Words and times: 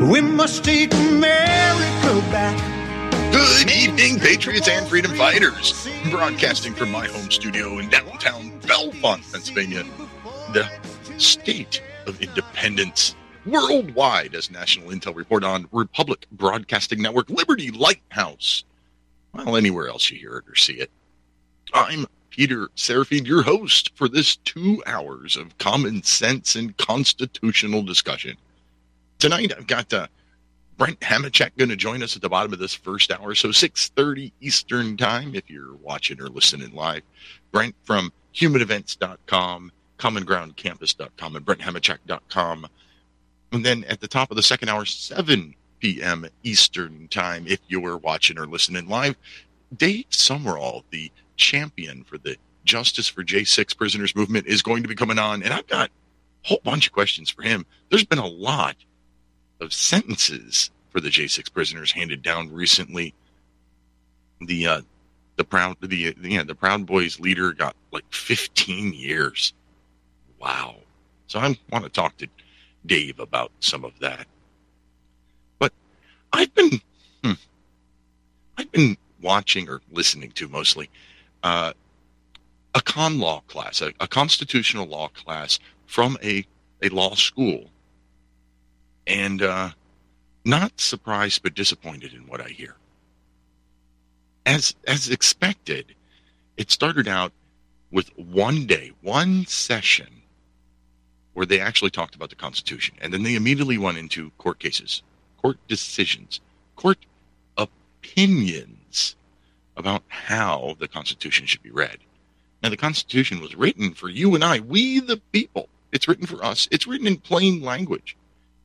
We 0.00 0.22
must 0.22 0.64
take 0.64 0.94
America 0.94 2.30
back. 2.30 2.56
Good 3.32 3.70
evening, 3.70 4.18
Patriots 4.18 4.66
and 4.66 4.88
freedom 4.88 5.14
fighters. 5.14 5.86
Broadcasting 6.10 6.72
from 6.72 6.90
my 6.90 7.06
home 7.06 7.30
studio 7.30 7.78
in 7.78 7.90
downtown 7.90 8.58
Bellefonte, 8.62 9.30
Pennsylvania, 9.30 9.84
the 10.54 10.66
state 11.18 11.82
of 12.06 12.18
independence 12.22 13.14
worldwide, 13.44 14.34
as 14.34 14.50
National 14.50 14.88
Intel 14.88 15.14
report 15.14 15.44
on 15.44 15.68
Republic 15.70 16.24
Broadcasting 16.32 17.02
Network, 17.02 17.28
Liberty 17.28 17.70
Lighthouse. 17.70 18.64
Well, 19.34 19.54
anywhere 19.54 19.88
else 19.88 20.10
you 20.10 20.18
hear 20.18 20.38
it 20.38 20.48
or 20.48 20.56
see 20.56 20.80
it. 20.80 20.90
I'm 21.74 22.06
Peter 22.30 22.68
Serafine, 22.74 23.26
your 23.26 23.42
host 23.42 23.90
for 23.96 24.08
this 24.08 24.36
two 24.36 24.82
hours 24.86 25.36
of 25.36 25.58
common 25.58 26.02
sense 26.04 26.56
and 26.56 26.74
constitutional 26.78 27.82
discussion. 27.82 28.38
Tonight, 29.20 29.52
I've 29.54 29.66
got 29.66 29.92
uh, 29.92 30.06
Brent 30.78 30.98
Hamachek 31.00 31.50
going 31.58 31.68
to 31.68 31.76
join 31.76 32.02
us 32.02 32.16
at 32.16 32.22
the 32.22 32.30
bottom 32.30 32.54
of 32.54 32.58
this 32.58 32.72
first 32.72 33.12
hour, 33.12 33.34
so 33.34 33.48
6.30 33.48 34.32
Eastern 34.40 34.96
Time 34.96 35.34
if 35.34 35.50
you're 35.50 35.74
watching 35.74 36.18
or 36.22 36.28
listening 36.28 36.72
live. 36.72 37.02
Brent 37.52 37.74
from 37.84 38.14
humanevents.com, 38.34 39.72
commongroundcampus.com, 39.98 41.36
and 41.36 41.44
brenthamachek.com. 41.44 42.66
And 43.52 43.66
then 43.66 43.84
at 43.84 44.00
the 44.00 44.08
top 44.08 44.30
of 44.30 44.38
the 44.38 44.42
second 44.42 44.70
hour, 44.70 44.86
7 44.86 45.54
p.m. 45.80 46.26
Eastern 46.42 47.06
Time 47.08 47.46
if 47.46 47.60
you're 47.68 47.98
watching 47.98 48.38
or 48.38 48.46
listening 48.46 48.88
live. 48.88 49.16
Dave 49.76 50.08
Sumrall, 50.08 50.84
the 50.88 51.12
champion 51.36 52.04
for 52.04 52.16
the 52.16 52.36
Justice 52.64 53.08
for 53.08 53.22
J6 53.22 53.76
Prisoners 53.76 54.16
movement, 54.16 54.46
is 54.46 54.62
going 54.62 54.82
to 54.82 54.88
be 54.88 54.94
coming 54.94 55.18
on, 55.18 55.42
and 55.42 55.52
I've 55.52 55.66
got 55.66 55.90
a 56.46 56.48
whole 56.48 56.60
bunch 56.64 56.86
of 56.86 56.94
questions 56.94 57.28
for 57.28 57.42
him. 57.42 57.66
There's 57.90 58.04
been 58.04 58.18
a 58.18 58.26
lot 58.26 58.76
of 59.60 59.72
sentences 59.72 60.70
for 60.90 61.00
the 61.00 61.08
J6 61.08 61.52
prisoners 61.52 61.92
handed 61.92 62.22
down 62.22 62.52
recently. 62.52 63.14
The 64.40 64.66
uh, 64.66 64.80
the 65.36 65.44
proud 65.44 65.76
the 65.80 66.14
yeah 66.22 66.42
the 66.42 66.54
Proud 66.54 66.86
Boys 66.86 67.20
leader 67.20 67.52
got 67.52 67.76
like 67.92 68.04
15 68.10 68.92
years. 68.92 69.52
Wow. 70.38 70.76
So 71.26 71.38
I 71.38 71.56
want 71.70 71.84
to 71.84 71.90
talk 71.90 72.16
to 72.18 72.28
Dave 72.86 73.20
about 73.20 73.52
some 73.60 73.84
of 73.84 73.98
that. 74.00 74.26
But 75.58 75.72
I've 76.32 76.54
been 76.54 76.80
hmm, 77.22 77.32
I've 78.56 78.72
been 78.72 78.96
watching 79.20 79.68
or 79.68 79.80
listening 79.92 80.32
to 80.32 80.48
mostly 80.48 80.88
uh, 81.42 81.72
a 82.74 82.80
con 82.80 83.18
law 83.18 83.42
class, 83.48 83.82
a, 83.82 83.92
a 84.00 84.08
constitutional 84.08 84.86
law 84.86 85.08
class 85.08 85.58
from 85.86 86.16
a 86.22 86.46
a 86.82 86.88
law 86.88 87.14
school 87.14 87.70
and 89.10 89.42
uh, 89.42 89.70
not 90.44 90.80
surprised 90.80 91.42
but 91.42 91.54
disappointed 91.54 92.14
in 92.14 92.26
what 92.28 92.40
I 92.40 92.48
hear. 92.48 92.76
As 94.46 94.74
as 94.86 95.10
expected, 95.10 95.94
it 96.56 96.70
started 96.70 97.08
out 97.08 97.32
with 97.90 98.16
one 98.16 98.66
day, 98.66 98.92
one 99.02 99.44
session 99.46 100.22
where 101.34 101.44
they 101.44 101.60
actually 101.60 101.90
talked 101.90 102.14
about 102.14 102.30
the 102.30 102.36
Constitution, 102.36 102.94
and 103.00 103.12
then 103.12 103.22
they 103.22 103.34
immediately 103.34 103.78
went 103.78 103.98
into 103.98 104.30
court 104.38 104.58
cases, 104.58 105.02
court 105.42 105.58
decisions, 105.68 106.40
court 106.76 106.98
opinions 107.56 109.16
about 109.76 110.02
how 110.08 110.76
the 110.78 110.88
Constitution 110.88 111.46
should 111.46 111.62
be 111.62 111.70
read. 111.70 111.98
Now, 112.62 112.68
the 112.68 112.76
Constitution 112.76 113.40
was 113.40 113.54
written 113.54 113.94
for 113.94 114.08
you 114.08 114.34
and 114.34 114.44
I, 114.44 114.60
we 114.60 115.00
the 115.00 115.16
people. 115.32 115.68
It's 115.92 116.06
written 116.06 116.26
for 116.26 116.44
us. 116.44 116.68
It's 116.70 116.86
written 116.86 117.06
in 117.06 117.16
plain 117.16 117.62
language 117.62 118.16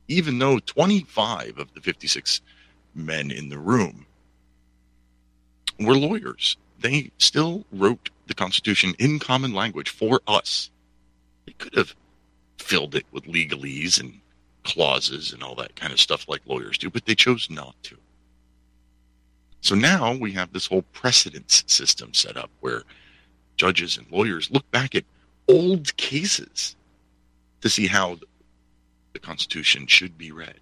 even 0.08 0.38
though 0.38 0.58
25 0.58 1.58
of 1.58 1.72
the 1.74 1.80
56 1.80 2.40
men 2.94 3.30
in 3.30 3.48
the 3.48 3.58
room 3.58 4.06
were 5.78 5.96
lawyers. 5.96 6.56
They 6.80 7.10
still 7.18 7.64
wrote 7.72 8.10
the 8.26 8.34
Constitution 8.34 8.94
in 8.98 9.18
common 9.18 9.52
language 9.52 9.90
for 9.90 10.20
us. 10.26 10.70
They 11.46 11.52
could 11.52 11.74
have 11.74 11.94
filled 12.58 12.94
it 12.94 13.06
with 13.12 13.24
legalese 13.24 14.00
and 14.00 14.20
clauses 14.64 15.32
and 15.32 15.42
all 15.42 15.54
that 15.54 15.76
kind 15.76 15.92
of 15.92 16.00
stuff 16.00 16.28
like 16.28 16.40
lawyers 16.46 16.78
do, 16.78 16.90
but 16.90 17.06
they 17.06 17.14
chose 17.14 17.48
not 17.50 17.74
to. 17.84 17.96
So 19.60 19.74
now 19.74 20.14
we 20.14 20.32
have 20.32 20.52
this 20.52 20.66
whole 20.66 20.82
precedence 20.92 21.64
system 21.66 22.14
set 22.14 22.36
up 22.36 22.50
where 22.60 22.82
judges 23.56 23.96
and 23.96 24.10
lawyers 24.10 24.50
look 24.50 24.68
back 24.70 24.94
at 24.94 25.04
old 25.48 25.96
cases 25.96 26.76
to 27.60 27.68
see 27.68 27.86
how 27.86 28.18
the 29.16 29.26
Constitution 29.26 29.86
should 29.86 30.18
be 30.18 30.30
read. 30.30 30.60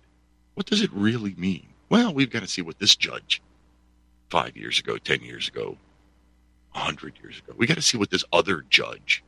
What 0.54 0.66
does 0.66 0.80
it 0.80 0.90
really 0.92 1.34
mean? 1.36 1.66
Well, 1.88 2.14
we've 2.14 2.30
got 2.30 2.42
to 2.42 2.48
see 2.48 2.62
what 2.62 2.78
this 2.78 2.94
judge 2.94 3.42
five 4.30 4.56
years 4.56 4.78
ago, 4.78 4.96
10 4.96 5.22
years 5.22 5.48
ago, 5.48 5.76
100 6.70 7.14
years 7.20 7.38
ago, 7.38 7.52
we 7.56 7.66
got 7.66 7.76
to 7.76 7.82
see 7.82 7.98
what 7.98 8.10
this 8.10 8.24
other 8.32 8.64
judge 8.70 9.24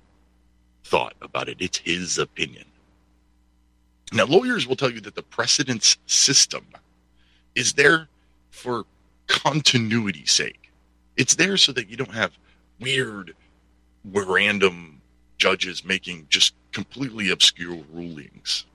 thought 0.85 1.15
about 1.21 1.49
it. 1.49 1.57
It's 1.59 1.79
his 1.79 2.19
opinion. 2.19 2.67
Now, 4.13 4.27
lawyers 4.27 4.69
will 4.69 4.77
tell 4.77 4.93
you 4.93 5.01
that 5.01 5.17
the 5.17 5.23
precedence 5.25 5.97
system 6.07 6.65
is 7.57 7.73
there 7.73 8.09
for 8.51 8.85
continuity's 9.27 10.31
sake. 10.31 10.71
It's 11.17 11.35
there 11.35 11.57
so 11.57 11.73
that 11.73 11.91
you 11.91 11.97
don't 11.97 12.15
have 12.15 12.39
weird, 12.79 13.35
random 14.05 15.01
judges 15.37 15.85
making 15.85 16.29
just 16.31 16.55
completely 16.71 17.31
obscure 17.31 17.83
rulings. 17.93 18.67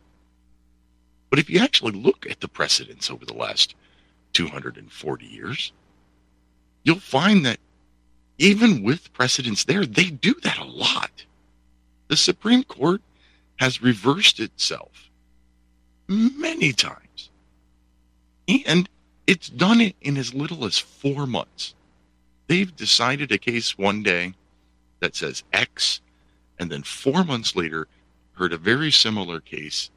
But 1.31 1.39
if 1.39 1.49
you 1.49 1.59
actually 1.59 1.93
look 1.93 2.29
at 2.29 2.41
the 2.41 2.49
precedents 2.49 3.09
over 3.09 3.25
the 3.25 3.33
last 3.33 3.73
240 4.33 5.25
years, 5.25 5.71
you'll 6.83 6.99
find 6.99 7.45
that 7.45 7.57
even 8.37 8.83
with 8.83 9.13
precedents 9.13 9.63
there, 9.63 9.85
they 9.85 10.09
do 10.09 10.35
that 10.43 10.57
a 10.57 10.65
lot. 10.65 11.25
The 12.09 12.17
Supreme 12.17 12.65
Court 12.65 13.01
has 13.55 13.81
reversed 13.81 14.41
itself 14.41 15.09
many 16.07 16.73
times. 16.73 17.29
And 18.65 18.89
it's 19.25 19.47
done 19.47 19.79
it 19.79 19.95
in 20.01 20.17
as 20.17 20.33
little 20.33 20.65
as 20.65 20.77
four 20.77 21.25
months. 21.25 21.75
They've 22.47 22.75
decided 22.75 23.31
a 23.31 23.37
case 23.37 23.77
one 23.77 24.03
day 24.03 24.33
that 24.99 25.15
says 25.15 25.43
X, 25.53 26.01
and 26.59 26.69
then 26.69 26.83
four 26.83 27.23
months 27.23 27.55
later, 27.55 27.87
heard 28.33 28.51
a 28.51 28.57
very 28.57 28.91
similar 28.91 29.39
case 29.39 29.89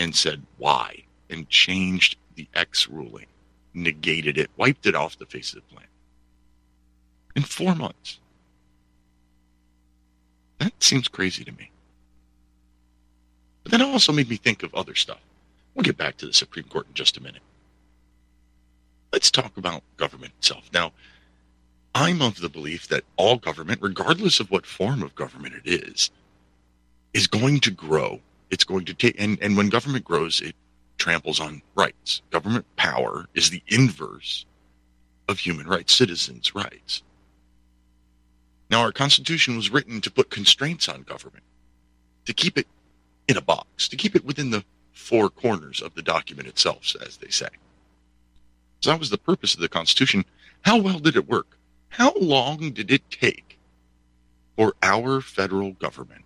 and 0.00 0.16
said 0.16 0.42
why 0.56 1.04
and 1.28 1.48
changed 1.50 2.16
the 2.34 2.48
X 2.54 2.88
ruling, 2.88 3.26
negated 3.74 4.38
it, 4.38 4.50
wiped 4.56 4.86
it 4.86 4.94
off 4.94 5.18
the 5.18 5.26
face 5.26 5.52
of 5.52 5.56
the 5.56 5.74
planet 5.74 5.90
in 7.36 7.42
four 7.42 7.74
months. 7.74 8.18
That 10.58 10.72
seems 10.82 11.06
crazy 11.06 11.44
to 11.44 11.52
me. 11.52 11.70
But 13.62 13.72
that 13.72 13.82
also 13.82 14.10
made 14.12 14.30
me 14.30 14.36
think 14.36 14.62
of 14.62 14.74
other 14.74 14.94
stuff. 14.94 15.20
We'll 15.74 15.84
get 15.84 15.98
back 15.98 16.16
to 16.18 16.26
the 16.26 16.32
Supreme 16.32 16.64
Court 16.64 16.86
in 16.88 16.94
just 16.94 17.18
a 17.18 17.22
minute. 17.22 17.42
Let's 19.12 19.30
talk 19.30 19.56
about 19.58 19.82
government 19.98 20.32
itself. 20.38 20.64
Now, 20.72 20.92
I'm 21.94 22.22
of 22.22 22.40
the 22.40 22.48
belief 22.48 22.88
that 22.88 23.04
all 23.16 23.36
government, 23.36 23.82
regardless 23.82 24.40
of 24.40 24.50
what 24.50 24.64
form 24.64 25.02
of 25.02 25.14
government 25.14 25.54
it 25.62 25.70
is, 25.70 26.10
is 27.12 27.26
going 27.26 27.60
to 27.60 27.70
grow 27.70 28.20
it's 28.50 28.64
going 28.64 28.84
to 28.86 28.94
take 28.94 29.20
and, 29.20 29.38
and 29.40 29.56
when 29.56 29.68
government 29.68 30.04
grows 30.04 30.40
it 30.40 30.54
tramples 30.98 31.40
on 31.40 31.62
rights. 31.74 32.22
Government 32.30 32.66
power 32.76 33.26
is 33.34 33.50
the 33.50 33.62
inverse 33.68 34.44
of 35.28 35.38
human 35.38 35.66
rights 35.66 35.96
citizens 35.96 36.54
rights. 36.54 37.02
Now 38.70 38.82
our 38.82 38.92
constitution 38.92 39.56
was 39.56 39.70
written 39.70 40.00
to 40.02 40.10
put 40.10 40.30
constraints 40.30 40.88
on 40.88 41.02
government 41.02 41.44
to 42.26 42.34
keep 42.34 42.58
it 42.58 42.66
in 43.28 43.36
a 43.36 43.40
box 43.40 43.88
to 43.88 43.96
keep 43.96 44.14
it 44.14 44.24
within 44.24 44.50
the 44.50 44.64
four 44.92 45.30
corners 45.30 45.80
of 45.80 45.94
the 45.94 46.02
document 46.02 46.48
itself 46.48 46.94
as 47.04 47.16
they 47.16 47.30
say. 47.30 47.48
So 48.80 48.90
that 48.90 49.00
was 49.00 49.10
the 49.10 49.18
purpose 49.18 49.54
of 49.54 49.60
the 49.60 49.68
constitution. 49.68 50.24
How 50.62 50.78
well 50.78 50.98
did 50.98 51.16
it 51.16 51.28
work? 51.28 51.56
How 51.88 52.12
long 52.20 52.72
did 52.72 52.90
it 52.90 53.08
take 53.10 53.58
for 54.56 54.74
our 54.82 55.20
federal 55.20 55.72
government 55.72 56.24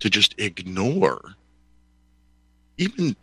to 0.00 0.10
just 0.10 0.34
ignore 0.38 1.34
even 2.76 3.14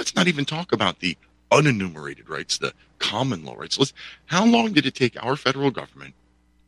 Let's 0.00 0.16
not 0.16 0.28
even 0.28 0.46
talk 0.46 0.72
about 0.72 1.00
the 1.00 1.14
unenumerated 1.52 2.26
rights, 2.26 2.56
the 2.56 2.72
common 3.00 3.44
law 3.44 3.54
rights. 3.54 3.78
Let's, 3.78 3.92
how 4.24 4.46
long 4.46 4.72
did 4.72 4.86
it 4.86 4.94
take 4.94 5.22
our 5.22 5.36
federal 5.36 5.70
government 5.70 6.14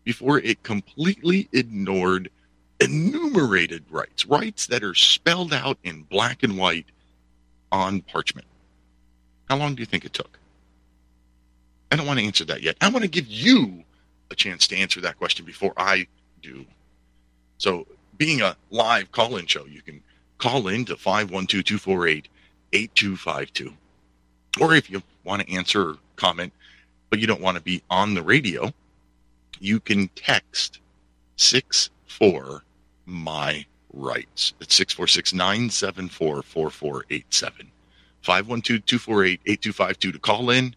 before 0.04 0.38
it 0.38 0.62
completely 0.62 1.48
ignored 1.52 2.30
enumerated 2.78 3.84
rights, 3.88 4.26
rights 4.26 4.66
that 4.66 4.84
are 4.84 4.94
spelled 4.94 5.54
out 5.54 5.78
in 5.82 6.02
black 6.02 6.42
and 6.42 6.58
white 6.58 6.84
on 7.70 8.02
parchment? 8.02 8.46
How 9.48 9.56
long 9.56 9.74
do 9.74 9.80
you 9.80 9.86
think 9.86 10.04
it 10.04 10.12
took? 10.12 10.38
I 11.90 11.96
don't 11.96 12.06
want 12.06 12.18
to 12.18 12.26
answer 12.26 12.44
that 12.44 12.60
yet. 12.60 12.76
I 12.82 12.90
want 12.90 13.02
to 13.02 13.10
give 13.10 13.28
you 13.28 13.82
a 14.30 14.34
chance 14.34 14.68
to 14.68 14.76
answer 14.76 15.00
that 15.00 15.16
question 15.16 15.46
before 15.46 15.72
I 15.78 16.06
do. 16.42 16.66
So, 17.56 17.86
being 18.22 18.40
a 18.40 18.56
live 18.70 19.10
call 19.10 19.36
in 19.36 19.46
show, 19.46 19.64
you 19.66 19.82
can 19.82 20.00
call 20.38 20.68
in 20.68 20.84
to 20.84 20.94
512 20.96 21.64
248 21.64 22.28
8252. 22.72 23.72
Or 24.60 24.76
if 24.76 24.88
you 24.88 25.02
want 25.24 25.42
to 25.42 25.52
answer 25.52 25.90
or 25.90 25.96
comment, 26.14 26.52
but 27.10 27.18
you 27.18 27.26
don't 27.26 27.40
want 27.40 27.56
to 27.56 27.62
be 27.64 27.82
on 27.90 28.14
the 28.14 28.22
radio, 28.22 28.72
you 29.58 29.80
can 29.80 30.06
text 30.14 30.78
64 31.34 32.62
my 33.06 33.66
rights. 33.92 34.54
It's 34.60 34.76
646 34.76 35.34
974 35.34 36.42
4487. 36.42 37.72
512 38.20 38.86
248 38.86 39.40
8252 39.46 40.12
to 40.12 40.18
call 40.20 40.50
in, 40.50 40.76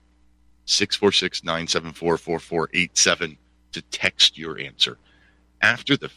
646 0.66 1.44
974 1.44 2.18
4487 2.18 3.38
to 3.74 3.82
text 3.84 4.36
your 4.36 4.58
answer. 4.58 4.98
After 5.62 5.96
the, 5.96 6.08
the 6.08 6.12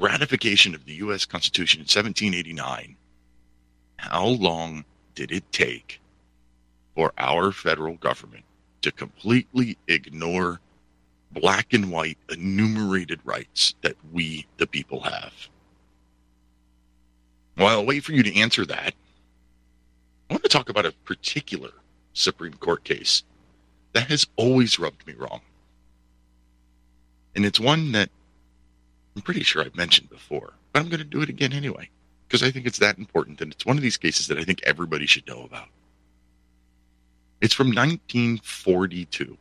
ratification 0.00 0.74
of 0.74 0.86
the 0.86 0.94
U.S. 0.94 1.26
Constitution 1.26 1.78
in 1.78 1.84
1789, 1.84 2.96
how 3.96 4.26
long 4.26 4.84
did 5.14 5.30
it 5.30 5.44
take 5.52 6.00
for 6.94 7.12
our 7.18 7.52
federal 7.52 7.94
government 7.96 8.44
to 8.82 8.90
completely 8.90 9.76
ignore 9.88 10.58
black 11.32 11.72
and 11.72 11.92
white 11.92 12.18
enumerated 12.30 13.20
rights 13.24 13.74
that 13.82 13.96
we, 14.10 14.46
the 14.56 14.66
people, 14.66 15.00
have? 15.00 15.34
Well, 17.56 17.68
I'll 17.68 17.86
wait 17.86 18.04
for 18.04 18.12
you 18.12 18.22
to 18.22 18.36
answer 18.38 18.64
that. 18.66 18.94
I 20.28 20.32
want 20.32 20.44
to 20.44 20.48
talk 20.48 20.70
about 20.70 20.86
a 20.86 20.92
particular 21.04 21.70
Supreme 22.14 22.54
Court 22.54 22.84
case 22.84 23.22
that 23.92 24.08
has 24.08 24.26
always 24.36 24.78
rubbed 24.78 25.06
me 25.06 25.12
wrong. 25.12 25.40
And 27.34 27.44
it's 27.44 27.60
one 27.60 27.92
that 27.92 28.08
I'm 29.20 29.24
pretty 29.24 29.42
sure 29.42 29.60
I've 29.60 29.76
mentioned 29.76 30.08
before, 30.08 30.54
but 30.72 30.80
I'm 30.80 30.88
going 30.88 30.96
to 30.96 31.04
do 31.04 31.20
it 31.20 31.28
again 31.28 31.52
anyway 31.52 31.90
because 32.26 32.42
I 32.42 32.50
think 32.50 32.64
it's 32.64 32.78
that 32.78 32.96
important. 32.96 33.42
And 33.42 33.52
it's 33.52 33.66
one 33.66 33.76
of 33.76 33.82
these 33.82 33.98
cases 33.98 34.28
that 34.28 34.38
I 34.38 34.44
think 34.44 34.62
everybody 34.64 35.04
should 35.04 35.26
know 35.26 35.42
about. 35.42 35.68
It's 37.42 37.52
from 37.52 37.66
1942. 37.66 39.36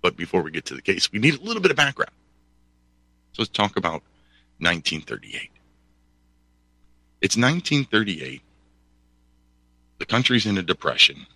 But 0.00 0.16
before 0.16 0.42
we 0.42 0.50
get 0.50 0.64
to 0.64 0.74
the 0.74 0.82
case, 0.82 1.12
we 1.12 1.20
need 1.20 1.38
a 1.38 1.40
little 1.40 1.62
bit 1.62 1.70
of 1.70 1.76
background. 1.76 2.10
So 3.34 3.42
let's 3.42 3.52
talk 3.52 3.76
about 3.76 4.02
1938. 4.58 5.52
It's 7.20 7.36
1938. 7.36 8.42
The 9.98 10.06
country's 10.06 10.46
in 10.46 10.58
a 10.58 10.62
depression, 10.62 11.26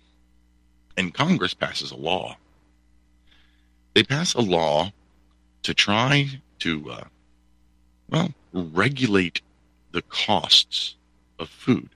and 0.97 1.13
Congress 1.13 1.53
passes 1.53 1.91
a 1.91 1.95
law. 1.95 2.35
They 3.93 4.03
pass 4.03 4.33
a 4.33 4.41
law 4.41 4.91
to 5.63 5.73
try 5.73 6.41
to, 6.59 6.91
uh, 6.91 7.03
well, 8.09 8.33
regulate 8.53 9.41
the 9.91 10.01
costs 10.03 10.95
of 11.39 11.49
food. 11.49 11.89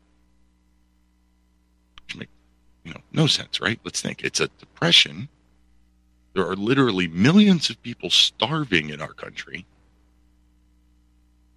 Which 2.05 2.17
make 2.17 2.29
you 2.83 2.93
know 2.93 3.01
no 3.11 3.27
sense, 3.27 3.59
right? 3.59 3.79
Let's 3.83 4.01
think. 4.01 4.23
It's 4.23 4.39
a 4.39 4.47
depression. 4.47 5.29
There 6.33 6.47
are 6.47 6.55
literally 6.55 7.07
millions 7.07 7.69
of 7.69 7.81
people 7.81 8.09
starving 8.09 8.89
in 8.89 9.01
our 9.01 9.13
country. 9.13 9.65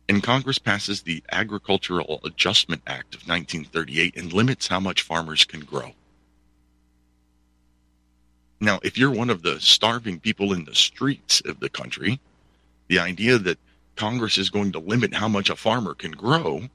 And 0.09 0.23
Congress 0.23 0.59
passes 0.59 1.03
the 1.03 1.23
Agricultural 1.33 2.21
Adjustment 2.25 2.83
Act 2.87 3.15
of 3.15 3.23
1938 3.23 4.17
and 4.17 4.33
limits 4.33 4.67
how 4.67 4.81
much 4.81 5.03
farmers 5.03 5.45
can 5.45 5.61
grow. 5.61 5.93
Now, 8.61 8.81
if 8.83 8.99
you're 8.99 9.11
one 9.11 9.31
of 9.31 9.43
the 9.43 9.61
starving 9.61 10.21
people 10.21 10.53
in 10.53 10.65
the 10.65 10.75
streets 10.75 11.41
of 11.45 11.61
the 11.61 11.69
country, 11.69 12.21
the 12.89 12.99
idea 12.99 13.39
that 13.39 13.59
Congress 13.97 14.39
is 14.39 14.51
going 14.51 14.73
to 14.73 14.79
limit 14.79 15.15
how 15.15 15.29
much 15.29 15.51
a 15.51 15.57
farmer 15.57 15.95
can 15.95 16.13
grow 16.13 16.69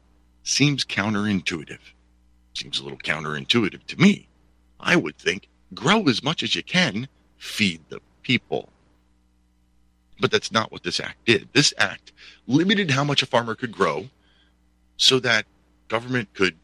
seems 0.43 0.85
counterintuitive. 0.85 1.79
Seems 2.53 2.79
a 2.79 2.83
little 2.83 2.97
counterintuitive 2.99 3.85
to 3.87 3.97
me. 3.99 4.27
I 4.79 4.95
would 4.95 5.17
think 5.17 5.47
grow 5.73 6.07
as 6.07 6.23
much 6.23 6.41
as 6.43 6.55
you 6.55 6.63
can, 6.63 7.07
feed 7.37 7.81
the 7.89 7.99
people. 8.23 8.69
But 10.19 10.31
that's 10.31 10.51
not 10.51 10.71
what 10.71 10.83
this 10.83 10.99
act 10.99 11.25
did. 11.25 11.49
This 11.53 11.73
act 11.77 12.11
limited 12.47 12.91
how 12.91 13.03
much 13.03 13.21
a 13.21 13.25
farmer 13.25 13.55
could 13.55 13.71
grow 13.71 14.09
so 14.97 15.19
that 15.19 15.45
government 15.87 16.33
could 16.33 16.55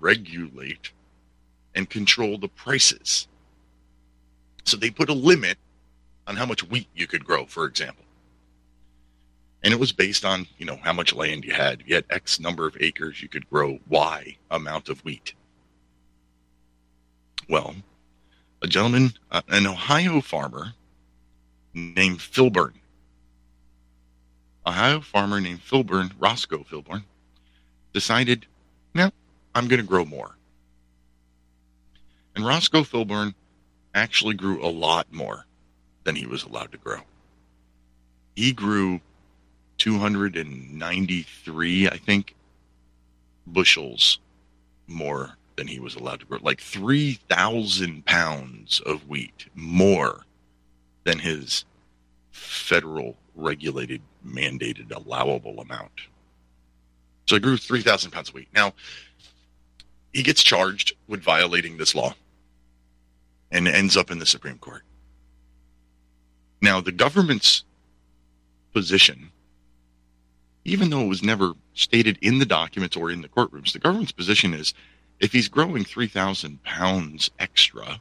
regulate 0.00 0.90
and 1.74 1.88
control 1.88 2.38
the 2.38 2.48
prices. 2.48 3.26
So 4.64 4.76
they 4.76 4.90
put 4.90 5.08
a 5.08 5.14
limit 5.14 5.58
on 6.26 6.36
how 6.36 6.46
much 6.46 6.68
wheat 6.68 6.88
you 6.94 7.06
could 7.06 7.24
grow, 7.24 7.46
for 7.46 7.64
example 7.64 8.04
and 9.62 9.72
it 9.72 9.80
was 9.80 9.92
based 9.92 10.24
on 10.24 10.46
you 10.58 10.66
know 10.66 10.78
how 10.82 10.92
much 10.92 11.14
land 11.14 11.44
you 11.44 11.52
had. 11.52 11.82
You 11.86 11.94
had 11.94 12.04
X 12.10 12.40
number 12.40 12.66
of 12.66 12.76
acres, 12.80 13.22
you 13.22 13.28
could 13.28 13.48
grow 13.50 13.78
Y 13.88 14.36
amount 14.50 14.88
of 14.88 15.04
wheat. 15.04 15.34
Well, 17.48 17.74
a 18.62 18.66
gentleman, 18.66 19.12
uh, 19.30 19.42
an 19.48 19.66
Ohio 19.66 20.20
farmer 20.20 20.74
named 21.74 22.18
Filburn, 22.18 22.74
Ohio 24.66 25.00
farmer 25.00 25.40
named 25.40 25.60
Filburn, 25.60 26.12
Roscoe 26.18 26.64
Filburn, 26.64 27.02
decided, 27.92 28.46
no, 28.94 29.10
I'm 29.54 29.66
going 29.68 29.80
to 29.80 29.86
grow 29.86 30.04
more. 30.04 30.36
And 32.36 32.46
Roscoe 32.46 32.82
Filburn 32.82 33.34
actually 33.94 34.34
grew 34.34 34.64
a 34.64 34.68
lot 34.68 35.12
more 35.12 35.46
than 36.04 36.14
he 36.14 36.26
was 36.26 36.44
allowed 36.44 36.72
to 36.72 36.78
grow. 36.78 37.00
He 38.36 38.52
grew 38.52 39.00
293, 39.80 41.88
I 41.88 41.96
think, 41.96 42.36
bushels 43.46 44.18
more 44.86 45.38
than 45.56 45.66
he 45.66 45.80
was 45.80 45.96
allowed 45.96 46.20
to 46.20 46.26
grow. 46.26 46.38
Like 46.42 46.60
3,000 46.60 48.04
pounds 48.04 48.80
of 48.80 49.08
wheat 49.08 49.46
more 49.54 50.26
than 51.04 51.18
his 51.18 51.64
federal 52.30 53.16
regulated, 53.34 54.02
mandated, 54.26 54.94
allowable 54.94 55.60
amount. 55.60 56.02
So 57.26 57.36
he 57.36 57.40
grew 57.40 57.56
3,000 57.56 58.10
pounds 58.10 58.28
of 58.28 58.34
wheat. 58.34 58.48
Now, 58.54 58.74
he 60.12 60.22
gets 60.22 60.42
charged 60.42 60.92
with 61.08 61.22
violating 61.22 61.78
this 61.78 61.94
law 61.94 62.14
and 63.50 63.66
ends 63.66 63.96
up 63.96 64.10
in 64.10 64.18
the 64.18 64.26
Supreme 64.26 64.58
Court. 64.58 64.82
Now, 66.60 66.82
the 66.82 66.92
government's 66.92 67.64
position 68.74 69.30
even 70.64 70.90
though 70.90 71.02
it 71.02 71.08
was 71.08 71.22
never 71.22 71.54
stated 71.74 72.18
in 72.20 72.38
the 72.38 72.46
documents 72.46 72.96
or 72.96 73.10
in 73.10 73.22
the 73.22 73.28
courtrooms, 73.28 73.72
the 73.72 73.78
government's 73.78 74.12
position 74.12 74.54
is 74.54 74.74
if 75.18 75.32
he's 75.32 75.48
growing 75.48 75.84
3,000 75.84 76.62
pounds 76.62 77.30
extra, 77.38 78.00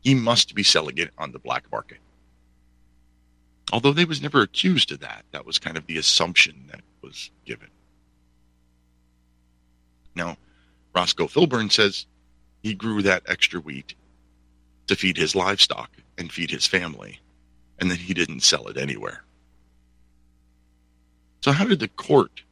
he 0.00 0.14
must 0.14 0.54
be 0.54 0.62
selling 0.62 0.98
it 0.98 1.10
on 1.18 1.32
the 1.32 1.38
black 1.38 1.64
market. 1.70 1.98
Although 3.72 3.92
they 3.92 4.04
was 4.04 4.22
never 4.22 4.42
accused 4.42 4.90
of 4.90 5.00
that, 5.00 5.24
that 5.32 5.46
was 5.46 5.58
kind 5.58 5.76
of 5.76 5.86
the 5.86 5.98
assumption 5.98 6.64
that 6.70 6.80
was 7.02 7.30
given. 7.44 7.68
Now, 10.14 10.36
Roscoe 10.94 11.28
Filburn 11.28 11.70
says 11.70 12.06
he 12.62 12.74
grew 12.74 13.02
that 13.02 13.22
extra 13.26 13.60
wheat 13.60 13.94
to 14.88 14.96
feed 14.96 15.16
his 15.16 15.36
livestock 15.36 15.90
and 16.18 16.32
feed 16.32 16.50
his 16.50 16.66
family, 16.66 17.20
and 17.78 17.90
then 17.90 17.98
he 17.98 18.12
didn't 18.12 18.40
sell 18.40 18.66
it 18.66 18.76
anywhere. 18.76 19.22
So 21.40 21.52
how 21.52 21.64
did 21.64 21.80
the 21.80 21.88
court 21.88 22.42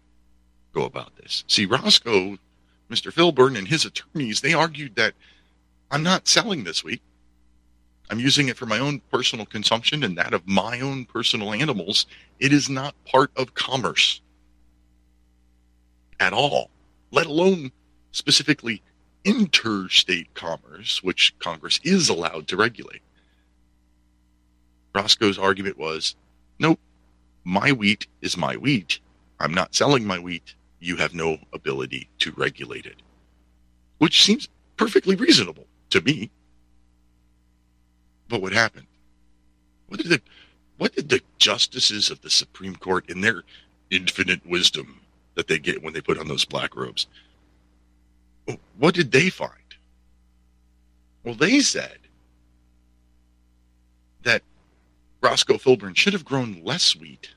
go 0.73 0.85
about 0.85 1.17
this? 1.17 1.45
See, 1.47 1.67
Roscoe, 1.67 2.39
Mr. 2.91 3.13
Filburn, 3.13 3.57
and 3.57 3.69
his 3.69 3.85
attorneys, 3.85 4.41
they 4.41 4.55
argued 4.55 4.97
that 4.97 5.15
I'm 5.91 6.03
not 6.03 6.29
selling 6.29 6.65
this 6.65 6.83
wheat. 6.83 7.03
I'm 8.11 8.21
using 8.21 8.49
it 8.49 8.57
for 8.57 8.67
my 8.67 8.79
own 8.79 9.01
personal 9.13 9.45
consumption 9.45 10.03
and 10.03 10.17
that 10.17 10.33
of 10.33 10.47
my 10.47 10.81
own 10.81 11.05
personal 11.05 11.53
animals. 11.53 12.07
It 12.41 12.53
is 12.53 12.71
not 12.71 12.95
part 13.05 13.31
of 13.37 13.55
commerce 13.55 14.23
at 16.19 16.33
all, 16.33 16.71
let 17.11 17.27
alone 17.27 17.71
specifically 18.13 18.83
interstate 19.25 20.33
commerce, 20.35 21.03
which 21.03 21.35
Congress 21.39 21.81
is 21.85 22.09
allowed 22.09 22.49
to 22.49 22.57
regulate. 22.57 23.03
Roscoe's 24.95 25.39
argument 25.39 25.77
was 25.79 26.17
nope, 26.59 26.81
my 27.49 27.73
wheat 27.73 28.07
is 28.23 28.37
my 28.37 28.57
wheat. 28.57 29.01
I'm 29.41 29.55
not 29.55 29.75
selling 29.75 30.07
my 30.07 30.19
wheat. 30.19 30.55
You 30.81 30.97
have 30.97 31.15
no 31.15 31.39
ability 31.55 32.11
to 32.21 32.33
regulate 32.33 32.87
it. 32.87 32.97
which 33.99 34.25
seems 34.25 34.49
perfectly 34.77 35.17
reasonable 35.17 35.67
to 35.91 36.01
me. 36.03 36.31
But 38.29 38.43
what 38.43 38.53
happened? 38.53 38.87
What 39.89 40.01
did 40.01 40.11
the 40.11 40.23
what 40.79 40.95
did 40.95 41.09
the 41.09 41.23
justices 41.39 42.11
of 42.11 42.21
the 42.23 42.31
Supreme 42.31 42.77
Court, 42.77 43.09
in 43.11 43.21
their 43.21 43.43
infinite 43.91 44.45
wisdom 44.47 45.01
that 45.35 45.49
they 45.49 45.59
get 45.59 45.83
when 45.83 45.93
they 45.93 46.01
put 46.01 46.19
on 46.19 46.29
those 46.29 46.45
black 46.45 46.77
robes, 46.77 47.07
what 48.79 48.95
did 48.95 49.13
they 49.13 49.31
find? 49.31 49.53
Well, 51.25 51.35
they 51.35 51.61
said 51.61 51.99
that 54.23 54.43
Roscoe 55.21 55.59
Filburn 55.59 55.97
should 55.97 56.13
have 56.13 56.25
grown 56.25 56.63
less 56.65 56.97
wheat 56.97 57.31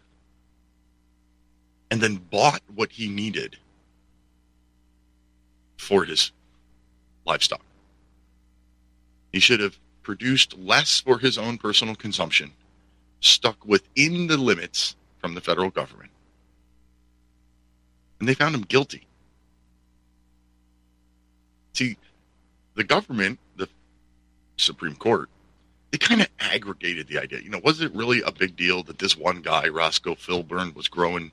and 1.92 2.00
then 2.00 2.16
bought 2.16 2.62
what 2.74 2.90
he 2.90 3.10
needed 3.10 3.58
for 5.78 6.06
his 6.06 6.32
livestock. 7.26 7.62
He 9.34 9.40
should 9.40 9.60
have 9.60 9.78
produced 10.02 10.58
less 10.58 11.02
for 11.02 11.20
his 11.20 11.38
own 11.38 11.58
personal 11.58 11.96
consumption, 11.96 12.54
stuck 13.20 13.64
within 13.66 14.28
the 14.28 14.38
limits 14.38 14.96
from 15.20 15.36
the 15.36 15.42
federal 15.42 15.70
government. 15.70 16.12
And 18.20 18.28
they 18.28 18.36
found 18.36 18.56
him 18.56 18.62
guilty. 18.62 19.06
See, 21.74 21.98
the 22.76 22.84
government, 22.84 23.38
the 23.58 23.68
Supreme 24.56 24.96
Court, 24.96 25.30
they 25.92 25.98
kind 25.98 26.22
of 26.22 26.30
aggregated 26.40 27.08
the 27.08 27.18
idea. 27.18 27.42
You 27.42 27.50
know, 27.50 27.62
was 27.64 27.82
it 27.82 27.94
really 27.94 28.22
a 28.22 28.32
big 28.32 28.56
deal 28.56 28.82
that 28.84 29.00
this 29.00 29.18
one 29.18 29.42
guy, 29.42 29.68
Roscoe 29.68 30.16
Filburn, 30.16 30.74
was 30.74 30.88
growing 30.88 31.32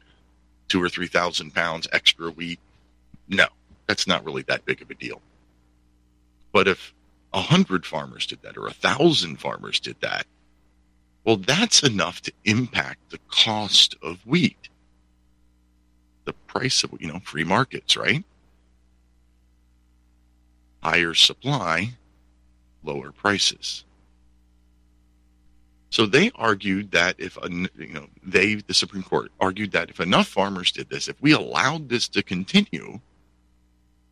two 0.68 0.82
or 0.82 0.88
three 0.88 1.06
thousand 1.06 1.54
pounds 1.54 1.88
extra 1.92 2.30
wheat? 2.30 2.60
No, 3.28 3.46
that's 3.86 4.06
not 4.06 4.24
really 4.24 4.42
that 4.42 4.64
big 4.64 4.82
of 4.82 4.90
a 4.90 4.94
deal. 4.94 5.20
But 6.52 6.68
if 6.68 6.94
a 7.32 7.40
hundred 7.40 7.84
farmers 7.84 8.26
did 8.26 8.42
that 8.42 8.56
or 8.56 8.66
a 8.66 8.72
thousand 8.72 9.36
farmers 9.36 9.80
did 9.80 9.96
that, 10.00 10.26
well, 11.24 11.36
that's 11.36 11.82
enough 11.82 12.22
to 12.22 12.32
impact 12.44 13.10
the 13.10 13.18
cost 13.28 13.96
of 14.02 14.24
wheat. 14.26 14.68
The 16.24 16.32
price 16.32 16.82
of, 16.84 16.94
you 17.00 17.08
know, 17.08 17.20
free 17.20 17.44
markets, 17.44 17.96
right? 17.96 18.24
Higher 20.82 21.14
supply, 21.14 21.90
lower 22.82 23.12
prices. 23.12 23.84
So 25.90 26.04
they 26.04 26.30
argued 26.34 26.90
that 26.90 27.16
if 27.18 27.38
you 27.42 27.92
know 27.92 28.08
they 28.22 28.56
the 28.56 28.74
Supreme 28.74 29.02
Court 29.02 29.30
argued 29.40 29.72
that 29.72 29.90
if 29.90 30.00
enough 30.00 30.28
farmers 30.28 30.70
did 30.70 30.90
this, 30.90 31.08
if 31.08 31.20
we 31.20 31.32
allowed 31.32 31.88
this 31.88 32.08
to 32.08 32.22
continue, 32.22 33.00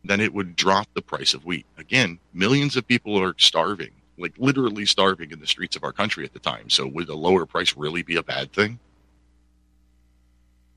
then 0.03 0.19
it 0.19 0.33
would 0.33 0.55
drop 0.55 0.87
the 0.93 1.01
price 1.01 1.33
of 1.33 1.45
wheat. 1.45 1.65
Again, 1.77 2.19
millions 2.33 2.75
of 2.75 2.87
people 2.87 3.21
are 3.21 3.35
starving, 3.37 3.91
like 4.17 4.33
literally 4.37 4.85
starving 4.85 5.31
in 5.31 5.39
the 5.39 5.47
streets 5.47 5.75
of 5.75 5.83
our 5.83 5.93
country 5.93 6.25
at 6.25 6.33
the 6.33 6.39
time. 6.39 6.69
So 6.69 6.87
would 6.87 7.09
a 7.09 7.15
lower 7.15 7.45
price 7.45 7.75
really 7.77 8.01
be 8.01 8.15
a 8.15 8.23
bad 8.23 8.51
thing? 8.53 8.79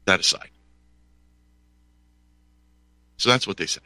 That 0.04 0.20
aside. 0.20 0.50
So 3.16 3.30
that's 3.30 3.46
what 3.46 3.56
they 3.56 3.66
said. 3.66 3.82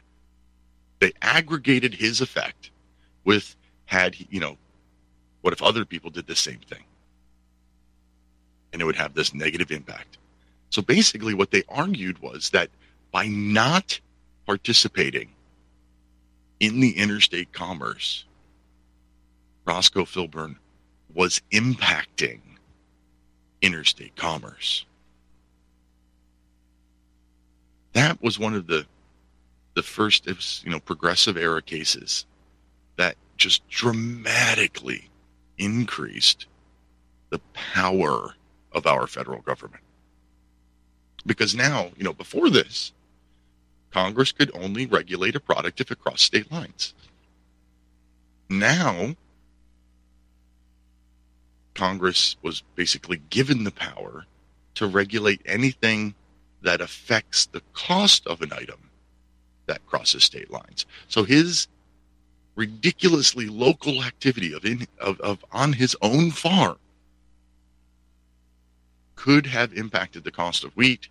They 0.99 1.13
aggregated 1.21 1.95
his 1.95 2.19
effect 2.19 2.71
with 3.23 3.55
had 3.85 4.15
you 4.29 4.39
know, 4.39 4.57
what 5.41 5.53
if 5.53 5.61
other 5.61 5.85
people 5.85 6.09
did 6.09 6.27
the 6.27 6.35
same 6.35 6.59
thing? 6.59 6.83
And 8.75 8.81
it 8.81 8.85
would 8.85 8.97
have 8.97 9.13
this 9.13 9.33
negative 9.33 9.71
impact. 9.71 10.17
So 10.69 10.81
basically, 10.81 11.33
what 11.33 11.51
they 11.51 11.63
argued 11.69 12.19
was 12.19 12.49
that 12.49 12.69
by 13.09 13.25
not 13.25 14.01
participating 14.45 15.29
in 16.59 16.81
the 16.81 16.97
interstate 16.97 17.53
commerce, 17.53 18.25
Roscoe 19.63 20.03
Filburn 20.03 20.57
was 21.13 21.41
impacting 21.53 22.41
interstate 23.61 24.17
commerce. 24.17 24.83
That 27.93 28.21
was 28.21 28.37
one 28.37 28.55
of 28.55 28.67
the 28.67 28.85
the 29.75 29.83
first 29.83 30.27
you 30.65 30.69
know 30.69 30.81
progressive 30.81 31.37
era 31.37 31.61
cases 31.61 32.25
that 32.97 33.15
just 33.37 33.65
dramatically 33.69 35.09
increased 35.57 36.47
the 37.29 37.39
power 37.53 38.35
of 38.75 38.85
our 38.85 39.07
federal 39.07 39.41
government. 39.41 39.81
Because 41.25 41.55
now, 41.55 41.89
you 41.97 42.03
know, 42.03 42.13
before 42.13 42.51
this, 42.51 42.91
Congress 43.91 44.31
could 44.31 44.51
only 44.53 44.85
regulate 44.85 45.35
a 45.35 45.39
product 45.39 45.81
if 45.81 45.89
it 45.89 45.99
crossed 45.99 46.25
state 46.25 46.51
lines. 46.51 46.93
Now, 48.49 49.15
Congress 51.73 52.35
was 52.41 52.61
basically 52.75 53.21
given 53.29 53.63
the 53.63 53.71
power 53.71 54.25
to 54.75 54.85
regulate 54.85 55.41
anything 55.45 56.13
that 56.61 56.81
affects 56.81 57.45
the 57.47 57.61
cost 57.73 58.27
of 58.27 58.41
an 58.41 58.51
item 58.53 58.89
that 59.65 59.85
crosses 59.87 60.23
state 60.23 60.51
lines. 60.51 60.85
So 61.07 61.23
his 61.23 61.67
ridiculously 62.55 63.47
local 63.47 64.03
activity 64.03 64.53
of, 64.53 64.65
in, 64.65 64.87
of, 64.99 65.19
of 65.21 65.43
on 65.51 65.73
his 65.73 65.95
own 66.01 66.31
farm 66.31 66.77
could 69.15 69.47
have 69.47 69.73
impacted 69.73 70.23
the 70.23 70.31
cost 70.31 70.63
of 70.63 70.75
wheat 70.75 71.09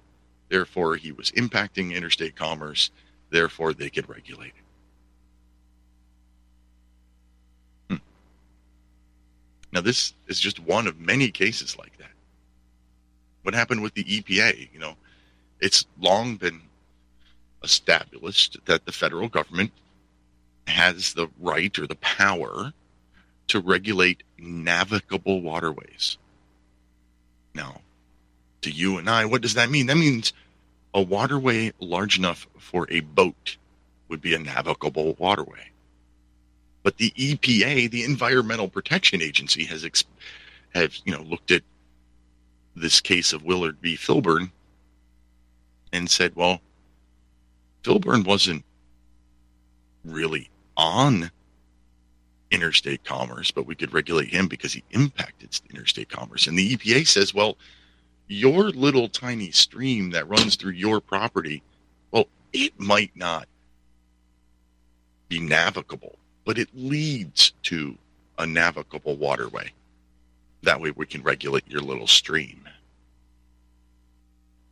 Therefore, 0.49 0.96
he 0.96 1.12
was 1.12 1.30
impacting 1.32 1.92
interstate 1.92 2.37
commerce. 2.37 2.90
Therefore, 3.30 3.73
they 3.73 3.90
could 3.90 4.08
regulate 4.08 4.52
it. 7.88 7.90
Hmm. 7.90 8.02
Now, 9.73 9.80
this 9.80 10.14
is 10.28 10.38
just 10.38 10.61
one 10.61 10.87
of 10.87 11.00
many 11.00 11.30
cases 11.30 11.76
like 11.78 11.99
that. 11.99 12.12
What 13.42 13.54
happened 13.54 13.82
with 13.82 13.94
the 13.94 14.04
EPA? 14.04 14.68
You 14.73 14.78
know, 14.78 14.96
it's 15.61 15.87
long 15.99 16.37
been 16.37 16.61
established 17.62 18.58
that 18.66 18.84
the 18.84 18.92
federal 18.92 19.28
government 19.28 19.73
has 20.66 21.14
the 21.14 21.28
right 21.40 21.76
or 21.78 21.87
the 21.87 21.96
power 21.96 22.73
to 23.49 23.61
regulate 23.61 24.23
navigable 24.38 25.42
waterways. 25.42 26.16
Now, 27.54 27.80
to 28.64 28.71
you 28.71 28.99
and 28.99 29.09
I, 29.09 29.25
what 29.25 29.42
does 29.42 29.54
that 29.54 29.71
mean? 29.71 29.87
That 29.87 29.97
means 29.97 30.33
a 30.92 31.02
waterway 31.02 31.73
large 31.80 32.18
enough 32.18 32.47
for 32.59 32.87
a 32.90 33.00
boat 33.00 33.56
would 34.09 34.21
be 34.21 34.35
a 34.35 34.38
navigable 34.38 35.14
waterway. 35.18 35.71
But 36.83 36.99
the 36.99 37.11
EPA, 37.16 37.90
the 37.90 38.04
Environmental 38.04 38.68
Protection 38.68 39.23
Agency, 39.23 39.64
has 39.64 39.87
have 40.75 40.94
you 41.04 41.12
know 41.12 41.23
looked 41.23 41.50
at 41.50 41.62
this 42.76 43.00
case 43.00 43.33
of 43.33 43.42
Wickard 43.42 43.76
v. 43.80 43.97
Filburn 43.97 44.50
and 45.92 46.11
said, 46.11 46.35
well, 46.35 46.61
Filburn 47.85 48.26
wasn't 48.26 48.64
really 50.04 50.50
on 50.76 51.30
interstate 52.50 53.04
commerce, 53.04 53.50
but 53.50 53.66
we 53.66 53.75
could 53.75 53.92
regulate 53.92 54.28
him 54.28 54.49
because 54.49 54.73
he 54.73 54.83
impacted 54.90 55.59
interstate 55.71 56.09
commerce. 56.09 56.47
And 56.47 56.59
the 56.59 56.76
EPA 56.76 57.06
says, 57.06 57.33
well, 57.33 57.56
your 58.26 58.71
little 58.71 59.09
tiny 59.09 59.50
stream 59.50 60.11
that 60.11 60.28
runs 60.28 60.57
through 60.57 60.73
your 60.73 61.00
property, 61.00 61.62
well, 62.11 62.26
it 62.52 62.78
might 62.78 63.14
not 63.14 63.49
be 65.28 65.40
navigable, 65.40 66.16
but 66.45 66.59
it 66.59 66.69
leads 66.75 67.52
to 67.64 67.97
a 68.38 68.47
navigable 68.47 69.16
waterway. 69.16 69.73
That 70.62 70.81
way 70.81 70.90
we 70.90 71.07
can 71.07 71.23
regulate 71.23 71.69
your 71.69 71.83
little 71.83 72.07
stream. 72.07 72.69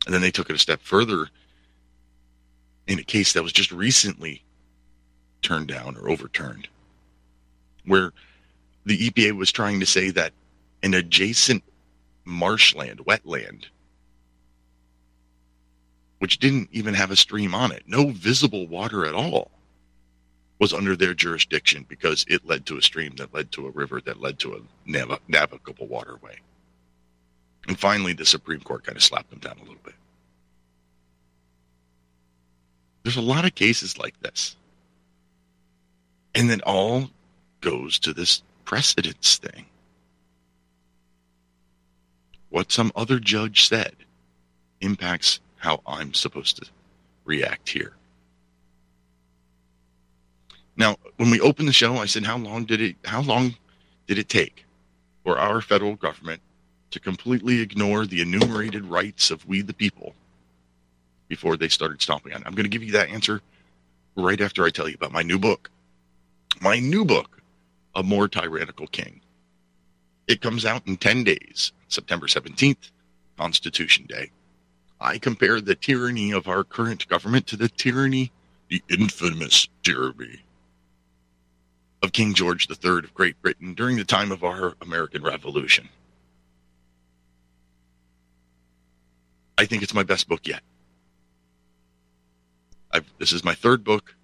And 0.05 0.13
then 0.13 0.21
they 0.21 0.31
took 0.31 0.49
it 0.49 0.55
a 0.55 0.59
step 0.59 0.81
further 0.81 1.29
in 2.87 2.99
a 2.99 3.03
case 3.03 3.33
that 3.33 3.43
was 3.43 3.53
just 3.53 3.71
recently 3.71 4.43
turned 5.41 5.67
down 5.67 5.95
or 5.97 6.09
overturned, 6.09 6.67
where 7.85 8.11
the 8.85 9.09
EPA 9.09 9.33
was 9.33 9.51
trying 9.51 9.79
to 9.79 9.85
say 9.85 10.09
that 10.09 10.33
an 10.81 10.93
adjacent 10.93 11.63
marshland, 12.25 12.99
wetland, 13.05 13.65
which 16.19 16.39
didn't 16.39 16.69
even 16.71 16.93
have 16.93 17.11
a 17.11 17.15
stream 17.15 17.53
on 17.53 17.71
it. 17.71 17.83
No 17.85 18.09
visible 18.11 18.67
water 18.67 19.05
at 19.05 19.13
all 19.15 19.51
was 20.59 20.73
under 20.73 20.95
their 20.95 21.13
jurisdiction 21.13 21.85
because 21.89 22.25
it 22.29 22.45
led 22.45 22.65
to 22.65 22.77
a 22.77 22.81
stream 22.81 23.13
that 23.17 23.33
led 23.33 23.51
to 23.51 23.67
a 23.67 23.71
river 23.71 23.99
that 24.01 24.21
led 24.21 24.39
to 24.39 24.53
a 24.55 24.61
nav- 24.85 25.19
navigable 25.27 25.87
waterway. 25.87 26.37
And 27.67 27.77
finally, 27.79 28.13
the 28.13 28.25
Supreme 28.25 28.61
Court 28.61 28.85
kind 28.85 28.95
of 28.95 29.03
slapped 29.03 29.29
them 29.29 29.39
down 29.39 29.57
a 29.57 29.63
little 29.63 29.75
bit. 29.83 29.95
There's 33.03 33.17
a 33.17 33.21
lot 33.21 33.45
of 33.45 33.55
cases 33.55 33.97
like 33.97 34.19
this. 34.21 34.55
And 36.35 36.49
then 36.49 36.61
all 36.61 37.09
goes 37.61 37.99
to 37.99 38.13
this 38.13 38.41
precedence 38.65 39.37
thing 39.37 39.65
what 42.53 42.71
some 42.71 42.91
other 42.95 43.19
judge 43.19 43.67
said 43.67 43.95
impacts 44.79 45.39
how 45.57 45.81
I'm 45.87 46.13
supposed 46.13 46.57
to 46.57 46.69
react 47.25 47.67
here. 47.67 47.93
Now, 50.77 50.97
when 51.17 51.31
we 51.31 51.39
opened 51.39 51.67
the 51.67 51.73
show, 51.73 51.97
I 51.97 52.05
said, 52.05 52.25
"How 52.25 52.37
long 52.37 52.65
did 52.65 52.79
it? 52.79 52.95
How 53.05 53.21
long 53.21 53.55
did 54.05 54.19
it 54.19 54.29
take 54.29 54.65
for 55.23 55.39
our 55.39 55.61
federal 55.61 55.95
government 55.95 56.43
to 56.91 56.99
completely 56.99 57.59
ignore 57.59 58.05
the 58.05 58.21
enumerated 58.21 58.85
rights 58.85 59.31
of 59.31 59.43
we 59.47 59.61
the 59.63 59.73
people 59.73 60.13
before 61.27 61.57
they 61.57 61.69
started 61.69 62.03
stomping 62.03 62.33
on?" 62.33 62.41
it? 62.41 62.45
I'm 62.45 62.53
going 62.53 62.65
to 62.65 62.77
give 62.77 62.83
you 62.83 62.91
that 62.91 63.09
answer 63.09 63.41
right 64.15 64.39
after 64.39 64.63
I 64.63 64.69
tell 64.69 64.87
you 64.87 64.93
about 64.93 65.11
my 65.11 65.23
new 65.23 65.39
book. 65.39 65.71
My 66.61 66.77
new 66.77 67.03
book, 67.03 67.41
A 67.95 68.03
More 68.03 68.27
Tyrannical 68.27 68.85
King. 68.85 69.22
It 70.27 70.41
comes 70.41 70.65
out 70.65 70.87
in 70.87 70.97
10 70.97 71.23
days, 71.23 71.73
September 71.87 72.27
17th, 72.27 72.91
Constitution 73.37 74.05
Day. 74.07 74.31
I 74.99 75.17
compare 75.17 75.59
the 75.59 75.75
tyranny 75.75 76.31
of 76.31 76.47
our 76.47 76.63
current 76.63 77.07
government 77.09 77.47
to 77.47 77.57
the 77.57 77.67
tyranny, 77.67 78.31
the 78.69 78.81
infamous 78.89 79.67
tyranny 79.83 80.39
of 82.01 82.11
King 82.11 82.33
George 82.33 82.69
III 82.69 82.99
of 82.99 83.13
Great 83.13 83.41
Britain 83.41 83.73
during 83.73 83.97
the 83.97 84.03
time 84.03 84.31
of 84.31 84.43
our 84.43 84.75
American 84.81 85.23
Revolution. 85.23 85.89
I 89.57 89.65
think 89.65 89.83
it's 89.83 89.93
my 89.93 90.03
best 90.03 90.27
book 90.27 90.47
yet. 90.47 90.61
I've, 92.91 93.05
this 93.17 93.31
is 93.31 93.43
my 93.43 93.55
third 93.55 93.83
book. 93.83 94.15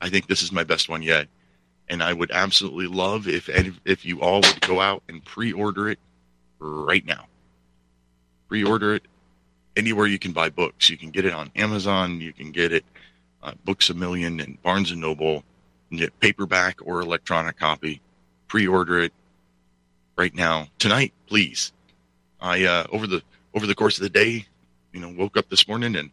I 0.00 0.08
think 0.08 0.26
this 0.26 0.42
is 0.42 0.52
my 0.52 0.64
best 0.64 0.88
one 0.88 1.02
yet, 1.02 1.28
and 1.88 2.02
I 2.02 2.12
would 2.12 2.30
absolutely 2.30 2.86
love 2.86 3.28
if 3.28 3.48
if 3.84 4.04
you 4.04 4.20
all 4.20 4.40
would 4.40 4.60
go 4.60 4.80
out 4.80 5.02
and 5.08 5.24
pre-order 5.24 5.88
it 5.88 5.98
right 6.58 7.04
now. 7.04 7.26
Pre-order 8.48 8.94
it 8.94 9.02
anywhere 9.76 10.06
you 10.06 10.18
can 10.18 10.32
buy 10.32 10.48
books. 10.48 10.88
You 10.88 10.96
can 10.96 11.10
get 11.10 11.24
it 11.24 11.32
on 11.32 11.50
Amazon. 11.56 12.20
You 12.20 12.32
can 12.32 12.52
get 12.52 12.72
it 12.72 12.84
uh, 13.42 13.52
Books 13.64 13.90
a 13.90 13.94
Million 13.94 14.40
and 14.40 14.60
Barnes 14.62 14.90
and 14.90 15.00
Noble. 15.00 15.44
Get 15.90 16.18
paperback 16.18 16.78
or 16.84 17.00
electronic 17.00 17.58
copy. 17.58 18.00
Pre-order 18.48 19.00
it 19.00 19.12
right 20.16 20.34
now 20.34 20.68
tonight, 20.78 21.12
please. 21.26 21.72
I 22.40 22.64
uh, 22.64 22.86
over 22.90 23.06
the 23.06 23.22
over 23.54 23.66
the 23.66 23.74
course 23.74 23.96
of 23.98 24.02
the 24.02 24.08
day, 24.08 24.46
you 24.92 25.00
know, 25.00 25.14
woke 25.16 25.36
up 25.36 25.48
this 25.48 25.68
morning 25.68 25.96
and 25.96 26.10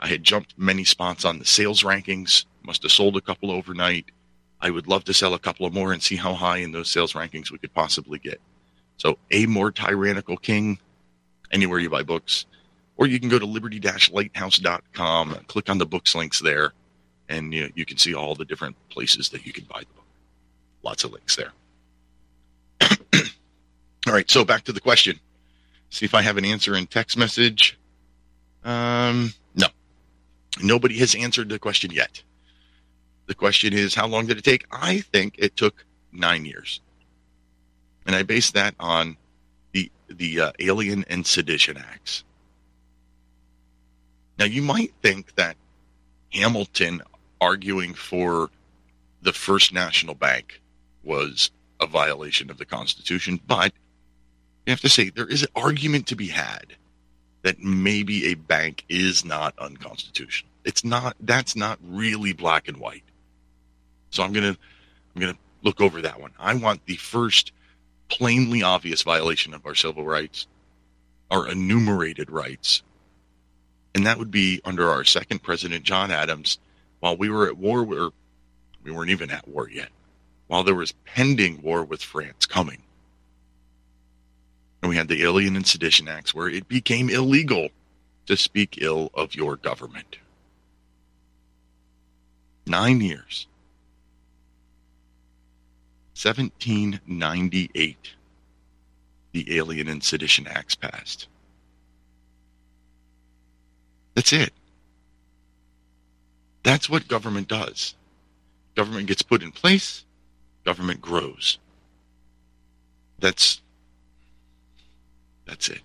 I 0.00 0.08
had 0.08 0.22
jumped 0.22 0.54
many 0.58 0.84
spots 0.84 1.24
on 1.24 1.38
the 1.38 1.44
sales 1.44 1.82
rankings. 1.82 2.44
Must 2.62 2.82
have 2.82 2.92
sold 2.92 3.16
a 3.16 3.20
couple 3.20 3.50
overnight. 3.50 4.06
I 4.64 4.70
would 4.70 4.88
love 4.88 5.04
to 5.04 5.14
sell 5.14 5.34
a 5.34 5.38
couple 5.38 5.66
of 5.66 5.74
more 5.74 5.92
and 5.92 6.02
see 6.02 6.16
how 6.16 6.32
high 6.32 6.56
in 6.56 6.72
those 6.72 6.90
sales 6.90 7.12
rankings 7.12 7.50
we 7.50 7.58
could 7.58 7.74
possibly 7.74 8.18
get. 8.18 8.40
So, 8.96 9.18
a 9.30 9.44
more 9.44 9.70
tyrannical 9.70 10.38
king, 10.38 10.78
anywhere 11.52 11.80
you 11.80 11.90
buy 11.90 12.02
books, 12.02 12.46
or 12.96 13.06
you 13.06 13.20
can 13.20 13.28
go 13.28 13.38
to 13.38 13.44
liberty-lighthouse.com, 13.44 15.34
click 15.48 15.68
on 15.68 15.76
the 15.76 15.84
books 15.84 16.14
links 16.14 16.40
there, 16.40 16.72
and 17.28 17.52
you, 17.52 17.70
you 17.74 17.84
can 17.84 17.98
see 17.98 18.14
all 18.14 18.34
the 18.34 18.46
different 18.46 18.74
places 18.88 19.28
that 19.28 19.44
you 19.44 19.52
can 19.52 19.64
buy 19.64 19.80
the 19.80 19.94
book. 19.94 20.06
Lots 20.82 21.04
of 21.04 21.12
links 21.12 21.36
there. 21.36 21.52
all 24.06 24.14
right, 24.14 24.30
so 24.30 24.46
back 24.46 24.64
to 24.64 24.72
the 24.72 24.80
question. 24.80 25.20
See 25.90 26.06
if 26.06 26.14
I 26.14 26.22
have 26.22 26.38
an 26.38 26.46
answer 26.46 26.74
in 26.74 26.86
text 26.86 27.18
message. 27.18 27.78
Um, 28.64 29.34
no, 29.54 29.66
nobody 30.62 30.96
has 31.00 31.14
answered 31.14 31.50
the 31.50 31.58
question 31.58 31.90
yet. 31.90 32.22
The 33.26 33.34
question 33.34 33.72
is, 33.72 33.94
how 33.94 34.06
long 34.06 34.26
did 34.26 34.38
it 34.38 34.44
take? 34.44 34.66
I 34.70 35.00
think 35.00 35.36
it 35.38 35.56
took 35.56 35.84
nine 36.12 36.44
years, 36.44 36.80
and 38.06 38.14
I 38.14 38.22
base 38.22 38.50
that 38.52 38.74
on 38.78 39.16
the 39.72 39.90
the 40.08 40.40
uh, 40.40 40.52
Alien 40.58 41.04
and 41.08 41.26
Sedition 41.26 41.76
Acts. 41.76 42.24
Now, 44.38 44.44
you 44.44 44.62
might 44.62 44.92
think 45.02 45.34
that 45.36 45.56
Hamilton 46.32 47.02
arguing 47.40 47.94
for 47.94 48.50
the 49.22 49.32
First 49.32 49.72
National 49.72 50.14
Bank 50.14 50.60
was 51.02 51.50
a 51.80 51.86
violation 51.86 52.50
of 52.50 52.58
the 52.58 52.64
Constitution, 52.64 53.40
but 53.46 53.72
you 54.66 54.70
have 54.70 54.80
to 54.80 54.88
say 54.88 55.10
there 55.10 55.28
is 55.28 55.42
an 55.42 55.48
argument 55.54 56.06
to 56.08 56.16
be 56.16 56.28
had 56.28 56.74
that 57.42 57.60
maybe 57.60 58.26
a 58.26 58.34
bank 58.34 58.84
is 58.88 59.24
not 59.24 59.58
unconstitutional. 59.58 60.50
It's 60.64 60.84
not. 60.84 61.14
That's 61.20 61.54
not 61.54 61.78
really 61.82 62.32
black 62.32 62.68
and 62.68 62.78
white. 62.78 63.02
So 64.14 64.22
I'm 64.22 64.32
gonna 64.32 64.56
I'm 65.14 65.20
gonna 65.20 65.36
look 65.64 65.80
over 65.80 66.00
that 66.02 66.20
one. 66.20 66.30
I 66.38 66.54
want 66.54 66.86
the 66.86 66.94
first 66.94 67.50
plainly 68.08 68.62
obvious 68.62 69.02
violation 69.02 69.54
of 69.54 69.66
our 69.66 69.74
civil 69.74 70.04
rights, 70.04 70.46
our 71.32 71.48
enumerated 71.48 72.30
rights, 72.30 72.84
and 73.92 74.06
that 74.06 74.18
would 74.18 74.30
be 74.30 74.60
under 74.64 74.88
our 74.88 75.02
second 75.02 75.42
president, 75.42 75.82
John 75.82 76.12
Adams, 76.12 76.58
while 77.00 77.16
we 77.16 77.28
were 77.28 77.48
at 77.48 77.58
war, 77.58 77.82
where 77.82 78.10
we 78.84 78.92
weren't 78.92 79.10
even 79.10 79.32
at 79.32 79.48
war 79.48 79.68
yet, 79.68 79.88
while 80.46 80.62
there 80.62 80.76
was 80.76 80.92
pending 81.04 81.60
war 81.60 81.82
with 81.82 82.02
France 82.02 82.46
coming. 82.46 82.82
And 84.80 84.90
we 84.90 84.96
had 84.96 85.08
the 85.08 85.24
Alien 85.24 85.56
and 85.56 85.66
Sedition 85.66 86.06
Acts, 86.06 86.32
where 86.32 86.48
it 86.48 86.68
became 86.68 87.10
illegal 87.10 87.68
to 88.26 88.36
speak 88.36 88.78
ill 88.80 89.10
of 89.14 89.34
your 89.34 89.56
government. 89.56 90.18
Nine 92.64 93.00
years. 93.00 93.48
1798, 96.24 97.96
the 99.32 99.56
Alien 99.58 99.88
and 99.88 100.02
Sedition 100.02 100.46
Acts 100.46 100.74
passed. 100.74 101.28
That's 104.14 104.32
it. 104.32 104.52
That's 106.62 106.88
what 106.88 107.08
government 107.08 107.48
does. 107.48 107.94
Government 108.74 109.06
gets 109.06 109.22
put 109.22 109.42
in 109.42 109.52
place, 109.52 110.04
government 110.64 111.00
grows. 111.00 111.58
That's 113.18 113.60
that's 115.46 115.68
it. 115.68 115.80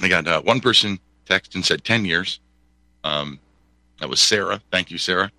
I 0.00 0.08
got 0.08 0.28
uh, 0.28 0.40
one 0.42 0.60
person 0.60 1.00
text 1.26 1.56
and 1.56 1.64
said 1.64 1.84
10 1.84 2.04
years. 2.04 2.38
Um, 3.02 3.40
that 3.98 4.08
was 4.08 4.20
Sarah. 4.20 4.60
Thank 4.70 4.92
you, 4.92 4.98
Sarah. 4.98 5.32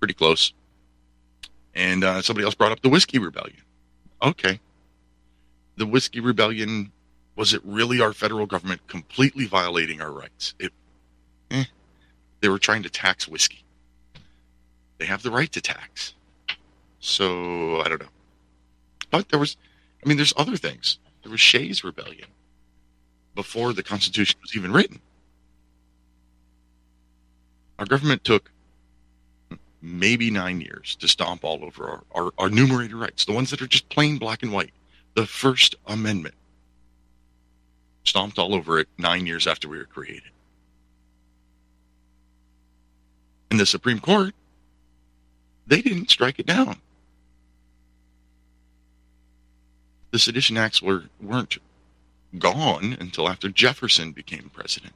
Pretty 0.00 0.14
close. 0.14 0.52
And 1.74 2.02
uh, 2.04 2.22
somebody 2.22 2.44
else 2.44 2.54
brought 2.54 2.72
up 2.72 2.80
the 2.80 2.88
Whiskey 2.88 3.18
Rebellion. 3.18 3.62
Okay. 4.22 4.60
The 5.76 5.86
Whiskey 5.86 6.20
Rebellion 6.20 6.92
was 7.36 7.54
it 7.54 7.62
really 7.64 8.02
our 8.02 8.12
federal 8.12 8.44
government 8.44 8.86
completely 8.86 9.46
violating 9.46 10.02
our 10.02 10.12
rights? 10.12 10.52
It, 10.58 10.72
eh, 11.50 11.64
they 12.40 12.50
were 12.50 12.58
trying 12.58 12.82
to 12.82 12.90
tax 12.90 13.26
whiskey. 13.26 13.64
They 14.98 15.06
have 15.06 15.22
the 15.22 15.30
right 15.30 15.50
to 15.52 15.60
tax. 15.62 16.12
So 16.98 17.80
I 17.80 17.88
don't 17.88 18.02
know. 18.02 18.08
But 19.10 19.30
there 19.30 19.38
was, 19.38 19.56
I 20.04 20.08
mean, 20.08 20.18
there's 20.18 20.34
other 20.36 20.58
things. 20.58 20.98
There 21.22 21.32
was 21.32 21.40
Shays' 21.40 21.82
Rebellion 21.82 22.28
before 23.34 23.72
the 23.72 23.82
Constitution 23.82 24.38
was 24.42 24.54
even 24.54 24.72
written. 24.72 25.00
Our 27.78 27.86
government 27.86 28.22
took 28.22 28.50
maybe 29.82 30.30
nine 30.30 30.60
years 30.60 30.96
to 30.96 31.08
stomp 31.08 31.44
all 31.44 31.64
over 31.64 31.88
our, 31.88 32.02
our, 32.12 32.32
our 32.38 32.46
enumerated 32.48 32.94
rights, 32.94 33.24
the 33.24 33.32
ones 33.32 33.50
that 33.50 33.62
are 33.62 33.66
just 33.66 33.88
plain 33.88 34.18
black 34.18 34.42
and 34.42 34.52
white. 34.52 34.72
The 35.14 35.26
First 35.26 35.74
Amendment 35.86 36.34
stomped 38.04 38.38
all 38.38 38.54
over 38.54 38.78
it 38.78 38.88
nine 38.98 39.26
years 39.26 39.46
after 39.46 39.68
we 39.68 39.78
were 39.78 39.84
created. 39.84 40.30
And 43.50 43.58
the 43.58 43.66
Supreme 43.66 44.00
Court, 44.00 44.34
they 45.66 45.82
didn't 45.82 46.10
strike 46.10 46.38
it 46.38 46.46
down. 46.46 46.76
The 50.12 50.18
Sedition 50.18 50.56
Acts 50.56 50.82
were, 50.82 51.04
weren't 51.20 51.58
gone 52.38 52.96
until 53.00 53.28
after 53.28 53.48
Jefferson 53.48 54.12
became 54.12 54.50
president. 54.52 54.92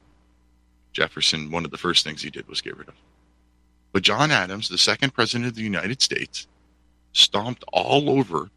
Jefferson, 0.93 1.51
one 1.51 1.65
of 1.65 1.71
the 1.71 1.77
first 1.77 2.03
things 2.03 2.21
he 2.21 2.29
did 2.29 2.47
was 2.47 2.61
get 2.61 2.77
rid 2.77 2.87
of. 2.87 2.95
But 3.95 4.03
John 4.03 4.29
Adams, 4.29 4.67
the 4.67 4.77
second 4.77 5.13
president 5.13 5.47
of 5.47 5.55
the 5.55 5.63
United 5.63 6.01
States, 6.01 6.47
stomped 7.13 7.63
all 7.71 8.09
over 8.09 8.49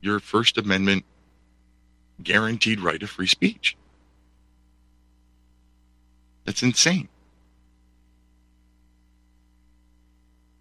your 0.00 0.18
First 0.18 0.58
Amendment 0.58 1.04
guaranteed 2.20 2.80
right 2.80 3.00
of 3.00 3.08
free 3.08 3.28
speech. 3.28 3.76
That's 6.44 6.64
insane. 6.64 7.08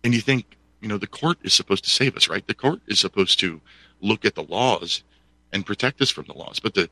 And 0.03 0.13
you 0.13 0.21
think, 0.21 0.45
you 0.79 0.87
know, 0.87 0.99
the 0.99 1.07
court 1.07 1.39
is 1.41 1.55
supposed 1.55 1.83
to 1.85 1.89
save 1.89 2.15
us, 2.15 2.29
right? 2.29 2.45
The 2.45 2.53
court 2.53 2.81
is 2.85 2.99
supposed 2.99 3.39
to 3.39 3.59
look 3.99 4.25
at 4.25 4.35
the 4.35 4.43
laws 4.43 5.01
and 5.51 5.65
protect 5.65 5.99
us 6.03 6.11
from 6.11 6.25
the 6.25 6.37
laws. 6.37 6.59
But 6.59 6.75
the 6.75 6.87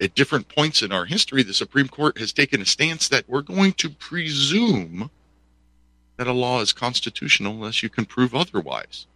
at 0.00 0.16
different 0.16 0.48
points 0.48 0.82
in 0.82 0.90
our 0.90 1.04
history, 1.04 1.44
the 1.44 1.54
Supreme 1.54 1.86
Court 1.86 2.18
has 2.18 2.32
taken 2.32 2.60
a 2.60 2.66
stance 2.66 3.06
that 3.10 3.28
we're 3.28 3.42
going 3.42 3.74
to 3.74 3.90
presume 3.90 5.08
that 6.16 6.26
a 6.26 6.32
law 6.32 6.60
is 6.60 6.72
constitutional 6.72 7.52
unless 7.52 7.82
you 7.82 7.88
can 7.88 8.04
prove 8.04 8.34
otherwise. 8.34 9.06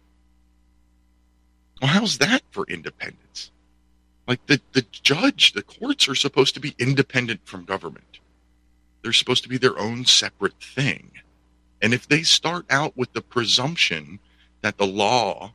Well, 1.81 1.91
how's 1.91 2.17
that 2.17 2.41
for 2.51 2.65
independence? 2.67 3.51
Like 4.27 4.45
the, 4.47 4.61
the 4.73 4.85
judge, 4.91 5.53
the 5.53 5.63
courts 5.63 6.07
are 6.07 6.15
supposed 6.15 6.53
to 6.53 6.59
be 6.59 6.75
independent 6.77 7.41
from 7.45 7.65
government. 7.65 8.19
They're 9.01 9.13
supposed 9.13 9.43
to 9.43 9.49
be 9.49 9.57
their 9.57 9.79
own 9.79 10.05
separate 10.05 10.61
thing. 10.61 11.11
And 11.81 11.93
if 11.93 12.07
they 12.07 12.23
start 12.23 12.65
out 12.69 12.95
with 12.97 13.13
the 13.13 13.21
presumption 13.21 14.19
that 14.61 14.77
the 14.77 14.85
law 14.85 15.53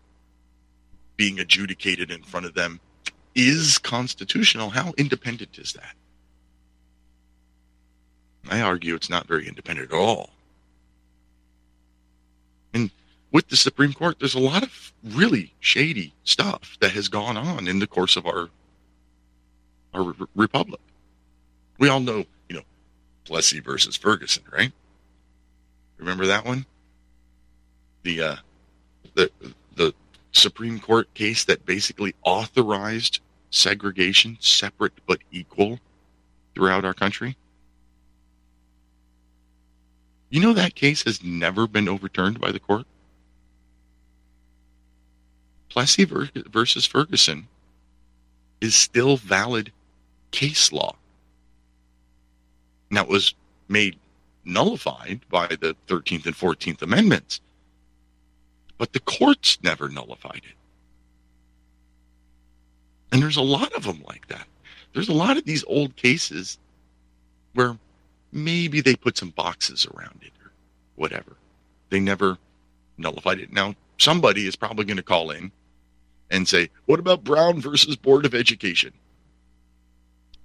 being 1.17 1.39
adjudicated 1.39 2.11
in 2.11 2.23
front 2.23 2.47
of 2.47 2.55
them 2.55 2.81
is 3.35 3.79
constitutional, 3.79 4.71
how 4.71 4.95
independent 4.97 5.59
is 5.59 5.75
that? 5.75 5.95
I 8.51 8.61
argue 8.61 8.95
it's 8.95 9.11
not 9.11 9.27
very 9.27 9.47
independent 9.47 9.93
at 9.93 9.97
all. 9.97 10.31
And 12.75 12.91
with 13.31 13.49
the 13.49 13.57
Supreme 13.57 13.93
Court, 13.93 14.19
there's 14.19 14.35
a 14.35 14.41
lot 14.41 14.63
of 14.63 14.93
really 15.03 15.55
shady 15.61 16.13
stuff 16.25 16.77
that 16.81 16.91
has 16.91 17.09
gone 17.09 17.37
on 17.37 17.67
in 17.69 17.79
the 17.79 17.87
course 17.87 18.17
of 18.17 18.27
our 18.27 18.51
our 19.95 20.03
re- 20.03 20.27
republic. 20.35 20.81
We 21.79 21.89
all 21.89 22.01
know, 22.01 22.25
you 22.49 22.57
know, 22.57 22.63
Plessy 23.25 23.61
versus 23.61 23.97
Ferguson, 23.97 24.43
right? 24.53 24.73
Remember 25.99 26.27
that 26.27 26.45
one? 26.45 26.67
The 28.03 28.21
uh, 28.21 28.37
the 29.15 29.31
the 29.77 29.95
Supreme 30.33 30.81
Court 30.81 31.13
case 31.15 31.45
that 31.45 31.65
basically 31.65 32.15
authorized 32.23 33.21
segregation, 33.51 34.37
separate 34.41 34.93
but 35.07 35.21
equal, 35.31 35.79
throughout 36.55 36.85
our 36.85 36.95
country. 36.95 37.37
You 40.35 40.41
know 40.41 40.53
that 40.55 40.75
case 40.75 41.05
has 41.05 41.23
never 41.23 41.69
been 41.69 41.89
overturned 41.89 42.41
by 42.41 42.51
the 42.51 42.59
court. 42.59 42.87
Plessy 45.69 46.05
versus 46.05 46.85
Ferguson 46.85 47.47
is 48.61 48.75
still 48.75 49.17
valid 49.17 49.71
case 50.33 50.73
law. 50.73 50.97
Now, 52.91 53.03
it 53.03 53.09
was 53.09 53.33
made 53.69 53.97
nullified 54.45 55.21
by 55.31 55.47
the 55.47 55.77
13th 55.87 56.27
and 56.27 56.35
14th 56.35 56.83
Amendments, 56.83 57.41
but 58.77 58.93
the 58.93 58.99
courts 58.99 59.59
never 59.63 59.89
nullified 59.89 60.43
it. 60.43 60.57
And 63.13 63.23
there's 63.23 63.37
a 63.37 63.41
lot 63.41 63.73
of 63.75 63.85
them 63.85 64.03
like 64.09 64.27
that. 64.27 64.49
There's 64.95 65.09
a 65.09 65.15
lot 65.15 65.37
of 65.37 65.45
these 65.45 65.63
old 65.69 65.95
cases 65.95 66.59
where 67.53 67.79
maybe 68.35 68.81
they 68.81 68.97
put 68.97 69.17
some 69.17 69.31
boxes 69.31 69.87
around 69.87 70.21
it 70.23 70.33
or 70.45 70.51
whatever. 70.97 71.37
They 71.91 72.01
never 72.01 72.37
nullified 72.99 73.39
it. 73.39 73.53
Now, 73.53 73.75
somebody 73.99 74.47
is 74.47 74.57
probably 74.57 74.85
going 74.85 74.97
to 74.97 75.03
call 75.03 75.31
in 75.31 75.53
and 76.31 76.47
say, 76.49 76.71
What 76.87 76.99
about 76.99 77.25
Brown 77.25 77.61
versus 77.61 77.97
Board 77.97 78.27
of 78.27 78.35
Education? 78.35 78.93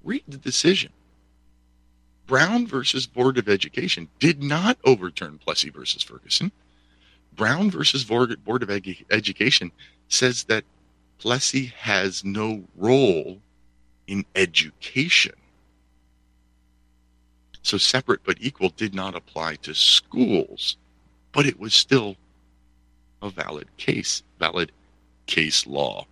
Read 0.04 0.24
the 0.28 0.38
decision. 0.38 0.92
Brown 2.28 2.68
versus 2.68 3.08
Board 3.08 3.40
of 3.40 3.50
Education 3.50 4.08
did 4.20 4.44
not 4.44 4.78
overturn 4.86 5.40
Plessy 5.40 5.72
versus 5.72 6.04
Ferguson. 6.04 6.52
Brown 7.36 7.72
versus 7.72 8.04
Board 8.04 8.64
of 8.64 8.70
Education 8.70 9.72
says 10.10 10.44
that 10.44 10.64
Plessy 11.18 11.74
has 11.78 12.24
no 12.24 12.64
role 12.78 13.40
in 14.08 14.26
education. 14.36 15.34
So 17.62 17.78
separate 17.78 18.22
but 18.24 18.38
equal 18.40 18.70
did 18.70 18.94
not 18.94 19.16
apply 19.16 19.56
to 19.58 19.76
schools, 19.76 20.78
but 21.32 21.46
it 21.46 21.60
was 21.60 21.74
still 21.74 22.16
a 23.22 23.30
valid 23.30 23.68
case, 23.78 24.24
valid 24.40 24.72
case 25.26 25.68
law, 25.68 26.06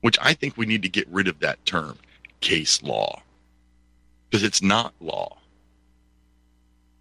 which 0.00 0.18
I 0.20 0.34
think 0.34 0.56
we 0.56 0.66
need 0.66 0.82
to 0.82 0.88
get 0.88 1.08
rid 1.08 1.28
of 1.28 1.38
that 1.40 1.64
term, 1.64 1.98
case 2.40 2.82
law, 2.82 3.22
because 4.28 4.42
it's 4.42 4.62
not 4.62 4.92
law. 5.00 5.38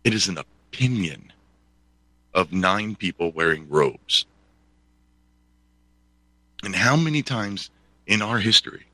It 0.04 0.14
is 0.14 0.28
an 0.28 0.38
opinion 0.38 1.34
of 2.34 2.54
nine 2.54 2.96
people 2.96 3.32
wearing 3.32 3.68
robes. 3.70 4.26
And 6.64 6.76
how 6.76 6.96
many 6.96 7.24
times 7.24 7.72
in 8.06 8.22
our 8.22 8.38
history, 8.40 8.86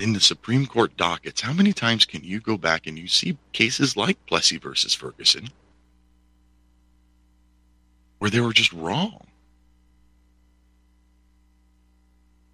in 0.00 0.12
the 0.12 0.20
Supreme 0.20 0.66
Court 0.66 0.96
dockets, 0.96 1.40
how 1.40 1.52
many 1.52 1.72
times 1.72 2.04
can 2.04 2.22
you 2.22 2.40
go 2.40 2.56
back 2.56 2.86
and 2.86 2.98
you 2.98 3.08
see 3.08 3.36
cases 3.52 3.96
like 3.96 4.24
Plessy 4.26 4.58
versus 4.58 4.94
Ferguson 4.94 5.50
where 8.18 8.30
they 8.30 8.40
were 8.40 8.52
just 8.52 8.72
wrong. 8.72 9.26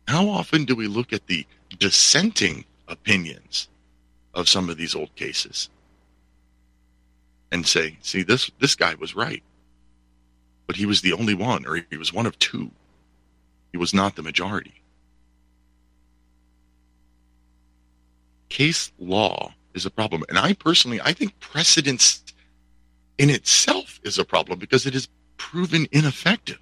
How 0.06 0.28
often 0.28 0.64
do 0.64 0.76
we 0.76 0.86
look 0.86 1.12
at 1.12 1.26
the 1.26 1.46
dissenting 1.78 2.64
opinions 2.88 3.68
of 4.34 4.48
some 4.48 4.68
of 4.68 4.76
these 4.76 4.94
old 4.94 5.14
cases 5.16 5.70
and 7.50 7.66
say, 7.66 7.96
see, 8.02 8.22
this, 8.22 8.50
this 8.60 8.74
guy 8.74 8.94
was 8.94 9.16
right, 9.16 9.42
but 10.66 10.76
he 10.76 10.86
was 10.86 11.00
the 11.00 11.12
only 11.12 11.34
one, 11.34 11.66
or 11.66 11.80
he 11.90 11.96
was 11.96 12.12
one 12.12 12.26
of 12.26 12.38
two. 12.38 12.70
He 13.72 13.78
was 13.78 13.94
not 13.94 14.16
the 14.16 14.22
majority. 14.22 14.74
Case 18.54 18.92
law 19.00 19.52
is 19.74 19.84
a 19.84 19.90
problem. 19.90 20.22
And 20.28 20.38
I 20.38 20.52
personally, 20.52 21.00
I 21.00 21.12
think 21.12 21.40
precedence 21.40 22.22
in 23.18 23.28
itself 23.28 23.98
is 24.04 24.16
a 24.16 24.24
problem 24.24 24.60
because 24.60 24.86
it 24.86 24.94
is 24.94 25.08
proven 25.38 25.88
ineffective. 25.90 26.60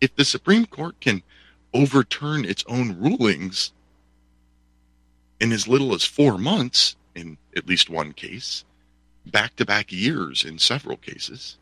If 0.00 0.16
the 0.16 0.24
Supreme 0.24 0.64
Court 0.64 0.98
can 1.00 1.22
overturn 1.74 2.46
its 2.46 2.64
own 2.66 2.98
rulings 2.98 3.74
in 5.38 5.52
as 5.52 5.68
little 5.68 5.92
as 5.92 6.02
four 6.02 6.38
months, 6.38 6.96
in 7.14 7.36
at 7.54 7.68
least 7.68 7.90
one 7.90 8.14
case, 8.14 8.64
back 9.26 9.54
to 9.56 9.66
back 9.66 9.92
years 9.92 10.46
in 10.46 10.58
several 10.58 10.96
cases, 10.96 11.58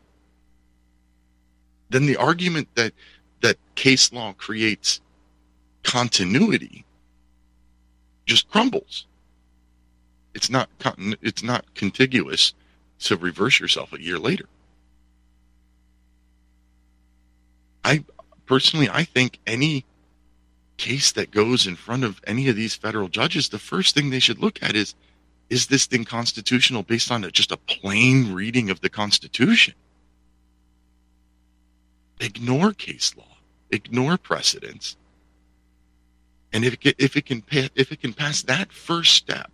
then 1.89 2.05
the 2.05 2.15
argument 2.15 2.69
that 2.75 2.93
that 3.41 3.57
case 3.75 4.13
law 4.13 4.31
creates 4.31 5.01
continuity 5.83 6.85
just 8.31 8.49
crumbles. 8.49 9.07
It's 10.33 10.49
not 10.49 10.69
it's 11.21 11.43
not 11.43 11.73
contiguous 11.75 12.53
to 12.99 13.17
reverse 13.17 13.59
yourself 13.59 13.91
a 13.91 14.01
year 14.01 14.17
later. 14.17 14.45
I 17.83 18.05
personally, 18.45 18.89
I 18.89 19.03
think 19.03 19.39
any 19.45 19.83
case 20.77 21.11
that 21.11 21.31
goes 21.31 21.67
in 21.67 21.75
front 21.75 22.05
of 22.05 22.21
any 22.25 22.47
of 22.47 22.55
these 22.55 22.73
federal 22.73 23.09
judges, 23.09 23.49
the 23.49 23.59
first 23.59 23.93
thing 23.93 24.09
they 24.09 24.19
should 24.19 24.39
look 24.39 24.63
at 24.63 24.77
is, 24.77 24.95
is 25.49 25.67
this 25.67 25.85
thing 25.85 26.05
constitutional 26.05 26.83
based 26.83 27.11
on 27.11 27.25
a, 27.25 27.31
just 27.31 27.51
a 27.51 27.57
plain 27.57 28.33
reading 28.33 28.69
of 28.69 28.79
the 28.79 28.89
Constitution? 28.89 29.73
Ignore 32.21 32.71
case 32.71 33.13
law, 33.17 33.37
ignore 33.71 34.17
precedents, 34.17 34.95
and 36.53 36.65
if 36.65 36.77
it, 36.85 36.95
if 36.97 37.15
it 37.15 37.25
can 37.25 37.43
if 37.51 37.91
it 37.91 38.01
can 38.01 38.13
pass 38.13 38.41
that 38.43 38.71
first 38.71 39.15
step, 39.15 39.51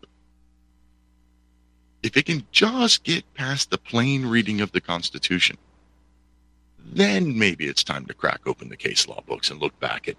if 2.03 2.17
it 2.17 2.25
can 2.25 2.45
just 2.51 3.03
get 3.03 3.31
past 3.33 3.69
the 3.69 3.77
plain 3.77 4.25
reading 4.25 4.61
of 4.61 4.71
the 4.71 4.81
Constitution, 4.81 5.57
then 6.79 7.37
maybe 7.37 7.67
it's 7.67 7.83
time 7.83 8.05
to 8.05 8.13
crack 8.13 8.41
open 8.45 8.69
the 8.69 8.77
case 8.77 9.07
law 9.07 9.21
books 9.27 9.51
and 9.51 9.59
look 9.59 9.79
back 9.79 10.07
at 10.07 10.15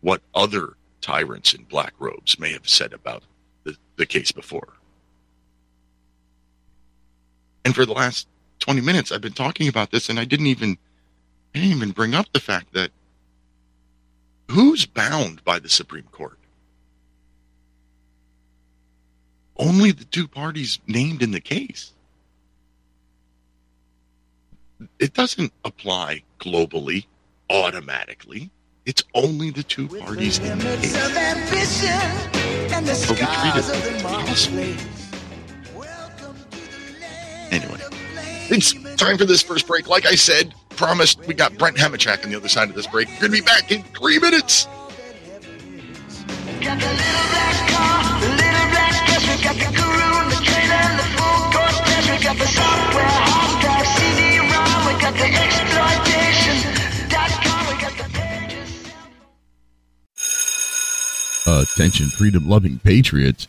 what 0.00 0.22
other 0.34 0.74
tyrants 1.00 1.54
in 1.54 1.64
black 1.64 1.94
robes 1.98 2.38
may 2.38 2.52
have 2.52 2.68
said 2.68 2.92
about 2.92 3.22
the, 3.64 3.76
the 3.96 4.06
case 4.06 4.32
before. 4.32 4.74
And 7.64 7.74
for 7.74 7.86
the 7.86 7.92
last 7.92 8.26
20 8.60 8.80
minutes, 8.80 9.12
I've 9.12 9.20
been 9.20 9.32
talking 9.32 9.68
about 9.68 9.90
this, 9.90 10.08
and 10.08 10.18
I 10.18 10.24
didn't 10.24 10.46
even 10.46 10.76
I 11.54 11.58
didn't 11.58 11.76
even 11.76 11.90
bring 11.90 12.14
up 12.14 12.26
the 12.32 12.40
fact 12.40 12.72
that 12.74 12.90
who's 14.50 14.86
bound 14.86 15.42
by 15.44 15.58
the 15.58 15.68
Supreme 15.68 16.08
Court? 16.12 16.38
Only 19.56 19.92
the 19.92 20.04
two 20.04 20.26
parties 20.26 20.78
named 20.86 21.22
in 21.22 21.32
the 21.32 21.40
case 21.40 21.92
it 24.98 25.14
doesn't 25.14 25.52
apply 25.64 26.22
globally 26.38 27.06
automatically. 27.48 28.50
It's 28.86 29.02
only 29.14 29.50
the 29.50 29.62
two 29.62 29.88
parties 29.88 30.38
in 30.38 30.58
the 30.58 30.76
case. 30.76 30.92
But 33.06 33.18
we 33.18 33.26
treat 33.26 33.56
it 33.56 34.02
possible. 34.02 34.64
Anyway, 37.50 37.80
it's 38.48 38.72
time 38.96 39.18
for 39.18 39.24
this 39.24 39.42
first 39.42 39.66
break. 39.66 39.88
Like 39.88 40.06
I 40.06 40.14
said, 40.14 40.54
promised 40.80 41.20
we 41.26 41.34
got 41.34 41.58
Brent 41.58 41.76
Hamachek 41.76 42.24
on 42.24 42.30
the 42.30 42.36
other 42.38 42.48
side 42.48 42.70
of 42.70 42.74
this 42.74 42.86
break. 42.86 43.06
We're 43.08 43.28
going 43.28 43.32
to 43.32 43.36
be 43.36 43.42
back 43.42 43.70
in 43.70 43.82
three 43.82 44.18
minutes. 44.18 44.64
Got 44.64 44.80
the 46.80 46.88
little 46.88 47.26
black 47.28 47.68
car, 47.68 48.20
the 48.20 48.28
little 48.32 48.68
black 48.72 48.96
dress, 49.04 49.20
we 49.28 49.36
got 49.44 49.60
the 49.60 49.68
guru, 49.76 50.32
the 50.32 50.40
trailer, 50.40 50.80
and 50.80 50.96
the 50.98 51.04
full 51.20 51.52
course 51.52 51.76
test, 51.84 52.08
we 52.10 52.16
got 52.24 52.32
the 52.38 52.46
software, 52.46 53.04
hard 53.04 53.60
drive, 53.60 53.86
CD, 53.88 54.40
Attention 61.46 62.06
freedom 62.06 62.48
loving 62.48 62.78
patriots. 62.78 63.48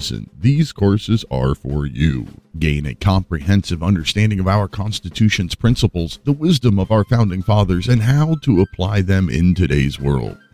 these 0.39 0.71
courses 0.71 1.23
are 1.29 1.53
for 1.53 1.85
you. 1.85 2.27
Gain 2.57 2.85
a 2.85 2.95
comprehensive 2.95 3.83
understanding 3.83 4.39
of 4.39 4.47
our 4.47 4.67
Constitution's 4.67 5.55
principles, 5.55 6.19
the 6.23 6.31
wisdom 6.31 6.79
of 6.79 6.91
our 6.91 7.03
founding 7.03 7.43
fathers, 7.43 7.87
and 7.87 8.01
how 8.01 8.35
to 8.41 8.61
apply 8.61 9.01
them 9.01 9.29
in 9.29 9.53
today's 9.53 9.99
world 9.99 10.37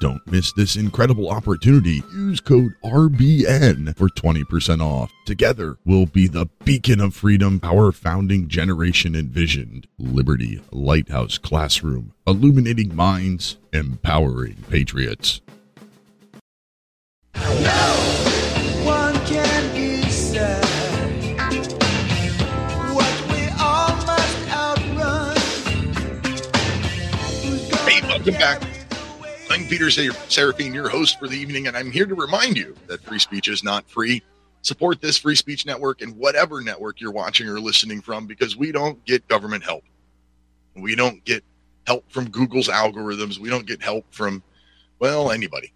Don't 0.00 0.26
miss 0.26 0.50
this 0.54 0.76
incredible 0.76 1.28
opportunity. 1.28 2.02
Use 2.14 2.40
code 2.40 2.72
RBN 2.82 3.94
for 3.98 4.08
20% 4.08 4.80
off. 4.80 5.12
Together, 5.26 5.76
we'll 5.84 6.06
be 6.06 6.26
the 6.26 6.46
beacon 6.64 7.00
of 7.00 7.14
freedom 7.14 7.60
our 7.62 7.92
founding 7.92 8.48
generation 8.48 9.14
envisioned. 9.14 9.86
Liberty 9.98 10.62
Lighthouse 10.72 11.36
Classroom, 11.36 12.14
illuminating 12.26 12.96
minds, 12.96 13.58
empowering 13.74 14.56
patriots. 14.70 15.42
One 18.84 19.14
can 19.26 19.60
decide 28.22 28.69
Peter 29.70 29.88
Ser- 29.88 30.10
Serafine, 30.28 30.74
your 30.74 30.88
host 30.88 31.20
for 31.20 31.28
the 31.28 31.36
evening, 31.36 31.68
and 31.68 31.76
I'm 31.76 31.92
here 31.92 32.04
to 32.04 32.16
remind 32.16 32.56
you 32.56 32.74
that 32.88 33.04
free 33.04 33.20
speech 33.20 33.46
is 33.46 33.62
not 33.62 33.88
free. 33.88 34.20
Support 34.62 35.00
this 35.00 35.16
free 35.16 35.36
speech 35.36 35.64
network 35.64 36.02
and 36.02 36.16
whatever 36.16 36.60
network 36.60 37.00
you're 37.00 37.12
watching 37.12 37.46
or 37.46 37.60
listening 37.60 38.00
from 38.00 38.26
because 38.26 38.56
we 38.56 38.72
don't 38.72 39.02
get 39.04 39.28
government 39.28 39.62
help. 39.62 39.84
We 40.74 40.96
don't 40.96 41.24
get 41.24 41.44
help 41.86 42.04
from 42.10 42.30
Google's 42.30 42.66
algorithms. 42.66 43.38
We 43.38 43.48
don't 43.48 43.64
get 43.64 43.80
help 43.80 44.04
from, 44.10 44.42
well, 44.98 45.30
anybody. 45.30 45.72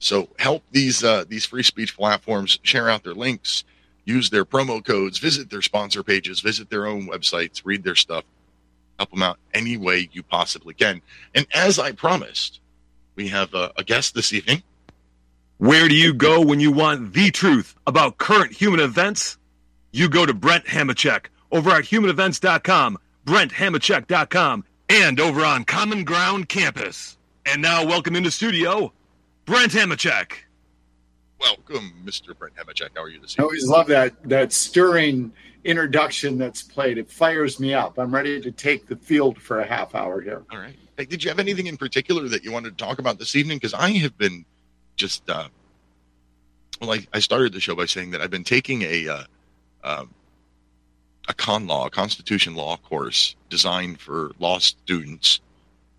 So 0.00 0.28
help 0.40 0.64
these 0.72 1.04
uh, 1.04 1.24
these 1.28 1.46
free 1.46 1.62
speech 1.62 1.96
platforms 1.96 2.58
share 2.64 2.90
out 2.90 3.04
their 3.04 3.14
links, 3.14 3.62
use 4.04 4.30
their 4.30 4.44
promo 4.44 4.84
codes, 4.84 5.18
visit 5.18 5.48
their 5.48 5.62
sponsor 5.62 6.02
pages, 6.02 6.40
visit 6.40 6.70
their 6.70 6.88
own 6.88 7.06
websites, 7.06 7.62
read 7.64 7.84
their 7.84 7.94
stuff, 7.94 8.24
help 8.98 9.10
them 9.12 9.22
out 9.22 9.38
any 9.54 9.76
way 9.76 10.08
you 10.10 10.24
possibly 10.24 10.74
can. 10.74 11.00
And 11.36 11.46
as 11.54 11.78
I 11.78 11.92
promised, 11.92 12.58
we 13.18 13.28
have 13.28 13.52
a, 13.52 13.72
a 13.76 13.82
guest 13.82 14.14
this 14.14 14.32
evening. 14.32 14.62
Where 15.58 15.88
do 15.88 15.94
you 15.94 16.14
go 16.14 16.40
when 16.40 16.60
you 16.60 16.70
want 16.70 17.12
the 17.12 17.32
truth 17.32 17.74
about 17.84 18.16
current 18.16 18.52
human 18.52 18.78
events? 18.78 19.36
You 19.90 20.08
go 20.08 20.24
to 20.24 20.32
Brent 20.32 20.66
Hamachek 20.66 21.26
over 21.50 21.70
at 21.70 21.82
humanevents.com, 21.82 22.96
BrentHamachek.com, 23.26 24.64
and 24.88 25.18
over 25.18 25.44
on 25.44 25.64
Common 25.64 26.04
Ground 26.04 26.48
Campus. 26.48 27.16
And 27.44 27.60
now, 27.60 27.84
welcome 27.84 28.14
into 28.14 28.30
studio, 28.30 28.92
Brent 29.46 29.72
Hamachek. 29.72 30.32
Welcome, 31.40 31.94
Mr. 32.04 32.38
Brent 32.38 32.54
Hamachek. 32.54 32.90
How 32.94 33.02
are 33.02 33.08
you 33.08 33.20
this 33.20 33.32
evening? 33.32 33.42
I 33.42 33.46
always 33.46 33.66
love 33.66 33.88
that 33.88 34.28
that 34.28 34.52
stirring 34.52 35.32
introduction 35.64 36.38
that's 36.38 36.62
played. 36.62 36.98
It 36.98 37.10
fires 37.10 37.58
me 37.58 37.74
up. 37.74 37.98
I'm 37.98 38.14
ready 38.14 38.40
to 38.40 38.52
take 38.52 38.86
the 38.86 38.96
field 38.96 39.38
for 39.38 39.58
a 39.58 39.66
half 39.66 39.96
hour 39.96 40.20
here. 40.20 40.44
All 40.52 40.58
right. 40.58 40.76
Hey, 40.98 41.04
did 41.04 41.22
you 41.22 41.30
have 41.30 41.38
anything 41.38 41.68
in 41.68 41.76
particular 41.76 42.28
that 42.28 42.42
you 42.42 42.50
wanted 42.50 42.76
to 42.76 42.84
talk 42.84 42.98
about 42.98 43.20
this 43.20 43.36
evening? 43.36 43.58
Because 43.58 43.72
I 43.72 43.90
have 43.90 44.18
been 44.18 44.44
just, 44.96 45.30
uh, 45.30 45.46
well, 46.80 46.98
I, 47.12 47.20
started 47.20 47.52
the 47.52 47.60
show 47.60 47.76
by 47.76 47.86
saying 47.86 48.10
that 48.10 48.20
I've 48.20 48.32
been 48.32 48.42
taking 48.42 48.82
a 48.82 49.08
uh, 49.08 49.24
um, 49.84 50.12
a 51.28 51.34
con 51.34 51.68
law, 51.68 51.86
a 51.86 51.90
constitution 51.90 52.56
law 52.56 52.76
course 52.78 53.36
designed 53.48 54.00
for 54.00 54.32
law 54.40 54.58
students. 54.58 55.38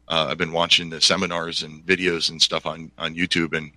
Uh, 0.09 0.27
I've 0.29 0.38
been 0.38 0.51
watching 0.51 0.89
the 0.89 0.99
seminars 0.99 1.63
and 1.63 1.85
videos 1.85 2.29
and 2.29 2.41
stuff 2.41 2.65
on 2.65 2.91
on 2.97 3.15
YouTube 3.15 3.57
and 3.57 3.71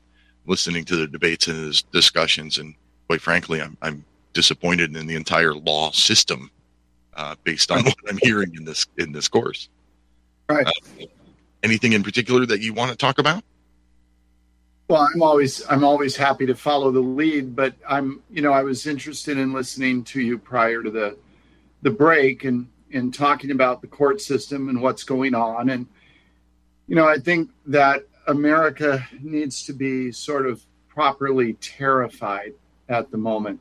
listening 0.46 0.84
to 0.86 0.96
the 0.96 1.06
debates 1.06 1.46
and 1.46 1.56
the 1.56 1.82
discussions. 1.92 2.58
And 2.58 2.74
quite 3.06 3.20
frankly, 3.20 3.62
I'm 3.62 3.76
I'm 3.80 4.04
disappointed 4.32 4.96
in 4.96 5.06
the 5.06 5.14
entire 5.14 5.54
law 5.54 5.92
system 5.92 6.50
uh, 7.14 7.36
based 7.44 7.70
on 7.70 7.84
what 7.84 7.96
I'm 8.08 8.18
hearing 8.22 8.56
in 8.56 8.64
this 8.64 8.88
in 8.98 9.12
this 9.12 9.28
course. 9.28 9.68
Right. 10.48 10.66
Uh, 10.66 11.06
anything 11.62 11.92
in 11.92 12.02
particular 12.02 12.46
that 12.46 12.60
you 12.60 12.72
want 12.74 12.90
to 12.90 12.96
talk 12.96 13.18
about? 13.18 13.44
Well, 14.88 15.08
I'm 15.14 15.22
always 15.22 15.62
I'm 15.70 15.84
always 15.84 16.16
happy 16.16 16.46
to 16.46 16.54
follow 16.54 16.90
the 16.90 17.00
lead, 17.00 17.56
but 17.56 17.74
I'm 17.88 18.22
you 18.30 18.42
know 18.42 18.52
I 18.52 18.62
was 18.62 18.86
interested 18.86 19.38
in 19.38 19.52
listening 19.52 20.04
to 20.04 20.20
you 20.20 20.38
prior 20.38 20.82
to 20.82 20.90
the 20.90 21.16
the 21.82 21.90
break 21.90 22.44
and 22.44 22.68
and 22.92 23.14
talking 23.14 23.50
about 23.50 23.80
the 23.80 23.86
court 23.86 24.20
system 24.20 24.68
and 24.68 24.82
what's 24.82 25.02
going 25.02 25.34
on 25.34 25.70
and 25.70 25.86
you 26.86 26.94
know 26.94 27.08
I 27.08 27.16
think 27.16 27.50
that 27.66 28.04
America 28.26 29.06
needs 29.20 29.64
to 29.64 29.72
be 29.72 30.12
sort 30.12 30.46
of 30.46 30.62
properly 30.88 31.54
terrified 31.54 32.52
at 32.88 33.10
the 33.10 33.16
moment. 33.16 33.60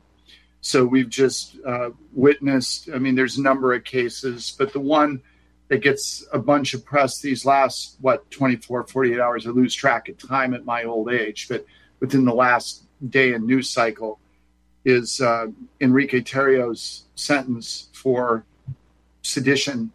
So 0.60 0.84
we've 0.84 1.08
just 1.08 1.56
uh, 1.66 1.90
witnessed. 2.12 2.88
I 2.94 2.98
mean, 2.98 3.14
there's 3.14 3.38
a 3.38 3.42
number 3.42 3.72
of 3.72 3.84
cases, 3.84 4.54
but 4.56 4.72
the 4.72 4.80
one 4.80 5.22
that 5.72 5.80
gets 5.80 6.26
a 6.34 6.38
bunch 6.38 6.74
of 6.74 6.84
press 6.84 7.20
these 7.20 7.46
last 7.46 7.96
what 8.02 8.30
24 8.30 8.86
48 8.86 9.18
hours 9.18 9.46
i 9.46 9.50
lose 9.50 9.74
track 9.74 10.08
of 10.10 10.18
time 10.18 10.52
at 10.52 10.66
my 10.66 10.84
old 10.84 11.10
age 11.10 11.48
but 11.48 11.64
within 11.98 12.26
the 12.26 12.34
last 12.34 12.84
day 13.08 13.32
and 13.32 13.46
news 13.46 13.70
cycle 13.70 14.20
is 14.84 15.20
uh, 15.22 15.46
enrique 15.80 16.20
tarrio's 16.20 17.04
sentence 17.14 17.88
for 17.94 18.44
sedition 19.22 19.90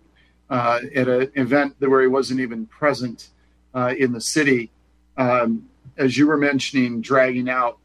uh, 0.50 0.80
at 0.96 1.08
an 1.08 1.32
event 1.36 1.76
where 1.80 2.02
he 2.02 2.08
wasn't 2.08 2.40
even 2.40 2.66
present 2.66 3.30
uh, 3.76 3.94
in 3.98 4.12
the 4.12 4.22
city. 4.22 4.72
Um, 5.18 5.70
as 5.98 6.18
you 6.18 6.28
were 6.28 6.38
mentioning 6.38 7.02
dragging 7.02 7.50
out 7.50 7.78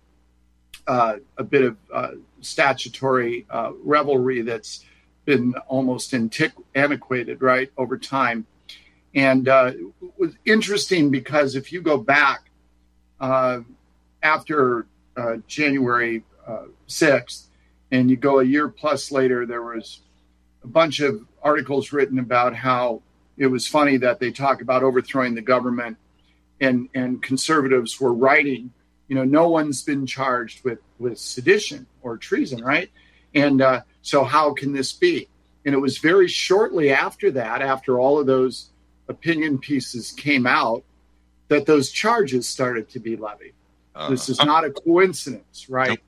uh, 0.87 1.17
a 1.37 1.45
bit 1.45 1.63
of 1.63 1.77
uh, 1.93 2.13
statutory 2.41 3.47
uh, 3.51 3.73
revelry 3.85 4.43
that's 4.43 4.85
been 5.25 5.55
almost 5.69 6.13
antiqu- 6.13 6.65
antiquated, 6.75 7.43
right, 7.43 7.71
over 7.77 7.97
time. 7.97 8.47
And 9.15 9.49
uh, 9.49 9.73
it 9.75 10.13
was 10.17 10.35
interesting 10.45 11.11
because 11.11 11.55
if 11.55 11.73
you 11.73 11.83
go 11.83 11.99
back 11.99 12.51
uh, 13.21 13.61
after 14.23 14.87
uh, 15.17 15.37
January 15.47 16.25
uh, 16.47 16.65
6th 16.89 17.47
and 17.91 18.11
you 18.11 18.17
go 18.17 18.41
a 18.41 18.45
year 18.45 18.69
plus 18.69 19.13
later, 19.13 19.47
there 19.47 19.63
was 19.63 20.01
a 20.65 20.67
bunch 20.67 21.01
of 21.01 21.25
articles 21.43 21.93
written 21.93 22.19
about 22.19 22.55
how 22.55 23.03
it 23.37 23.47
was 23.47 23.67
funny 23.67 23.97
that 23.99 24.19
they 24.19 24.31
talk 24.31 24.63
about 24.63 24.83
overthrowing 24.83 25.35
the 25.35 25.43
government 25.43 25.97
and, 26.61 26.89
and 26.95 27.23
conservatives 27.23 28.01
were 28.01 28.15
writing, 28.15 28.73
you 29.09 29.17
know, 29.17 29.25
no 29.25 29.49
one's 29.49 29.83
been 29.83 30.07
charged 30.07 30.65
with, 30.65 30.79
with 30.99 31.19
sedition 31.19 31.87
or 32.03 32.17
treason, 32.17 32.63
right? 32.63 32.91
And 33.35 33.63
uh, 33.63 33.83
so, 34.03 34.25
how 34.25 34.53
can 34.53 34.73
this 34.73 34.93
be? 34.93 35.29
And 35.65 35.75
it 35.75 35.79
was 35.79 35.99
very 35.99 36.29
shortly 36.29 36.91
after 36.91 37.31
that, 37.33 37.63
after 37.63 37.99
all 37.99 38.19
of 38.19 38.27
those 38.27 38.71
opinion 39.09 39.59
pieces 39.59 40.13
came 40.13 40.47
out, 40.47 40.85
that 41.49 41.67
those 41.67 41.91
charges 41.91 42.49
started 42.49 42.89
to 42.91 42.99
be 42.99 43.17
levied. 43.17 43.55
Uh, 43.95 44.11
this 44.11 44.29
is 44.29 44.39
not 44.39 44.65
a 44.65 44.71
coincidence, 44.71 45.69
right? 45.69 45.91
Nope. 45.91 45.99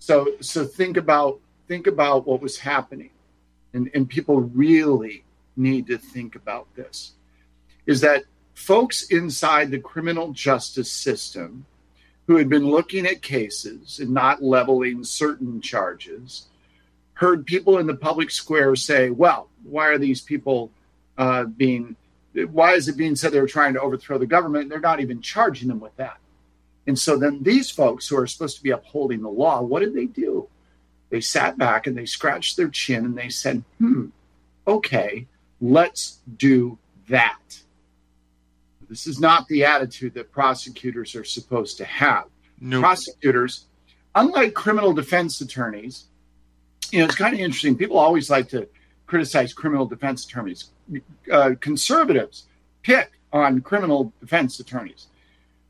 So, 0.00 0.28
so 0.40 0.64
think 0.64 0.96
about 0.96 1.40
think 1.66 1.86
about 1.86 2.26
what 2.26 2.40
was 2.40 2.58
happening, 2.58 3.10
and 3.72 3.90
and 3.94 4.08
people 4.08 4.40
really 4.40 5.24
need 5.56 5.86
to 5.88 5.98
think 5.98 6.34
about 6.34 6.72
this. 6.74 7.12
Is 7.86 8.00
that 8.02 8.24
folks 8.54 9.04
inside 9.04 9.70
the 9.70 9.78
criminal 9.78 10.32
justice 10.32 10.90
system 10.90 11.64
who 12.26 12.36
had 12.36 12.48
been 12.48 12.66
looking 12.66 13.06
at 13.06 13.22
cases 13.22 14.00
and 14.00 14.10
not 14.10 14.42
leveling 14.42 15.02
certain 15.02 15.60
charges 15.60 16.46
heard 17.18 17.44
people 17.44 17.78
in 17.78 17.86
the 17.88 17.96
public 17.96 18.30
square 18.30 18.76
say, 18.76 19.10
well, 19.10 19.48
why 19.64 19.88
are 19.88 19.98
these 19.98 20.20
people 20.20 20.70
uh, 21.18 21.42
being, 21.42 21.96
why 22.52 22.74
is 22.74 22.86
it 22.86 22.96
being 22.96 23.16
said 23.16 23.32
they're 23.32 23.44
trying 23.48 23.74
to 23.74 23.80
overthrow 23.80 24.18
the 24.18 24.26
government? 24.26 24.68
They're 24.68 24.78
not 24.78 25.00
even 25.00 25.20
charging 25.20 25.66
them 25.66 25.80
with 25.80 25.96
that. 25.96 26.18
And 26.86 26.96
so 26.96 27.16
then 27.16 27.42
these 27.42 27.72
folks 27.72 28.06
who 28.06 28.16
are 28.16 28.26
supposed 28.28 28.56
to 28.58 28.62
be 28.62 28.70
upholding 28.70 29.20
the 29.20 29.28
law, 29.28 29.60
what 29.60 29.80
did 29.80 29.94
they 29.94 30.06
do? 30.06 30.48
They 31.10 31.20
sat 31.20 31.58
back 31.58 31.88
and 31.88 31.98
they 31.98 32.06
scratched 32.06 32.56
their 32.56 32.68
chin 32.68 33.04
and 33.04 33.18
they 33.18 33.30
said, 33.30 33.64
hmm, 33.78 34.06
okay, 34.68 35.26
let's 35.60 36.20
do 36.36 36.78
that. 37.08 37.40
This 38.88 39.08
is 39.08 39.18
not 39.18 39.48
the 39.48 39.64
attitude 39.64 40.14
that 40.14 40.30
prosecutors 40.30 41.16
are 41.16 41.24
supposed 41.24 41.78
to 41.78 41.84
have. 41.84 42.26
No, 42.60 42.78
Prosecutors, 42.78 43.66
unlike 44.14 44.54
criminal 44.54 44.92
defense 44.92 45.40
attorneys, 45.40 46.04
you 46.92 47.00
know, 47.00 47.06
it's 47.06 47.14
kind 47.14 47.34
of 47.34 47.40
interesting. 47.40 47.76
People 47.76 47.98
always 47.98 48.30
like 48.30 48.48
to 48.50 48.68
criticize 49.06 49.52
criminal 49.52 49.86
defense 49.86 50.24
attorneys. 50.24 50.70
Uh, 51.30 51.52
conservatives 51.60 52.46
pick 52.82 53.12
on 53.32 53.60
criminal 53.60 54.12
defense 54.20 54.60
attorneys. 54.60 55.08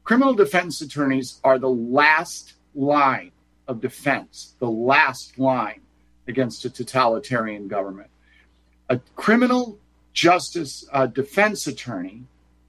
Criminal 0.05 0.35
defense 0.35 0.81
attorneys 0.81 1.41
are 1.45 1.59
the 1.59 1.69
last 1.69 2.55
line 2.75 3.33
of 3.67 3.81
defense, 3.81 4.55
the 4.59 4.71
last 4.71 5.39
line 5.39 5.81
against 6.27 6.65
a 6.65 6.71
totalitarian 6.71 7.69
government. 7.69 8.11
A 8.89 8.99
criminal 9.17 9.79
justice 10.13 10.87
uh, 10.93 11.07
defense 11.07 11.67
attorney, 11.67 12.25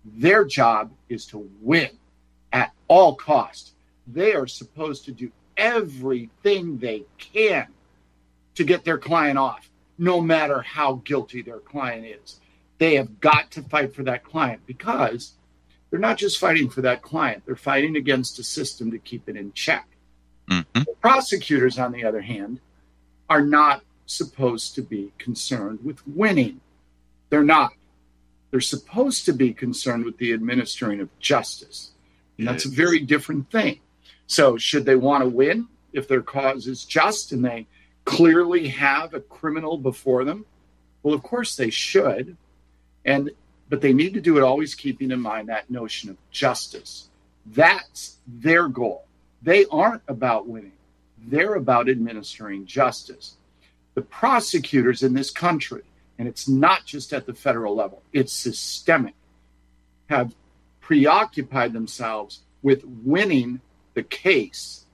their 0.05 0.43
job 0.43 0.91
is 1.07 1.25
to 1.27 1.49
win 1.61 1.89
at 2.51 2.73
all 2.87 3.15
cost. 3.15 3.73
They 4.07 4.33
are 4.33 4.47
supposed 4.47 5.05
to 5.05 5.11
do 5.11 5.31
everything 5.55 6.77
they 6.77 7.05
can 7.17 7.67
to 8.59 8.65
get 8.65 8.83
their 8.83 8.97
client 8.97 9.37
off, 9.37 9.69
no 9.97 10.19
matter 10.19 10.61
how 10.61 10.95
guilty 11.05 11.41
their 11.41 11.59
client 11.59 12.05
is. 12.05 12.41
They 12.77 12.95
have 12.95 13.21
got 13.21 13.51
to 13.51 13.61
fight 13.61 13.95
for 13.95 14.03
that 14.03 14.25
client 14.25 14.61
because 14.65 15.31
they're 15.89 15.99
not 15.99 16.17
just 16.17 16.39
fighting 16.39 16.69
for 16.69 16.81
that 16.81 17.01
client, 17.01 17.43
they're 17.45 17.55
fighting 17.55 17.95
against 17.95 18.37
a 18.37 18.43
system 18.43 18.91
to 18.91 18.99
keep 18.99 19.29
it 19.29 19.37
in 19.37 19.53
check. 19.53 19.87
Mhm. 20.49 20.85
Prosecutors, 20.99 21.79
on 21.79 21.93
the 21.93 22.03
other 22.03 22.19
hand, 22.19 22.59
are 23.29 23.45
not 23.45 23.81
supposed 24.05 24.75
to 24.75 24.81
be 24.81 25.13
concerned 25.17 25.79
with 25.81 26.05
winning. 26.05 26.59
They're 27.29 27.45
not. 27.45 27.71
They're 28.51 28.59
supposed 28.59 29.23
to 29.25 29.31
be 29.31 29.53
concerned 29.53 30.03
with 30.03 30.17
the 30.17 30.33
administering 30.33 30.99
of 30.99 31.17
justice. 31.19 31.91
And 32.37 32.45
that's 32.45 32.65
a 32.65 32.69
very 32.69 32.99
different 32.99 33.49
thing. 33.51 33.79
So, 34.27 34.57
should 34.57 34.85
they 34.85 34.97
want 34.97 35.23
to 35.23 35.29
win 35.29 35.69
if 35.93 36.09
their 36.09 36.21
cause 36.21 36.67
is 36.67 36.83
just 36.83 37.31
and 37.31 37.45
they 37.45 37.67
clearly 38.09 38.67
have 38.69 39.13
a 39.13 39.19
criminal 39.19 39.77
before 39.77 40.25
them? 40.25 40.43
Well, 41.03 41.13
of 41.13 41.21
course 41.21 41.55
they 41.55 41.69
should. 41.69 42.35
And 43.05 43.29
but 43.69 43.81
they 43.81 43.93
need 43.93 44.15
to 44.15 44.21
do 44.21 44.35
it 44.37 44.43
always 44.43 44.73
keeping 44.73 45.11
in 45.11 45.19
mind 45.19 45.47
that 45.47 45.69
notion 45.69 46.09
of 46.09 46.17
justice. 46.31 47.09
That's 47.45 48.17
their 48.27 48.67
goal. 48.67 49.05
They 49.43 49.65
aren't 49.67 50.01
about 50.07 50.47
winning. 50.47 50.71
They're 51.19 51.53
about 51.53 51.87
administering 51.87 52.65
justice. 52.65 53.35
The 53.93 54.01
prosecutors 54.01 55.03
in 55.03 55.13
this 55.13 55.29
country, 55.29 55.83
and 56.17 56.27
it's 56.27 56.49
not 56.49 56.85
just 56.85 57.13
at 57.13 57.27
the 57.27 57.35
federal 57.35 57.75
level, 57.75 58.01
it's 58.11 58.33
systemic, 58.33 59.13
have 60.09 60.33
preoccupied 60.81 61.73
themselves 61.73 62.41
with 62.63 62.83
winning 62.83 63.61
the 63.93 64.03
case. 64.03 64.85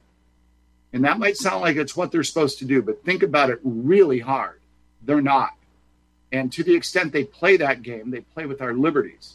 And 0.96 1.04
that 1.04 1.20
might 1.20 1.36
sound 1.36 1.60
like 1.62 1.76
it's 1.76 1.98
what 1.98 2.10
they're 2.14 2.24
supposed 2.24 2.58
to 2.60 2.66
do, 2.66 2.82
but 2.82 3.04
think 3.04 3.22
about 3.22 3.50
it 3.50 3.60
really 3.66 4.20
hard. 4.20 4.62
They're 5.02 5.22
not. 5.22 5.52
And 6.32 6.50
to 6.54 6.64
the 6.64 6.74
extent 6.74 7.12
they 7.12 7.26
play 7.26 7.58
that 7.58 7.84
game, 7.84 8.12
they 8.12 8.22
play 8.22 8.46
with 8.46 8.62
our 8.62 8.74
liberties. 8.74 9.34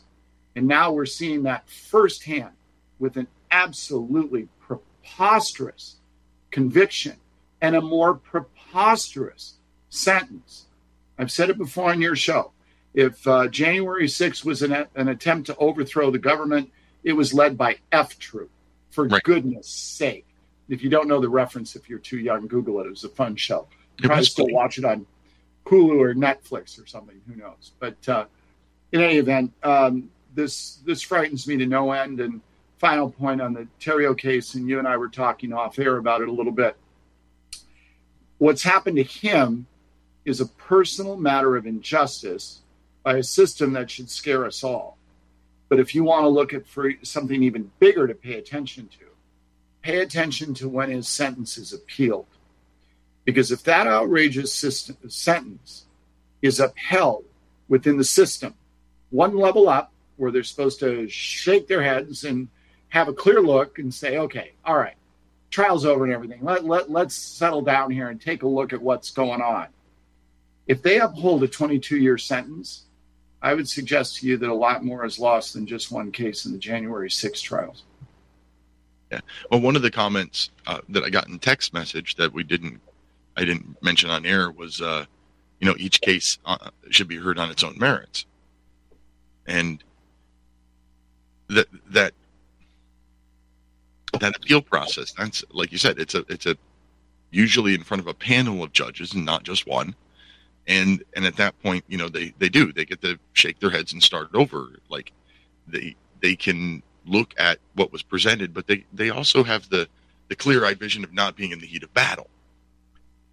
And 0.57 0.67
now 0.67 0.91
we're 0.91 1.05
seeing 1.05 1.43
that 1.43 1.69
firsthand 1.69 2.53
with 2.99 3.19
an 3.19 3.27
absolutely 3.51 4.49
preposterous 4.59 5.97
conviction 6.51 7.17
and 7.61 7.77
a 7.77 7.83
more 7.83 8.15
preposterous 8.15 9.57
sentence. 9.91 10.65
I've 11.19 11.31
said 11.31 11.51
it 11.51 11.59
before 11.59 11.91
on 11.91 12.01
your 12.01 12.17
show. 12.17 12.53
If 12.95 13.27
uh, 13.29 13.49
January 13.49 14.07
6th 14.07 14.47
was 14.47 14.63
an, 14.63 14.87
an 14.95 15.09
attempt 15.09 15.49
to 15.49 15.57
overthrow 15.57 16.11
the 16.11 16.19
government, 16.19 16.71
it 17.05 17.13
was 17.13 17.35
led 17.35 17.59
by 17.59 17.81
F 17.93 18.19
Troop, 18.19 18.51
for 18.89 19.07
Right. 19.07 19.23
goodness 19.23 19.69
sake. 19.69 20.25
If 20.71 20.83
you 20.83 20.89
don't 20.89 21.09
know 21.09 21.21
the 21.21 21.29
reference, 21.29 21.77
if 21.77 21.89
you're 21.89 21.99
too 21.99 22.19
young, 22.19 22.47
Google 22.47 22.81
it. 22.81 22.87
It 22.87 22.91
was 22.91 23.05
a 23.05 23.09
fun 23.11 23.37
show. 23.37 23.69
It 23.99 24.07
Probably 24.07 24.21
was 24.21 24.31
still 24.31 24.47
funny. 24.47 24.55
watch 24.55 24.79
it 24.79 24.85
on 24.85 25.07
Hulu 25.67 25.99
or 25.99 26.15
Netflix 26.15 26.83
or 26.83 26.87
something. 26.87 27.21
Who 27.29 27.37
knows? 27.37 27.73
But 27.79 28.09
uh, 28.09 28.25
in 28.93 29.01
any 29.03 29.19
event, 29.19 29.53
um, 29.63 30.11
this 30.35 30.77
this 30.87 31.03
frightens 31.03 31.47
me 31.47 31.57
to 31.59 31.67
no 31.67 31.93
end. 31.93 32.21
And 32.21 32.41
final 32.79 33.11
point 33.11 33.43
on 33.43 33.53
the 33.53 33.69
Tarrio 33.79 34.17
case, 34.17 34.55
and 34.55 34.67
you 34.69 34.79
and 34.79 34.89
I 34.89 34.97
were 34.97 35.09
talking 35.09 35.53
off 35.53 35.79
air 35.79 35.99
about 35.99 36.23
it 36.23 36.29
a 36.29 36.33
little 36.33 36.53
bit. 36.53 36.77
What's 38.39 38.63
happened 38.63 38.97
to 38.97 39.03
him 39.03 39.67
is 40.25 40.41
a 40.41 40.47
personal 40.47 41.17
matter 41.17 41.57
of 41.57 41.67
injustice 41.67 42.61
by 43.03 43.17
a 43.17 43.23
system 43.23 43.75
that 43.75 43.91
should 43.91 44.09
scare 44.09 44.47
us 44.47 44.65
all. 44.65 44.97
But 45.69 45.79
if 45.79 45.95
you 45.95 46.05
want 46.05 46.25
to 46.25 46.29
look 46.29 46.55
at 46.55 46.67
for 46.67 46.93
something 47.03 47.43
even 47.43 47.71
bigger 47.79 48.07
to 48.07 48.15
pay 48.15 48.35
attention 48.35 48.89
to, 48.99 49.05
pay 49.83 50.01
attention 50.01 50.55
to 50.55 50.69
when 50.69 50.91
his 50.91 51.09
sentence 51.09 51.57
is 51.59 51.73
appealed. 51.73 52.27
Because 53.25 53.53
if 53.53 53.63
that 53.65 53.87
outrageous 53.87 54.53
system, 54.53 54.97
sentence 55.09 55.87
is 56.43 56.61
upheld 56.61 57.25
within 57.69 57.97
the 57.97 58.05
system, 58.05 58.55
one 59.11 59.37
level 59.37 59.69
up, 59.69 59.93
where 60.17 60.31
they're 60.31 60.43
supposed 60.43 60.81
to 60.81 61.09
shake 61.09 61.67
their 61.67 61.83
heads 61.83 62.25
and 62.25 62.49
have 62.89 63.09
a 63.09 63.13
clear 63.13 63.41
look 63.41 63.79
and 63.79 63.93
say, 63.93 64.19
okay, 64.19 64.53
all 64.65 64.77
right, 64.77 64.97
trial's 65.51 65.87
over 65.87 66.05
and 66.05 66.13
everything. 66.13 66.43
Let, 66.43 66.65
let, 66.65 66.91
let's 66.91 67.15
settle 67.15 67.63
down 67.63 67.91
here 67.91 68.09
and 68.09 68.21
take 68.21 68.43
a 68.43 68.49
look 68.49 68.73
at 68.73 68.83
what's 68.83 69.11
going 69.11 69.41
on. 69.41 69.69
If 70.67 70.83
they 70.83 71.01
uphold 71.01 71.43
a 71.43 71.49
22 71.49 71.97
year 71.97 72.19
sentence, 72.19 72.85
I 73.43 73.55
would 73.55 73.69
suggest 73.69 74.17
to 74.17 74.27
you 74.27 74.37
that 74.37 74.51
a 74.51 74.55
lot 74.55 74.85
more 74.85 75.05
is 75.05 75.19
lost 75.19 75.55
than 75.55 75.67
just 75.67 75.91
one 75.91 76.13
case 76.13 76.45
in 76.45 76.53
the 76.53 76.59
January 76.59 77.11
6 77.11 77.41
trials. 77.41 77.85
Well, 79.51 79.61
one 79.61 79.77
of 79.77 79.83
the 79.83 79.91
comments 79.91 80.51
uh, 80.67 80.81
that 80.91 81.03
I 81.03 81.11
got 81.11 81.29
in 81.29 81.39
text 81.39 81.75
message 81.75 82.17
that 82.17 82.33
we 82.33 82.43
didn't, 82.43 82.81
I 83.37 83.45
didn't 83.45 83.83
mention 83.83 84.11
on 84.11 84.25
air 84.25 84.51
was, 84.51 84.81
uh, 84.81 85.05
you 85.61 85.67
know, 85.67 85.75
each 85.79 86.01
case 86.01 86.39
uh, 86.45 86.71
should 86.91 87.09
be 87.09 87.17
heard 87.17 87.39
on 87.39 87.51
its 87.51 87.63
own 87.65 87.77
merits, 87.79 88.27
and 89.47 89.83
that 91.49 91.67
that 91.91 92.15
that 94.19 94.37
appeal 94.37 94.63
process. 94.63 95.13
That's 95.13 95.45
like 95.53 95.73
you 95.73 95.79
said, 95.79 95.99
it's 95.99 96.15
a 96.15 96.25
it's 96.29 96.47
a 96.47 96.57
usually 97.31 97.75
in 97.75 97.83
front 97.83 98.01
of 98.01 98.07
a 98.07 98.15
panel 98.15 98.63
of 98.63 98.73
judges 98.73 99.15
and 99.15 99.25
not 99.25 99.43
just 99.43 99.67
one. 99.67 99.95
And 100.67 101.03
and 101.15 101.25
at 101.25 101.37
that 101.37 101.61
point, 101.63 101.85
you 101.89 101.99
know, 101.99 102.09
they 102.09 102.33
they 102.39 102.49
do 102.49 102.73
they 102.73 102.85
get 102.85 103.03
to 103.03 103.19
shake 103.33 103.59
their 103.61 103.71
heads 103.71 103.93
and 103.93 104.03
start 104.03 104.31
over. 104.35 104.69
Like 104.89 105.13
they 105.67 105.97
they 106.21 106.37
can 106.37 106.83
look 107.07 107.35
at 107.39 107.59
what 107.75 107.93
was 107.93 108.03
presented, 108.03 108.55
but 108.55 108.67
they 108.67 108.85
they 108.93 109.11
also 109.11 109.45
have 109.45 109.69
the 109.69 109.89
the 110.29 110.37
clear 110.37 110.65
eyed 110.65 110.79
vision 110.79 111.05
of 111.05 111.13
not 111.13 111.37
being 111.37 111.53
in 111.53 111.61
the 111.61 111.67
heat 111.67 111.83
of 111.83 111.93
battle. 111.95 112.29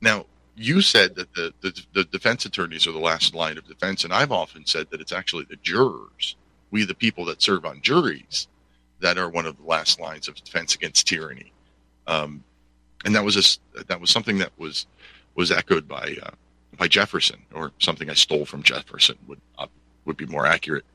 Now, 0.02 0.26
you 0.56 0.82
said 0.82 1.16
that 1.16 1.34
the, 1.34 1.54
the 1.62 1.84
the 1.94 2.04
defense 2.06 2.46
attorneys 2.46 2.88
are 2.88 2.92
the 2.92 3.00
last 3.00 3.36
line 3.36 3.58
of 3.58 3.68
defense, 3.68 4.04
and 4.04 4.14
I've 4.14 4.32
often 4.32 4.66
said 4.66 4.88
that 4.92 5.02
it's 5.02 5.12
actually 5.12 5.46
the 5.50 5.58
jurors, 5.58 6.36
we 6.72 6.84
the 6.84 6.96
people 6.96 7.26
that 7.26 7.42
serve 7.42 7.66
on 7.66 7.82
juries, 7.82 8.48
that 9.00 9.18
are 9.18 9.30
one 9.30 9.46
of 9.46 9.58
the 9.58 9.64
last 9.64 10.00
lines 10.00 10.28
of 10.28 10.36
defense 10.36 10.76
against 10.76 11.08
tyranny. 11.08 11.52
Um, 12.08 12.44
and 13.06 13.16
that 13.16 13.24
was 13.24 13.60
a 13.76 13.84
that 13.86 14.02
was 14.02 14.10
something 14.10 14.40
that 14.40 14.52
was 14.58 14.88
was 15.36 15.52
echoed 15.52 15.88
by 15.88 16.18
uh, 16.24 16.32
by 16.78 16.88
Jefferson, 16.88 17.40
or 17.54 17.72
something 17.80 18.10
I 18.10 18.14
stole 18.16 18.46
from 18.46 18.64
Jefferson 18.64 19.18
would 19.28 19.42
uh, 19.58 19.68
would 20.06 20.18
be 20.18 20.26
more 20.26 20.48
accurate. 20.48 20.86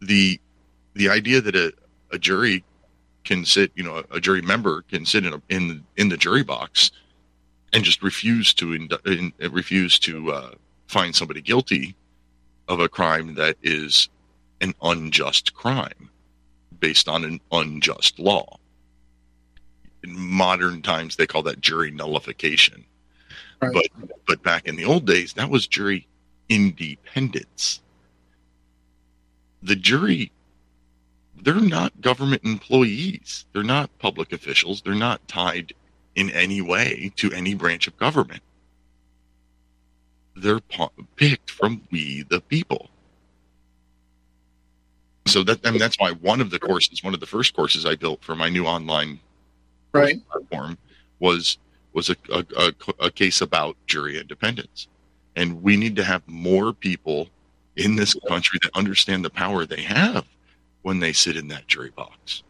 The 0.00 0.38
the 0.94 1.08
idea 1.08 1.40
that 1.40 1.56
a, 1.56 1.72
a 2.12 2.18
jury 2.18 2.64
can 3.24 3.44
sit, 3.44 3.72
you 3.74 3.82
know, 3.82 4.02
a 4.10 4.20
jury 4.20 4.42
member 4.42 4.82
can 4.82 5.04
sit 5.06 5.24
in 5.24 5.32
a, 5.34 5.42
in 5.48 5.84
in 5.96 6.08
the 6.08 6.16
jury 6.16 6.42
box 6.42 6.90
and 7.72 7.84
just 7.84 8.02
refuse 8.02 8.52
to 8.54 8.72
in, 8.74 9.32
refuse 9.50 9.98
to 10.00 10.32
uh, 10.32 10.50
find 10.88 11.14
somebody 11.14 11.40
guilty 11.40 11.96
of 12.68 12.80
a 12.80 12.88
crime 12.88 13.34
that 13.34 13.56
is 13.62 14.08
an 14.60 14.74
unjust 14.82 15.54
crime 15.54 16.10
based 16.78 17.08
on 17.08 17.24
an 17.24 17.40
unjust 17.50 18.18
law. 18.18 18.58
In 20.04 20.18
modern 20.18 20.82
times, 20.82 21.16
they 21.16 21.26
call 21.26 21.42
that 21.44 21.60
jury 21.60 21.90
nullification. 21.90 22.84
Right. 23.60 23.72
But 23.72 24.10
but 24.26 24.42
back 24.42 24.66
in 24.66 24.76
the 24.76 24.84
old 24.84 25.06
days, 25.06 25.32
that 25.34 25.48
was 25.48 25.66
jury 25.66 26.06
independence. 26.48 27.80
The 29.62 29.76
jury 29.76 30.32
they're 31.42 31.60
not 31.60 32.00
government 32.00 32.44
employees. 32.44 33.46
They're 33.52 33.64
not 33.64 33.90
public 33.98 34.32
officials. 34.32 34.80
They're 34.80 34.94
not 34.94 35.26
tied 35.26 35.72
in 36.14 36.30
any 36.30 36.60
way 36.60 37.12
to 37.16 37.32
any 37.32 37.54
branch 37.54 37.88
of 37.88 37.96
government. 37.96 38.42
They're 40.36 40.60
picked 41.16 41.50
from 41.50 41.82
we 41.90 42.22
the 42.22 42.40
people. 42.40 42.88
So 45.26 45.42
that 45.44 45.66
I 45.66 45.70
mean, 45.70 45.80
that's 45.80 45.98
why 45.98 46.12
one 46.12 46.40
of 46.40 46.50
the 46.50 46.58
courses, 46.58 47.02
one 47.02 47.14
of 47.14 47.20
the 47.20 47.26
first 47.26 47.54
courses 47.54 47.84
I 47.86 47.96
built 47.96 48.22
for 48.22 48.36
my 48.36 48.48
new 48.48 48.64
online 48.64 49.18
right 49.92 50.16
platform 50.30 50.78
was 51.18 51.58
was 51.92 52.08
a, 52.08 52.16
a, 52.32 52.44
a, 52.56 52.72
a 53.06 53.10
case 53.10 53.40
about 53.40 53.76
jury 53.86 54.18
independence, 54.18 54.88
and 55.36 55.62
we 55.62 55.76
need 55.76 55.96
to 55.96 56.04
have 56.04 56.22
more 56.26 56.72
people 56.72 57.28
in 57.76 57.96
this 57.96 58.14
country 58.28 58.58
that 58.62 58.76
understand 58.76 59.24
the 59.24 59.30
power 59.30 59.64
they 59.66 59.82
have 59.82 60.26
when 60.82 61.00
they 61.00 61.12
sit 61.12 61.36
in 61.36 61.48
that 61.48 61.66
jury 61.66 61.90
box. 61.90 62.42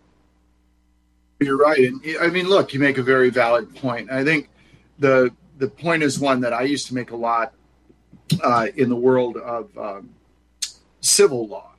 You're 1.40 1.56
right, 1.56 1.78
and 1.78 2.00
I 2.20 2.28
mean, 2.28 2.48
look, 2.48 2.72
you 2.72 2.80
make 2.80 2.98
a 2.98 3.02
very 3.02 3.30
valid 3.30 3.74
point. 3.74 4.10
I 4.10 4.24
think 4.24 4.48
the 4.98 5.32
the 5.58 5.68
point 5.68 6.02
is 6.02 6.18
one 6.18 6.40
that 6.40 6.52
I 6.52 6.62
used 6.62 6.86
to 6.88 6.94
make 6.94 7.10
a 7.10 7.16
lot 7.16 7.52
uh, 8.42 8.68
in 8.76 8.88
the 8.88 8.96
world 8.96 9.36
of 9.36 9.76
um, 9.76 10.10
civil 11.00 11.46
law, 11.48 11.72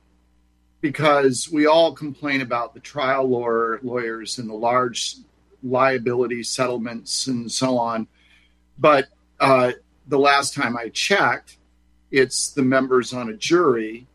because 0.80 1.50
we 1.50 1.66
all 1.66 1.92
complain 1.92 2.40
about 2.40 2.74
the 2.74 2.80
trial 2.80 3.26
lawyer, 3.28 3.80
lawyers 3.82 4.38
and 4.38 4.48
the 4.48 4.54
large 4.54 5.16
liability 5.62 6.42
settlements 6.42 7.26
and 7.26 7.50
so 7.50 7.78
on, 7.78 8.06
but 8.78 9.08
uh, 9.40 9.72
the 10.08 10.18
last 10.18 10.52
time 10.54 10.76
I 10.76 10.90
checked, 10.90 11.56
it's 12.10 12.50
the 12.50 12.62
members 12.62 13.14
on 13.14 13.30
a 13.30 13.34
jury 13.34 14.06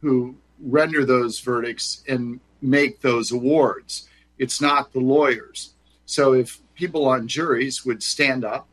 who 0.00 0.36
render 0.62 1.04
those 1.04 1.40
verdicts 1.40 2.02
and 2.08 2.40
make 2.60 3.00
those 3.00 3.32
awards. 3.32 4.08
It's 4.38 4.60
not 4.60 4.92
the 4.92 5.00
lawyers. 5.00 5.74
So 6.06 6.32
if 6.32 6.60
people 6.74 7.06
on 7.06 7.28
juries 7.28 7.84
would 7.84 8.02
stand 8.02 8.44
up 8.44 8.68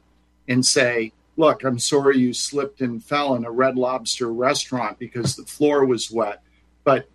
and 0.48 0.66
say, 0.66 1.14
Look, 1.38 1.64
I'm 1.64 1.80
sorry 1.80 2.18
you 2.18 2.34
slipped 2.34 2.82
and 2.82 3.02
fell 3.02 3.36
in 3.36 3.46
a 3.46 3.52
red 3.52 3.78
lobster 3.78 4.34
restaurant 4.34 5.00
because 5.00 5.38
the 5.38 5.46
floor 5.46 5.86
was 5.86 6.12
wet, 6.12 6.42
but 6.84 7.08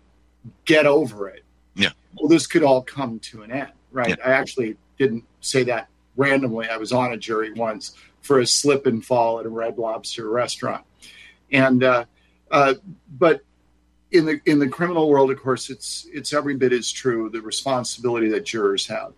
get 0.65 0.87
over 0.87 1.29
it. 1.29 1.43
Yeah. 1.75 1.91
Well, 2.15 2.27
this 2.27 2.47
could 2.47 2.63
all 2.63 2.81
come 2.81 3.19
to 3.19 3.43
an 3.43 3.51
end, 3.51 3.71
right? 3.91 4.09
Yeah. 4.09 4.25
I 4.25 4.31
actually 4.31 4.77
didn't 4.97 5.25
say 5.41 5.63
that 5.65 5.89
randomly. 6.15 6.67
I 6.67 6.77
was 6.77 6.91
on 6.91 7.13
a 7.13 7.17
jury 7.17 7.53
once 7.53 7.95
for 8.21 8.39
a 8.39 8.47
slip 8.47 8.87
and 8.87 9.05
fall 9.05 9.39
at 9.39 9.45
a 9.45 9.49
red 9.49 9.77
lobster 9.77 10.27
restaurant. 10.27 10.83
And, 11.51 11.83
uh, 11.83 12.05
uh, 12.49 12.73
but 13.19 13.41
in 14.15 14.25
the 14.25 14.41
in 14.45 14.59
the 14.59 14.67
criminal 14.67 15.09
world, 15.09 15.31
of 15.31 15.41
course, 15.41 15.69
it's 15.69 16.07
it's 16.13 16.33
every 16.33 16.55
bit 16.55 16.73
as 16.73 16.91
true 16.91 17.29
the 17.29 17.41
responsibility 17.41 18.29
that 18.29 18.45
jurors 18.45 18.87
have, 18.87 19.13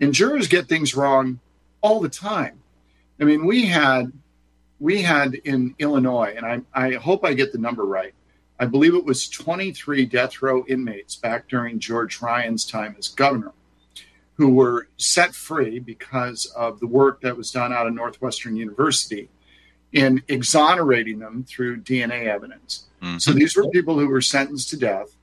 and 0.00 0.12
jurors 0.12 0.48
get 0.48 0.68
things 0.68 0.94
wrong 0.94 1.40
all 1.80 2.00
the 2.00 2.08
time. 2.08 2.58
I 3.20 3.24
mean, 3.24 3.44
we 3.44 3.66
had 3.66 4.12
we 4.78 5.02
had 5.02 5.34
in 5.34 5.74
Illinois, 5.78 6.34
and 6.36 6.46
I 6.46 6.60
I 6.72 6.94
hope 6.94 7.24
I 7.24 7.34
get 7.34 7.52
the 7.52 7.58
number 7.58 7.84
right. 7.84 8.14
I 8.60 8.66
believe 8.66 8.94
it 8.94 9.04
was 9.04 9.28
23 9.28 10.04
death 10.06 10.42
row 10.42 10.64
inmates 10.66 11.14
back 11.14 11.48
during 11.48 11.78
George 11.78 12.20
Ryan's 12.20 12.64
time 12.64 12.96
as 12.98 13.08
governor, 13.08 13.52
who 14.34 14.50
were 14.50 14.88
set 14.96 15.34
free 15.34 15.78
because 15.78 16.46
of 16.56 16.80
the 16.80 16.86
work 16.86 17.20
that 17.20 17.36
was 17.36 17.52
done 17.52 17.72
out 17.72 17.86
of 17.86 17.94
Northwestern 17.94 18.56
University 18.56 19.28
in 19.92 20.22
exonerating 20.28 21.18
them 21.18 21.44
through 21.48 21.80
DNA 21.80 22.26
evidence. 22.26 22.87
Mhm. 23.02 23.20
So 23.20 23.32
these 23.32 23.56
were 23.56 23.68
people 23.70 23.98
who 23.98 24.08
were 24.08 24.20
sentenced 24.20 24.70
to 24.70 24.76
death 24.76 25.16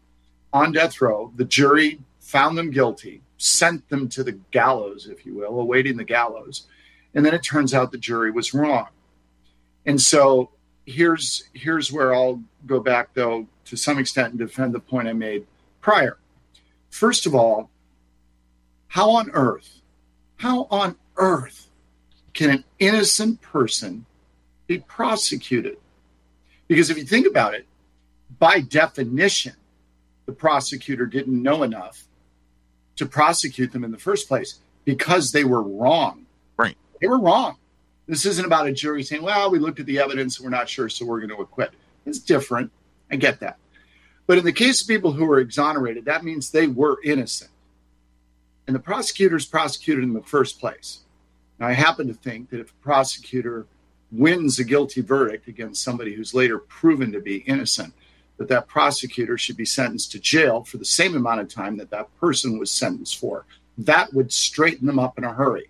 on 0.53 0.71
death 0.71 1.01
row. 1.01 1.31
The 1.35 1.45
jury 1.45 1.99
found 2.19 2.57
them 2.57 2.71
guilty, 2.71 3.21
sent 3.37 3.87
them 3.89 4.07
to 4.09 4.23
the 4.23 4.33
gallows, 4.51 5.07
if 5.07 5.25
you 5.25 5.33
will, 5.35 5.59
awaiting 5.59 5.97
the 5.97 6.03
gallows. 6.03 6.67
And 7.13 7.25
then 7.25 7.33
it 7.33 7.43
turns 7.43 7.73
out 7.73 7.91
the 7.91 7.97
jury 7.97 8.31
was 8.31 8.53
wrong. 8.53 8.87
And 9.85 10.01
so 10.01 10.49
here's 10.85 11.43
here's 11.53 11.91
where 11.91 12.13
I'll 12.13 12.41
go 12.65 12.79
back 12.79 13.13
though 13.13 13.47
to 13.65 13.75
some 13.75 13.97
extent 13.97 14.29
and 14.29 14.39
defend 14.39 14.73
the 14.73 14.79
point 14.79 15.07
I 15.07 15.13
made 15.13 15.45
prior. 15.81 16.17
First 16.89 17.25
of 17.25 17.35
all, 17.35 17.69
how 18.87 19.09
on 19.11 19.29
earth, 19.31 19.81
how 20.37 20.67
on 20.71 20.95
earth 21.17 21.69
can 22.33 22.49
an 22.49 22.63
innocent 22.79 23.41
person 23.41 24.05
be 24.67 24.79
prosecuted? 24.79 25.77
Because 26.67 26.89
if 26.89 26.97
you 26.97 27.03
think 27.03 27.27
about 27.27 27.53
it, 27.53 27.65
by 28.39 28.59
definition, 28.59 29.53
the 30.25 30.31
prosecutor 30.31 31.05
didn't 31.05 31.41
know 31.41 31.63
enough 31.63 32.03
to 32.95 33.05
prosecute 33.05 33.71
them 33.71 33.83
in 33.83 33.91
the 33.91 33.97
first 33.97 34.27
place 34.27 34.59
because 34.83 35.31
they 35.31 35.43
were 35.43 35.61
wrong. 35.61 36.25
Right. 36.57 36.77
They 37.01 37.07
were 37.07 37.19
wrong. 37.19 37.57
This 38.07 38.25
isn't 38.25 38.45
about 38.45 38.67
a 38.67 38.71
jury 38.71 39.03
saying, 39.03 39.23
well, 39.23 39.49
we 39.51 39.59
looked 39.59 39.79
at 39.79 39.85
the 39.85 39.99
evidence 39.99 40.37
and 40.37 40.45
we're 40.45 40.57
not 40.57 40.69
sure, 40.69 40.89
so 40.89 41.05
we're 41.05 41.19
going 41.19 41.29
to 41.29 41.37
acquit. 41.37 41.71
It's 42.05 42.19
different. 42.19 42.71
I 43.11 43.15
get 43.15 43.39
that. 43.39 43.57
But 44.27 44.37
in 44.37 44.45
the 44.45 44.51
case 44.51 44.81
of 44.81 44.87
people 44.87 45.11
who 45.11 45.25
were 45.25 45.39
exonerated, 45.39 46.05
that 46.05 46.23
means 46.23 46.49
they 46.49 46.67
were 46.67 46.97
innocent. 47.03 47.51
And 48.67 48.75
the 48.75 48.79
prosecutors 48.79 49.45
prosecuted 49.45 50.03
in 50.03 50.13
the 50.13 50.21
first 50.21 50.59
place. 50.59 51.01
Now, 51.59 51.67
I 51.67 51.73
happen 51.73 52.07
to 52.07 52.13
think 52.13 52.49
that 52.49 52.59
if 52.59 52.71
a 52.71 52.83
prosecutor 52.83 53.67
wins 54.11 54.59
a 54.59 54.63
guilty 54.63 55.01
verdict 55.01 55.47
against 55.47 55.83
somebody 55.83 56.13
who's 56.13 56.33
later 56.33 56.59
proven 56.59 57.11
to 57.11 57.19
be 57.19 57.37
innocent, 57.37 57.93
that 58.37 58.47
that 58.49 58.67
prosecutor 58.67 59.37
should 59.37 59.57
be 59.57 59.65
sentenced 59.65 60.11
to 60.11 60.19
jail 60.19 60.63
for 60.63 60.77
the 60.77 60.85
same 60.85 61.15
amount 61.15 61.41
of 61.41 61.47
time 61.47 61.77
that 61.77 61.89
that 61.89 62.13
person 62.19 62.59
was 62.59 62.71
sentenced 62.71 63.17
for. 63.17 63.45
That 63.77 64.13
would 64.13 64.31
straighten 64.31 64.87
them 64.87 64.99
up 64.99 65.17
in 65.17 65.23
a 65.23 65.33
hurry, 65.33 65.69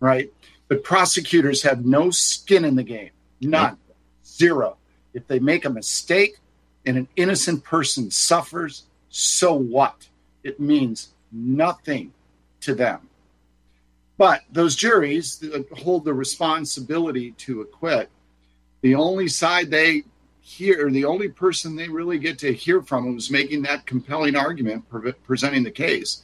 right? 0.00 0.32
But 0.68 0.84
prosecutors 0.84 1.62
have 1.62 1.84
no 1.84 2.10
skin 2.10 2.64
in 2.64 2.76
the 2.76 2.82
game, 2.82 3.10
none, 3.40 3.76
zero. 4.24 4.76
If 5.12 5.26
they 5.26 5.38
make 5.38 5.64
a 5.64 5.70
mistake 5.70 6.36
and 6.86 6.96
an 6.96 7.08
innocent 7.16 7.62
person 7.64 8.10
suffers, 8.10 8.84
so 9.10 9.54
what? 9.54 10.08
It 10.42 10.58
means 10.58 11.10
nothing 11.30 12.12
to 12.62 12.74
them. 12.74 13.08
But 14.16 14.42
those 14.50 14.76
juries 14.76 15.38
that 15.38 15.66
hold 15.72 16.04
the 16.04 16.14
responsibility 16.14 17.32
to 17.32 17.62
acquit. 17.62 18.10
The 18.82 18.94
only 18.94 19.28
side 19.28 19.70
they 19.70 20.04
hear, 20.40 20.90
the 20.90 21.06
only 21.06 21.28
person 21.28 21.74
they 21.74 21.88
really 21.88 22.18
get 22.18 22.38
to 22.40 22.52
hear 22.52 22.82
from 22.82 23.04
who's 23.04 23.30
making 23.30 23.62
that 23.62 23.86
compelling 23.86 24.36
argument, 24.36 24.88
pre- 24.88 25.12
presenting 25.12 25.64
the 25.64 25.70
case, 25.70 26.22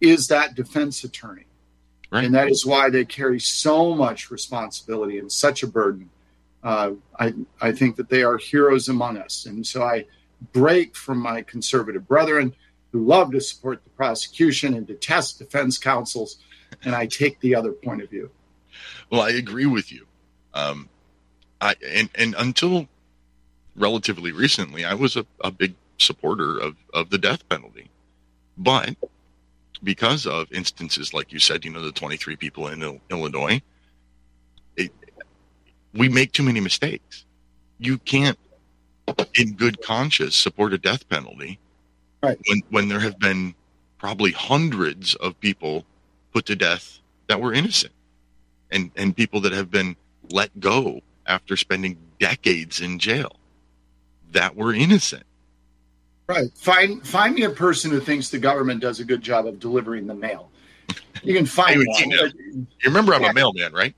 is 0.00 0.26
that 0.26 0.54
defense 0.54 1.04
attorney. 1.04 1.46
Right. 2.10 2.24
And 2.24 2.34
that 2.34 2.50
is 2.50 2.66
why 2.66 2.90
they 2.90 3.04
carry 3.04 3.40
so 3.40 3.94
much 3.94 4.30
responsibility 4.30 5.18
and 5.18 5.30
such 5.30 5.62
a 5.62 5.66
burden. 5.66 6.10
Uh, 6.62 6.92
I, 7.18 7.34
I 7.60 7.72
think 7.72 7.96
that 7.96 8.08
they 8.08 8.22
are 8.22 8.36
heroes 8.36 8.88
among 8.88 9.16
us. 9.16 9.46
And 9.46 9.66
so 9.66 9.82
I 9.82 10.06
break 10.52 10.96
from 10.96 11.18
my 11.18 11.42
conservative 11.42 12.06
brethren 12.06 12.54
who 12.92 13.04
love 13.04 13.32
to 13.32 13.40
support 13.40 13.82
the 13.84 13.90
prosecution 13.90 14.74
and 14.74 14.86
detest 14.86 15.38
defense 15.38 15.78
counsels, 15.78 16.38
and 16.86 16.94
I 16.94 17.04
take 17.06 17.38
the 17.40 17.54
other 17.54 17.72
point 17.72 18.00
of 18.00 18.08
view. 18.08 18.30
Well, 19.10 19.20
I 19.20 19.30
agree 19.30 19.66
with 19.66 19.92
you. 19.92 20.06
Um, 20.54 20.88
I 21.60 21.74
and 21.86 22.08
and 22.14 22.34
until 22.38 22.88
relatively 23.74 24.32
recently, 24.32 24.84
I 24.86 24.94
was 24.94 25.16
a, 25.16 25.26
a 25.42 25.50
big 25.50 25.74
supporter 25.98 26.58
of 26.58 26.76
of 26.94 27.10
the 27.10 27.18
death 27.18 27.46
penalty, 27.48 27.90
but 28.56 28.94
because 29.82 30.26
of 30.26 30.50
instances 30.52 31.12
like 31.12 31.32
you 31.32 31.38
said, 31.38 31.64
you 31.64 31.70
know, 31.70 31.82
the 31.82 31.92
23 31.92 32.34
people 32.36 32.68
in 32.68 32.82
Il- 32.82 33.00
Illinois, 33.10 33.60
it, 34.76 34.90
we 35.92 36.08
make 36.08 36.32
too 36.32 36.42
many 36.42 36.60
mistakes. 36.60 37.26
You 37.78 37.98
can't, 37.98 38.38
in 39.38 39.52
good 39.52 39.82
conscience, 39.82 40.34
support 40.34 40.72
a 40.72 40.78
death 40.78 41.06
penalty 41.08 41.58
Right. 42.22 42.38
when 42.48 42.62
when 42.70 42.88
there 42.88 43.00
have 43.00 43.18
been 43.18 43.54
probably 43.98 44.32
hundreds 44.32 45.14
of 45.16 45.38
people 45.40 45.84
put 46.36 46.44
to 46.44 46.54
death 46.54 46.98
that 47.28 47.40
were 47.40 47.54
innocent, 47.54 47.94
and 48.70 48.90
and 48.94 49.16
people 49.16 49.40
that 49.40 49.52
have 49.52 49.70
been 49.70 49.96
let 50.30 50.50
go 50.60 51.00
after 51.24 51.56
spending 51.56 51.96
decades 52.20 52.82
in 52.82 52.98
jail 52.98 53.36
that 54.32 54.54
were 54.54 54.74
innocent. 54.74 55.22
Right. 56.28 56.50
Find 56.54 57.06
find 57.06 57.34
me 57.34 57.44
a 57.44 57.50
person 57.50 57.90
who 57.90 58.00
thinks 58.00 58.28
the 58.28 58.38
government 58.38 58.82
does 58.82 59.00
a 59.00 59.04
good 59.04 59.22
job 59.22 59.46
of 59.46 59.58
delivering 59.58 60.06
the 60.06 60.14
mail. 60.14 60.50
You 61.22 61.34
can 61.34 61.46
find 61.46 61.78
one. 61.78 62.08
that. 62.10 62.34
You 62.36 62.66
remember 62.84 63.14
I'm 63.14 63.22
Yeah. 63.22 63.30
a 63.30 63.32
mailman, 63.32 63.72
right? 63.72 63.94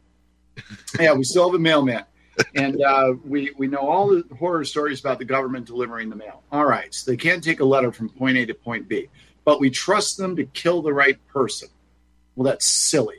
yeah, 1.01 1.15
we 1.15 1.25
still 1.25 1.49
have 1.51 1.57
a 1.57 1.59
mailman, 1.59 2.05
and 2.55 2.81
uh, 2.81 3.15
we 3.25 3.51
we 3.59 3.67
know 3.67 3.79
all 3.79 4.11
the 4.11 4.23
horror 4.39 4.65
stories 4.65 5.01
about 5.01 5.19
the 5.19 5.25
government 5.25 5.67
delivering 5.67 6.09
the 6.09 6.17
mail. 6.17 6.45
All 6.53 6.67
right, 6.67 6.95
so 6.95 7.11
they 7.11 7.17
can't 7.17 7.43
take 7.43 7.59
a 7.59 7.65
letter 7.65 7.91
from 7.91 8.09
point 8.11 8.37
A 8.37 8.47
to 8.47 8.55
point 8.55 8.87
B, 8.89 9.09
but 9.45 9.59
we 9.59 9.71
trust 9.71 10.19
them 10.19 10.37
to 10.37 10.45
kill 10.45 10.83
the 10.83 10.93
right 10.93 11.19
person. 11.27 11.69
Well, 12.39 12.45
that's 12.45 12.67
silly, 12.67 13.19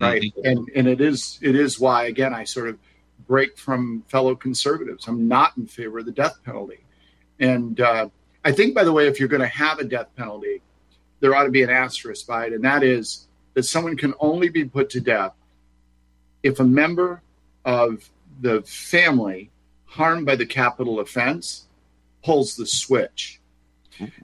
right? 0.00 0.32
And 0.42 0.70
and 0.74 0.88
it 0.88 1.02
is 1.02 1.38
it 1.42 1.54
is 1.54 1.78
why 1.78 2.06
again 2.06 2.32
I 2.32 2.44
sort 2.44 2.70
of 2.70 2.78
break 3.26 3.58
from 3.58 4.02
fellow 4.08 4.34
conservatives. 4.34 5.06
I'm 5.06 5.28
not 5.28 5.54
in 5.58 5.66
favor 5.66 5.98
of 5.98 6.06
the 6.06 6.12
death 6.12 6.42
penalty, 6.46 6.78
and 7.38 7.78
uh, 7.78 8.08
I 8.42 8.52
think 8.52 8.74
by 8.74 8.82
the 8.82 8.92
way, 8.92 9.06
if 9.06 9.20
you're 9.20 9.28
going 9.28 9.42
to 9.42 9.46
have 9.48 9.80
a 9.80 9.84
death 9.84 10.08
penalty, 10.16 10.62
there 11.20 11.34
ought 11.34 11.44
to 11.44 11.50
be 11.50 11.62
an 11.62 11.68
asterisk 11.68 12.26
by 12.26 12.46
it, 12.46 12.54
and 12.54 12.64
that 12.64 12.82
is 12.82 13.26
that 13.52 13.64
someone 13.64 13.98
can 13.98 14.14
only 14.18 14.48
be 14.48 14.64
put 14.64 14.88
to 14.90 15.00
death 15.02 15.34
if 16.42 16.58
a 16.58 16.64
member 16.64 17.20
of 17.66 18.08
the 18.40 18.62
family 18.62 19.50
harmed 19.84 20.24
by 20.24 20.36
the 20.36 20.46
capital 20.46 21.00
offense 21.00 21.66
pulls 22.24 22.56
the 22.56 22.64
switch. 22.64 23.42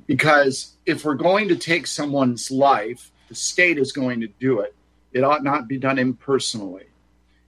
Because 0.06 0.76
if 0.86 1.04
we're 1.04 1.14
going 1.14 1.48
to 1.48 1.56
take 1.56 1.86
someone's 1.86 2.50
life, 2.50 3.12
the 3.30 3.34
state 3.36 3.78
is 3.78 3.92
going 3.92 4.20
to 4.20 4.26
do 4.26 4.60
it. 4.60 4.74
It 5.12 5.24
ought 5.24 5.42
not 5.42 5.68
be 5.68 5.78
done 5.78 5.98
impersonally. 5.98 6.86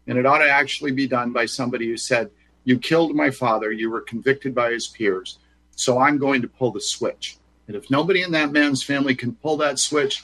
And 0.07 0.17
it 0.17 0.25
ought 0.25 0.39
to 0.39 0.49
actually 0.49 0.93
be 0.93 1.07
done 1.07 1.33
by 1.33 1.45
somebody 1.45 1.89
who 1.89 1.97
said, 1.97 2.31
You 2.65 2.79
killed 2.79 3.15
my 3.15 3.31
father, 3.31 3.71
you 3.71 3.91
were 3.91 4.01
convicted 4.01 4.55
by 4.55 4.71
his 4.71 4.89
peers, 4.89 5.39
so 5.75 5.99
I'm 5.99 6.19
going 6.19 6.41
to 6.43 6.49
pull 6.49 6.71
the 6.71 6.81
switch. 6.81 7.37
And 7.67 7.77
if 7.77 7.91
nobody 7.91 8.23
in 8.23 8.31
that 8.33 8.53
man's 8.53 8.83
family 8.83 9.15
can 9.15 9.35
pull 9.35 9.57
that 9.59 9.79
switch, 9.79 10.23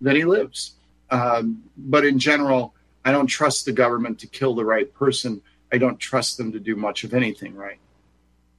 then 0.00 0.16
he 0.16 0.24
lives. 0.24 0.72
Um, 1.10 1.62
but 1.76 2.04
in 2.04 2.18
general, 2.18 2.74
I 3.04 3.12
don't 3.12 3.26
trust 3.26 3.66
the 3.66 3.72
government 3.72 4.18
to 4.20 4.26
kill 4.26 4.54
the 4.54 4.64
right 4.64 4.92
person. 4.94 5.42
I 5.70 5.78
don't 5.78 5.98
trust 5.98 6.38
them 6.38 6.50
to 6.52 6.58
do 6.58 6.76
much 6.76 7.04
of 7.04 7.12
anything 7.12 7.54
right. 7.54 7.78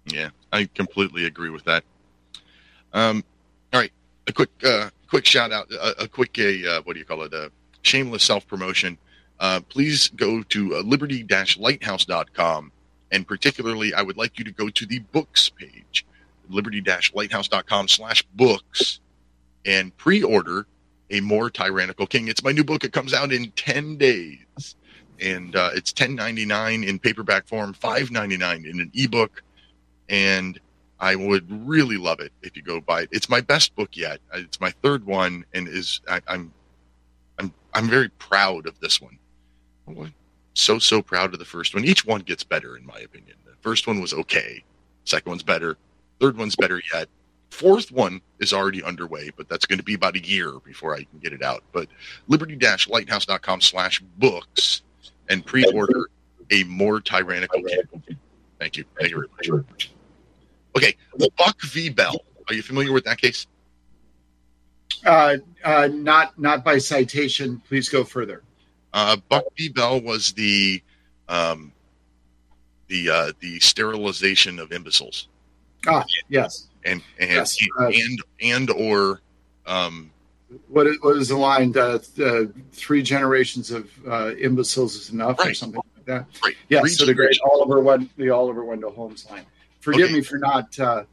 Yeah, 0.05 0.29
I 0.53 0.69
completely 0.75 1.25
agree 1.25 1.49
with 1.49 1.63
that. 1.65 1.83
Um, 2.93 3.23
all 3.73 3.81
right, 3.81 3.91
a 4.27 4.33
quick, 4.33 4.49
uh, 4.63 4.89
quick 5.07 5.25
shout 5.25 5.51
out, 5.51 5.71
a, 5.71 6.03
a 6.03 6.07
quick, 6.07 6.37
uh, 6.39 6.81
what 6.83 6.93
do 6.93 6.99
you 6.99 7.05
call 7.05 7.23
it? 7.23 7.33
A 7.33 7.51
shameless 7.81 8.23
self 8.23 8.47
promotion. 8.47 8.97
Uh, 9.39 9.59
please 9.67 10.09
go 10.09 10.41
to 10.43 10.77
uh, 10.77 10.81
liberty-lighthouse.com, 10.81 12.71
and 13.11 13.27
particularly, 13.27 13.93
I 13.93 14.01
would 14.01 14.17
like 14.17 14.39
you 14.39 14.45
to 14.45 14.51
go 14.51 14.69
to 14.69 14.85
the 14.85 14.99
books 14.99 15.49
page, 15.49 16.05
liberty 16.49 16.81
lighthouse.com 17.13 17.87
slash 17.87 18.23
books, 18.35 18.99
and 19.65 19.95
pre-order 19.97 20.67
a 21.11 21.19
more 21.19 21.49
tyrannical 21.49 22.07
king. 22.07 22.27
It's 22.27 22.43
my 22.43 22.51
new 22.51 22.63
book. 22.63 22.83
It 22.83 22.93
comes 22.93 23.13
out 23.13 23.31
in 23.31 23.51
ten 23.51 23.97
days, 23.97 24.75
and 25.19 25.55
uh, 25.55 25.71
it's 25.73 25.91
ten 25.91 26.15
ninety 26.15 26.45
nine 26.45 26.83
in 26.83 26.97
paperback 26.97 27.47
form, 27.47 27.73
five 27.73 28.11
ninety 28.11 28.37
nine 28.37 28.65
in 28.65 28.79
an 28.79 28.91
ebook, 28.93 29.43
and 30.09 30.59
I 30.99 31.15
would 31.15 31.45
really 31.67 31.97
love 31.97 32.19
it 32.19 32.31
if 32.41 32.55
you 32.55 32.61
go 32.61 32.79
buy 32.79 33.01
it. 33.01 33.09
It's 33.11 33.29
my 33.29 33.41
best 33.41 33.75
book 33.75 33.97
yet. 33.97 34.19
It's 34.33 34.61
my 34.61 34.71
third 34.81 35.05
one, 35.05 35.45
and 35.53 35.67
is 35.67 36.01
I, 36.07 36.21
I'm 36.27 36.53
I'm 37.37 37.53
I'm 37.73 37.89
very 37.89 38.09
proud 38.09 38.65
of 38.65 38.79
this 38.79 39.01
one. 39.01 39.17
Oh, 39.87 40.07
so 40.53 40.79
so 40.79 41.01
proud 41.01 41.33
of 41.33 41.39
the 41.39 41.45
first 41.45 41.73
one. 41.73 41.83
Each 41.85 42.05
one 42.05 42.21
gets 42.21 42.43
better, 42.43 42.77
in 42.77 42.85
my 42.85 42.99
opinion. 42.99 43.35
The 43.45 43.55
first 43.61 43.87
one 43.87 43.99
was 43.99 44.13
okay. 44.13 44.63
Second 45.03 45.29
one's 45.29 45.43
better. 45.43 45.77
Third 46.19 46.37
one's 46.37 46.55
better 46.55 46.81
yet. 46.93 47.09
Fourth 47.51 47.91
one 47.91 48.21
is 48.39 48.53
already 48.53 48.83
underway, 48.83 49.31
but 49.35 49.47
that's 49.47 49.65
going 49.65 49.77
to 49.77 49.83
be 49.83 49.93
about 49.93 50.15
a 50.15 50.25
year 50.25 50.53
before 50.63 50.93
I 50.93 51.03
can 51.03 51.19
get 51.21 51.31
it 51.31 51.41
out. 51.41 51.63
But 51.71 51.87
liberty-lighthouse.com 52.27 53.61
slash 53.61 54.01
books 54.17 54.81
and 55.29 55.45
pre-order 55.45 56.09
a 56.51 56.63
more 56.65 56.99
tyrannical. 56.99 57.61
Thank 58.59 58.77
you. 58.77 58.85
Thank 58.99 59.11
you 59.11 59.27
very 59.43 59.61
much. 59.61 59.91
Okay, 60.75 60.95
Buck 61.37 61.61
v. 61.61 61.89
Bell. 61.89 62.15
Are 62.47 62.53
you 62.53 62.61
familiar 62.61 62.91
with 62.91 63.05
that 63.05 63.19
case? 63.19 63.47
Uh, 65.05 65.37
uh, 65.63 65.87
not 65.91 66.37
not 66.39 66.63
by 66.63 66.77
citation. 66.77 67.61
Please 67.67 67.89
go 67.89 68.03
further. 68.03 68.43
Uh, 68.93 69.17
Buck 69.29 69.43
v. 69.57 69.69
Bell 69.69 70.01
was 70.01 70.31
the 70.33 70.81
um, 71.29 71.71
the 72.87 73.09
uh, 73.09 73.31
the 73.39 73.59
sterilization 73.59 74.59
of 74.59 74.71
imbeciles, 74.71 75.27
Ah, 75.87 76.03
yes. 76.29 76.67
and 76.85 77.01
and 77.19 77.29
Yes, 77.31 77.57
uh, 77.79 77.87
and 77.87 78.19
and 78.41 78.69
or 78.71 79.21
um, 79.65 80.11
What 80.67 80.87
is, 80.87 80.97
what 81.01 81.17
is 81.17 81.29
the 81.29 81.37
line? 81.37 81.73
Uh, 81.75 81.99
uh, 82.23 82.43
three 82.73 83.01
generations 83.01 83.71
of 83.71 83.89
uh, 84.07 84.33
imbeciles 84.37 84.95
is 84.95 85.09
enough, 85.09 85.39
or 85.39 85.53
something 85.53 85.81
like 85.97 86.05
that. 86.05 86.25
right, 86.43 86.55
Yes. 86.69 86.81
three 86.81 86.89
so 86.91 87.05
the 87.05 87.13
great 87.13 87.37
Oliver 87.51 87.79
Wend- 87.79 88.09
the 88.17 88.29
Oliver 88.29 88.63
Wendell 88.65 88.91
Holmes 88.91 89.25
line. 89.29 89.45
Forgive 89.85 90.05
Okay. 90.05 90.13
me 90.15 90.21
for 90.23 90.39
not 90.39 90.79
uh, 90.79 91.03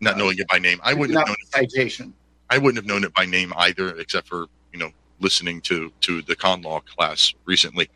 not 0.00 0.16
knowing 0.16 0.38
it 0.38 0.48
by 0.48 0.58
name. 0.58 0.80
I 0.82 0.94
wouldn't 0.94 1.18
have 1.18 1.28
known 1.28 1.36
it. 1.38 1.52
citation. 1.52 2.14
I 2.48 2.56
wouldn't 2.56 2.76
have 2.76 2.86
known 2.86 3.04
it 3.04 3.12
by 3.12 3.26
name 3.26 3.52
either, 3.58 3.94
except 3.98 4.26
for 4.26 4.46
you 4.72 4.78
know 4.78 4.90
listening 5.20 5.60
to 5.62 5.92
to 6.00 6.22
the 6.22 6.34
con 6.34 6.62
law 6.62 6.80
class 6.80 7.34
recently. 7.44 7.90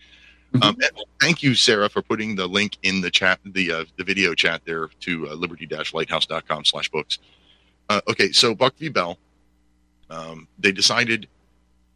Mm-hmm. 0.52 0.62
Um, 0.62 0.76
thank 1.22 1.42
you, 1.42 1.54
Sarah, 1.54 1.88
for 1.88 2.02
putting 2.02 2.36
the 2.36 2.46
link 2.46 2.76
in 2.82 3.00
the 3.00 3.10
chat, 3.10 3.40
the 3.46 3.72
uh, 3.72 3.84
the 3.96 4.04
video 4.04 4.34
chat 4.34 4.60
there 4.66 4.88
to 5.00 5.28
uh, 5.30 5.32
liberty-lighthouse.com 5.32 6.66
slash 6.66 6.90
books. 6.90 7.18
Uh, 7.88 8.02
okay, 8.06 8.30
so 8.30 8.54
Buck 8.54 8.76
v. 8.76 8.90
Bell, 8.90 9.18
um, 10.10 10.46
they 10.58 10.70
decided 10.70 11.28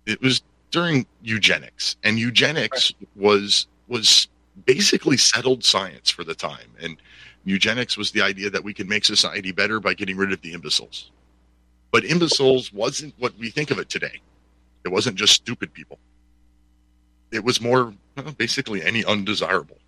it 0.07 0.19
was 0.23 0.41
during 0.71 1.05
eugenics, 1.23 1.97
and 2.05 2.19
eugenics 2.19 2.95
was 3.17 3.67
was 3.87 4.29
basically 4.65 5.19
settled 5.19 5.63
science 5.63 6.09
for 6.09 6.25
the 6.25 6.35
time, 6.35 6.71
and 6.81 6.97
eugenics 7.45 7.97
was 7.97 8.11
the 8.11 8.23
idea 8.23 8.51
that 8.51 8.65
we 8.65 8.75
could 8.75 8.89
make 8.89 9.05
society 9.05 9.53
better 9.53 9.81
by 9.81 9.95
getting 9.95 10.17
rid 10.17 10.33
of 10.33 10.41
the 10.43 10.53
imbeciles. 10.53 11.11
But 11.91 12.05
imbeciles 12.05 12.73
wasn't 12.73 13.15
what 13.19 13.37
we 13.39 13.51
think 13.51 13.71
of 13.71 13.79
it 13.79 13.89
today. 13.89 14.21
It 14.85 14.89
wasn't 14.89 15.17
just 15.17 15.35
stupid 15.35 15.73
people. 15.73 15.99
It 17.33 17.45
was 17.45 17.61
more 17.61 17.95
well, 18.17 18.33
basically 18.33 18.83
any 18.83 19.05
undesirable. 19.05 19.79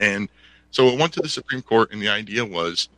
And 0.00 0.28
so 0.70 0.88
it 0.88 0.98
went 0.98 1.12
to 1.14 1.20
the 1.20 1.28
Supreme 1.28 1.62
Court, 1.62 1.92
and 1.92 2.00
the 2.00 2.08
idea 2.08 2.44
was 2.44 2.88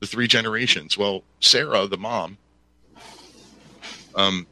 the 0.00 0.06
three 0.06 0.26
generations. 0.26 0.96
Well, 0.96 1.22
Sarah, 1.40 1.86
the 1.86 1.98
mom, 1.98 2.38
um, 4.14 4.46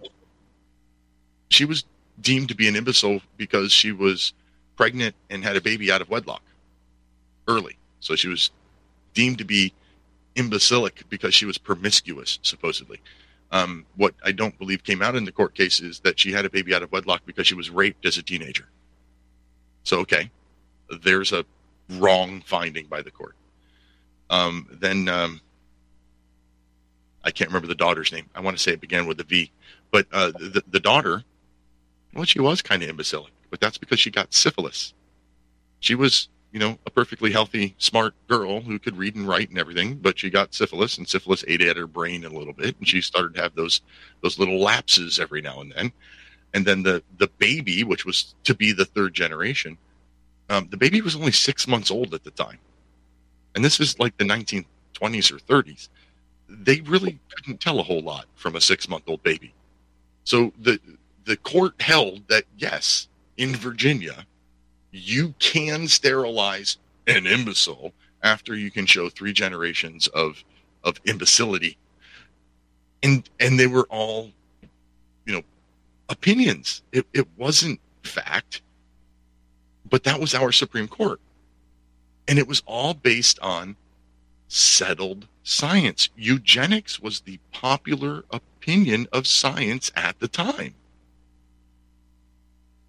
she 1.49 1.65
was 1.65 1.85
deemed 2.21 2.49
to 2.49 2.55
be 2.55 2.69
an 2.69 2.77
imbecile 2.77 3.21
because 3.37 3.73
she 3.73 3.93
was 3.93 4.33
pregnant 4.77 5.15
and 5.31 5.43
had 5.43 5.57
a 5.57 5.61
baby 5.61 5.91
out 5.91 6.01
of 6.01 6.11
wedlock 6.11 6.43
early. 7.47 7.77
So 8.01 8.17
she 8.17 8.29
was 8.29 8.51
deemed 9.15 9.39
to 9.39 9.45
be 9.45 9.73
imbecilic 10.37 11.05
because 11.09 11.35
she 11.35 11.47
was 11.47 11.59
promiscuous, 11.59 12.39
supposedly. 12.43 13.01
Um, 13.51 13.87
what 13.97 14.15
I 14.25 14.33
don't 14.33 14.59
believe 14.59 14.85
came 14.85 15.03
out 15.03 15.17
in 15.17 15.25
the 15.25 15.33
court 15.33 15.55
case 15.55 15.81
is 15.81 16.01
that 16.01 16.21
she 16.21 16.33
had 16.33 16.45
a 16.45 16.51
baby 16.51 16.75
out 16.75 16.83
of 16.83 16.93
wedlock 16.93 17.23
because 17.25 17.47
she 17.47 17.55
was 17.55 17.71
raped 17.71 18.05
as 18.07 18.19
a 18.19 18.23
teenager. 18.23 18.69
So, 19.85 20.01
okay, 20.01 20.31
there's 21.03 21.33
a 21.33 21.45
wrong 21.91 22.43
finding 22.45 22.87
by 22.87 23.03
the 23.03 23.11
court. 23.11 23.35
Um, 24.31 24.69
then 24.71 25.09
um, 25.09 25.41
I 27.25 27.31
can't 27.31 27.49
remember 27.49 27.69
the 27.69 27.75
daughter's 27.75 28.13
name. 28.13 28.27
I 28.35 28.41
want 28.41 28.57
to 28.57 28.63
say 28.63 28.73
it 28.73 28.81
began 28.81 29.07
with 29.07 29.19
a 29.21 29.25
V, 29.25 29.51
but 29.91 30.07
uh, 30.13 30.31
the 30.33 30.63
the 30.71 30.81
daughter, 30.81 31.25
well, 32.15 32.25
she 32.25 32.41
was 32.41 32.61
kind 32.61 32.83
of 32.83 32.89
imbecilic, 32.89 33.33
but 33.51 33.61
that's 33.61 33.79
because 33.79 33.99
she 33.99 34.11
got 34.11 34.35
syphilis. 34.35 34.93
She 35.81 35.95
was, 35.95 36.29
you 36.53 36.59
know, 36.59 36.79
a 36.87 36.91
perfectly 36.91 37.31
healthy, 37.31 37.75
smart 37.79 38.15
girl 38.27 38.61
who 38.61 38.79
could 38.79 38.97
read 38.97 39.15
and 39.15 39.29
write 39.29 39.51
and 39.51 39.59
everything, 39.59 39.97
but 39.97 40.19
she 40.19 40.31
got 40.31 40.55
syphilis, 40.55 40.97
and 40.97 41.07
syphilis 41.07 41.45
ate 41.47 41.61
at 41.61 41.77
her 41.77 41.87
brain 41.87 42.25
a 42.25 42.31
little 42.31 42.55
bit, 42.55 42.77
and 42.79 42.89
she 42.89 43.01
started 43.01 43.35
to 43.35 43.43
have 43.43 43.55
those 43.55 43.83
those 44.23 44.39
little 44.39 44.61
lapses 44.61 45.19
every 45.19 45.41
now 45.43 45.61
and 45.61 45.73
then. 45.73 45.93
And 46.55 46.65
then 46.65 46.83
the 46.83 47.03
the 47.19 47.29
baby, 47.39 47.85
which 47.85 48.07
was 48.07 48.35
to 48.45 48.55
be 48.55 48.73
the 48.73 48.87
third 48.87 49.13
generation, 49.13 49.77
um, 50.49 50.69
the 50.71 50.79
baby 50.79 51.03
was 51.03 51.17
only 51.17 51.33
six 51.33 51.69
months 51.69 51.91
old 51.91 52.15
at 52.15 52.25
the 52.25 52.31
time, 52.31 52.59
and 53.55 53.65
this 53.65 53.79
is 53.79 53.99
like 53.99 54.17
the 54.17 54.25
1920s 54.25 55.31
or 55.31 55.39
30s. 55.39 55.89
They 56.49 56.81
really 56.81 57.19
couldn't 57.35 57.61
tell 57.61 57.79
a 57.79 57.83
whole 57.83 58.01
lot 58.01 58.25
from 58.37 58.57
a 58.57 58.61
six 58.61 58.89
month 58.89 59.05
old 59.07 59.23
baby. 59.23 59.53
So 60.25 60.53
the 60.61 60.81
the 61.27 61.37
court 61.37 61.75
held 61.81 62.27
that 62.29 62.45
yes, 62.57 63.09
in 63.37 63.55
Virginia, 63.55 64.27
you 64.99 65.35
can 65.39 65.89
sterilize 65.89 66.79
an 67.07 67.27
imbecile 67.27 67.93
after 68.23 68.55
you 68.55 68.71
can 68.71 68.87
show 68.87 69.09
three 69.09 69.33
generations 69.33 70.09
of 70.09 70.45
of 70.85 71.01
imbecility. 71.05 71.77
And 73.03 73.29
and 73.41 73.59
they 73.59 73.67
were 73.67 73.87
all, 73.91 74.31
you 75.25 75.33
know, 75.33 75.43
opinions. 76.09 76.83
It 76.93 77.07
it 77.13 77.27
wasn't 77.37 77.81
fact, 78.03 78.63
but 79.89 80.05
that 80.05 80.21
was 80.21 80.35
our 80.35 80.53
Supreme 80.53 80.89
Court. 80.89 81.21
And 82.27 82.39
it 82.39 82.47
was 82.47 82.63
all 82.67 82.95
based 82.95 83.39
on 83.41 83.77
settled 84.49 85.27
science. 85.43 86.11
Eugenics 86.17 87.01
was 87.01 87.21
the 87.21 87.39
popular 87.53 88.25
opinion 88.31 89.07
of 89.13 89.27
science 89.27 89.91
at 89.97 90.19
the 90.19 90.29
time. 90.29 90.75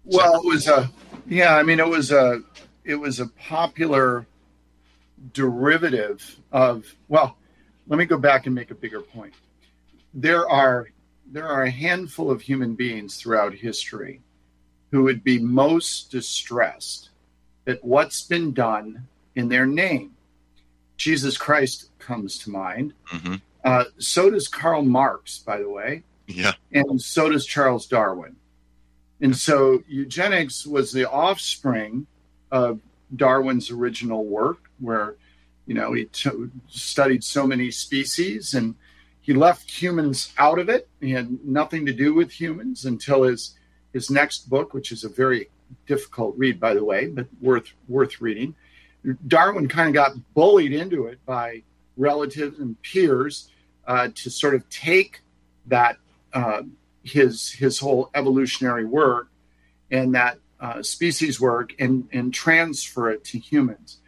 Well, 0.04 0.36
it 0.36 0.44
was 0.44 0.66
a 0.66 0.90
yeah. 1.26 1.56
I 1.56 1.62
mean, 1.62 1.78
it 1.80 1.88
was 1.88 2.10
a 2.12 2.42
it 2.84 2.94
was 2.96 3.20
a 3.20 3.26
popular 3.26 4.26
derivative 5.32 6.38
of. 6.52 6.84
Well, 7.08 7.36
let 7.86 7.98
me 7.98 8.04
go 8.04 8.18
back 8.18 8.46
and 8.46 8.54
make 8.54 8.70
a 8.70 8.74
bigger 8.74 9.00
point. 9.00 9.34
There 10.14 10.48
are 10.48 10.88
there 11.30 11.46
are 11.46 11.62
a 11.64 11.70
handful 11.70 12.30
of 12.30 12.40
human 12.40 12.74
beings 12.74 13.16
throughout 13.16 13.54
history 13.54 14.20
who 14.90 15.04
would 15.04 15.22
be 15.22 15.38
most 15.38 16.10
distressed 16.10 17.10
at 17.66 17.84
what's 17.84 18.22
been 18.26 18.52
done 18.52 19.06
in 19.36 19.48
their 19.48 19.66
name. 19.66 20.16
Jesus 20.96 21.36
Christ 21.36 21.90
comes 21.98 22.38
to 22.38 22.50
mind. 22.50 22.92
hmm 23.06 23.36
Uh, 23.64 23.84
so 23.98 24.30
does 24.30 24.48
Karl 24.48 24.82
Marx, 24.82 25.38
by 25.38 25.58
the 25.58 25.68
way. 25.68 26.02
Yeah. 26.26 26.52
and 26.72 27.00
so 27.00 27.28
does 27.28 27.44
Charles 27.46 27.86
Darwin. 27.86 28.36
And 29.20 29.36
so 29.36 29.82
eugenics 29.86 30.66
was 30.66 30.92
the 30.92 31.10
offspring 31.10 32.06
of 32.50 32.80
Darwin's 33.14 33.70
original 33.70 34.24
work, 34.24 34.70
where 34.78 35.16
you 35.66 35.74
know 35.74 35.92
he 35.92 36.06
t- 36.06 36.30
studied 36.68 37.22
so 37.22 37.46
many 37.46 37.70
species 37.70 38.54
and 38.54 38.74
he 39.20 39.34
left 39.34 39.70
humans 39.70 40.32
out 40.38 40.58
of 40.58 40.68
it. 40.68 40.88
He 41.00 41.10
had 41.10 41.44
nothing 41.44 41.86
to 41.86 41.92
do 41.92 42.14
with 42.14 42.30
humans 42.30 42.86
until 42.86 43.22
his 43.24 43.56
his 43.92 44.10
next 44.10 44.48
book, 44.48 44.72
which 44.72 44.92
is 44.92 45.04
a 45.04 45.08
very 45.08 45.50
difficult 45.86 46.36
read, 46.36 46.58
by 46.58 46.74
the 46.74 46.84
way, 46.84 47.06
but 47.06 47.26
worth 47.40 47.72
worth 47.88 48.20
reading. 48.20 48.54
Darwin 49.26 49.68
kind 49.68 49.88
of 49.88 49.94
got 49.94 50.12
bullied 50.34 50.72
into 50.72 51.06
it 51.06 51.24
by 51.24 51.62
relatives 51.96 52.58
and 52.58 52.80
peers 52.82 53.50
uh, 53.86 54.08
to 54.14 54.30
sort 54.30 54.54
of 54.54 54.68
take 54.68 55.20
that 55.66 55.96
uh, 56.32 56.62
his 57.02 57.50
his 57.50 57.78
whole 57.78 58.10
evolutionary 58.14 58.84
work 58.84 59.28
and 59.90 60.14
that 60.14 60.38
uh, 60.60 60.82
species 60.82 61.40
work 61.40 61.72
and 61.78 62.08
and 62.12 62.32
transfer 62.34 63.10
it 63.10 63.24
to 63.24 63.38
humans. 63.38 63.98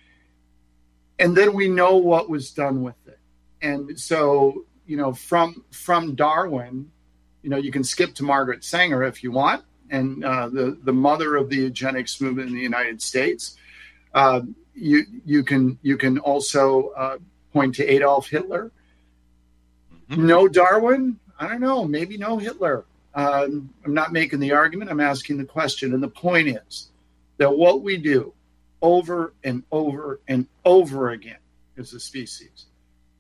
And 1.19 1.37
then 1.37 1.55
we 1.55 1.69
know 1.69 1.97
what 1.97 2.29
was 2.29 2.51
done 2.51 2.83
with 2.83 2.97
it. 3.07 3.19
And 3.61 3.99
so 3.99 4.65
you 4.87 4.97
know 4.97 5.13
from 5.13 5.65
from 5.71 6.15
Darwin, 6.15 6.91
you 7.43 7.51
know 7.51 7.57
you 7.57 7.73
can 7.73 7.85
skip 7.85 8.15
to 8.15 8.25
Margaret 8.25 8.65
Sanger 8.65 9.03
if 9.05 9.23
you 9.23 9.31
want, 9.31 9.65
and 9.91 10.25
uh, 10.25 10.49
the 10.49 10.79
the 10.83 10.93
mother 10.93 11.37
of 11.37 11.49
the 11.49 11.57
eugenics 11.57 12.21
movement 12.21 12.49
in 12.49 12.55
the 12.55 12.61
United 12.63 13.01
States. 13.01 13.57
Uh, 14.13 14.43
you 14.75 15.05
you 15.25 15.45
can 15.45 15.79
you 15.83 15.97
can 15.97 16.19
also 16.19 16.89
uh, 16.91 17.19
point 17.53 17.75
to 17.77 17.87
Adolf 17.87 18.29
Hitler. 18.29 18.71
Mhm. 20.11 20.19
No 20.19 20.49
Darwin. 20.49 21.19
I 21.43 21.49
don't 21.49 21.61
know. 21.61 21.85
Maybe 21.85 22.17
no 22.17 22.39
Hitler. 22.39 22.85
Um, 23.15 23.71
I'm 23.85 23.95
not 23.95 24.13
making 24.13 24.41
the 24.41 24.53
argument. 24.53 24.91
I'm 24.91 25.01
asking 25.01 25.39
the 25.39 25.45
question. 25.45 25.93
And 25.93 26.03
the 26.03 26.09
point 26.09 26.49
is 26.49 26.91
that 27.39 27.57
what 27.57 27.83
we 27.83 27.97
do 27.97 28.33
over 28.81 29.35
and 29.45 29.63
over 29.71 30.21
and 30.29 30.47
over 30.65 31.11
again 31.11 31.37
as 31.77 31.93
a 31.93 32.01
species 32.01 32.67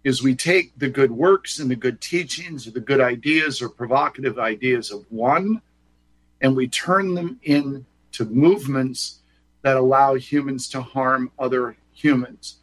is 0.05 0.23
we 0.23 0.35
take 0.35 0.77
the 0.79 0.89
good 0.89 1.11
works 1.11 1.59
and 1.59 1.71
the 1.71 1.77
good 1.77 2.01
teachings 2.01 2.67
or 2.67 2.71
the 2.71 2.81
good 2.81 3.01
ideas 3.01 3.61
or 3.61 3.69
provocative 3.69 4.39
ideas 4.39 4.91
of 4.91 5.05
one 5.11 5.61
and 6.43 6.57
we 6.57 6.69
turn 6.69 7.15
them 7.15 7.39
into 7.45 7.85
movements 8.29 9.21
that 9.63 9.77
allow 9.77 10.15
humans 10.15 10.69
to 10.69 10.83
harm 10.83 11.31
other 11.39 11.77
humans. 11.95 12.57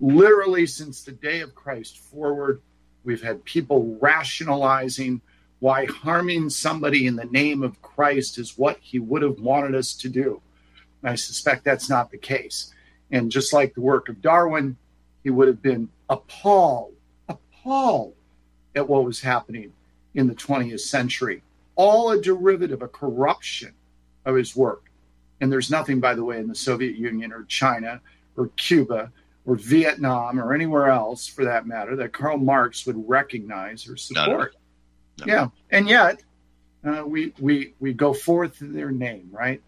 Literally, 0.00 0.66
since 0.66 1.02
the 1.02 1.12
day 1.12 1.40
of 1.40 1.54
Christ 1.54 1.98
forward, 1.98 2.62
we've 3.04 3.22
had 3.22 3.44
people 3.44 3.96
rationalizing 4.00 5.20
why 5.60 5.86
harming 5.86 6.50
somebody 6.50 7.06
in 7.06 7.16
the 7.16 7.24
name 7.26 7.62
of 7.62 7.80
Christ 7.80 8.38
is 8.38 8.58
what 8.58 8.78
he 8.80 8.98
would 8.98 9.22
have 9.22 9.40
wanted 9.40 9.74
us 9.74 9.94
to 9.94 10.08
do. 10.08 10.40
And 11.02 11.10
I 11.10 11.14
suspect 11.14 11.64
that's 11.64 11.88
not 11.88 12.10
the 12.10 12.18
case. 12.18 12.72
And 13.10 13.30
just 13.30 13.52
like 13.52 13.74
the 13.74 13.80
work 13.80 14.08
of 14.08 14.20
Darwin, 14.20 14.76
he 15.22 15.30
would 15.30 15.48
have 15.48 15.62
been 15.62 15.88
appalled, 16.10 16.94
appalled 17.28 18.14
at 18.74 18.88
what 18.88 19.04
was 19.04 19.20
happening 19.20 19.72
in 20.14 20.26
the 20.26 20.34
20th 20.34 20.80
century. 20.80 21.42
All 21.76 22.10
a 22.10 22.20
derivative, 22.20 22.82
a 22.82 22.88
corruption 22.88 23.72
of 24.24 24.36
his 24.36 24.54
work. 24.54 24.90
And 25.40 25.50
there's 25.50 25.70
nothing, 25.70 26.00
by 26.00 26.14
the 26.14 26.24
way, 26.24 26.38
in 26.38 26.48
the 26.48 26.54
Soviet 26.54 26.96
Union 26.96 27.32
or 27.32 27.44
China 27.44 28.00
or 28.36 28.48
Cuba 28.56 29.12
or 29.46 29.56
Vietnam 29.56 30.40
or 30.40 30.54
anywhere 30.54 30.88
else, 30.88 31.26
for 31.26 31.44
that 31.44 31.66
matter, 31.66 31.96
that 31.96 32.12
Karl 32.12 32.38
Marx 32.38 32.86
would 32.86 33.08
recognize 33.08 33.88
or 33.88 33.96
support. 33.96 34.54
No. 35.18 35.26
Yeah, 35.26 35.48
and 35.70 35.88
yet 35.88 36.22
uh, 36.84 37.04
we 37.06 37.32
we 37.38 37.74
we 37.80 37.92
go 37.92 38.12
forth 38.12 38.60
in 38.60 38.72
their 38.72 38.90
name, 38.90 39.28
right? 39.30 39.62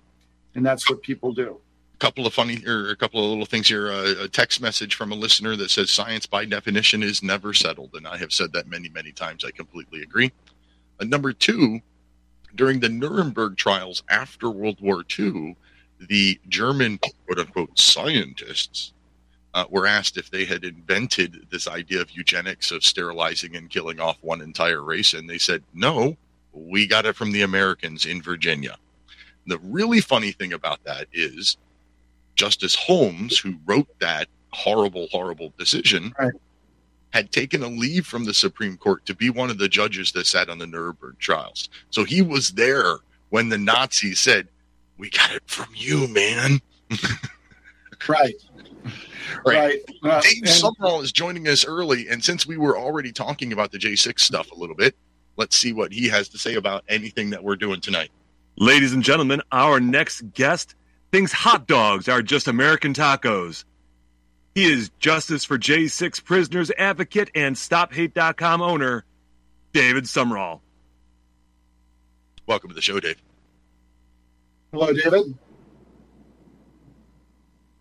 And 0.54 0.64
that's 0.64 0.88
what 0.88 1.02
people 1.02 1.32
do. 1.32 1.60
A 1.94 1.98
couple 1.98 2.26
of 2.26 2.34
funny 2.34 2.64
or 2.66 2.90
a 2.90 2.96
couple 2.96 3.22
of 3.22 3.30
little 3.30 3.46
things 3.46 3.68
here. 3.68 3.90
Uh, 3.90 4.24
a 4.24 4.28
text 4.28 4.60
message 4.60 4.94
from 4.94 5.12
a 5.12 5.14
listener 5.14 5.56
that 5.56 5.70
says 5.70 5.90
science 5.90 6.26
by 6.26 6.44
definition 6.44 7.02
is 7.02 7.22
never 7.22 7.52
settled, 7.52 7.90
and 7.94 8.06
I 8.06 8.16
have 8.16 8.32
said 8.32 8.52
that 8.54 8.66
many, 8.66 8.88
many 8.88 9.12
times. 9.12 9.44
I 9.44 9.50
completely 9.50 10.02
agree. 10.02 10.32
Uh, 10.98 11.04
number 11.04 11.32
two, 11.32 11.80
during 12.54 12.80
the 12.80 12.88
Nuremberg 12.88 13.56
trials 13.56 14.02
after 14.10 14.50
World 14.50 14.80
War 14.80 15.04
II, 15.18 15.56
the 16.00 16.40
German 16.48 16.98
quote 16.98 17.38
unquote 17.38 17.78
scientists 17.78 18.92
uh, 19.56 19.64
were 19.70 19.86
asked 19.86 20.18
if 20.18 20.30
they 20.30 20.44
had 20.44 20.64
invented 20.64 21.46
this 21.50 21.66
idea 21.66 21.98
of 22.02 22.10
eugenics 22.10 22.70
of 22.70 22.84
sterilizing 22.84 23.56
and 23.56 23.70
killing 23.70 23.98
off 23.98 24.18
one 24.20 24.42
entire 24.42 24.82
race, 24.82 25.14
and 25.14 25.28
they 25.28 25.38
said 25.38 25.62
no, 25.72 26.14
we 26.52 26.86
got 26.86 27.06
it 27.06 27.16
from 27.16 27.32
the 27.32 27.40
Americans 27.40 28.04
in 28.04 28.20
Virginia. 28.20 28.76
The 29.46 29.58
really 29.60 30.00
funny 30.02 30.30
thing 30.30 30.52
about 30.52 30.84
that 30.84 31.06
is 31.12 31.56
Justice 32.34 32.74
Holmes, 32.74 33.38
who 33.38 33.54
wrote 33.64 33.88
that 33.98 34.28
horrible, 34.52 35.06
horrible 35.10 35.54
decision, 35.58 36.12
Right. 36.18 36.34
had 37.10 37.32
taken 37.32 37.62
a 37.62 37.68
leave 37.68 38.06
from 38.06 38.24
the 38.26 38.34
Supreme 38.34 38.76
Court 38.76 39.06
to 39.06 39.14
be 39.14 39.30
one 39.30 39.48
of 39.48 39.56
the 39.56 39.68
judges 39.68 40.12
that 40.12 40.26
sat 40.26 40.50
on 40.50 40.58
the 40.58 40.66
Nuremberg 40.66 41.18
trials. 41.18 41.70
So 41.88 42.04
he 42.04 42.20
was 42.20 42.50
there 42.50 42.98
when 43.30 43.48
the 43.48 43.56
Nazis 43.58 44.20
said, 44.20 44.48
We 44.98 45.08
got 45.08 45.32
it 45.32 45.44
from 45.46 45.68
you, 45.74 46.08
man. 46.08 46.60
Right. 48.08 48.34
Right. 49.44 49.80
Right. 50.02 50.12
Uh, 50.12 50.20
Dave 50.20 50.38
and- 50.38 50.48
Sumrall 50.48 51.02
is 51.02 51.12
joining 51.12 51.48
us 51.48 51.64
early. 51.64 52.08
And 52.08 52.24
since 52.24 52.46
we 52.46 52.56
were 52.56 52.76
already 52.78 53.12
talking 53.12 53.52
about 53.52 53.72
the 53.72 53.78
J6 53.78 54.20
stuff 54.20 54.50
a 54.50 54.54
little 54.54 54.76
bit, 54.76 54.96
let's 55.36 55.56
see 55.56 55.72
what 55.72 55.92
he 55.92 56.08
has 56.08 56.28
to 56.30 56.38
say 56.38 56.54
about 56.54 56.84
anything 56.88 57.30
that 57.30 57.42
we're 57.42 57.56
doing 57.56 57.80
tonight. 57.80 58.10
Ladies 58.58 58.92
and 58.92 59.02
gentlemen, 59.02 59.42
our 59.52 59.80
next 59.80 60.22
guest 60.32 60.74
thinks 61.12 61.32
hot 61.32 61.66
dogs 61.66 62.08
are 62.08 62.22
just 62.22 62.48
American 62.48 62.94
tacos. 62.94 63.64
He 64.54 64.64
is 64.64 64.90
Justice 64.98 65.44
for 65.44 65.58
J6 65.58 66.24
Prisoners 66.24 66.70
advocate 66.78 67.30
and 67.34 67.54
StopHate.com 67.54 68.62
owner, 68.62 69.04
David 69.74 70.04
Sumrall. 70.04 70.60
Welcome 72.46 72.70
to 72.70 72.74
the 72.74 72.80
show, 72.80 72.98
Dave. 72.98 73.20
Hello, 74.72 74.92
David. 74.92 75.36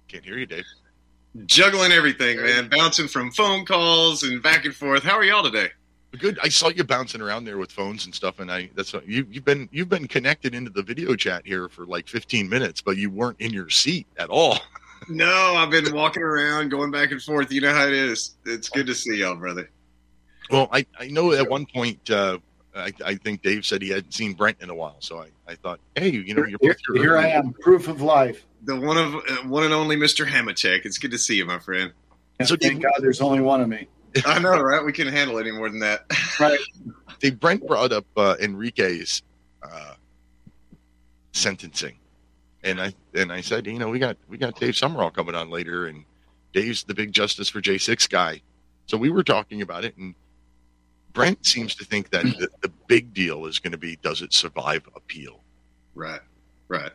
Can't 0.10 0.26
hear 0.26 0.38
you, 0.38 0.46
Dave. 0.46 0.66
Juggling 1.46 1.92
everything, 1.92 2.38
man, 2.38 2.70
bouncing 2.70 3.08
from 3.08 3.32
phone 3.32 3.66
calls 3.66 4.24
and 4.24 4.42
back 4.42 4.66
and 4.66 4.76
forth. 4.76 5.04
How 5.04 5.16
are 5.16 5.24
y'all 5.24 5.44
today? 5.44 5.70
Good. 6.18 6.40
I 6.42 6.48
saw 6.48 6.70
you 6.70 6.86
bouncing 6.86 7.20
around 7.20 7.44
there 7.44 7.58
with 7.58 7.72
phones 7.72 8.06
and 8.06 8.16
stuff, 8.16 8.40
and 8.40 8.50
I 8.50 8.70
that's 8.74 8.94
what 8.94 9.06
you 9.08 9.28
you've 9.30 9.44
been 9.44 9.68
you've 9.72 9.90
been 9.90 10.08
connected 10.08 10.56
into 10.56 10.72
the 10.72 10.82
video 10.82 11.16
chat 11.16 11.46
here 11.46 11.68
for 11.68 11.86
like 11.86 12.08
15 12.08 12.48
minutes, 12.48 12.82
but 12.82 12.96
you 12.96 13.10
weren't 13.10 13.40
in 13.42 13.52
your 13.52 13.70
seat 13.70 14.08
at 14.18 14.30
all. 14.30 14.60
No, 15.08 15.56
I've 15.56 15.70
been 15.70 15.94
walking 15.94 16.24
around, 16.24 16.70
going 16.70 16.90
back 16.90 17.12
and 17.12 17.22
forth. 17.22 17.52
You 17.52 17.62
know 17.62 17.72
how 17.72 17.86
it 17.86 17.94
is. 17.94 18.38
It's 18.46 18.70
good 18.70 18.88
to 18.88 18.96
see 18.96 19.18
y'all, 19.18 19.36
brother. 19.36 19.70
Well, 20.50 20.68
I 20.72 20.86
I 21.00 21.08
know 21.08 21.32
at 21.34 21.48
one 21.48 21.68
point 21.68 22.10
uh, 22.10 22.40
I 22.76 22.92
I 23.06 23.16
think 23.16 23.42
Dave 23.42 23.66
said 23.66 23.82
he 23.82 23.90
hadn't 23.90 24.14
seen 24.14 24.34
Brent 24.34 24.58
in 24.62 24.70
a 24.70 24.76
while, 24.76 24.98
so 25.00 25.20
I 25.20 25.28
I 25.48 25.56
thought, 25.56 25.80
hey, 25.96 26.10
you 26.10 26.34
know, 26.34 26.46
you're 26.46 26.60
Here, 26.62 26.76
both 26.90 26.98
here 27.02 27.18
I 27.18 27.28
am, 27.30 27.54
proof 27.54 27.88
of 27.88 28.02
life. 28.02 28.46
The 28.64 28.80
one 28.80 28.98
of 28.98 29.16
uh, 29.16 29.20
one 29.48 29.64
and 29.64 29.74
only 29.74 29.96
Mr. 29.96 30.26
Hamachek. 30.28 30.86
It's 30.86 30.98
good 30.98 31.12
to 31.12 31.18
see 31.18 31.36
you, 31.36 31.46
my 31.46 31.60
friend. 31.60 31.92
And 32.40 32.48
So 32.48 32.56
thank 32.56 32.76
did- 32.76 32.84
God 32.84 32.94
there's 33.00 33.22
only 33.22 33.40
one 33.42 33.62
of 33.62 33.70
me. 33.70 33.88
I 34.26 34.40
know, 34.40 34.60
right? 34.62 34.84
We 34.84 34.92
couldn't 34.94 35.14
handle 35.14 35.40
any 35.40 35.52
more 35.52 35.70
than 35.70 35.80
that. 35.80 36.06
Right. 36.40 36.60
Dave 37.20 37.40
Brent 37.40 37.66
brought 37.66 37.94
up 37.94 38.06
uh, 38.18 38.36
Enrique's 38.42 39.22
uh, 39.64 39.94
sentencing, 41.32 41.96
and 42.64 42.82
I 42.82 42.94
and 43.14 43.32
I 43.32 43.42
said, 43.42 43.68
you 43.68 43.80
know, 43.80 43.90
we 43.90 44.00
got 44.00 44.18
we 44.28 44.38
got 44.38 44.60
Dave 44.60 44.74
Sumrall 44.74 45.14
coming 45.14 45.36
on 45.36 45.50
later, 45.50 45.88
and 45.88 46.04
Dave's 46.54 46.84
the 46.84 46.94
big 46.94 47.12
Justice 47.14 47.50
for 47.50 47.62
J 47.62 47.78
six 47.78 48.08
guy, 48.08 48.42
so 48.86 48.98
we 48.98 49.10
were 49.10 49.24
talking 49.24 49.62
about 49.62 49.86
it, 49.86 49.96
and 49.98 50.16
Brent 51.16 51.46
seems 51.46 51.74
to 51.76 51.86
think 51.86 52.12
that 52.12 52.24
the, 52.24 52.50
the 52.62 52.72
big 52.88 53.14
deal 53.14 53.46
is 53.48 53.58
going 53.60 53.72
to 53.72 53.78
be 53.78 53.96
does 53.96 54.22
it 54.22 54.34
survive 54.34 54.88
appeal? 54.96 55.42
Right, 55.96 56.22
right. 56.68 56.92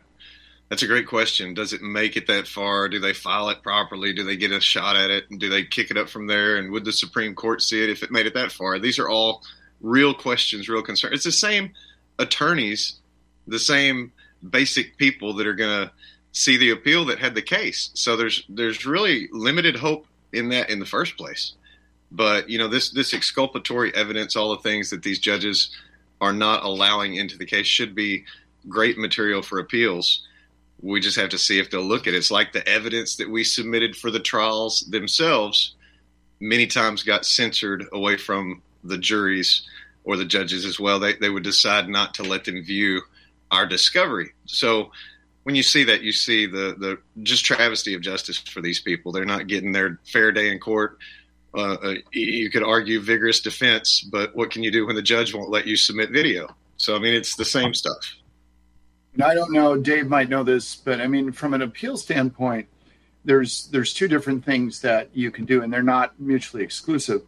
That's 0.69 0.83
a 0.83 0.87
great 0.87 1.07
question. 1.07 1.53
Does 1.53 1.73
it 1.73 1.81
make 1.81 2.15
it 2.15 2.27
that 2.27 2.47
far? 2.47 2.87
Do 2.87 2.99
they 2.99 3.13
file 3.13 3.49
it 3.49 3.61
properly? 3.61 4.13
Do 4.13 4.23
they 4.23 4.37
get 4.37 4.53
a 4.53 4.61
shot 4.61 4.95
at 4.95 5.09
it? 5.09 5.25
And 5.29 5.37
do 5.37 5.49
they 5.49 5.65
kick 5.65 5.91
it 5.91 5.97
up 5.97 6.07
from 6.07 6.27
there? 6.27 6.55
And 6.55 6.71
would 6.71 6.85
the 6.85 6.93
Supreme 6.93 7.35
Court 7.35 7.61
see 7.61 7.83
it 7.83 7.89
if 7.89 8.03
it 8.03 8.11
made 8.11 8.25
it 8.25 8.35
that 8.35 8.53
far? 8.53 8.79
These 8.79 8.97
are 8.97 9.09
all 9.09 9.43
real 9.81 10.13
questions, 10.13 10.69
real 10.69 10.81
concerns. 10.81 11.15
It's 11.15 11.25
the 11.25 11.31
same 11.33 11.73
attorneys, 12.19 12.99
the 13.47 13.59
same 13.59 14.13
basic 14.47 14.95
people 14.97 15.33
that 15.33 15.47
are 15.47 15.55
going 15.55 15.87
to 15.87 15.91
see 16.31 16.55
the 16.55 16.69
appeal 16.69 17.05
that 17.05 17.19
had 17.19 17.35
the 17.35 17.41
case. 17.41 17.89
So 17.95 18.15
there's 18.15 18.43
there's 18.47 18.85
really 18.85 19.27
limited 19.33 19.75
hope 19.75 20.05
in 20.31 20.49
that 20.49 20.69
in 20.69 20.79
the 20.79 20.85
first 20.85 21.17
place. 21.17 21.53
But 22.11 22.49
you 22.49 22.57
know 22.57 22.67
this 22.67 22.91
this 22.91 23.13
exculpatory 23.13 23.93
evidence, 23.95 24.35
all 24.35 24.55
the 24.55 24.61
things 24.61 24.89
that 24.89 25.03
these 25.03 25.19
judges 25.19 25.75
are 26.19 26.33
not 26.33 26.63
allowing 26.63 27.15
into 27.15 27.37
the 27.37 27.45
case, 27.45 27.67
should 27.67 27.95
be 27.95 28.25
great 28.67 28.97
material 28.97 29.41
for 29.41 29.59
appeals. 29.59 30.27
We 30.81 30.99
just 30.99 31.17
have 31.17 31.29
to 31.29 31.37
see 31.37 31.59
if 31.59 31.69
they'll 31.69 31.81
look 31.81 32.07
at 32.07 32.13
it. 32.13 32.17
It's 32.17 32.31
like 32.31 32.53
the 32.53 32.67
evidence 32.67 33.15
that 33.17 33.29
we 33.29 33.43
submitted 33.43 33.95
for 33.95 34.11
the 34.11 34.19
trials 34.19 34.81
themselves 34.89 35.75
many 36.41 36.67
times 36.67 37.03
got 37.03 37.25
censored 37.25 37.87
away 37.93 38.17
from 38.17 38.61
the 38.83 38.97
juries 38.97 39.61
or 40.03 40.17
the 40.17 40.25
judges 40.25 40.65
as 40.65 40.79
well, 40.79 40.99
they, 40.99 41.13
they 41.13 41.29
would 41.29 41.43
decide 41.43 41.87
not 41.87 42.13
to 42.15 42.23
let 42.23 42.43
them 42.43 42.63
view 42.63 43.01
our 43.51 43.67
discovery. 43.67 44.31
So 44.47 44.91
when 45.43 45.55
you 45.55 45.63
see 45.63 45.83
that, 45.85 46.01
you 46.01 46.11
see 46.11 46.47
the, 46.47 46.75
the 46.77 46.97
just 47.23 47.45
travesty 47.45 47.93
of 47.93 48.01
justice 48.01 48.39
for 48.39 48.61
these 48.61 48.81
people. 48.81 49.11
They're 49.11 49.25
not 49.25 49.47
getting 49.47 49.71
their 49.71 49.99
fair 50.11 50.31
day 50.31 50.51
in 50.51 50.59
court. 50.59 50.97
Uh, 51.53 51.73
uh, 51.73 51.95
you 52.13 52.49
could 52.49 52.63
argue 52.63 53.01
vigorous 53.01 53.41
defense, 53.41 54.01
but 54.01 54.33
what 54.35 54.51
can 54.51 54.63
you 54.63 54.71
do 54.71 54.85
when 54.85 54.95
the 54.95 55.01
judge 55.01 55.33
won't 55.33 55.49
let 55.49 55.67
you 55.67 55.75
submit 55.75 56.09
video? 56.09 56.47
So, 56.77 56.95
I 56.95 56.99
mean, 56.99 57.13
it's 57.13 57.35
the 57.35 57.45
same 57.45 57.73
stuff. 57.73 58.15
And 59.13 59.23
I 59.23 59.33
don't 59.33 59.51
know, 59.51 59.75
Dave 59.75 60.07
might 60.07 60.29
know 60.29 60.43
this, 60.43 60.75
but 60.75 61.01
I 61.01 61.07
mean, 61.07 61.31
from 61.33 61.53
an 61.53 61.61
appeal 61.61 61.97
standpoint, 61.97 62.67
there's 63.25 63.67
there's 63.67 63.93
two 63.93 64.07
different 64.07 64.43
things 64.43 64.81
that 64.81 65.09
you 65.13 65.29
can 65.29 65.45
do, 65.45 65.61
and 65.61 65.71
they're 65.71 65.83
not 65.83 66.19
mutually 66.19 66.63
exclusive. 66.63 67.21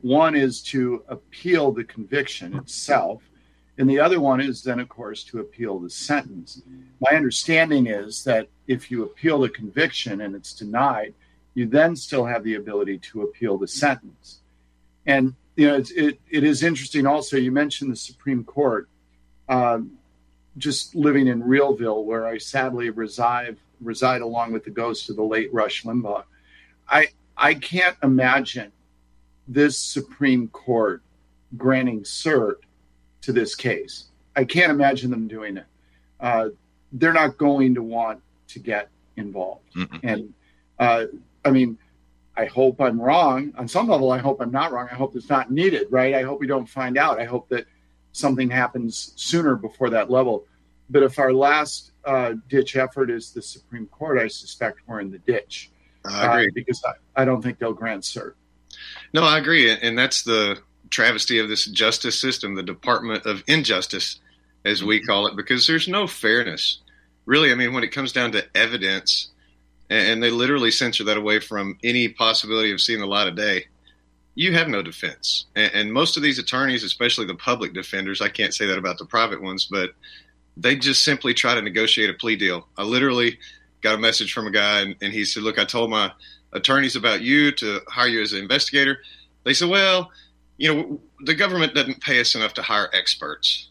One 0.00 0.34
is 0.34 0.62
to 0.64 1.04
appeal 1.08 1.72
the 1.72 1.84
conviction 1.84 2.56
itself, 2.56 3.22
and 3.78 3.88
the 3.88 4.00
other 4.00 4.20
one 4.20 4.40
is 4.40 4.62
then, 4.62 4.80
of 4.80 4.88
course, 4.88 5.22
to 5.24 5.40
appeal 5.40 5.78
the 5.78 5.90
sentence. 5.90 6.62
My 7.00 7.14
understanding 7.16 7.86
is 7.86 8.24
that 8.24 8.48
if 8.66 8.90
you 8.90 9.04
appeal 9.04 9.38
the 9.38 9.48
conviction 9.48 10.22
and 10.22 10.34
it's 10.34 10.52
denied, 10.52 11.14
you 11.56 11.66
then 11.66 11.96
still 11.96 12.26
have 12.26 12.44
the 12.44 12.54
ability 12.54 12.98
to 12.98 13.22
appeal 13.22 13.56
the 13.56 13.66
sentence. 13.66 14.40
And 15.06 15.34
you 15.56 15.66
know, 15.66 15.76
it's, 15.76 15.90
it 15.90 16.20
it 16.30 16.44
is 16.44 16.62
interesting. 16.62 17.06
Also, 17.06 17.38
you 17.38 17.50
mentioned 17.50 17.90
the 17.90 17.96
Supreme 17.96 18.44
Court. 18.44 18.88
Um, 19.48 19.98
just 20.58 20.94
living 20.94 21.26
in 21.26 21.42
Realville, 21.42 22.04
where 22.04 22.26
I 22.26 22.38
sadly 22.38 22.90
reside 22.90 23.56
reside 23.80 24.20
along 24.20 24.52
with 24.52 24.64
the 24.64 24.70
ghost 24.70 25.10
of 25.10 25.16
the 25.16 25.22
late 25.22 25.52
Rush 25.52 25.84
Limbaugh. 25.84 26.24
I 26.88 27.08
I 27.36 27.54
can't 27.54 27.96
imagine 28.02 28.72
this 29.48 29.78
Supreme 29.78 30.48
Court 30.48 31.02
granting 31.56 32.02
cert 32.02 32.56
to 33.22 33.32
this 33.32 33.54
case. 33.54 34.06
I 34.34 34.44
can't 34.44 34.70
imagine 34.70 35.10
them 35.10 35.26
doing 35.26 35.56
it. 35.56 35.66
Uh, 36.20 36.48
they're 36.92 37.12
not 37.12 37.38
going 37.38 37.74
to 37.76 37.82
want 37.82 38.20
to 38.48 38.58
get 38.58 38.88
involved. 39.16 39.72
Mm-mm. 39.74 40.00
And 40.02 40.34
uh, 40.78 41.06
I 41.46 41.50
mean, 41.50 41.78
I 42.36 42.46
hope 42.46 42.80
I'm 42.80 43.00
wrong. 43.00 43.52
On 43.56 43.66
some 43.66 43.88
level, 43.88 44.12
I 44.12 44.18
hope 44.18 44.40
I'm 44.40 44.50
not 44.50 44.72
wrong. 44.72 44.88
I 44.90 44.94
hope 44.94 45.16
it's 45.16 45.30
not 45.30 45.50
needed, 45.50 45.86
right? 45.90 46.14
I 46.14 46.22
hope 46.22 46.40
we 46.40 46.46
don't 46.46 46.68
find 46.68 46.98
out. 46.98 47.20
I 47.20 47.24
hope 47.24 47.48
that 47.48 47.66
something 48.12 48.50
happens 48.50 49.12
sooner 49.16 49.56
before 49.56 49.90
that 49.90 50.10
level. 50.10 50.44
But 50.90 51.02
if 51.02 51.18
our 51.18 51.32
last 51.32 51.92
uh, 52.04 52.34
ditch 52.48 52.76
effort 52.76 53.10
is 53.10 53.32
the 53.32 53.42
Supreme 53.42 53.86
Court, 53.86 54.18
I 54.18 54.28
suspect 54.28 54.80
we're 54.86 55.00
in 55.00 55.10
the 55.10 55.18
ditch 55.18 55.70
I 56.04 56.40
agree. 56.40 56.46
uh, 56.46 56.50
because 56.54 56.82
I, 56.84 57.22
I 57.22 57.24
don't 57.24 57.42
think 57.42 57.58
they'll 57.58 57.72
grant 57.72 58.02
cert. 58.02 58.34
No, 59.12 59.22
I 59.22 59.38
agree, 59.38 59.70
and 59.70 59.98
that's 59.98 60.22
the 60.22 60.58
travesty 60.90 61.38
of 61.38 61.48
this 61.48 61.66
justice 61.66 62.20
system, 62.20 62.54
the 62.54 62.62
Department 62.62 63.26
of 63.26 63.42
Injustice, 63.46 64.20
as 64.64 64.84
we 64.84 65.00
call 65.00 65.26
it, 65.26 65.36
because 65.36 65.66
there's 65.66 65.88
no 65.88 66.06
fairness. 66.06 66.80
Really, 67.24 67.50
I 67.50 67.54
mean, 67.54 67.72
when 67.72 67.82
it 67.82 67.92
comes 67.92 68.12
down 68.12 68.32
to 68.32 68.44
evidence, 68.54 69.30
and 69.90 70.22
they 70.22 70.30
literally 70.30 70.70
censor 70.70 71.04
that 71.04 71.16
away 71.16 71.40
from 71.40 71.78
any 71.84 72.08
possibility 72.08 72.72
of 72.72 72.80
seeing 72.80 73.00
the 73.00 73.06
light 73.06 73.28
of 73.28 73.36
day, 73.36 73.66
you 74.34 74.52
have 74.52 74.68
no 74.68 74.82
defense. 74.82 75.46
And, 75.54 75.72
and 75.74 75.92
most 75.92 76.16
of 76.16 76.22
these 76.22 76.38
attorneys, 76.38 76.84
especially 76.84 77.26
the 77.26 77.34
public 77.34 77.72
defenders, 77.72 78.20
I 78.20 78.28
can't 78.28 78.54
say 78.54 78.66
that 78.66 78.78
about 78.78 78.98
the 78.98 79.06
private 79.06 79.42
ones, 79.42 79.66
but 79.70 79.90
they 80.56 80.76
just 80.76 81.04
simply 81.04 81.34
try 81.34 81.54
to 81.54 81.62
negotiate 81.62 82.10
a 82.10 82.14
plea 82.14 82.36
deal. 82.36 82.66
I 82.76 82.82
literally 82.82 83.38
got 83.82 83.94
a 83.94 83.98
message 83.98 84.32
from 84.32 84.46
a 84.46 84.50
guy, 84.50 84.80
and, 84.80 84.96
and 85.00 85.12
he 85.12 85.24
said, 85.24 85.42
"Look, 85.42 85.58
I 85.58 85.64
told 85.64 85.90
my 85.90 86.10
attorneys 86.56 86.96
about 86.96 87.22
you 87.22 87.52
to 87.52 87.80
hire 87.88 88.08
you 88.08 88.22
as 88.22 88.32
an 88.32 88.40
investigator. 88.40 88.98
They 89.44 89.54
said, 89.54 89.68
well, 89.68 90.10
you 90.56 90.74
know, 90.74 91.00
the 91.20 91.34
government 91.34 91.74
doesn't 91.74 92.00
pay 92.00 92.20
us 92.20 92.34
enough 92.34 92.54
to 92.54 92.62
hire 92.62 92.90
experts. 92.92 93.68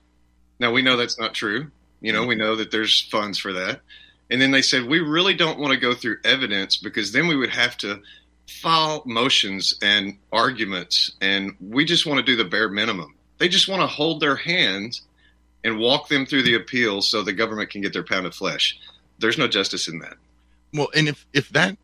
Now 0.59 0.71
we 0.71 0.81
know 0.81 0.95
that's 0.95 1.19
not 1.19 1.33
true. 1.33 1.71
You 2.01 2.13
know, 2.13 2.21
mm-hmm. 2.21 2.29
we 2.29 2.35
know 2.35 2.55
that 2.55 2.71
there's 2.71 3.01
funds 3.01 3.37
for 3.37 3.53
that. 3.53 3.81
And 4.29 4.41
then 4.41 4.51
they 4.51 4.61
said, 4.61 4.85
we 4.85 4.99
really 4.99 5.33
don't 5.33 5.59
want 5.59 5.73
to 5.73 5.79
go 5.79 5.93
through 5.93 6.17
evidence 6.23 6.77
because 6.77 7.11
then 7.11 7.27
we 7.27 7.35
would 7.35 7.51
have 7.51 7.77
to 7.77 8.01
file 8.47 9.03
motions 9.05 9.77
and 9.81 10.17
arguments. 10.31 11.11
And 11.21 11.55
we 11.59 11.85
just 11.85 12.05
want 12.05 12.19
to 12.19 12.25
do 12.25 12.35
the 12.35 12.49
bare 12.49 12.69
minimum. 12.69 13.15
They 13.37 13.47
just 13.47 13.67
want 13.67 13.81
to 13.81 13.87
hold 13.87 14.19
their 14.19 14.35
hands 14.35 15.01
and 15.63 15.79
walk 15.79 16.07
them 16.07 16.25
through 16.25 16.43
the 16.43 16.55
appeal 16.55 17.01
so 17.01 17.21
the 17.21 17.33
government 17.33 17.69
can 17.69 17.81
get 17.81 17.91
their 17.91 18.03
pound 18.03 18.25
of 18.25 18.35
flesh. 18.35 18.77
There's 19.19 19.37
no 19.37 19.47
justice 19.47 19.87
in 19.87 19.99
that. 19.99 20.15
Well, 20.73 20.89
and 20.95 21.07
if 21.07 21.25
if 21.33 21.49
that 21.49 21.77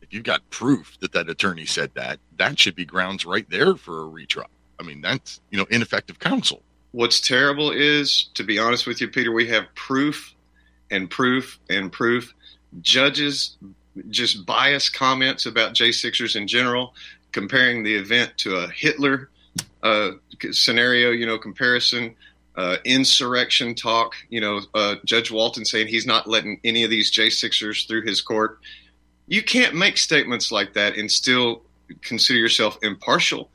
if 0.00 0.12
you've 0.12 0.24
got 0.24 0.48
proof 0.50 0.98
that 1.00 1.12
that 1.12 1.28
attorney 1.28 1.66
said 1.66 1.92
that, 1.94 2.18
that 2.38 2.58
should 2.58 2.74
be 2.74 2.84
grounds 2.84 3.24
right 3.24 3.48
there 3.50 3.76
for 3.76 4.02
a 4.02 4.08
retrial. 4.08 4.50
I 4.80 4.82
mean, 4.82 5.00
that's 5.00 5.40
you 5.50 5.58
know 5.58 5.66
ineffective 5.70 6.18
counsel. 6.18 6.62
What's 6.92 7.20
terrible 7.20 7.70
is, 7.70 8.28
to 8.34 8.42
be 8.42 8.58
honest 8.58 8.86
with 8.86 9.00
you, 9.00 9.08
Peter, 9.08 9.32
we 9.32 9.46
have 9.48 9.64
proof 9.74 10.34
and 10.92 11.10
proof 11.10 11.58
and 11.68 11.90
proof. 11.90 12.32
Judges 12.80 13.56
just 14.08 14.46
bias 14.46 14.88
comments 14.88 15.46
about 15.46 15.74
J6ers 15.74 16.36
in 16.36 16.46
general, 16.46 16.94
comparing 17.32 17.82
the 17.82 17.94
event 17.94 18.32
to 18.38 18.56
a 18.56 18.68
Hitler 18.68 19.30
uh, 19.82 20.12
scenario, 20.52 21.10
you 21.10 21.26
know, 21.26 21.38
comparison, 21.38 22.14
uh, 22.56 22.76
insurrection 22.84 23.74
talk. 23.74 24.14
You 24.28 24.40
know, 24.40 24.60
uh, 24.74 24.96
Judge 25.04 25.30
Walton 25.30 25.64
saying 25.64 25.88
he's 25.88 26.06
not 26.06 26.28
letting 26.28 26.60
any 26.64 26.84
of 26.84 26.90
these 26.90 27.12
J6ers 27.12 27.86
through 27.86 28.02
his 28.02 28.20
court. 28.20 28.60
You 29.26 29.42
can't 29.42 29.74
make 29.74 29.98
statements 29.98 30.52
like 30.52 30.74
that 30.74 30.96
and 30.96 31.10
still 31.10 31.62
consider 32.02 32.38
yourself 32.38 32.78
impartial 32.82 33.50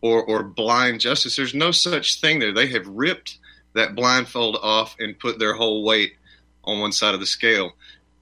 or, 0.00 0.22
or 0.24 0.42
blind 0.42 1.00
justice. 1.00 1.36
There's 1.36 1.54
no 1.54 1.70
such 1.70 2.20
thing 2.20 2.38
there. 2.38 2.52
They 2.52 2.66
have 2.68 2.86
ripped 2.86 3.38
that 3.74 3.94
blindfold 3.94 4.58
off 4.62 4.96
and 4.98 5.18
put 5.18 5.38
their 5.38 5.54
whole 5.54 5.84
weight 5.84 6.14
on 6.64 6.80
one 6.80 6.92
side 6.92 7.14
of 7.14 7.20
the 7.20 7.26
scale 7.26 7.72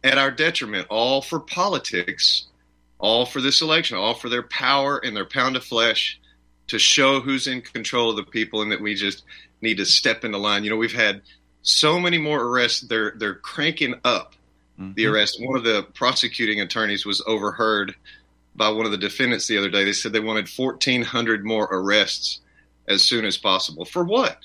at 0.03 0.19
our 0.19 0.31
detriment, 0.31 0.87
all 0.89 1.23
for 1.23 1.41
politics, 1.41 2.47
all 2.99 3.27
for 3.27 3.41
this 3.41 3.61
election, 3.61 3.97
all 3.97 4.15
for 4.15 4.29
their 4.29 4.43
power 4.43 4.99
and 4.99 5.17
their 5.17 5.25
pound 5.25 5.57
of 5.57 5.65
flesh 5.65 6.21
to 6.69 6.79
show 6.79 7.21
who's 7.21 7.47
in 7.47 7.61
control 7.61 8.11
of 8.11 8.17
the 8.17 8.23
people 8.23 8.63
and 8.63 8.71
that 8.73 8.81
we 8.81 8.95
just 8.95 9.25
need 9.61 9.77
to 9.77 9.85
step 9.85 10.25
into 10.25 10.39
line. 10.39 10.65
You 10.65 10.71
know, 10.71 10.77
we've 10.77 10.93
had 10.93 11.23
so 11.63 11.99
many 11.99 12.19
more 12.19 12.43
arrests. 12.43 12.83
They're 12.83 13.13
they're 13.17 13.35
cranking 13.35 13.95
up 14.05 14.35
the 14.79 14.85
mm-hmm. 14.85 15.15
arrest. 15.15 15.39
One 15.41 15.57
of 15.57 15.65
the 15.65 15.87
prosecuting 15.95 16.61
attorneys 16.61 17.05
was 17.05 17.23
overheard 17.27 17.95
by 18.57 18.71
one 18.71 18.87
of 18.87 18.93
the 18.93 18.99
defendants 18.99 19.47
the 19.47 19.59
other 19.59 19.71
day. 19.71 19.85
They 19.85 19.93
said 19.93 20.13
they 20.13 20.21
wanted 20.21 20.49
1,400 20.49 21.45
more 21.45 21.69
arrests 21.71 22.41
as 22.89 23.03
soon 23.03 23.25
as 23.25 23.37
possible. 23.37 23.85
For 23.85 24.05
what? 24.05 24.39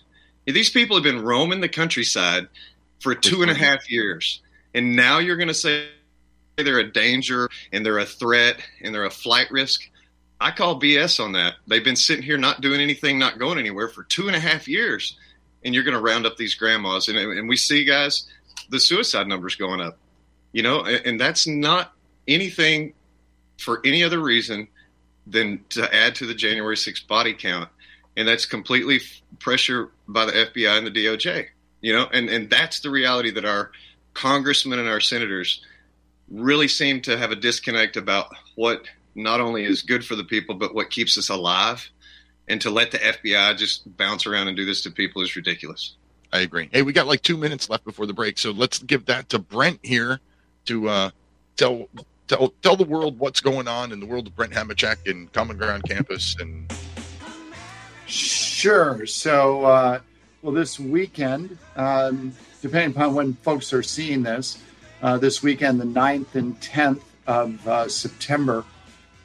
These 0.46 0.70
people 0.70 0.96
have 0.96 1.04
been 1.04 1.24
roaming 1.24 1.62
the 1.62 1.70
countryside 1.70 2.48
for 3.00 3.16
two 3.16 3.41
and 3.41 3.52
a 3.52 3.56
half 3.56 3.89
years. 3.89 4.41
And 4.74 4.96
now 4.96 5.20
you're 5.20 5.38
going 5.38 5.48
to 5.48 5.54
say 5.54 5.88
they're 6.58 6.80
a 6.80 6.91
danger 6.91 7.50
and 7.72 7.86
they're 7.86 8.00
a 8.00 8.06
threat 8.06 8.58
and 8.82 8.93
they're 8.93 9.06
a 9.06 9.12
flight 9.12 9.50
risk. 9.52 9.89
I 10.39 10.52
call 10.52 10.80
BS 10.80 11.24
on 11.24 11.32
that. 11.34 11.56
They've 11.68 11.84
been 11.84 11.96
sitting 11.96 12.24
here 12.24 12.38
not 12.38 12.62
doing 12.62 12.82
anything, 12.82 13.18
not 13.18 13.39
going 13.39 13.58
anywhere 13.58 13.88
for 13.88 14.04
two 14.04 14.28
and 14.28 14.36
a 14.36 14.39
half 14.39 14.68
years. 14.68 15.18
And 15.64 15.74
you're 15.74 15.84
going 15.84 15.96
to 15.96 16.02
round 16.02 16.26
up 16.26 16.38
these 16.38 16.56
grandmas. 16.56 17.08
And, 17.08 17.18
and 17.18 17.50
we 17.50 17.56
see, 17.56 17.86
guys, 17.86 18.28
the 18.70 18.80
suicide 18.80 19.28
numbers 19.28 19.56
going 19.56 19.82
up. 19.82 19.98
You 20.52 20.64
know, 20.64 20.84
and, 20.84 21.06
and 21.06 21.20
that's 21.20 21.48
not 21.48 21.93
anything 22.28 22.93
for 23.58 23.82
any 23.86 24.04
other 24.04 24.20
reason 24.20 24.68
than 25.28 25.64
to 25.70 25.93
add 25.93 26.16
to 26.16 26.26
the 26.26 26.36
January 26.36 26.76
6th 26.76 27.08
body 27.08 27.34
count. 27.34 27.70
And 28.18 28.28
that's 28.28 28.46
completely 28.46 29.02
pressure 29.39 29.89
by 30.08 30.26
the 30.26 30.32
FBI 30.32 30.78
and 30.78 30.88
the 30.88 30.91
DOJ. 30.91 31.48
You 31.86 31.94
know, 31.94 32.08
and, 32.12 32.32
and 32.32 32.50
that's 32.50 32.80
the 32.80 32.90
reality 32.90 33.30
that 33.30 33.46
our 33.46 33.70
congressmen 34.16 34.80
and 34.80 34.90
our 34.90 35.00
senators 35.00 35.64
really 36.32 36.68
seem 36.68 37.00
to 37.02 37.16
have 37.16 37.30
a 37.30 37.36
disconnect 37.36 37.96
about 37.96 38.36
what 38.56 38.86
not 39.14 39.40
only 39.40 39.66
is 39.66 39.84
good 39.84 40.04
for 40.04 40.16
the 40.16 40.24
people, 40.24 40.56
but 40.56 40.74
what 40.74 40.90
keeps 40.90 41.16
us 41.16 41.30
alive. 41.30 41.88
And 42.48 42.60
to 42.62 42.72
let 42.72 42.90
the 42.90 42.98
FBI 42.98 43.56
just 43.56 43.96
bounce 43.98 44.26
around 44.26 44.48
and 44.48 44.58
do 44.58 44.66
this 44.66 44.82
to 44.82 44.90
people 44.90 45.22
is 45.22 45.36
ridiculous. 45.36 45.96
I 46.34 46.40
agree. 46.40 46.70
Hey, 46.72 46.82
we 46.82 46.92
got 46.92 47.06
like 47.06 47.22
two 47.22 47.38
minutes 47.38 47.70
left 47.70 47.86
before 47.86 48.08
the 48.08 48.14
break, 48.14 48.40
so 48.40 48.50
let's 48.50 48.80
give 48.80 49.06
that 49.06 49.30
to 49.30 49.38
Brent 49.38 49.80
here 49.84 50.20
to 50.66 50.90
uh, 50.90 51.10
tell 51.56 51.88
tell 52.28 52.52
tell 52.64 52.76
the 52.76 52.84
world 52.84 53.20
what's 53.20 53.42
going 53.42 53.68
on 53.68 53.92
in 53.92 54.00
the 54.00 54.08
world 54.08 54.26
of 54.26 54.36
Brent 54.36 54.54
Hamachek 54.54 55.08
and 55.08 55.32
Common 55.34 55.56
Ground 55.56 55.84
Campus 55.88 56.36
and 56.40 56.74
Sure. 58.08 59.06
So, 59.06 59.66
uh, 59.66 60.00
well, 60.46 60.54
this 60.54 60.80
weekend, 60.80 61.58
um, 61.76 62.32
depending 62.62 62.91
upon 62.91 63.16
when 63.16 63.34
folks 63.34 63.74
are 63.74 63.82
seeing 63.82 64.22
this, 64.22 64.60
uh, 65.02 65.18
this 65.18 65.41
weekend, 65.41 65.82
the 65.82 65.86
9th 65.86 66.36
and 66.36 66.62
10th 66.62 67.02
of 67.26 67.68
uh, 67.68 67.89
September, 67.89 68.64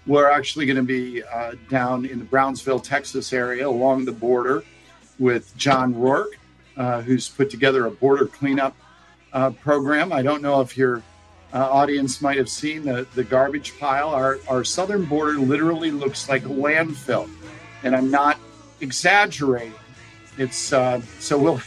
we're 0.06 0.30
actually 0.30 0.64
going 0.64 0.78
to 0.78 0.82
be 0.82 1.22
uh, 1.22 1.52
down 1.68 2.06
in 2.06 2.20
the 2.20 2.24
Brownsville, 2.24 2.80
Texas 2.80 3.34
area 3.34 3.68
along 3.68 4.06
the 4.06 4.12
border 4.12 4.64
with 5.18 5.54
John 5.58 5.94
Rourke, 5.94 6.38
uh, 6.78 7.02
who's 7.02 7.28
put 7.28 7.50
together 7.50 7.84
a 7.84 7.90
border 7.90 8.24
cleanup 8.24 8.74
uh, 9.34 9.50
program. 9.50 10.14
I 10.14 10.22
don't 10.22 10.40
know 10.40 10.62
if 10.62 10.74
your 10.74 11.02
uh, 11.52 11.70
audience 11.70 12.22
might 12.22 12.38
have 12.38 12.48
seen 12.48 12.82
the, 12.82 13.06
the 13.14 13.24
garbage 13.24 13.78
pile. 13.78 14.08
Our, 14.08 14.38
our 14.48 14.64
southern 14.64 15.04
border 15.04 15.38
literally 15.38 15.90
looks 15.90 16.30
like 16.30 16.46
a 16.46 16.48
landfill. 16.48 17.28
And 17.82 17.94
I'm 17.94 18.10
not 18.10 18.40
exaggerating. 18.80 19.74
It's 20.40 20.72
uh, 20.72 21.02
so 21.18 21.38
we'll 21.38 21.60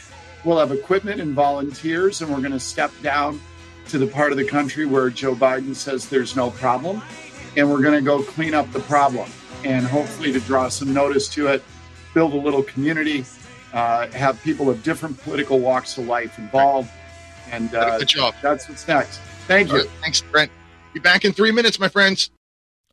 we'll 0.44 0.58
have 0.58 0.72
equipment 0.72 1.20
and 1.20 1.32
volunteers, 1.32 2.20
and 2.20 2.30
we're 2.30 2.40
going 2.40 2.52
to 2.52 2.60
step 2.60 2.90
down 3.02 3.40
to 3.88 3.98
the 3.98 4.06
part 4.06 4.32
of 4.32 4.36
the 4.36 4.44
country 4.44 4.84
where 4.84 5.08
Joe 5.10 5.34
Biden 5.34 5.76
says 5.76 6.08
there's 6.08 6.34
no 6.34 6.50
problem, 6.50 7.00
and 7.56 7.70
we're 7.70 7.82
going 7.82 7.94
to 7.94 8.02
go 8.02 8.22
clean 8.22 8.52
up 8.52 8.70
the 8.72 8.80
problem, 8.80 9.30
and 9.64 9.86
hopefully 9.86 10.32
to 10.32 10.40
draw 10.40 10.68
some 10.68 10.92
notice 10.92 11.28
to 11.30 11.46
it, 11.46 11.62
build 12.14 12.32
a 12.32 12.36
little 12.36 12.64
community, 12.64 13.24
uh, 13.72 14.08
have 14.08 14.42
people 14.42 14.68
of 14.68 14.82
different 14.82 15.18
political 15.20 15.60
walks 15.60 15.96
of 15.96 16.06
life 16.06 16.36
involved, 16.38 16.90
and 17.52 17.72
uh, 17.76 17.98
Good 17.98 18.08
job. 18.08 18.34
that's 18.42 18.68
what's 18.68 18.88
next. 18.88 19.18
Thank 19.46 19.70
you. 19.70 19.78
right, 19.78 19.90
thanks, 20.02 20.20
Brent. 20.20 20.50
Be 20.92 20.98
back 20.98 21.24
in 21.24 21.32
three 21.32 21.52
minutes, 21.52 21.78
my 21.78 21.88
friends. 21.88 22.30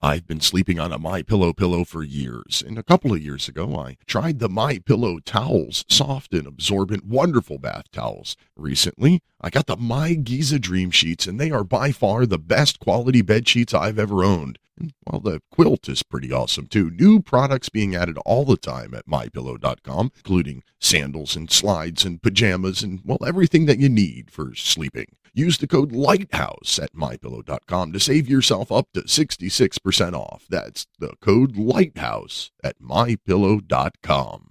I've 0.03 0.25
been 0.25 0.41
sleeping 0.41 0.79
on 0.79 0.91
a 0.91 0.97
My 0.97 1.21
Pillow 1.21 1.53
pillow 1.53 1.85
for 1.85 2.01
years, 2.01 2.63
and 2.65 2.79
a 2.79 2.83
couple 2.83 3.13
of 3.13 3.21
years 3.21 3.47
ago 3.47 3.77
I 3.77 3.97
tried 4.07 4.39
the 4.39 4.49
My 4.49 4.79
Pillow 4.79 5.19
towels, 5.19 5.85
soft 5.87 6.33
and 6.33 6.47
absorbent, 6.47 7.05
wonderful 7.05 7.59
bath 7.59 7.91
towels. 7.91 8.35
Recently, 8.55 9.21
I 9.39 9.51
got 9.51 9.67
the 9.67 9.77
My 9.77 10.15
Giza 10.15 10.57
Dream 10.57 10.89
Sheets, 10.89 11.27
and 11.27 11.39
they 11.39 11.51
are 11.51 11.63
by 11.63 11.91
far 11.91 12.25
the 12.25 12.39
best 12.39 12.79
quality 12.79 13.21
bed 13.21 13.47
sheets 13.47 13.75
I've 13.75 13.99
ever 13.99 14.23
owned. 14.23 14.57
And 14.79 14.93
while 15.03 15.19
the 15.19 15.41
quilt 15.51 15.89
is 15.89 16.03
pretty 16.03 16.31
awesome 16.31 16.67
too, 16.67 16.89
new 16.89 17.21
products 17.21 17.69
being 17.69 17.95
added 17.95 18.17
all 18.25 18.45
the 18.45 18.57
time 18.57 18.93
at 18.93 19.07
mypillow.com, 19.07 20.11
including 20.15 20.63
sandals 20.79 21.35
and 21.35 21.51
slides 21.51 22.05
and 22.05 22.21
pajamas 22.21 22.81
and 22.83 23.01
well 23.03 23.19
everything 23.25 23.65
that 23.65 23.79
you 23.79 23.89
need 23.89 24.31
for 24.31 24.55
sleeping. 24.55 25.15
Use 25.33 25.57
the 25.57 25.67
code 25.67 25.93
LIGHTHOUSE 25.93 26.79
at 26.79 26.93
mypillow.com 26.93 27.93
to 27.93 27.99
save 27.99 28.27
yourself 28.27 28.69
up 28.71 28.87
to 28.93 29.03
66% 29.03 30.13
off. 30.13 30.45
That's 30.49 30.87
the 30.99 31.13
code 31.21 31.55
LIGHTHOUSE 31.55 32.51
at 32.63 32.81
mypillow.com. 32.81 34.50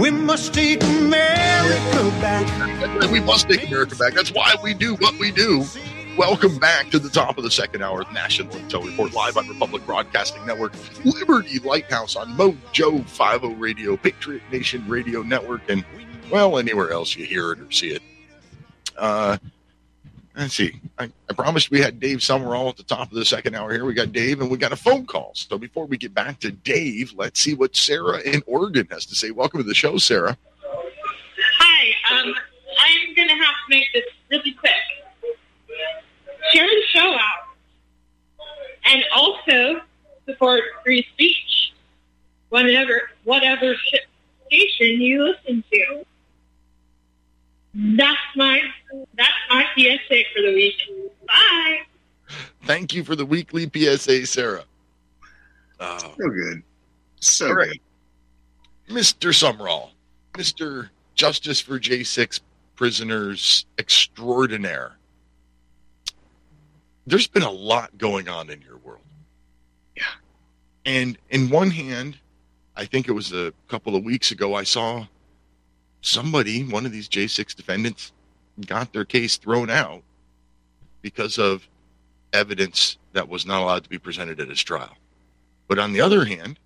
We 0.00 0.10
must 0.10 0.52
take 0.52 0.82
America 0.82 2.10
back. 2.20 3.10
We 3.12 3.20
must 3.20 3.48
take 3.48 3.68
America 3.68 3.94
back. 3.94 4.12
That's 4.12 4.32
why 4.32 4.56
we 4.60 4.74
do 4.74 4.96
what 4.96 5.16
we 5.20 5.30
do. 5.30 5.64
Welcome 6.18 6.58
back 6.58 6.90
to 6.90 6.98
the 6.98 7.08
top 7.08 7.38
of 7.38 7.44
the 7.44 7.50
second 7.50 7.82
hour 7.82 8.00
of 8.00 8.12
National 8.12 8.52
Intel 8.54 8.84
Report 8.84 9.12
live 9.12 9.36
on 9.36 9.46
Republic 9.46 9.86
Broadcasting 9.86 10.44
Network, 10.46 10.72
Liberty 11.04 11.60
Lighthouse 11.60 12.16
on 12.16 12.36
Mojo 12.36 13.04
50 13.08 13.54
Radio, 13.54 13.96
Patriot 13.96 14.42
Nation 14.50 14.84
Radio 14.88 15.22
Network, 15.22 15.60
and 15.68 15.84
well, 16.28 16.58
anywhere 16.58 16.90
else 16.90 17.14
you 17.14 17.24
hear 17.24 17.52
it 17.52 17.60
or 17.60 17.70
see 17.70 17.92
it. 17.92 18.02
Uh, 18.96 19.36
let's 20.36 20.54
see. 20.54 20.80
I, 20.98 21.10
I 21.30 21.32
promised 21.34 21.70
we 21.70 21.80
had 21.80 22.00
Dave 22.00 22.18
Sumrall 22.18 22.68
at 22.68 22.76
the 22.76 22.82
top 22.82 23.10
of 23.10 23.16
the 23.16 23.24
second 23.24 23.54
hour 23.54 23.72
here. 23.72 23.84
We 23.84 23.94
got 23.94 24.12
Dave 24.12 24.40
and 24.40 24.50
we 24.50 24.56
got 24.58 24.72
a 24.72 24.76
phone 24.76 25.06
call. 25.06 25.32
So 25.34 25.58
before 25.58 25.86
we 25.86 25.96
get 25.96 26.14
back 26.14 26.40
to 26.40 26.50
Dave, 26.50 27.14
let's 27.16 27.40
see 27.40 27.54
what 27.54 27.76
Sarah 27.76 28.20
in 28.20 28.42
Oregon 28.46 28.86
has 28.90 29.06
to 29.06 29.14
say. 29.14 29.30
Welcome 29.30 29.60
to 29.60 29.64
the 29.64 29.74
show, 29.74 29.96
Sarah. 29.98 30.36
Hi, 31.58 32.16
um, 32.16 32.34
I'm 32.78 33.14
going 33.14 33.28
to 33.28 33.34
have 33.34 33.54
to 33.54 33.70
make 33.70 33.86
this 33.92 34.04
really 34.30 34.52
quick. 34.52 34.72
Share 36.52 36.66
the 36.66 36.82
show 36.92 37.14
out. 37.14 37.56
And 38.86 39.02
also 39.14 39.80
support 40.26 40.62
free 40.84 41.06
speech. 41.12 41.72
Whatever, 42.50 43.10
whatever 43.24 43.74
station 43.74 45.00
you 45.00 45.24
listen 45.24 45.64
to. 45.72 46.04
That's 47.74 48.16
my, 48.36 48.60
that's 49.16 49.32
my 49.50 49.64
PSA 49.76 50.22
for 50.34 50.42
the 50.42 50.54
week. 50.54 50.74
Bye. 51.26 51.80
Thank 52.64 52.94
you 52.94 53.04
for 53.04 53.16
the 53.16 53.26
weekly 53.26 53.68
PSA, 53.72 54.26
Sarah. 54.26 54.64
Uh, 55.80 55.98
So 55.98 56.14
good. 56.16 56.62
So 57.20 57.48
All 57.48 57.54
right. 57.54 57.80
good. 58.88 58.96
Mr. 58.96 59.30
Sumrall, 59.32 59.90
Mr. 60.34 60.88
Justice 61.14 61.60
for 61.60 61.78
J6 61.80 62.40
Prisoners 62.76 63.66
Extraordinaire. 63.78 64.92
There's 67.06 67.26
been 67.26 67.42
a 67.42 67.50
lot 67.50 67.96
going 67.98 68.28
on 68.28 68.50
in 68.50 68.62
your 68.62 68.78
world. 68.78 69.00
Yeah. 69.96 70.02
And 70.86 71.18
in 71.30 71.50
one 71.50 71.70
hand, 71.70 72.18
I 72.76 72.84
think 72.84 73.08
it 73.08 73.12
was 73.12 73.32
a 73.32 73.52
couple 73.68 73.94
of 73.94 74.04
weeks 74.04 74.30
ago, 74.30 74.54
I 74.54 74.64
saw 74.64 75.06
somebody, 76.04 76.62
one 76.64 76.86
of 76.86 76.92
these 76.92 77.08
J6 77.08 77.54
defendants, 77.54 78.12
got 78.66 78.92
their 78.92 79.04
case 79.04 79.36
thrown 79.36 79.70
out 79.70 80.02
because 81.02 81.38
of 81.38 81.66
evidence 82.32 82.98
that 83.12 83.28
was 83.28 83.46
not 83.46 83.62
allowed 83.62 83.84
to 83.84 83.88
be 83.90 83.98
presented 83.98 84.40
at 84.40 84.48
his 84.48 84.62
trial. 84.62 84.96
But 85.68 85.78
on 85.78 85.92
the 85.92 86.00
other 86.00 86.24
hand, 86.24 86.58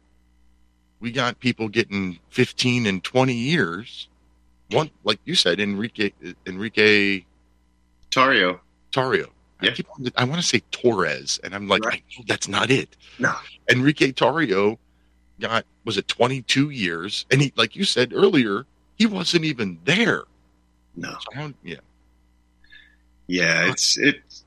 we 1.01 1.13
got 1.13 1.39
people 1.39 1.69
getting 1.69 2.19
15 2.31 2.87
and 2.87 3.03
20 3.05 3.33
years. 3.33 4.09
One, 4.71 4.91
like 5.05 5.21
you 5.25 5.35
said, 5.35 5.61
Enrique 5.61 6.11
Enrique 6.47 7.25
Tarrio. 8.11 8.59
Tarrio. 8.93 9.27
I, 9.61 9.67
Yeah. 9.67 9.71
keep, 9.73 9.87
I 10.17 10.25
want 10.25 10.41
to 10.41 10.47
say 10.47 10.63
Torres, 10.71 11.39
and 11.45 11.55
I'm 11.55 11.69
like, 11.69 11.85
Right. 11.85 12.03
I 12.11 12.19
know 12.19 12.25
that's 12.27 12.49
not 12.49 12.71
it. 12.71 12.97
No. 13.19 13.35
Enrique 13.71 14.13
Tarrio 14.13 14.79
got 15.41 15.65
was 15.85 15.97
it 15.97 16.09
22 16.09 16.71
years, 16.71 17.25
and 17.31 17.41
he, 17.41 17.53
like 17.57 17.77
you 17.77 17.85
said 17.85 18.13
earlier, 18.13 18.67
he 18.99 19.07
wasn't 19.07 19.45
even 19.45 19.79
there. 19.85 20.25
No. 20.97 21.17
So 21.35 21.53
yeah, 21.63 21.77
Yeah, 23.29 23.71
it's 23.71 23.97
it's 23.99 24.45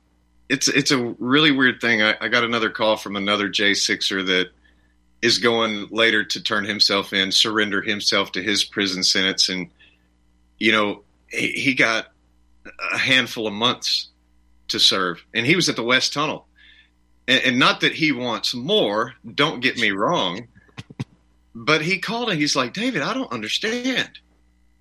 it's 0.48 0.68
it's 0.68 0.90
a 0.90 0.98
really 1.18 1.50
weird 1.50 1.80
thing. 1.80 2.02
I, 2.02 2.14
I 2.20 2.28
got 2.28 2.44
another 2.44 2.70
call 2.70 2.96
from 2.96 3.16
another 3.16 3.48
J 3.48 3.74
sixer 3.74 4.22
that 4.24 4.50
is 5.22 5.38
going 5.38 5.88
later 5.90 6.24
to 6.24 6.42
turn 6.42 6.64
himself 6.64 7.12
in, 7.12 7.32
surrender 7.32 7.80
himself 7.80 8.32
to 8.32 8.42
his 8.42 8.64
prison 8.64 9.02
sentence, 9.02 9.48
and 9.48 9.70
you 10.58 10.72
know 10.72 11.02
he, 11.28 11.52
he 11.52 11.74
got 11.74 12.08
a 12.92 12.98
handful 12.98 13.46
of 13.46 13.54
months 13.54 14.08
to 14.68 14.78
serve, 14.78 15.24
and 15.32 15.46
he 15.46 15.56
was 15.56 15.68
at 15.68 15.76
the 15.76 15.82
West 15.82 16.12
Tunnel. 16.12 16.46
And, 17.28 17.42
and 17.44 17.58
not 17.58 17.80
that 17.80 17.94
he 17.94 18.10
wants 18.12 18.54
more. 18.54 19.14
Don't 19.34 19.60
get 19.60 19.78
me 19.78 19.92
wrong, 19.92 20.48
but 21.54 21.82
he 21.82 21.98
called 21.98 22.30
and 22.30 22.38
he's 22.38 22.56
like, 22.56 22.72
David, 22.72 23.02
I 23.02 23.14
don't 23.14 23.32
understand. 23.32 24.18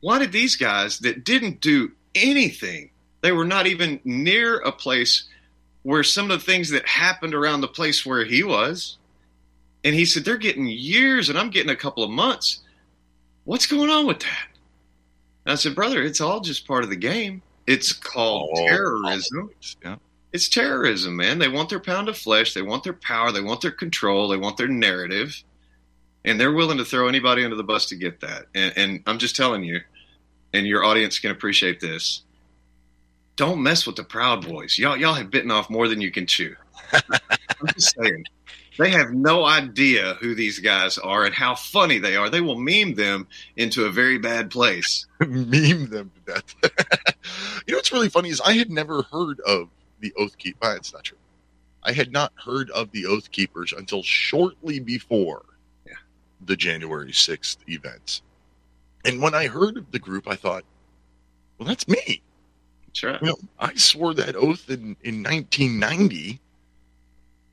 Why 0.02 0.20
did 0.20 0.32
these 0.32 0.56
guys 0.56 1.00
that 1.00 1.24
didn't 1.24 1.62
do 1.62 1.92
anything 2.14 2.92
they 3.22 3.32
were 3.32 3.46
not 3.46 3.68
even 3.68 4.00
near 4.04 4.58
a 4.60 4.72
place 4.72 5.26
where 5.84 6.04
some 6.04 6.30
of 6.30 6.40
the 6.40 6.46
things 6.46 6.70
that 6.72 6.88
happened 6.88 7.34
around 7.34 7.62
the 7.62 7.68
place 7.68 8.06
where 8.06 8.26
he 8.26 8.44
was. 8.44 8.98
And 9.84 9.96
he 9.96 10.06
said, 10.06 10.26
They're 10.26 10.38
getting 10.38 10.68
years 10.68 11.30
and 11.30 11.38
I'm 11.38 11.50
getting 11.50 11.72
a 11.72 11.76
couple 11.76 12.04
of 12.04 12.10
months. 12.10 12.60
What's 13.46 13.66
going 13.66 13.90
on 13.90 14.06
with 14.06 14.20
that? 14.20 14.48
And 15.46 15.54
I 15.54 15.56
said, 15.56 15.76
Brother, 15.76 16.04
it's 16.04 16.22
all 16.22 16.40
just 16.40 16.68
part 16.68 16.84
of 16.84 16.90
the 16.90 16.96
game. 16.96 17.42
It's 17.66 17.94
called 17.94 18.52
Oh, 18.54 18.68
terrorism. 18.68 19.52
Yeah. 19.84 19.96
It's 20.34 20.50
terrorism, 20.50 21.16
man. 21.16 21.40
They 21.40 21.48
want 21.48 21.70
their 21.70 21.80
pound 21.80 22.10
of 22.10 22.18
flesh. 22.18 22.54
They 22.54 22.62
want 22.62 22.84
their 22.84 22.94
power. 22.94 23.32
They 23.32 23.42
want 23.42 23.62
their 23.62 23.72
control. 23.72 24.28
They 24.28 24.38
want 24.38 24.58
their 24.58 24.68
narrative. 24.68 25.44
And 26.24 26.40
they're 26.40 26.54
willing 26.54 26.78
to 26.78 26.86
throw 26.86 27.08
anybody 27.08 27.44
under 27.44 27.56
the 27.56 27.64
bus 27.64 27.88
to 27.88 27.96
get 27.96 28.22
that. 28.22 28.46
And, 28.54 28.74
and 28.78 29.04
I'm 29.08 29.18
just 29.18 29.36
telling 29.36 29.64
you, 29.64 29.82
and 30.54 30.66
your 30.68 30.84
audience 30.84 31.20
can 31.20 31.32
appreciate 31.32 31.80
this 31.80 32.24
don't 33.38 33.64
mess 33.64 33.88
with 33.88 33.96
the 33.96 34.04
Proud 34.04 34.48
Boys. 34.48 34.78
Y'all, 34.78 34.96
y'all 34.98 35.14
have 35.16 35.32
bitten 35.32 35.50
off 35.50 35.70
more 35.70 35.88
than 35.88 36.00
you 36.02 36.12
can 36.12 36.28
chew. 36.28 36.56
I'm 36.94 37.02
just 37.74 37.96
saying. 37.98 38.26
They 38.78 38.90
have 38.92 39.14
no 39.14 39.46
idea 39.46 40.16
who 40.22 40.36
these 40.36 40.60
guys 40.60 40.98
are 40.98 41.26
and 41.26 41.34
how 41.34 41.56
funny 41.56 41.98
they 41.98 42.16
are. 42.16 42.30
They 42.30 42.42
will 42.42 42.60
meme 42.60 42.94
them 42.96 43.28
into 43.56 43.86
a 43.86 43.90
very 43.92 44.18
bad 44.18 44.52
place. 44.52 45.08
meme 45.20 45.90
them 45.90 46.12
to 46.26 46.34
death. 46.34 46.56
you 47.66 47.72
know 47.74 47.78
what's 47.78 47.92
really 47.92 48.10
funny 48.10 48.30
is 48.30 48.42
I 48.42 48.54
had 48.54 48.70
never 48.70 49.04
heard 49.04 49.40
of 49.42 49.70
the 50.02 50.14
Oath 50.18 50.38
Keep. 50.38 50.58
Uh, 50.62 50.76
it's 50.76 50.94
not 50.94 51.04
true. 51.04 51.18
I 51.84 51.94
had 51.94 52.12
not 52.12 52.34
heard 52.36 52.70
of 52.72 52.92
the 52.92 53.06
Oath 53.08 53.32
Keepers 53.32 53.74
until 53.76 54.04
shortly 54.04 54.80
before 54.80 55.46
Yeah. 55.88 55.94
the 56.46 56.56
January 56.56 57.12
6th 57.12 57.58
events. 57.68 58.22
And 59.06 59.22
when 59.22 59.34
I 59.34 59.48
heard 59.48 59.78
of 59.78 59.92
the 59.92 60.00
group, 60.00 60.28
I 60.28 60.36
thought, 60.36 60.64
well, 61.58 61.68
that's 61.68 61.88
me. 61.88 62.22
That's 62.88 63.04
right. 63.04 63.22
You 63.22 63.28
know, 63.28 63.38
I 63.60 63.74
swore 63.76 64.14
that 64.16 64.36
oath 64.36 64.70
in, 64.70 64.96
in 65.04 65.24
1990, 65.24 66.40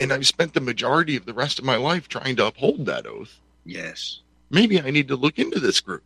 and 0.01 0.13
I've 0.13 0.27
spent 0.27 0.55
the 0.55 0.61
majority 0.61 1.17
of 1.17 1.27
the 1.27 1.35
rest 1.35 1.59
of 1.59 1.65
my 1.65 1.77
life 1.77 2.09
trying 2.09 2.37
to 2.37 2.47
uphold 2.47 2.87
that 2.87 3.07
oath. 3.07 3.39
Yes. 3.65 4.21
Maybe 4.51 4.81
I 4.81 4.91
need 4.91 5.09
to 5.09 5.17
look 5.17 5.39
into 5.39 5.61
this 5.61 5.81
group. 5.81 6.03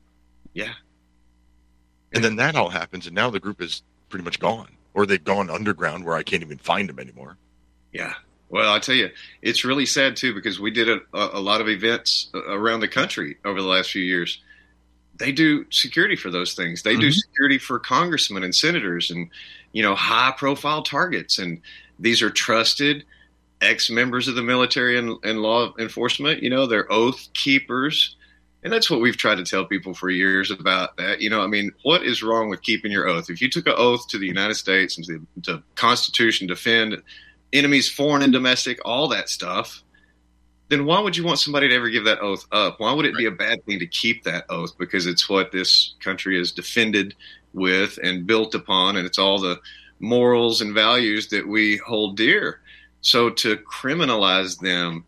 Yeah. 0.52 0.74
And 2.12 2.22
then 2.22 2.36
that 2.36 2.56
all 2.56 2.68
happens, 2.68 3.06
and 3.06 3.14
now 3.14 3.30
the 3.30 3.40
group 3.40 3.62
is 3.62 3.82
pretty 4.08 4.24
much 4.24 4.38
gone, 4.38 4.68
or 4.94 5.06
they've 5.06 5.22
gone 5.22 5.48
underground 5.48 6.04
where 6.04 6.14
I 6.14 6.22
can't 6.22 6.42
even 6.42 6.58
find 6.58 6.88
them 6.88 6.98
anymore. 6.98 7.38
Yeah. 7.92 8.14
Well, 8.50 8.70
I 8.70 8.78
tell 8.80 8.94
you, 8.94 9.08
it's 9.40 9.64
really 9.64 9.86
sad 9.86 10.14
too 10.14 10.34
because 10.34 10.60
we 10.60 10.70
did 10.70 10.88
a, 10.88 11.00
a 11.14 11.40
lot 11.40 11.62
of 11.62 11.68
events 11.70 12.28
around 12.34 12.80
the 12.80 12.88
country 12.88 13.38
over 13.46 13.62
the 13.62 13.66
last 13.66 13.90
few 13.90 14.02
years. 14.02 14.42
They 15.22 15.32
do 15.32 15.64
security 15.70 16.16
for 16.16 16.30
those 16.30 16.54
things. 16.54 16.82
They 16.82 16.96
do 16.96 17.08
Mhm. 17.08 17.14
security 17.14 17.58
for 17.58 17.78
congressmen 17.78 18.42
and 18.42 18.54
senators 18.54 19.10
and 19.10 19.30
you 19.72 19.82
know 19.82 19.94
high 19.94 20.34
profile 20.36 20.82
targets. 20.82 21.38
And 21.38 21.60
these 21.98 22.22
are 22.22 22.30
trusted 22.30 23.04
ex 23.60 23.88
members 23.88 24.26
of 24.26 24.34
the 24.34 24.42
military 24.42 24.98
and, 24.98 25.16
and 25.22 25.40
law 25.40 25.72
enforcement. 25.78 26.42
You 26.42 26.50
know, 26.50 26.66
they're 26.66 26.90
oath 26.92 27.28
keepers. 27.34 28.16
And 28.64 28.72
that's 28.72 28.90
what 28.90 29.00
we've 29.00 29.16
tried 29.16 29.36
to 29.36 29.44
tell 29.44 29.64
people 29.64 29.92
for 29.94 30.08
years 30.10 30.50
about 30.50 30.96
that. 30.96 31.20
You 31.20 31.30
know, 31.30 31.42
I 31.42 31.46
mean, 31.48 31.72
what 31.82 32.04
is 32.04 32.22
wrong 32.22 32.48
with 32.48 32.62
keeping 32.62 32.92
your 32.92 33.08
oath? 33.08 33.28
If 33.30 33.40
you 33.40 33.48
took 33.50 33.66
an 33.66 33.74
oath 33.76 34.06
to 34.08 34.18
the 34.18 34.26
United 34.26 34.54
States 34.54 34.96
and 34.96 35.06
to 35.06 35.12
the 35.36 35.42
to 35.42 35.62
Constitution, 35.76 36.46
defend 36.48 37.00
enemies, 37.52 37.88
foreign 37.88 38.22
and 38.22 38.32
domestic, 38.32 38.78
all 38.84 39.08
that 39.08 39.28
stuff, 39.28 39.82
then 40.72 40.86
why 40.86 41.00
would 41.00 41.16
you 41.16 41.24
want 41.24 41.38
somebody 41.38 41.68
to 41.68 41.74
ever 41.74 41.90
give 41.90 42.04
that 42.04 42.20
oath 42.20 42.46
up? 42.50 42.80
Why 42.80 42.92
would 42.92 43.04
it 43.04 43.16
be 43.16 43.26
a 43.26 43.30
bad 43.30 43.64
thing 43.66 43.78
to 43.80 43.86
keep 43.86 44.24
that 44.24 44.46
oath? 44.48 44.76
Because 44.78 45.06
it's 45.06 45.28
what 45.28 45.52
this 45.52 45.94
country 46.00 46.40
is 46.40 46.50
defended 46.50 47.14
with 47.52 47.98
and 48.02 48.26
built 48.26 48.54
upon, 48.54 48.96
and 48.96 49.06
it's 49.06 49.18
all 49.18 49.38
the 49.38 49.60
morals 50.00 50.62
and 50.62 50.72
values 50.72 51.28
that 51.28 51.46
we 51.46 51.76
hold 51.76 52.16
dear. 52.16 52.60
So 53.02 53.28
to 53.28 53.56
criminalize 53.58 54.58
them 54.60 55.04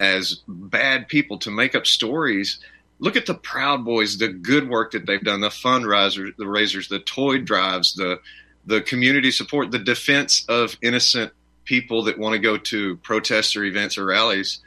as 0.00 0.40
bad 0.48 1.06
people, 1.06 1.38
to 1.38 1.50
make 1.50 1.76
up 1.76 1.86
stories, 1.86 2.58
look 2.98 3.16
at 3.16 3.26
the 3.26 3.34
Proud 3.34 3.84
Boys, 3.84 4.18
the 4.18 4.28
good 4.28 4.68
work 4.68 4.92
that 4.92 5.06
they've 5.06 5.22
done, 5.22 5.40
the 5.40 5.48
fundraisers, 5.48 6.36
the 6.36 6.48
raisers, 6.48 6.88
the 6.88 6.98
toy 6.98 7.38
drives, 7.38 7.94
the 7.94 8.20
the 8.66 8.80
community 8.80 9.30
support, 9.30 9.70
the 9.70 9.78
defense 9.78 10.44
of 10.48 10.76
innocent 10.80 11.32
people 11.64 12.02
that 12.04 12.18
want 12.18 12.32
to 12.32 12.38
go 12.38 12.56
to 12.56 12.96
protests 12.96 13.56
or 13.56 13.64
events 13.64 13.98
or 13.98 14.06
rallies, 14.06 14.60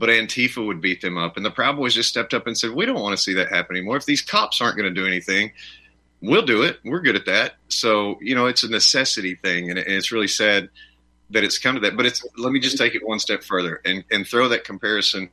but 0.00 0.08
Antifa 0.08 0.66
would 0.66 0.80
beat 0.80 1.02
them 1.02 1.18
up. 1.18 1.36
And 1.36 1.44
the 1.44 1.50
Proud 1.50 1.76
Boys 1.76 1.94
just 1.94 2.08
stepped 2.08 2.32
up 2.32 2.46
and 2.46 2.56
said, 2.56 2.70
We 2.70 2.86
don't 2.86 3.02
want 3.02 3.14
to 3.14 3.22
see 3.22 3.34
that 3.34 3.50
happen 3.50 3.76
anymore. 3.76 3.98
If 3.98 4.06
these 4.06 4.22
cops 4.22 4.62
aren't 4.62 4.78
going 4.78 4.92
to 4.92 4.98
do 4.98 5.06
anything, 5.06 5.52
we'll 6.22 6.46
do 6.46 6.62
it. 6.62 6.78
We're 6.86 7.02
good 7.02 7.16
at 7.16 7.26
that. 7.26 7.56
So, 7.68 8.18
you 8.22 8.34
know, 8.34 8.46
it's 8.46 8.62
a 8.64 8.70
necessity 8.70 9.34
thing. 9.34 9.68
And 9.68 9.78
it's 9.78 10.10
really 10.10 10.26
sad 10.26 10.70
that 11.28 11.44
it's 11.44 11.58
come 11.58 11.74
to 11.74 11.82
that. 11.82 11.98
But 11.98 12.06
it's 12.06 12.24
let 12.38 12.50
me 12.50 12.60
just 12.60 12.78
take 12.78 12.94
it 12.94 13.06
one 13.06 13.18
step 13.18 13.44
further 13.44 13.82
and, 13.84 14.02
and 14.10 14.26
throw 14.26 14.48
that 14.48 14.64
comparison 14.64 15.28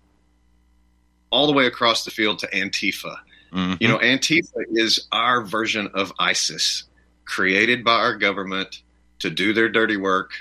all 1.29 1.47
the 1.47 1.53
way 1.53 1.65
across 1.65 2.03
the 2.03 2.11
field 2.11 2.39
to 2.39 2.47
Antifa. 2.47 3.15
Mhm. 3.53 3.77
You 3.79 3.87
know, 3.87 3.99
Antifa 3.99 4.65
is 4.71 5.07
our 5.13 5.45
version 5.45 5.87
of 5.93 6.11
ISIS, 6.19 6.83
created 7.23 7.85
by 7.85 7.95
our 7.95 8.17
government 8.17 8.81
to 9.19 9.29
do 9.29 9.53
their 9.53 9.69
dirty 9.69 9.95
work 9.95 10.31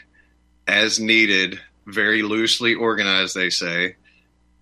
as 0.66 0.98
needed, 0.98 1.60
very 1.86 2.22
loosely 2.22 2.74
organized, 2.74 3.36
they 3.36 3.50
say. 3.50 3.94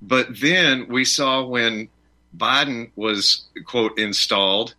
But 0.07 0.38
then 0.38 0.86
we 0.88 1.05
saw 1.05 1.44
when 1.44 1.88
Biden 2.36 2.90
was, 2.94 3.44
quote, 3.64 3.98
installed, 3.98 4.74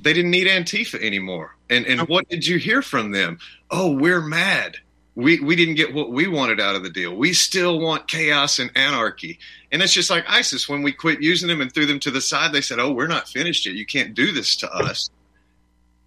they 0.00 0.12
didn't 0.12 0.32
need 0.32 0.48
Antifa 0.48 1.00
anymore. 1.00 1.56
And 1.70 1.86
and 1.86 2.02
what 2.08 2.28
did 2.28 2.46
you 2.46 2.58
hear 2.58 2.82
from 2.82 3.12
them? 3.12 3.38
Oh, 3.70 3.92
we're 3.92 4.20
mad. 4.20 4.76
We 5.14 5.40
we 5.40 5.56
didn't 5.56 5.76
get 5.76 5.94
what 5.94 6.10
we 6.10 6.26
wanted 6.26 6.60
out 6.60 6.74
of 6.74 6.82
the 6.82 6.90
deal. 6.90 7.14
We 7.14 7.32
still 7.32 7.80
want 7.80 8.08
chaos 8.08 8.58
and 8.58 8.70
anarchy. 8.76 9.38
And 9.72 9.82
it's 9.82 9.92
just 9.92 10.10
like 10.10 10.24
ISIS. 10.28 10.68
When 10.68 10.82
we 10.82 10.92
quit 10.92 11.22
using 11.22 11.48
them 11.48 11.60
and 11.60 11.72
threw 11.72 11.86
them 11.86 12.00
to 12.00 12.10
the 12.10 12.20
side, 12.20 12.52
they 12.52 12.60
said, 12.60 12.78
"Oh, 12.78 12.92
we're 12.92 13.06
not 13.06 13.28
finished 13.28 13.66
yet. 13.66 13.74
You 13.74 13.86
can't 13.86 14.14
do 14.14 14.32
this 14.32 14.56
to 14.56 14.70
us." 14.70 15.10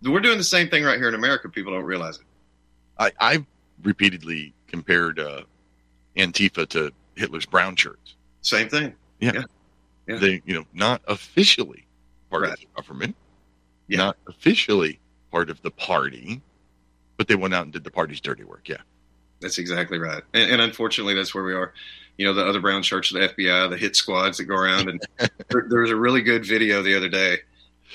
We're 0.01 0.21
doing 0.21 0.37
the 0.37 0.43
same 0.43 0.69
thing 0.69 0.83
right 0.83 0.97
here 0.97 1.09
in 1.09 1.15
America. 1.15 1.49
People 1.49 1.73
don't 1.73 1.83
realize 1.83 2.17
it. 2.17 2.25
I, 2.97 3.11
I've 3.19 3.45
repeatedly 3.83 4.53
compared 4.67 5.19
uh, 5.19 5.41
Antifa 6.15 6.67
to 6.69 6.91
Hitler's 7.15 7.45
brown 7.45 7.75
shirts. 7.75 8.15
Same 8.41 8.69
thing. 8.69 8.93
Yeah. 9.19 9.43
Yeah. 10.07 10.17
They, 10.17 10.41
you 10.45 10.55
know, 10.55 10.65
not 10.73 11.01
officially 11.07 11.85
part 12.29 12.45
of 12.45 12.51
the 12.51 12.65
government, 12.75 13.15
Yeah. 13.87 13.97
not 13.97 14.17
officially 14.27 14.99
part 15.31 15.49
of 15.49 15.61
the 15.61 15.71
party, 15.71 16.41
but 17.17 17.27
they 17.27 17.35
went 17.35 17.53
out 17.53 17.63
and 17.63 17.73
did 17.73 17.83
the 17.83 17.91
party's 17.91 18.21
dirty 18.21 18.43
work. 18.43 18.67
Yeah. 18.67 18.77
That's 19.41 19.57
exactly 19.57 19.99
right. 19.99 20.23
And, 20.33 20.51
and 20.51 20.61
unfortunately, 20.61 21.13
that's 21.13 21.33
where 21.35 21.43
we 21.43 21.53
are. 21.53 21.73
You 22.17 22.25
know, 22.25 22.33
the 22.33 22.45
other 22.45 22.59
brown 22.59 22.83
shirts 22.83 23.13
of 23.13 23.21
the 23.21 23.27
FBI, 23.29 23.69
the 23.69 23.77
hit 23.77 23.95
squads 23.95 24.37
that 24.37 24.45
go 24.45 24.55
around. 24.55 24.89
And 24.89 25.01
there, 25.49 25.65
there 25.69 25.81
was 25.81 25.91
a 25.91 25.95
really 25.95 26.21
good 26.21 26.45
video 26.45 26.81
the 26.81 26.95
other 26.95 27.07
day, 27.07 27.37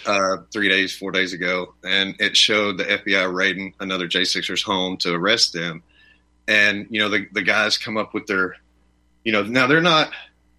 uh, 0.06 0.38
three 0.52 0.68
days, 0.68 0.96
four 0.96 1.10
days 1.10 1.32
ago, 1.34 1.74
and 1.84 2.14
it 2.18 2.36
showed 2.36 2.78
the 2.78 2.84
FBI 2.84 3.32
raiding 3.34 3.74
another 3.80 4.08
J6er's 4.08 4.62
home 4.62 4.96
to 4.98 5.12
arrest 5.14 5.52
them. 5.52 5.82
And, 6.48 6.86
you 6.90 7.00
know, 7.00 7.08
the, 7.10 7.26
the 7.32 7.42
guys 7.42 7.76
come 7.76 7.96
up 7.98 8.14
with 8.14 8.26
their, 8.26 8.56
you 9.24 9.32
know, 9.32 9.42
now 9.42 9.66
they're 9.66 9.80
not 9.82 10.10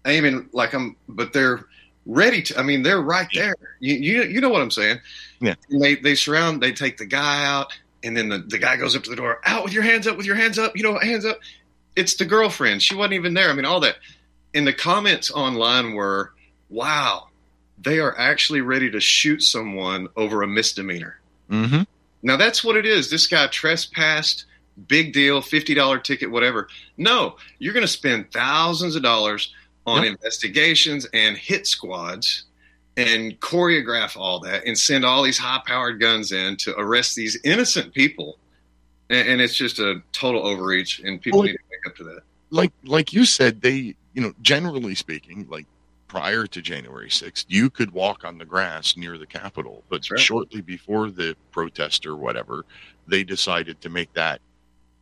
aiming 0.06 0.48
like 0.52 0.74
I'm, 0.74 0.96
but 1.08 1.32
they're 1.32 1.66
ready 2.06 2.42
to, 2.42 2.58
I 2.58 2.62
mean, 2.62 2.82
they're 2.82 3.02
right 3.02 3.28
there. 3.34 3.54
You, 3.80 3.94
you, 3.96 4.22
you 4.24 4.40
know 4.40 4.48
what 4.48 4.62
I'm 4.62 4.70
saying? 4.70 4.98
Yeah. 5.40 5.54
And 5.70 5.82
they, 5.82 5.96
they 5.96 6.14
surround, 6.14 6.62
they 6.62 6.72
take 6.72 6.96
the 6.96 7.06
guy 7.06 7.44
out, 7.44 7.72
and 8.04 8.16
then 8.16 8.28
the, 8.28 8.38
the 8.38 8.58
guy 8.58 8.76
goes 8.76 8.94
up 8.94 9.02
to 9.04 9.10
the 9.10 9.16
door, 9.16 9.40
out 9.44 9.64
with 9.64 9.72
your 9.72 9.82
hands 9.82 10.06
up, 10.06 10.16
with 10.16 10.26
your 10.26 10.36
hands 10.36 10.58
up, 10.58 10.76
you 10.76 10.82
know, 10.82 10.98
hands 10.98 11.24
up. 11.24 11.38
It's 11.96 12.14
the 12.14 12.24
girlfriend. 12.24 12.82
She 12.82 12.94
wasn't 12.94 13.14
even 13.14 13.34
there. 13.34 13.50
I 13.50 13.54
mean, 13.54 13.64
all 13.64 13.80
that. 13.80 13.96
And 14.54 14.66
the 14.66 14.72
comments 14.72 15.30
online 15.30 15.94
were, 15.94 16.32
wow, 16.70 17.28
they 17.78 17.98
are 17.98 18.16
actually 18.18 18.60
ready 18.60 18.90
to 18.90 19.00
shoot 19.00 19.42
someone 19.42 20.08
over 20.16 20.42
a 20.42 20.46
misdemeanor. 20.46 21.18
Mm-hmm. 21.50 21.82
Now 22.22 22.36
that's 22.36 22.64
what 22.64 22.76
it 22.76 22.86
is. 22.86 23.10
This 23.10 23.26
guy 23.26 23.46
trespassed, 23.48 24.46
big 24.88 25.12
deal, 25.12 25.40
fifty 25.40 25.74
dollar 25.74 25.98
ticket, 25.98 26.30
whatever. 26.30 26.68
No, 26.96 27.36
you're 27.58 27.74
going 27.74 27.84
to 27.86 27.88
spend 27.88 28.32
thousands 28.32 28.96
of 28.96 29.02
dollars 29.02 29.54
on 29.86 30.04
Yep. 30.04 30.04
investigations 30.04 31.06
and 31.14 31.36
hit 31.36 31.66
squads, 31.66 32.44
and 32.96 33.38
choreograph 33.40 34.16
all 34.16 34.40
that, 34.40 34.66
and 34.66 34.78
send 34.78 35.04
all 35.04 35.22
these 35.22 35.38
high 35.38 35.62
powered 35.66 36.00
guns 36.00 36.32
in 36.32 36.56
to 36.58 36.74
arrest 36.78 37.16
these 37.16 37.38
innocent 37.44 37.94
people. 37.94 38.38
And, 39.10 39.28
and 39.28 39.40
it's 39.42 39.56
just 39.56 39.78
a 39.80 40.02
total 40.12 40.46
overreach, 40.46 41.00
and 41.00 41.20
people 41.22 41.40
Well, 41.40 41.44
need 41.44 41.54
to 41.54 41.58
wake 41.70 41.86
up 41.92 41.96
to 41.96 42.04
that. 42.04 42.20
like 42.50 42.72
like 42.84 43.12
you 43.12 43.24
said, 43.26 43.62
they 43.62 43.96
you 44.14 44.22
know 44.22 44.34
generally 44.42 44.94
speaking, 44.94 45.46
like 45.50 45.66
prior 46.08 46.46
to 46.46 46.62
January 46.62 47.10
sixth, 47.10 47.46
you 47.48 47.70
could 47.70 47.92
walk 47.92 48.24
on 48.24 48.38
the 48.38 48.46
grass 48.46 48.96
near 48.96 49.18
the 49.18 49.26
Capitol, 49.26 49.84
but 49.90 50.08
right. 50.10 50.20
shortly 50.20 50.62
before 50.62 51.10
the 51.10 51.36
protest 51.52 52.06
or 52.06 52.16
whatever, 52.16 52.64
they 53.06 53.24
decided 53.24 53.80
to 53.82 53.90
make 53.90 54.12
that 54.14 54.40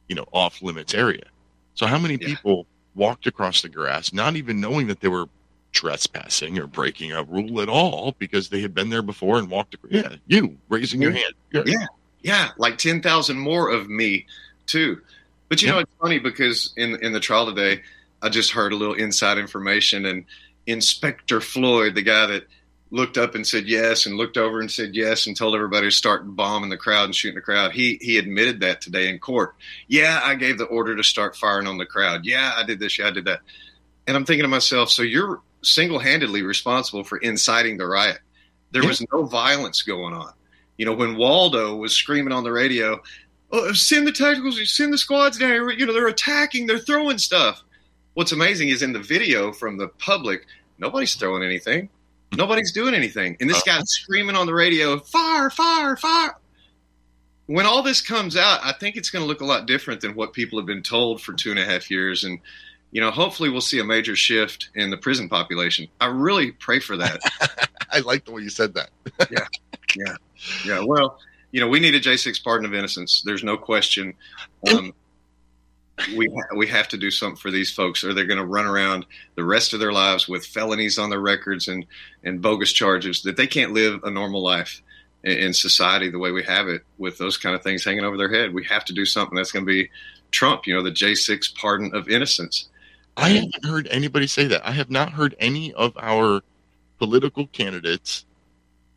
you 0.08 0.16
know 0.16 0.26
off 0.32 0.62
limits 0.62 0.94
area. 0.94 1.24
So 1.74 1.86
how 1.86 1.98
many 1.98 2.18
Yeah. 2.18 2.28
people 2.28 2.68
walked 2.94 3.26
across 3.26 3.62
the 3.62 3.68
grass, 3.68 4.12
not 4.12 4.36
even 4.36 4.60
knowing 4.60 4.86
that 4.88 5.00
they 5.00 5.08
were 5.08 5.26
trespassing 5.72 6.58
or 6.58 6.66
breaking 6.66 7.12
a 7.12 7.22
rule 7.24 7.60
at 7.60 7.68
all 7.68 8.14
because 8.18 8.48
they 8.48 8.60
had 8.60 8.74
been 8.74 8.90
there 8.90 9.02
before 9.02 9.38
and 9.38 9.50
walked 9.50 9.74
across. 9.74 9.92
Yeah, 9.92 10.16
you 10.26 10.56
raising 10.68 11.02
your 11.02 11.10
hand. 11.10 11.34
Yeah. 11.52 11.86
Yeah, 12.22 12.50
like 12.56 12.78
ten 12.78 13.02
thousand 13.02 13.38
more 13.38 13.70
of 13.70 13.90
me 13.90 14.26
too. 14.66 15.02
But 15.50 15.60
you 15.60 15.68
know, 15.68 15.78
it's 15.78 15.92
funny 16.00 16.18
because 16.18 16.72
in 16.76 16.96
in 17.04 17.12
the 17.12 17.20
trial 17.20 17.46
today, 17.46 17.82
I 18.22 18.30
just 18.30 18.50
heard 18.52 18.72
a 18.72 18.76
little 18.76 18.94
inside 18.94 19.36
information, 19.36 20.06
and 20.06 20.24
Inspector 20.66 21.42
Lloyd, 21.54 21.94
the 21.94 22.02
guy 22.02 22.26
that 22.26 22.46
looked 22.94 23.18
up 23.18 23.34
and 23.34 23.46
said 23.46 23.66
yes, 23.66 24.06
and 24.06 24.16
looked 24.16 24.36
over 24.36 24.60
and 24.60 24.70
said 24.70 24.94
yes, 24.94 25.26
and 25.26 25.36
told 25.36 25.54
everybody 25.54 25.88
to 25.88 25.90
start 25.90 26.36
bombing 26.36 26.70
the 26.70 26.76
crowd 26.76 27.04
and 27.04 27.14
shooting 27.14 27.34
the 27.34 27.40
crowd. 27.40 27.72
He 27.72 27.98
he 28.00 28.18
admitted 28.18 28.60
that 28.60 28.80
today 28.80 29.08
in 29.08 29.18
court. 29.18 29.54
Yeah, 29.88 30.20
I 30.22 30.36
gave 30.36 30.58
the 30.58 30.64
order 30.66 30.94
to 30.96 31.02
start 31.02 31.36
firing 31.36 31.66
on 31.66 31.78
the 31.78 31.86
crowd. 31.86 32.24
Yeah, 32.24 32.52
I 32.56 32.64
did 32.64 32.78
this. 32.78 32.98
Yeah, 32.98 33.08
I 33.08 33.10
did 33.10 33.24
that. 33.24 33.40
And 34.06 34.16
I'm 34.16 34.24
thinking 34.24 34.44
to 34.44 34.48
myself, 34.48 34.90
so 34.90 35.02
you're 35.02 35.40
single 35.62 35.98
handedly 35.98 36.42
responsible 36.42 37.04
for 37.04 37.18
inciting 37.18 37.78
the 37.78 37.86
riot. 37.86 38.18
There 38.70 38.82
Yeah. 38.82 38.88
was 38.88 39.04
no 39.12 39.24
violence 39.24 39.82
going 39.82 40.14
on. 40.14 40.32
You 40.76 40.86
know, 40.86 40.92
when 40.92 41.16
Waldo 41.16 41.74
was 41.76 41.94
screaming 41.94 42.32
on 42.32 42.44
the 42.44 42.52
radio, 42.52 43.00
oh, 43.50 43.72
send 43.72 44.06
the 44.06 44.12
tacticals, 44.12 44.64
send 44.68 44.92
the 44.92 44.98
squads 44.98 45.38
down 45.38 45.50
here. 45.50 45.70
You 45.70 45.86
know, 45.86 45.92
they're 45.92 46.06
attacking, 46.08 46.66
they're 46.66 46.78
throwing 46.78 47.18
stuff. 47.18 47.62
What's 48.14 48.32
amazing 48.32 48.68
is 48.68 48.82
in 48.82 48.92
the 48.92 48.98
video 49.00 49.52
from 49.52 49.78
the 49.78 49.88
public, 49.88 50.46
nobody's 50.78 51.14
throwing 51.14 51.42
anything. 51.42 51.88
Nobody's 52.36 52.72
doing 52.72 52.94
anything. 52.94 53.36
And 53.40 53.48
this 53.48 53.62
guy's 53.62 53.90
screaming 53.90 54.36
on 54.36 54.46
the 54.46 54.54
radio, 54.54 54.98
fire, 54.98 55.50
fire, 55.50 55.96
fire. 55.96 56.36
When 57.46 57.66
all 57.66 57.82
this 57.82 58.00
comes 58.00 58.36
out, 58.36 58.60
I 58.62 58.72
think 58.72 58.96
it's 58.96 59.10
going 59.10 59.22
to 59.22 59.26
look 59.26 59.40
a 59.42 59.44
lot 59.44 59.66
different 59.66 60.00
than 60.00 60.14
what 60.14 60.32
people 60.32 60.58
have 60.58 60.66
been 60.66 60.82
told 60.82 61.20
for 61.20 61.34
two 61.34 61.50
and 61.50 61.58
a 61.58 61.64
half 61.64 61.90
years. 61.90 62.24
And, 62.24 62.38
you 62.90 63.00
know, 63.00 63.10
hopefully 63.10 63.50
we'll 63.50 63.60
see 63.60 63.80
a 63.80 63.84
major 63.84 64.16
shift 64.16 64.70
in 64.74 64.90
the 64.90 64.96
prison 64.96 65.28
population. 65.28 65.86
I 66.00 66.06
really 66.06 66.52
pray 66.52 66.80
for 66.80 66.96
that. 66.96 67.20
I 67.90 68.00
like 68.00 68.24
the 68.24 68.32
way 68.32 68.42
you 68.42 68.50
said 68.50 68.74
that. 68.74 68.90
Yeah, 69.30 69.46
Yeah. 69.94 70.16
Yeah. 70.64 70.84
well, 70.84 71.18
you 71.52 71.60
know, 71.60 71.68
we 71.68 71.78
need 71.80 71.94
a 71.94 72.00
J6 72.00 72.42
pardon 72.42 72.66
of 72.66 72.74
innocence. 72.74 73.22
There's 73.24 73.44
no 73.44 73.56
question. 73.56 74.14
Um, 74.72 74.92
we 76.16 76.28
ha- 76.28 76.56
we 76.56 76.66
have 76.66 76.88
to 76.88 76.96
do 76.96 77.10
something 77.10 77.36
for 77.36 77.50
these 77.50 77.70
folks, 77.70 78.02
or 78.02 78.14
they're 78.14 78.26
going 78.26 78.38
to 78.38 78.44
run 78.44 78.66
around 78.66 79.06
the 79.36 79.44
rest 79.44 79.72
of 79.72 79.80
their 79.80 79.92
lives 79.92 80.28
with 80.28 80.44
felonies 80.44 80.98
on 80.98 81.10
their 81.10 81.20
records 81.20 81.68
and 81.68 81.86
and 82.22 82.42
bogus 82.42 82.72
charges 82.72 83.22
that 83.22 83.36
they 83.36 83.46
can't 83.46 83.72
live 83.72 84.02
a 84.04 84.10
normal 84.10 84.42
life 84.42 84.82
in, 85.22 85.38
in 85.38 85.54
society 85.54 86.10
the 86.10 86.18
way 86.18 86.32
we 86.32 86.42
have 86.42 86.68
it 86.68 86.82
with 86.98 87.18
those 87.18 87.38
kind 87.38 87.54
of 87.54 87.62
things 87.62 87.84
hanging 87.84 88.04
over 88.04 88.16
their 88.16 88.32
head. 88.32 88.54
We 88.54 88.64
have 88.64 88.84
to 88.86 88.92
do 88.92 89.04
something 89.04 89.36
that's 89.36 89.52
going 89.52 89.64
to 89.64 89.72
be 89.72 89.90
Trump. 90.30 90.66
You 90.66 90.74
know, 90.74 90.82
the 90.82 90.90
J6 90.90 91.54
pardon 91.54 91.94
of 91.94 92.08
innocence. 92.08 92.68
I 93.16 93.30
haven't 93.30 93.64
heard 93.64 93.86
anybody 93.90 94.26
say 94.26 94.46
that. 94.46 94.66
I 94.66 94.72
have 94.72 94.90
not 94.90 95.12
heard 95.12 95.36
any 95.38 95.72
of 95.74 95.96
our 96.00 96.42
political 96.98 97.46
candidates 97.46 98.24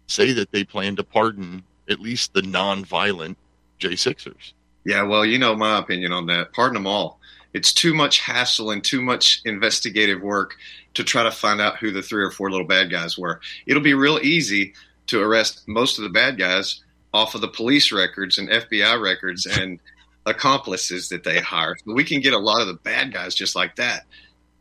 say 0.08 0.34
that 0.34 0.52
they 0.52 0.64
plan 0.64 0.96
to 0.96 1.04
pardon 1.04 1.64
at 1.90 2.00
least 2.00 2.34
the 2.34 2.42
non-violent 2.42 3.38
J6ers. 3.80 4.54
Yeah, 4.88 5.04
well, 5.04 5.26
you 5.26 5.38
know 5.38 5.54
my 5.54 5.80
opinion 5.80 6.14
on 6.14 6.28
that. 6.28 6.54
Pardon 6.54 6.76
them 6.76 6.88
all. 6.88 7.20
It's 7.54 7.74
too 7.74 7.94
much 7.94 8.20
hassle 8.20 8.72
and 8.72 8.82
too 8.82 9.02
much 9.02 9.42
investigative 9.44 10.22
work 10.22 10.56
to 10.94 11.04
try 11.04 11.24
to 11.24 11.32
find 11.32 11.60
out 11.60 11.76
who 11.76 11.92
the 11.92 12.02
three 12.02 12.24
or 12.24 12.32
four 12.32 12.50
little 12.50 12.66
bad 12.66 12.90
guys 12.90 13.18
were. 13.18 13.42
It'll 13.66 13.84
be 13.84 13.94
real 13.94 14.18
easy 14.24 14.74
to 15.08 15.22
arrest 15.22 15.68
most 15.68 15.98
of 15.98 16.06
the 16.06 16.10
bad 16.10 16.38
guys 16.38 16.86
off 17.14 17.36
of 17.36 17.42
the 17.42 17.50
police 17.50 17.92
records 17.92 18.38
and 18.38 18.48
FBI 18.48 19.02
records 19.02 19.46
and 19.46 19.78
accomplices 20.26 21.10
that 21.10 21.26
they 21.26 21.42
hire. 21.42 21.76
We 21.86 22.06
can 22.06 22.22
get 22.22 22.32
a 22.32 22.40
lot 22.40 22.62
of 22.62 22.68
the 22.68 22.76
bad 22.76 23.12
guys 23.12 23.36
just 23.36 23.58
like 23.58 23.76
that. 23.76 24.06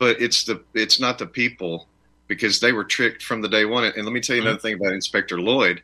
But 0.00 0.20
it's 0.20 0.42
the 0.42 0.60
it's 0.74 0.98
not 0.98 1.18
the 1.18 1.26
people 1.26 1.86
because 2.26 2.58
they 2.58 2.72
were 2.72 2.84
tricked 2.84 3.22
from 3.22 3.42
the 3.42 3.48
day 3.48 3.64
one. 3.64 3.84
And 3.84 4.04
let 4.04 4.12
me 4.12 4.20
tell 4.20 4.34
you 4.34 4.42
another 4.42 4.56
mm-hmm. 4.56 4.66
thing 4.66 4.74
about 4.74 4.92
Inspector 4.92 5.40
Lloyd. 5.40 5.82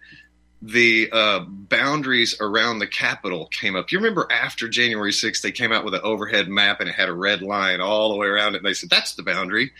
The 0.62 1.10
uh, 1.10 1.40
boundaries 1.40 2.36
around 2.40 2.78
the 2.78 2.86
Capitol 2.86 3.46
came 3.46 3.74
up. 3.74 3.90
You 3.90 3.98
remember 3.98 4.28
after 4.30 4.68
January 4.68 5.10
6th, 5.10 5.42
they 5.42 5.50
came 5.50 5.72
out 5.72 5.84
with 5.84 5.94
an 5.94 6.00
overhead 6.04 6.48
map 6.48 6.78
and 6.78 6.88
it 6.88 6.94
had 6.94 7.08
a 7.08 7.14
red 7.14 7.42
line 7.42 7.80
all 7.80 8.12
the 8.12 8.16
way 8.16 8.28
around 8.28 8.54
it. 8.54 8.58
And 8.58 8.66
they 8.66 8.74
said, 8.74 8.88
that's 8.88 9.14
the 9.14 9.24
boundary. 9.24 9.72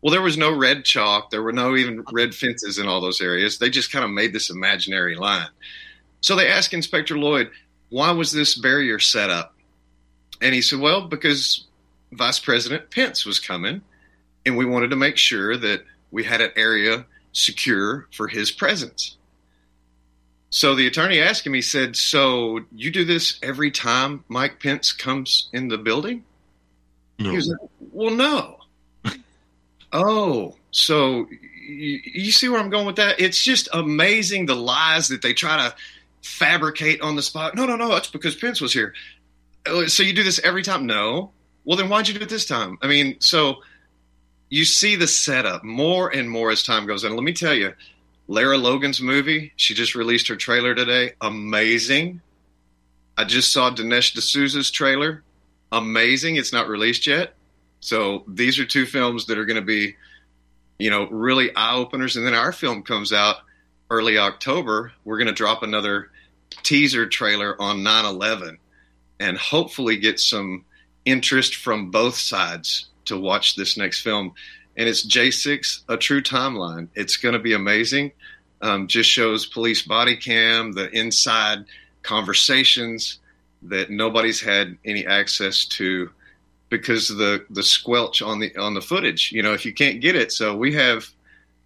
Well, 0.00 0.12
there 0.12 0.22
was 0.22 0.38
no 0.38 0.56
red 0.56 0.84
chalk. 0.84 1.30
There 1.30 1.42
were 1.42 1.52
no 1.52 1.76
even 1.76 2.04
red 2.12 2.34
fences 2.34 2.78
in 2.78 2.86
all 2.86 3.00
those 3.00 3.20
areas. 3.20 3.58
They 3.58 3.70
just 3.70 3.92
kind 3.92 4.04
of 4.04 4.10
made 4.10 4.32
this 4.32 4.50
imaginary 4.50 5.16
line. 5.16 5.48
So 6.20 6.36
they 6.36 6.48
asked 6.48 6.72
Inspector 6.72 7.16
Lloyd, 7.16 7.50
why 7.88 8.12
was 8.12 8.30
this 8.30 8.56
barrier 8.56 9.00
set 9.00 9.28
up? 9.28 9.54
And 10.40 10.54
he 10.54 10.62
said, 10.62 10.80
well, 10.80 11.08
because 11.08 11.66
Vice 12.12 12.38
President 12.38 12.90
Pence 12.90 13.26
was 13.26 13.40
coming 13.40 13.82
and 14.44 14.56
we 14.56 14.64
wanted 14.64 14.90
to 14.90 14.96
make 14.96 15.16
sure 15.16 15.56
that 15.56 15.82
we 16.10 16.24
had 16.24 16.40
an 16.40 16.50
area 16.56 17.06
secure 17.32 18.06
for 18.12 18.28
his 18.28 18.50
presence. 18.50 19.16
So 20.52 20.74
the 20.74 20.86
attorney 20.86 21.18
asked 21.18 21.46
him, 21.46 21.54
he 21.54 21.62
said, 21.62 21.96
So 21.96 22.60
you 22.72 22.90
do 22.90 23.06
this 23.06 23.38
every 23.42 23.70
time 23.70 24.22
Mike 24.28 24.60
Pence 24.60 24.92
comes 24.92 25.48
in 25.54 25.68
the 25.68 25.78
building? 25.78 26.24
No. 27.18 27.30
He 27.30 27.36
was 27.36 27.48
like, 27.48 27.70
Well, 27.90 28.14
no. 28.14 28.58
oh, 29.92 30.54
so 30.70 31.26
you, 31.66 32.00
you 32.04 32.30
see 32.30 32.50
where 32.50 32.60
I'm 32.60 32.68
going 32.68 32.84
with 32.84 32.96
that? 32.96 33.18
It's 33.18 33.42
just 33.42 33.70
amazing 33.72 34.44
the 34.44 34.54
lies 34.54 35.08
that 35.08 35.22
they 35.22 35.32
try 35.32 35.56
to 35.56 35.74
fabricate 36.20 37.00
on 37.00 37.16
the 37.16 37.22
spot. 37.22 37.54
No, 37.54 37.64
no, 37.64 37.76
no, 37.76 37.88
that's 37.88 38.10
because 38.10 38.36
Pence 38.36 38.60
was 38.60 38.74
here. 38.74 38.92
Oh, 39.64 39.86
So 39.86 40.02
you 40.02 40.12
do 40.12 40.22
this 40.22 40.38
every 40.40 40.62
time? 40.62 40.84
No. 40.84 41.30
Well, 41.64 41.78
then 41.78 41.88
why'd 41.88 42.08
you 42.08 42.14
do 42.14 42.20
it 42.20 42.28
this 42.28 42.44
time? 42.44 42.76
I 42.82 42.88
mean, 42.88 43.16
so 43.20 43.62
you 44.50 44.66
see 44.66 44.96
the 44.96 45.06
setup 45.06 45.64
more 45.64 46.14
and 46.14 46.28
more 46.28 46.50
as 46.50 46.62
time 46.62 46.86
goes 46.86 47.06
on. 47.06 47.16
Let 47.16 47.24
me 47.24 47.32
tell 47.32 47.54
you, 47.54 47.72
Lara 48.28 48.56
Logan's 48.56 49.00
movie, 49.00 49.52
she 49.56 49.74
just 49.74 49.94
released 49.94 50.28
her 50.28 50.36
trailer 50.36 50.74
today. 50.74 51.12
Amazing. 51.20 52.20
I 53.16 53.24
just 53.24 53.52
saw 53.52 53.70
Dinesh 53.70 54.14
D'Souza's 54.14 54.70
trailer. 54.70 55.22
Amazing. 55.70 56.36
It's 56.36 56.52
not 56.52 56.68
released 56.68 57.06
yet. 57.06 57.34
So 57.80 58.24
these 58.28 58.58
are 58.58 58.64
two 58.64 58.86
films 58.86 59.26
that 59.26 59.38
are 59.38 59.44
going 59.44 59.60
to 59.60 59.66
be, 59.66 59.96
you 60.78 60.90
know, 60.90 61.08
really 61.08 61.54
eye 61.54 61.74
openers. 61.74 62.16
And 62.16 62.26
then 62.26 62.34
our 62.34 62.52
film 62.52 62.82
comes 62.82 63.12
out 63.12 63.36
early 63.90 64.18
October. 64.18 64.92
We're 65.04 65.18
going 65.18 65.26
to 65.26 65.32
drop 65.32 65.62
another 65.62 66.10
teaser 66.62 67.06
trailer 67.06 67.60
on 67.60 67.82
9 67.82 68.04
11 68.04 68.58
and 69.20 69.36
hopefully 69.36 69.96
get 69.96 70.20
some 70.20 70.64
interest 71.04 71.56
from 71.56 71.90
both 71.90 72.16
sides 72.16 72.88
to 73.06 73.18
watch 73.18 73.56
this 73.56 73.76
next 73.76 74.00
film. 74.00 74.34
And 74.76 74.88
it's 74.88 75.06
J6, 75.06 75.82
a 75.88 75.96
true 75.96 76.22
timeline. 76.22 76.88
It's 76.94 77.16
going 77.16 77.34
to 77.34 77.38
be 77.38 77.52
amazing. 77.52 78.12
Um, 78.60 78.86
just 78.86 79.10
shows 79.10 79.44
police 79.44 79.82
body 79.82 80.16
cam, 80.16 80.72
the 80.72 80.88
inside 80.90 81.64
conversations 82.02 83.18
that 83.62 83.90
nobody's 83.90 84.40
had 84.40 84.76
any 84.84 85.06
access 85.06 85.64
to 85.66 86.10
because 86.68 87.10
of 87.10 87.18
the 87.18 87.44
the 87.50 87.62
squelch 87.62 88.22
on 88.22 88.40
the 88.40 88.56
on 88.56 88.74
the 88.74 88.80
footage. 88.80 89.30
You 89.32 89.42
know, 89.42 89.52
if 89.52 89.64
you 89.66 89.74
can't 89.74 90.00
get 90.00 90.16
it, 90.16 90.32
so 90.32 90.56
we 90.56 90.72
have 90.74 91.06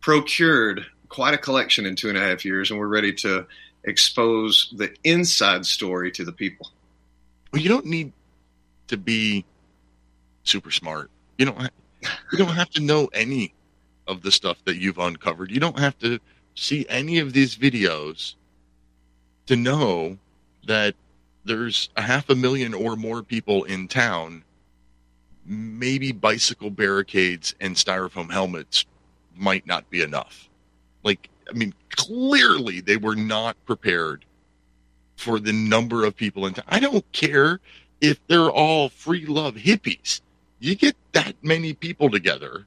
procured 0.01 0.85
quite 1.09 1.35
a 1.35 1.39
collection 1.39 1.87
in 1.87 1.97
two 1.97 2.09
and 2.09 2.19
a 2.19 2.21
half 2.21 2.45
years, 2.45 2.71
and 2.71 2.81
we're 2.81 2.89
ready 2.89 3.13
to 3.13 3.47
expose 3.85 4.73
the 4.77 4.93
inside 5.05 5.65
story 5.65 6.11
to 6.13 6.25
the 6.25 6.33
people. 6.33 6.71
Well, 7.53 7.63
you 7.63 7.69
don't 7.69 7.87
need 7.87 8.13
to 8.89 8.97
be 8.97 9.45
super 10.45 10.71
smart. 10.71 11.11
You 11.39 11.47
don't. 11.47 11.71
You 12.33 12.39
don't 12.39 12.55
have 12.55 12.71
to 12.71 12.83
know 12.83 13.09
any 13.13 13.55
of 14.07 14.23
the 14.23 14.31
stuff 14.31 14.59
that 14.65 14.77
you've 14.77 14.99
uncovered. 14.99 15.51
You 15.51 15.61
don't 15.61 15.79
have 15.79 15.99
to 15.99 16.19
see 16.55 16.87
any 16.89 17.19
of 17.19 17.33
these 17.33 17.57
videos 17.57 18.35
to 19.47 19.57
know 19.57 20.19
that 20.67 20.95
there's 21.45 21.89
a 21.97 22.03
half 22.03 22.29
a 22.29 22.35
million 22.35 22.75
or 22.75 22.97
more 22.97 23.23
people 23.23 23.65
in 23.65 23.89
town. 23.89 24.43
Maybe 25.45 26.11
bicycle 26.13 26.71
barricades 26.71 27.55
and 27.61 27.77
styrofoam 27.77 28.31
helmets 28.31 28.85
might 29.37 29.67
not 29.67 29.89
be 29.91 30.03
enough. 30.03 30.49
Like, 31.05 31.29
I 31.49 31.53
mean, 31.53 31.73
clearly 31.91 32.81
they 32.81 32.97
were 32.97 33.15
not 33.15 33.57
prepared 33.65 34.25
for 35.17 35.39
the 35.39 35.53
number 35.53 36.05
of 36.05 36.17
people 36.17 36.47
in 36.47 36.55
town. 36.55 36.65
I 36.69 36.81
don't 36.81 37.11
care 37.13 37.61
if 38.01 38.19
they're 38.27 38.51
all 38.51 38.89
free 38.89 39.25
love 39.25 39.55
hippies. 39.55 40.21
You 40.59 40.75
get 40.75 40.97
that 41.13 41.35
many 41.43 41.75
people 41.75 42.11
together, 42.11 42.67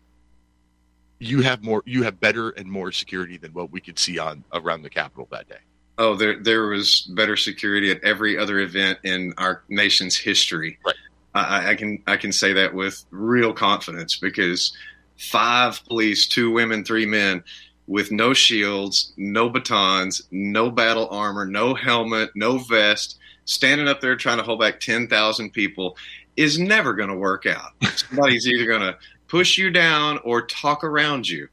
you 1.19 1.41
have 1.41 1.63
more 1.63 1.83
you 1.85 2.03
have 2.03 2.19
better 2.19 2.49
and 2.51 2.67
more 2.67 2.91
security 2.91 3.37
than 3.37 3.51
what 3.53 3.71
we 3.71 3.81
could 3.81 3.99
see 3.99 4.17
on 4.19 4.43
around 4.53 4.83
the 4.83 4.89
Capitol 4.89 5.27
that 5.31 5.49
day. 5.49 5.59
Oh, 5.97 6.15
there 6.15 6.39
there 6.41 6.67
was 6.67 7.01
better 7.13 7.35
security 7.35 7.91
at 7.91 8.01
every 8.03 8.37
other 8.37 8.59
event 8.59 8.99
in 9.03 9.33
our 9.37 9.63
nation's 9.67 10.15
history. 10.15 10.79
Right. 10.85 10.95
I, 11.35 11.71
I 11.71 11.75
can 11.75 12.01
I 12.07 12.17
can 12.17 12.31
say 12.31 12.53
that 12.53 12.73
with 12.73 13.05
real 13.11 13.53
confidence 13.53 14.17
because 14.17 14.75
five 15.17 15.83
police, 15.85 16.27
two 16.27 16.51
women, 16.51 16.85
three 16.85 17.05
men, 17.05 17.43
with 17.87 18.11
no 18.11 18.33
shields, 18.33 19.11
no 19.17 19.49
batons, 19.49 20.21
no 20.31 20.71
battle 20.71 21.07
armor, 21.11 21.45
no 21.45 21.73
helmet, 21.73 22.29
no 22.35 22.59
vest, 22.59 23.17
standing 23.45 23.87
up 23.87 23.99
there 23.99 24.15
trying 24.15 24.37
to 24.37 24.43
hold 24.43 24.59
back 24.59 24.79
ten 24.79 25.07
thousand 25.07 25.51
people 25.51 25.97
is 26.39 26.57
never 26.57 26.93
going 26.93 27.09
to 27.09 27.17
work 27.17 27.45
out. 27.45 27.73
Somebody's 27.95 28.47
either 28.47 28.65
going 28.65 28.79
to 28.79 28.97
push 29.27 29.57
you 29.57 29.69
down 29.69 30.19
or 30.23 30.45
talk 30.45 30.85
around 30.85 31.27
you. 31.27 31.49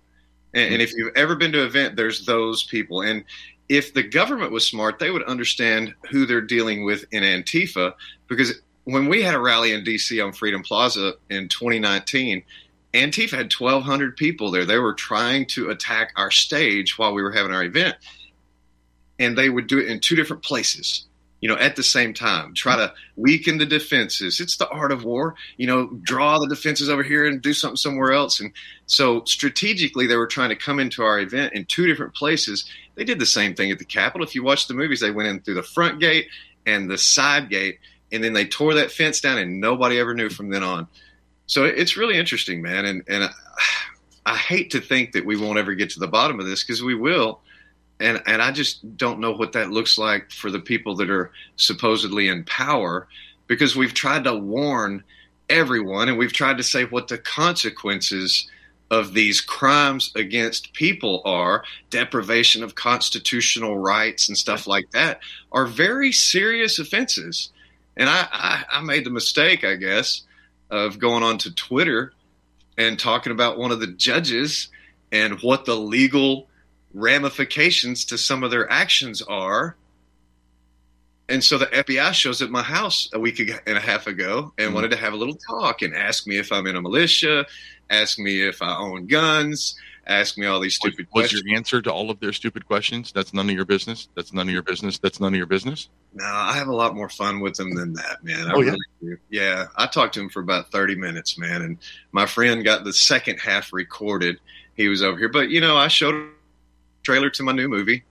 And, 0.55 0.75
and 0.75 0.83
if 0.83 0.95
you've 0.95 1.15
ever 1.17 1.35
been 1.35 1.51
to 1.53 1.63
an 1.63 1.67
event, 1.67 1.97
there's 1.97 2.25
those 2.25 2.63
people. 2.63 3.03
And 3.03 3.25
if 3.69 3.93
the 3.93 4.05
government 4.05 4.53
was 4.53 4.65
smart, 4.65 5.01
they 5.01 5.11
would 5.11 5.25
understand 5.25 5.93
who 6.09 6.25
they're 6.25 6.41
dealing 6.41 6.85
with 6.85 7.05
in 7.11 7.25
Antifa. 7.25 7.95
Because 8.29 8.61
when 8.85 9.09
we 9.09 9.23
had 9.23 9.35
a 9.35 9.41
rally 9.41 9.73
in 9.73 9.83
D.C. 9.83 10.21
on 10.21 10.33
Freedom 10.33 10.63
Plaza 10.63 11.15
in 11.31 11.49
2019, 11.49 12.45
Antifa 12.95 13.31
had 13.33 13.53
1,200 13.53 14.17
people 14.17 14.53
there. 14.53 14.65
They 14.65 14.79
were 14.79 14.95
trying 14.95 15.47
to 15.47 15.71
attack 15.71 16.13
our 16.15 16.31
stage 16.31 16.97
while 16.97 17.13
we 17.13 17.25
were 17.25 17.33
having 17.33 17.53
our 17.53 17.65
event. 17.65 17.97
And 19.19 19.37
they 19.37 19.51
would 19.51 19.67
do 19.67 19.81
it 19.81 19.89
in 19.89 19.99
two 19.99 20.15
different 20.15 20.45
places 20.45 21.07
you 21.47 21.53
know, 21.53 21.59
at 21.61 21.77
the 21.77 21.83
same 21.85 22.13
time, 22.13 22.55
try 22.55 22.75
to 22.75 22.93
weaken 23.15 23.59
the 23.59 23.67
defenses. 23.67 24.41
It's 24.41 24.57
the 24.57 24.69
art 24.69 24.91
of 24.91 25.05
war, 25.05 25.37
you 25.57 25.69
know, 25.69 25.87
draw 26.03 26.41
the 26.41 26.49
defenses 26.49 26.89
over 26.89 27.05
here 27.05 27.25
and 27.25 27.41
do 27.41 27.53
something 27.53 27.77
somewhere 27.77 28.13
else. 28.13 28.41
And 28.41 28.51
so 28.87 29.23
strategically, 29.27 30.09
they 30.09 30.17
were 30.17 30.27
trying 30.27 30.49
to 30.49 30.57
come 30.57 30.81
into 30.81 31.05
our 31.05 31.21
event 31.21 31.53
in 31.53 31.65
two 31.65 31.87
different 31.87 32.17
places. 32.17 32.69
They 32.97 33.05
did 33.05 33.21
the 33.21 33.27
same 33.27 33.55
thing 33.55 33.71
at 33.71 33.79
the 33.79 33.85
Capitol. 33.85 34.27
If 34.27 34.35
you 34.35 34.43
watch 34.43 34.67
the 34.67 34.75
movies, 34.75 34.99
they 34.99 35.13
went 35.13 35.29
in 35.29 35.39
through 35.39 35.55
the 35.55 35.63
front 35.63 36.01
gate 36.01 36.27
and 36.67 36.91
the 36.91 36.99
side 36.99 37.49
gate, 37.49 37.79
and 38.11 38.25
then 38.25 38.33
they 38.33 38.47
tore 38.47 38.75
that 38.75 38.91
fence 38.91 39.21
down, 39.21 39.39
and 39.39 39.61
nobody 39.61 40.01
ever 40.01 40.15
knew 40.15 40.31
from 40.31 40.51
then 40.51 40.65
on. 40.65 40.89
So 41.47 41.63
it's 41.63 41.97
really 41.97 42.19
interesting, 42.19 42.61
man. 42.61 42.87
And, 42.87 43.05
and 43.07 43.23
I, 43.23 43.31
I 44.27 44.37
hate 44.37 44.73
to 44.73 44.81
think 44.81 45.13
that 45.13 45.25
we 45.25 45.37
won't 45.37 45.61
ever 45.61 45.77
get 45.77 45.91
to 45.91 46.01
the 46.01 46.09
bottom 46.09 46.41
of 46.41 46.47
this 46.47 46.65
because 46.65 46.83
we 46.83 46.97
will 46.97 47.41
and 48.01 48.23
and 48.27 48.43
I 48.43 48.53
just 48.53 48.97
don't 48.97 49.21
know 49.21 49.33
what 49.33 49.53
that 49.53 49.71
looks 49.71 49.99
like 49.99 50.31
for 50.31 50.51
the 50.51 50.61
people 50.61 50.97
that 50.97 51.11
are 51.11 51.31
supposedly 51.57 52.29
in 52.29 52.45
power 52.45 53.09
because 53.47 53.77
we've 53.77 53.95
tried 53.95 54.25
to 54.25 54.35
warn 54.35 55.05
everyone 55.49 56.09
and 56.09 56.19
we've 56.19 56.33
tried 56.33 56.59
to 56.59 56.63
say 56.63 56.85
what 56.85 57.09
the 57.09 57.19
consequences 57.19 58.51
of 58.91 59.15
these 59.15 59.41
crimes 59.41 60.13
against 60.15 60.73
people 60.73 61.23
are 61.25 61.65
deprivation 61.91 62.63
of 62.63 62.75
constitutional 62.75 63.79
rights 63.79 64.29
and 64.29 64.39
stuff 64.39 64.67
like 64.67 64.91
that 64.93 65.21
are 65.53 65.67
very 65.67 66.13
serious 66.13 66.79
offenses. 66.79 67.51
And 67.97 68.09
I, 68.09 68.29
I, 68.31 68.65
I 68.71 68.81
made 68.83 69.05
the 69.05 69.11
mistake, 69.11 69.65
I 69.65 69.75
guess, 69.75 70.23
of 70.71 70.99
going 70.99 71.23
on 71.23 71.39
to 71.39 71.55
Twitter 71.55 72.13
and 72.79 72.99
talking 72.99 73.33
about 73.33 73.59
one 73.59 73.73
of 73.73 73.81
the 73.81 73.87
judges 73.89 74.69
and 75.11 75.41
what 75.41 75.65
the 75.65 75.77
legal 75.77 76.47
ramifications 76.97 78.07
to 78.07 78.19
some 78.19 78.43
of 78.43 78.51
their 78.51 78.71
actions 78.71 79.23
are. 79.23 79.77
And 81.29 81.43
so 81.43 81.59
the 81.59 81.67
FBI 81.67 82.13
shows 82.13 82.41
at 82.41 82.51
my 82.51 82.63
house 82.63 83.09
a 83.13 83.19
week 83.19 83.41
and 83.41 83.77
a 83.77 83.81
half 83.81 84.07
ago 84.07 84.53
and 84.57 84.67
mm-hmm. 84.67 84.75
wanted 84.75 84.93
to 84.93 84.97
have 84.97 85.13
a 85.13 85.17
little 85.17 85.35
talk 85.35 85.83
and 85.83 85.95
ask 85.95 86.27
me 86.27 86.39
if 86.39 86.53
I'm 86.53 86.67
in 86.67 86.77
a 86.77 86.81
militia, 86.81 87.47
ask 87.91 88.19
me 88.19 88.47
if 88.47 88.63
I 88.63 88.77
own 88.77 89.07
guns, 89.07 89.77
ask 90.07 90.39
me 90.39 90.47
all 90.47 90.61
these 90.61 90.77
stupid 90.77 91.07
was 91.07 91.23
questions. 91.23 91.43
your 91.45 91.57
answer 91.57 91.83
to 91.83 91.93
all 91.93 92.11
of 92.11 92.21
their 92.21 92.33
stupid 92.33 92.65
questions? 92.65 93.13
That's 93.13 93.35
none 93.35 93.51
of 93.51 93.57
your 93.57 93.65
business. 93.65 94.09
That's 94.15 94.33
none 94.33 94.47
of 94.47 94.53
your 94.53 94.63
business. 94.63 94.99
That's 94.99 95.19
none 95.19 95.35
of 95.35 95.37
your 95.37 95.47
business. 95.47 95.89
No, 96.15 96.25
I 96.25 96.53
have 96.55 96.69
a 96.69 96.75
lot 96.75 96.95
more 96.95 97.09
fun 97.09 97.41
with 97.41 97.57
them 97.57 97.75
than 97.75 97.93
that, 97.95 98.23
man. 98.23 98.47
I 98.47 98.53
Oh, 98.55 98.61
yeah? 98.61 98.71
really 98.71 99.17
do. 99.17 99.19
Yeah, 99.29 99.67
I 99.77 99.87
talked 99.87 100.15
to 100.15 100.21
him 100.21 100.31
for 100.31 100.41
about 100.41 100.71
30 100.71 100.95
minutes, 100.95 101.37
man. 101.37 101.61
And 101.61 101.79
my 102.13 102.25
friend 102.25 102.65
got 102.65 102.85
the 102.85 102.93
second 102.93 103.39
half 103.41 103.73
recorded. 103.73 104.39
He 104.77 104.87
was 104.87 105.03
over 105.03 105.19
here. 105.19 105.29
But, 105.29 105.51
you 105.51 105.61
know, 105.61 105.77
I 105.77 105.89
showed 105.89 106.31
trailer 107.07 107.31
to 107.31 107.43
my 107.45 107.53
new 107.53 107.69
movie. 107.69 108.03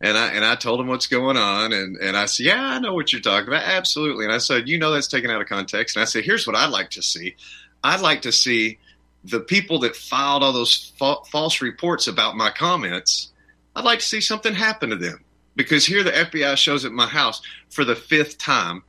And 0.00 0.16
I 0.16 0.28
and 0.28 0.44
I 0.44 0.56
told 0.56 0.78
him 0.78 0.88
what's 0.88 1.06
going 1.06 1.38
on, 1.38 1.72
and, 1.72 1.96
and 1.96 2.16
I 2.16 2.26
said, 2.26 2.46
Yeah, 2.46 2.62
I 2.62 2.78
know 2.78 2.94
what 2.94 3.12
you're 3.12 3.22
talking 3.22 3.48
about. 3.48 3.64
Absolutely. 3.64 4.26
And 4.26 4.34
I 4.34 4.38
said, 4.38 4.68
You 4.68 4.78
know 4.78 4.92
that's 4.92 5.08
taken 5.08 5.30
out 5.30 5.40
of 5.40 5.48
context. 5.48 5.96
And 5.96 6.02
I 6.02 6.04
said, 6.04 6.24
Here's 6.24 6.46
what 6.46 6.54
I'd 6.54 6.70
like 6.70 6.90
to 6.90 7.02
see. 7.02 7.34
I'd 7.82 8.00
like 8.02 8.22
to 8.22 8.32
see 8.32 8.78
the 9.24 9.40
people 9.40 9.80
that 9.80 9.96
filed 9.96 10.42
all 10.42 10.52
those 10.52 10.92
fa- 10.98 11.24
false 11.30 11.62
reports 11.62 12.06
about 12.06 12.36
my 12.36 12.50
comments. 12.50 13.32
I'd 13.74 13.84
like 13.84 14.00
to 14.00 14.04
see 14.04 14.20
something 14.20 14.54
happen 14.54 14.90
to 14.90 14.96
them 14.96 15.24
because 15.56 15.86
here 15.86 16.04
the 16.04 16.12
FBI 16.12 16.56
shows 16.56 16.84
at 16.84 16.92
my 16.92 17.06
house 17.06 17.40
for 17.70 17.84
the 17.84 17.96
fifth 17.96 18.36
time, 18.36 18.82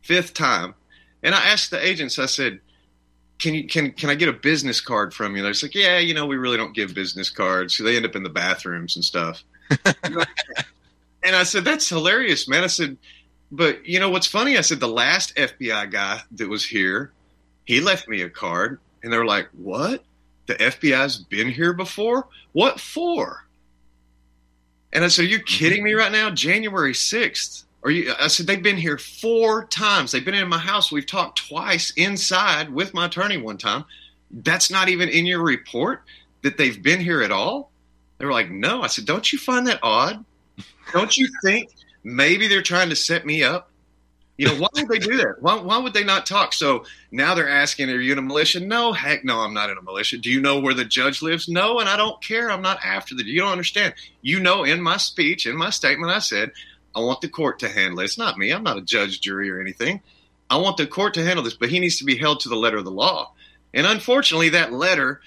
fifth 0.00 0.32
time, 0.32 0.74
and 1.22 1.34
I 1.34 1.44
asked 1.44 1.70
the 1.70 1.84
agents. 1.84 2.18
I 2.18 2.26
said, 2.26 2.60
"Can 3.38 3.54
you 3.54 3.66
can 3.66 3.92
can 3.92 4.10
I 4.10 4.14
get 4.14 4.28
a 4.28 4.32
business 4.32 4.80
card 4.80 5.14
from 5.14 5.36
you?" 5.36 5.42
They're 5.42 5.52
like, 5.62 5.74
"Yeah, 5.74 5.98
you 5.98 6.14
know, 6.14 6.26
we 6.26 6.36
really 6.36 6.56
don't 6.56 6.74
give 6.74 6.94
business 6.94 7.30
cards. 7.30 7.76
So 7.76 7.84
they 7.84 7.96
end 7.96 8.06
up 8.06 8.16
in 8.16 8.22
the 8.22 8.28
bathrooms 8.28 8.96
and 8.96 9.04
stuff." 9.04 9.42
and 10.04 10.26
I 11.36 11.42
said, 11.42 11.64
"That's 11.64 11.88
hilarious, 11.88 12.48
man." 12.48 12.64
I 12.64 12.68
said, 12.68 12.96
"But 13.52 13.86
you 13.86 14.00
know 14.00 14.10
what's 14.10 14.26
funny?" 14.26 14.58
I 14.58 14.62
said, 14.62 14.80
"The 14.80 14.88
last 14.88 15.34
FBI 15.36 15.90
guy 15.90 16.20
that 16.32 16.48
was 16.48 16.64
here, 16.64 17.12
he 17.64 17.80
left 17.80 18.08
me 18.08 18.22
a 18.22 18.30
card." 18.30 18.78
And 19.02 19.12
they 19.12 19.18
were 19.18 19.26
like, 19.26 19.48
What? 19.52 20.04
The 20.46 20.54
FBI's 20.54 21.18
been 21.18 21.48
here 21.48 21.72
before? 21.72 22.28
What 22.52 22.80
for? 22.80 23.46
And 24.92 25.04
I 25.04 25.08
said, 25.08 25.26
Are 25.26 25.28
you 25.28 25.40
kidding 25.40 25.84
me 25.84 25.94
right 25.94 26.12
now? 26.12 26.30
January 26.30 26.92
6th. 26.92 27.64
You 27.90 28.12
I 28.18 28.28
said 28.28 28.46
they've 28.46 28.62
been 28.62 28.76
here 28.76 28.98
four 28.98 29.64
times. 29.66 30.12
They've 30.12 30.24
been 30.24 30.34
in 30.34 30.48
my 30.48 30.58
house. 30.58 30.92
We've 30.92 31.06
talked 31.06 31.48
twice 31.48 31.92
inside 31.96 32.72
with 32.72 32.94
my 32.94 33.06
attorney 33.06 33.36
one 33.36 33.58
time. 33.58 33.84
That's 34.30 34.70
not 34.70 34.88
even 34.88 35.08
in 35.08 35.26
your 35.26 35.42
report 35.42 36.02
that 36.42 36.56
they've 36.56 36.82
been 36.82 37.00
here 37.00 37.22
at 37.22 37.32
all? 37.32 37.70
They 38.18 38.26
were 38.26 38.32
like, 38.32 38.50
No. 38.50 38.82
I 38.82 38.88
said, 38.88 39.06
Don't 39.06 39.32
you 39.32 39.38
find 39.38 39.66
that 39.66 39.80
odd? 39.82 40.24
Don't 40.92 41.16
you 41.16 41.28
think 41.44 41.70
maybe 42.02 42.48
they're 42.48 42.62
trying 42.62 42.88
to 42.90 42.96
set 42.96 43.26
me 43.26 43.42
up? 43.42 43.70
You 44.36 44.46
know, 44.46 44.54
why 44.54 44.68
would 44.72 44.88
they 44.88 45.00
do 45.00 45.16
that? 45.16 45.36
Why, 45.40 45.56
why 45.56 45.78
would 45.78 45.92
they 45.92 46.04
not 46.04 46.24
talk? 46.24 46.52
So 46.52 46.84
now 47.10 47.34
they're 47.34 47.48
asking, 47.48 47.90
Are 47.90 48.00
you 48.00 48.12
in 48.12 48.18
a 48.18 48.22
militia? 48.22 48.60
No, 48.60 48.92
heck 48.92 49.24
no, 49.24 49.40
I'm 49.40 49.54
not 49.54 49.70
in 49.70 49.78
a 49.78 49.82
militia. 49.82 50.18
Do 50.18 50.30
you 50.30 50.40
know 50.40 50.60
where 50.60 50.74
the 50.74 50.84
judge 50.84 51.22
lives? 51.22 51.48
No, 51.48 51.80
and 51.80 51.88
I 51.88 51.96
don't 51.96 52.22
care. 52.22 52.50
I'm 52.50 52.62
not 52.62 52.78
after 52.84 53.14
the. 53.14 53.24
You 53.24 53.40
don't 53.40 53.52
understand. 53.52 53.94
You 54.22 54.40
know, 54.40 54.64
in 54.64 54.80
my 54.80 54.96
speech, 54.96 55.46
in 55.46 55.56
my 55.56 55.70
statement, 55.70 56.12
I 56.12 56.20
said, 56.20 56.52
I 56.94 57.00
want 57.00 57.20
the 57.20 57.28
court 57.28 57.58
to 57.60 57.68
handle 57.68 58.00
it. 58.00 58.04
It's 58.04 58.18
not 58.18 58.38
me. 58.38 58.50
I'm 58.50 58.62
not 58.62 58.78
a 58.78 58.82
judge, 58.82 59.20
jury, 59.20 59.50
or 59.50 59.60
anything. 59.60 60.00
I 60.50 60.56
want 60.56 60.76
the 60.76 60.86
court 60.86 61.14
to 61.14 61.24
handle 61.24 61.44
this, 61.44 61.54
but 61.54 61.68
he 61.68 61.78
needs 61.78 61.98
to 61.98 62.04
be 62.04 62.16
held 62.16 62.40
to 62.40 62.48
the 62.48 62.56
letter 62.56 62.78
of 62.78 62.84
the 62.84 62.90
law. 62.90 63.32
And 63.74 63.86
unfortunately, 63.86 64.48
that 64.50 64.72
letter 64.72 65.20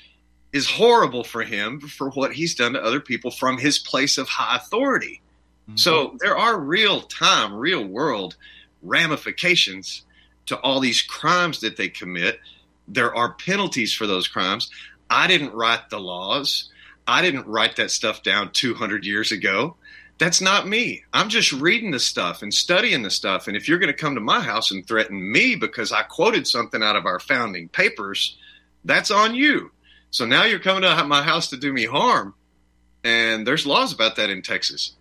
is 0.51 0.69
horrible 0.69 1.23
for 1.23 1.43
him 1.43 1.79
for 1.79 2.09
what 2.09 2.33
he's 2.33 2.55
done 2.55 2.73
to 2.73 2.83
other 2.83 2.99
people 2.99 3.31
from 3.31 3.57
his 3.57 3.79
place 3.79 4.17
of 4.17 4.27
high 4.27 4.57
authority. 4.57 5.21
Mm-hmm. 5.67 5.77
So 5.77 6.17
there 6.19 6.37
are 6.37 6.59
real 6.59 7.01
time, 7.01 7.53
real 7.53 7.85
world 7.85 8.35
ramifications 8.81 10.03
to 10.47 10.57
all 10.57 10.79
these 10.79 11.01
crimes 11.01 11.61
that 11.61 11.77
they 11.77 11.87
commit. 11.87 12.39
There 12.87 13.15
are 13.15 13.33
penalties 13.33 13.93
for 13.93 14.07
those 14.07 14.27
crimes. 14.27 14.69
I 15.09 15.27
didn't 15.27 15.53
write 15.53 15.89
the 15.89 15.99
laws. 15.99 16.69
I 17.07 17.21
didn't 17.21 17.47
write 17.47 17.75
that 17.75 17.91
stuff 17.91 18.23
down 18.23 18.51
200 18.51 19.05
years 19.05 19.31
ago. 19.31 19.75
That's 20.21 20.39
not 20.39 20.67
me. 20.67 21.03
I'm 21.13 21.29
just 21.29 21.51
reading 21.51 21.89
the 21.89 21.99
stuff 21.99 22.43
and 22.43 22.53
studying 22.53 23.01
the 23.01 23.09
stuff. 23.09 23.47
And 23.47 23.57
if 23.57 23.67
you're 23.67 23.79
going 23.79 23.91
to 23.91 23.97
come 23.97 24.13
to 24.13 24.21
my 24.21 24.39
house 24.39 24.69
and 24.69 24.85
threaten 24.85 25.31
me 25.31 25.55
because 25.55 25.91
I 25.91 26.03
quoted 26.03 26.45
something 26.45 26.83
out 26.83 26.95
of 26.95 27.07
our 27.07 27.19
founding 27.19 27.67
papers, 27.69 28.37
that's 28.85 29.09
on 29.09 29.33
you. 29.33 29.71
So 30.11 30.27
now 30.27 30.43
you're 30.43 30.59
coming 30.59 30.83
to 30.83 31.03
my 31.05 31.23
house 31.23 31.49
to 31.49 31.57
do 31.57 31.73
me 31.73 31.85
harm. 31.85 32.35
And 33.03 33.47
there's 33.47 33.65
laws 33.65 33.93
about 33.93 34.15
that 34.17 34.29
in 34.29 34.43
Texas. 34.43 34.91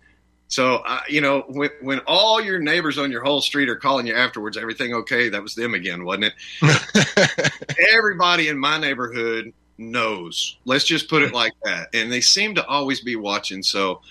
So, 0.47 0.77
uh, 0.77 1.01
you 1.07 1.21
know, 1.21 1.41
when, 1.49 1.69
when 1.81 1.99
all 2.07 2.41
your 2.41 2.57
neighbors 2.57 2.97
on 2.97 3.11
your 3.11 3.23
whole 3.23 3.41
street 3.41 3.69
are 3.69 3.75
calling 3.75 4.07
you 4.07 4.15
afterwards, 4.15 4.57
everything 4.57 4.95
okay? 4.95 5.29
That 5.29 5.43
was 5.43 5.53
them 5.53 5.75
again, 5.75 6.03
wasn't 6.03 6.33
it? 6.63 7.75
Everybody 7.95 8.47
in 8.47 8.57
my 8.57 8.79
neighborhood 8.79 9.53
knows. 9.77 10.57
Let's 10.65 10.85
just 10.85 11.11
put 11.11 11.21
it 11.21 11.31
like 11.31 11.53
that. 11.63 11.89
And 11.93 12.11
they 12.11 12.21
seem 12.21 12.55
to 12.55 12.65
always 12.65 13.01
be 13.01 13.15
watching. 13.15 13.61
So 13.61 14.01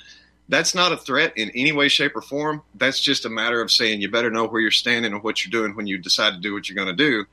that's 0.50 0.74
not 0.74 0.92
a 0.92 0.96
threat 0.96 1.32
in 1.36 1.48
any 1.50 1.72
way, 1.72 1.88
shape, 1.88 2.14
or 2.16 2.20
form. 2.20 2.62
That's 2.74 3.00
just 3.00 3.24
a 3.24 3.30
matter 3.30 3.60
of 3.62 3.70
saying 3.70 4.00
you 4.02 4.10
better 4.10 4.30
know 4.30 4.46
where 4.46 4.60
you're 4.60 4.70
standing 4.70 5.12
and 5.12 5.22
what 5.22 5.44
you're 5.44 5.50
doing 5.50 5.74
when 5.76 5.86
you 5.86 5.96
decide 5.96 6.34
to 6.34 6.40
do 6.40 6.52
what 6.52 6.68
you're 6.68 6.76
going 6.76 6.94
to 6.94 7.04
do. 7.10 7.24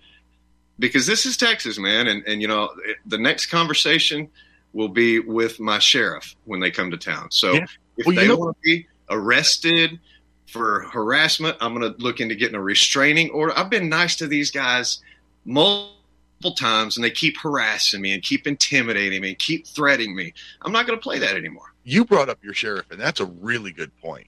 Because 0.79 1.05
this 1.07 1.25
is 1.25 1.35
Texas, 1.35 1.77
man. 1.79 2.07
And, 2.07 2.23
and 2.27 2.41
you 2.41 2.47
know, 2.47 2.69
the 3.05 3.17
next 3.17 3.47
conversation 3.47 4.29
will 4.73 4.87
be 4.89 5.19
with 5.19 5.59
my 5.59 5.79
sheriff 5.79 6.35
when 6.45 6.59
they 6.59 6.69
come 6.71 6.91
to 6.91 6.97
town. 6.97 7.29
So 7.31 7.53
Yeah. 7.53 7.65
if 7.97 8.05
Well, 8.05 8.15
they 8.15 8.27
know- 8.27 8.35
want 8.37 8.55
to 8.57 8.61
be 8.63 8.87
arrested 9.09 9.99
for 10.45 10.81
harassment, 10.93 11.57
I'm 11.59 11.73
going 11.73 11.91
to 11.93 11.99
look 12.01 12.19
into 12.19 12.35
getting 12.35 12.55
a 12.55 12.61
restraining 12.61 13.29
order. 13.31 13.57
I've 13.57 13.69
been 13.71 13.89
nice 13.89 14.15
to 14.17 14.27
these 14.27 14.51
guys 14.51 14.99
multiple 15.45 16.53
times, 16.55 16.95
and 16.97 17.03
they 17.03 17.09
keep 17.09 17.37
harassing 17.39 17.99
me 18.01 18.13
and 18.13 18.21
keep 18.21 18.45
intimidating 18.45 19.21
me 19.21 19.29
and 19.29 19.39
keep 19.39 19.65
threatening 19.65 20.15
me. 20.15 20.33
I'm 20.61 20.71
not 20.71 20.85
going 20.85 20.97
to 20.99 21.01
play 21.03 21.17
that 21.19 21.35
anymore. 21.35 21.73
You 21.89 22.03
brought 22.03 22.27
up 22.27 22.43
your 22.43 22.53
sheriff, 22.53 22.91
and 22.91 22.99
that's 22.99 23.21
a 23.21 23.25
really 23.25 23.71
good 23.71 23.97
point. 24.01 24.27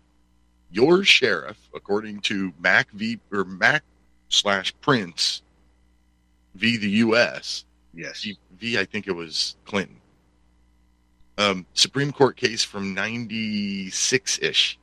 Your 0.71 1.03
sheriff, 1.03 1.57
according 1.75 2.21
to 2.21 2.53
Mack 2.57 2.89
v 2.91 3.19
or 3.33 3.43
Mack 3.43 3.83
slash 4.29 4.73
Printz 4.81 5.41
v 6.55 6.77
the 6.77 6.89
U.S. 6.89 7.65
Yes. 7.93 8.23
V, 8.23 8.37
v 8.53 8.79
I 8.79 8.85
think 8.85 9.07
it 9.07 9.11
was 9.11 9.57
Clinton. 9.65 9.97
Um, 11.37 11.65
Supreme 11.73 12.13
Court 12.13 12.37
case 12.37 12.63
from 12.63 12.93
'96 12.93 14.39
ish, 14.41 14.79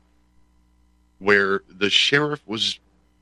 where 1.19 1.63
the 1.79 1.89
sheriff 1.89 2.43
was 2.45 2.79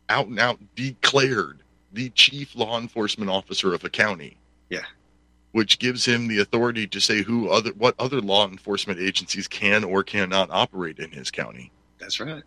out 0.09 0.26
and 0.26 0.40
out 0.40 0.59
declared 0.74 1.60
the 1.93 2.10
chief 2.10 2.56
law 2.56 2.76
enforcement 2.76 3.31
officer 3.31 3.72
of 3.72 3.85
a 3.85 3.89
county. 3.89 4.36
Yeah. 4.68 4.82
Which 5.55 5.78
gives 5.78 6.05
him 6.05 6.26
the 6.26 6.40
authority 6.40 6.85
to 6.89 7.01
say 7.01 7.22
who 7.22 7.48
other 7.48 7.70
what 7.78 7.94
other 8.01 8.20
law 8.20 8.48
enforcement 8.48 8.98
agencies 8.98 9.47
can 9.47 9.85
or 9.85 10.02
cannot 10.02 10.51
operate 10.51 10.98
in 10.98 11.12
his 11.12 11.31
county. 11.31 11.70
That's 11.98 12.18
right. 12.18 12.43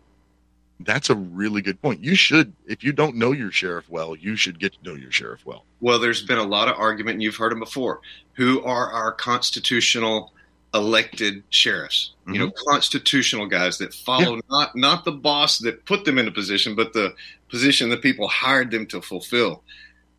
That's 0.80 1.08
a 1.08 1.14
really 1.14 1.62
good 1.62 1.80
point. 1.80 2.04
You 2.04 2.14
should, 2.14 2.52
if 2.66 2.84
you 2.84 2.92
don't 2.92 3.16
know 3.16 3.32
your 3.32 3.50
sheriff 3.50 3.88
well, 3.88 4.14
you 4.14 4.36
should 4.36 4.60
get 4.60 4.74
to 4.74 4.78
know 4.84 4.94
your 4.94 5.10
sheriff 5.10 5.44
well. 5.46 5.64
Well, 5.80 5.98
there's 5.98 6.22
been 6.22 6.38
a 6.38 6.44
lot 6.44 6.68
of 6.68 6.76
argument, 6.76 7.14
and 7.14 7.22
you've 7.22 7.36
heard 7.36 7.50
them 7.50 7.60
before. 7.60 8.00
Who 8.34 8.62
are 8.62 8.92
our 8.92 9.12
constitutional 9.12 10.32
elected 10.74 11.42
sheriffs? 11.48 12.12
You 12.26 12.38
know, 12.38 12.48
mm-hmm. 12.48 12.70
constitutional 12.70 13.46
guys 13.46 13.78
that 13.78 13.94
follow 13.94 14.38
not 14.50 14.76
not 14.76 15.04
the 15.06 15.12
boss 15.12 15.58
that 15.60 15.84
put 15.86 16.04
them 16.04 16.18
in 16.18 16.28
a 16.28 16.30
position, 16.30 16.76
but 16.76 16.92
the 16.92 17.14
position 17.48 17.88
that 17.88 18.02
people 18.02 18.28
hired 18.28 18.70
them 18.70 18.86
to 18.88 19.00
fulfill. 19.00 19.62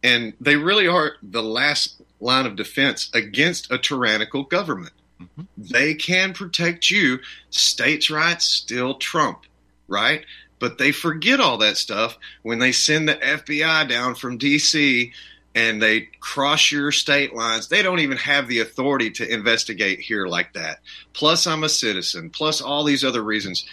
And 0.03 0.33
they 0.39 0.55
really 0.55 0.87
are 0.87 1.13
the 1.21 1.43
last 1.43 2.01
line 2.19 2.45
of 2.45 2.55
defense 2.55 3.09
against 3.13 3.71
a 3.71 3.77
tyrannical 3.77 4.43
government. 4.43 4.93
Mm-hmm. 5.21 5.41
They 5.57 5.93
can 5.93 6.33
protect 6.33 6.89
you. 6.89 7.19
States' 7.49 8.09
rights 8.09 8.45
still 8.45 8.95
trump, 8.95 9.43
right? 9.87 10.25
But 10.59 10.77
they 10.77 10.91
forget 10.91 11.39
all 11.39 11.57
that 11.57 11.77
stuff 11.77 12.17
when 12.43 12.59
they 12.59 12.71
send 12.71 13.07
the 13.07 13.15
FBI 13.15 13.87
down 13.89 14.15
from 14.15 14.39
DC 14.39 15.11
and 15.55 15.81
they 15.81 16.09
cross 16.19 16.71
your 16.71 16.91
state 16.91 17.33
lines. 17.33 17.67
They 17.67 17.81
don't 17.81 17.99
even 17.99 18.17
have 18.17 18.47
the 18.47 18.59
authority 18.59 19.09
to 19.11 19.33
investigate 19.33 19.99
here 19.99 20.27
like 20.27 20.53
that. 20.53 20.79
Plus, 21.13 21.47
I'm 21.47 21.63
a 21.63 21.69
citizen. 21.69 22.29
Plus, 22.29 22.61
all 22.61 22.83
these 22.83 23.03
other 23.03 23.23
reasons 23.23 23.65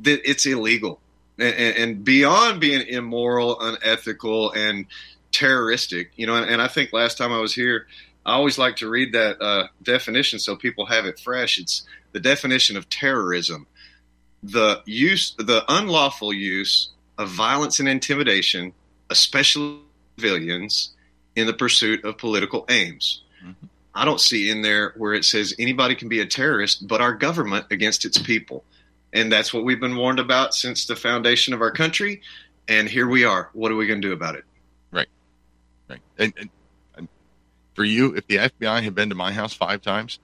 that 0.00 0.28
it's 0.28 0.46
illegal 0.46 1.00
and, 1.38 1.76
and 1.76 2.04
beyond 2.04 2.60
being 2.60 2.86
immoral, 2.86 3.60
unethical, 3.60 4.52
and 4.52 4.86
terroristic. 5.32 6.12
You 6.16 6.26
know, 6.26 6.34
and, 6.34 6.48
and 6.48 6.62
I 6.62 6.68
think 6.68 6.92
last 6.92 7.18
time 7.18 7.32
I 7.32 7.40
was 7.40 7.54
here, 7.54 7.86
I 8.26 8.34
always 8.34 8.58
like 8.58 8.76
to 8.76 8.88
read 8.88 9.12
that 9.12 9.40
uh, 9.40 9.68
definition 9.82 10.38
so 10.38 10.56
people 10.56 10.86
have 10.86 11.06
it 11.06 11.18
fresh. 11.18 11.58
It's 11.58 11.84
the 12.12 12.20
definition 12.20 12.76
of 12.76 12.88
terrorism: 12.88 13.66
the 14.42 14.82
use, 14.86 15.34
the 15.38 15.64
unlawful 15.68 16.32
use 16.32 16.90
of 17.16 17.28
violence 17.30 17.80
and 17.80 17.88
intimidation, 17.88 18.72
especially 19.10 19.78
civilians, 20.18 20.92
in 21.36 21.46
the 21.46 21.52
pursuit 21.52 22.04
of 22.04 22.18
political 22.18 22.64
aims. 22.68 23.22
Mhm. 23.44 23.54
I 23.94 24.04
don't 24.04 24.20
see 24.20 24.50
in 24.50 24.62
there 24.62 24.94
where 24.96 25.14
it 25.14 25.24
says 25.24 25.54
anybody 25.58 25.94
can 25.94 26.08
be 26.08 26.20
a 26.20 26.26
terrorist, 26.26 26.86
but 26.86 27.00
our 27.00 27.14
government 27.14 27.66
against 27.70 28.04
its 28.04 28.18
people. 28.18 28.64
And 29.12 29.32
that's 29.32 29.52
what 29.52 29.64
we've 29.64 29.80
been 29.80 29.96
warned 29.96 30.20
about 30.20 30.54
since 30.54 30.86
the 30.86 30.94
foundation 30.94 31.54
of 31.54 31.60
our 31.60 31.70
country. 31.70 32.20
And 32.68 32.88
here 32.88 33.08
we 33.08 33.24
are. 33.24 33.50
What 33.54 33.72
are 33.72 33.76
we 33.76 33.86
going 33.86 34.02
to 34.02 34.08
do 34.08 34.12
about 34.12 34.36
it? 34.36 34.44
Right. 35.88 36.00
And, 36.18 36.32
and, 36.38 36.50
and 36.96 37.08
for 37.74 37.84
you, 37.84 38.14
if 38.14 38.26
the 38.26 38.36
FBI 38.36 38.82
had 38.82 38.94
been 38.94 39.08
to 39.08 39.14
my 39.14 39.32
house 39.32 39.54
five 39.54 39.82
times, 39.82 40.18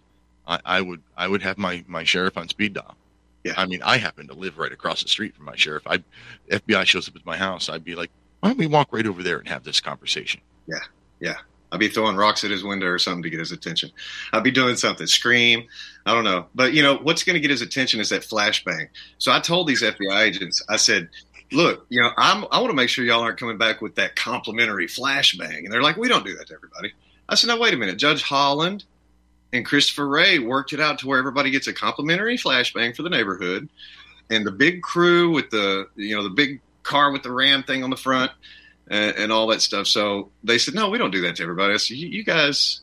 I, 0.47 0.61
I 0.65 0.81
would 0.81 1.03
I 1.17 1.27
would 1.27 1.43
have 1.43 1.59
my 1.59 1.85
my 1.87 2.05
sheriff 2.05 2.37
on 2.37 2.49
speed 2.49 2.75
dial. 2.75 2.97
Yeah. 3.45 3.55
I 3.57 3.67
mean, 3.67 3.83
I 3.83 3.99
happen 3.99 4.29
to 4.29 4.35
live 4.35 4.59
right 4.59 4.73
across 4.73 5.03
the 5.03 5.09
street 5.09 5.35
from 5.37 5.45
my 5.45 5.57
sheriff. 5.57 5.85
I 5.87 6.03
FBI 6.51 6.85
shows 6.87 7.09
up 7.09 7.17
at 7.17 7.27
my 7.27 7.37
house, 7.37 7.69
I'd 7.69 7.85
be 7.85 7.95
like, 7.95 8.11
why 8.41 8.51
don't 8.51 8.59
we 8.59 8.67
walk 8.67 8.89
right 8.93 9.07
over 9.07 9.23
there 9.23 9.39
and 9.39 9.49
have 9.49 9.65
this 9.65 9.81
conversation? 9.81 10.41
Yeah. 10.67 10.81
Yeah. 11.21 11.37
I'd 11.73 11.81
be 11.81 11.89
throwing 11.89 12.15
rocks 12.15 12.45
at 12.45 12.51
his 12.51 12.63
window 12.63 12.87
or 12.87 12.99
something 12.99 13.25
to 13.25 13.31
get 13.31 13.41
his 13.41 13.51
attention. 13.51 13.91
I'd 14.33 14.45
be 14.45 14.53
doing 14.53 14.77
something, 14.77 15.07
scream. 15.09 15.67
I 16.07 16.15
don't 16.15 16.23
know. 16.23 16.47
But, 16.55 16.73
you 16.73 16.83
know, 16.83 16.97
what's 16.99 17.25
going 17.25 17.35
to 17.35 17.41
get 17.41 17.51
his 17.51 17.63
attention 17.63 17.99
is 18.01 18.11
that 18.11 18.23
flashbang. 18.23 18.89
So 19.19 19.33
I 19.33 19.41
told 19.41 19.67
these 19.67 19.83
FBI 19.83 20.23
agents, 20.23 20.65
I 20.69 20.77
said, 20.77 21.09
look, 21.55 21.87
you 21.89 22.01
know, 22.01 22.11
I'm, 22.17 22.45
I 22.51 22.59
want 22.59 22.71
to 22.71 22.77
make 22.77 22.89
sure 22.89 23.05
y'all 23.05 23.23
aren't 23.23 23.39
coming 23.39 23.59
back 23.59 23.81
with 23.81 23.95
that 23.97 24.17
complimentary 24.17 24.87
flashbang. 24.87 25.59
And 25.59 25.73
they're 25.73 25.83
like, 25.83 25.97
we 25.97 26.09
don't 26.09 26.25
do 26.25 26.37
that 26.37 26.49
to 26.49 26.55
everybody. 26.55 26.93
I 27.29 27.35
said, 27.35 27.49
no, 27.49 27.59
wait 27.59 27.75
a 27.75 27.77
minute. 27.77 27.97
Judge 27.97 28.23
Holland 28.23 28.85
and 29.53 29.65
Christopher 29.65 30.07
Wray 30.07 30.39
worked 30.39 30.73
it 30.73 30.81
out 30.81 30.99
to 30.99 31.07
where 31.07 31.19
everybody 31.19 31.51
gets 31.51 31.67
a 31.67 31.73
complimentary 31.73 32.37
flashbang 32.37 32.95
for 32.95 33.03
the 33.03 33.11
neighborhood. 33.11 33.69
And 34.31 34.47
the 34.47 34.53
big 34.53 34.83
crew 34.83 35.31
with 35.31 35.51
the, 35.51 35.89
you 35.97 36.17
know, 36.17 36.23
the 36.23 36.31
big 36.31 36.61
car 36.83 37.13
with 37.13 37.23
the 37.23 37.33
ram 37.33 37.63
thing 37.63 37.85
on 37.85 37.91
the 37.91 37.97
front 37.97 38.33
and, 38.89 39.17
and 39.17 39.33
all 39.33 39.47
that 39.49 39.63
stuff. 39.63 39.87
So 39.87 40.31
they 40.43 40.59
said, 40.59 40.75
no, 40.75 40.91
we 40.91 40.99
don't 40.99 41.11
do 41.11 41.23
that 41.23 41.37
to 41.37 41.43
everybody. 41.43 41.75
I 41.75 41.79
said, 41.79 41.97
you, 41.97 42.25
guys, 42.25 42.81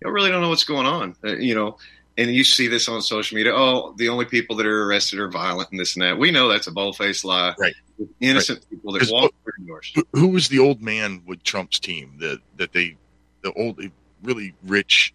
you 0.00 0.10
really 0.10 0.30
don't 0.30 0.40
know 0.40 0.48
what's 0.48 0.64
going 0.64 0.86
on, 0.86 1.16
uh, 1.24 1.36
you 1.36 1.54
know. 1.54 1.78
And 2.16 2.30
you 2.32 2.44
see 2.44 2.68
this 2.68 2.88
on 2.88 3.02
social 3.02 3.34
media. 3.34 3.52
Oh, 3.54 3.92
the 3.96 4.08
only 4.08 4.24
people 4.24 4.54
that 4.56 4.66
are 4.66 4.84
arrested 4.84 5.18
are 5.18 5.28
violent 5.28 5.70
and 5.72 5.80
this 5.80 5.96
and 5.96 6.02
that. 6.04 6.16
We 6.16 6.30
know 6.30 6.48
that's 6.48 6.68
a 6.68 6.72
bold-faced 6.72 7.24
lie. 7.24 7.54
Right. 7.58 7.74
Innocent 8.20 8.64
people 8.70 8.92
that 8.92 9.08
walk 9.10 9.32
through 9.42 9.66
doors. 9.66 9.92
Who, 10.12 10.28
was 10.28 10.48
the 10.48 10.58
old 10.60 10.80
man 10.80 11.22
with 11.26 11.42
Trump's 11.42 11.78
team 11.80 12.16
that 12.18 12.38
that 12.56 12.72
they 12.72 12.96
the 13.42 13.52
old 13.54 13.80
really 14.22 14.54
rich 14.64 15.12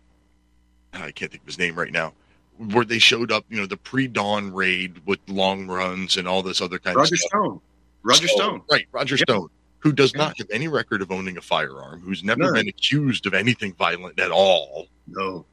ah, 0.93 1.03
I 1.03 1.11
can't 1.11 1.31
think 1.31 1.43
of 1.43 1.47
his 1.47 1.57
name 1.57 1.75
right 1.75 1.91
now 1.91 2.13
where 2.57 2.83
they 2.85 2.99
showed 2.99 3.31
up, 3.31 3.45
you 3.49 3.57
know, 3.57 3.65
the 3.65 3.77
pre-dawn 3.77 4.53
raid 4.53 5.01
with 5.05 5.19
long 5.27 5.65
runs 5.67 6.17
and 6.17 6.27
all 6.27 6.43
this 6.43 6.59
other 6.59 6.77
kind 6.77 6.97
Roger 6.97 7.15
of 7.15 7.19
stuff. 7.19 7.31
Roger 7.33 7.47
Stone. 7.47 7.61
Roger 8.03 8.27
So- 8.27 8.35
Stone. 8.35 8.61
Right, 8.69 8.87
Roger 8.91 9.15
Yeah. 9.15 9.23
Stone, 9.23 9.49
who 9.79 9.93
does 9.93 10.13
not 10.13 10.37
have 10.37 10.47
any 10.51 10.67
record 10.67 11.01
of 11.01 11.09
owning 11.11 11.37
a 11.37 11.41
firearm, 11.41 12.01
who's 12.01 12.21
never 12.23 12.41
None. 12.43 12.53
been 12.55 12.67
accused 12.67 13.25
of 13.25 13.33
anything 13.33 13.73
violent 13.75 14.19
at 14.19 14.31
all. 14.31 14.87
No. 15.07 15.45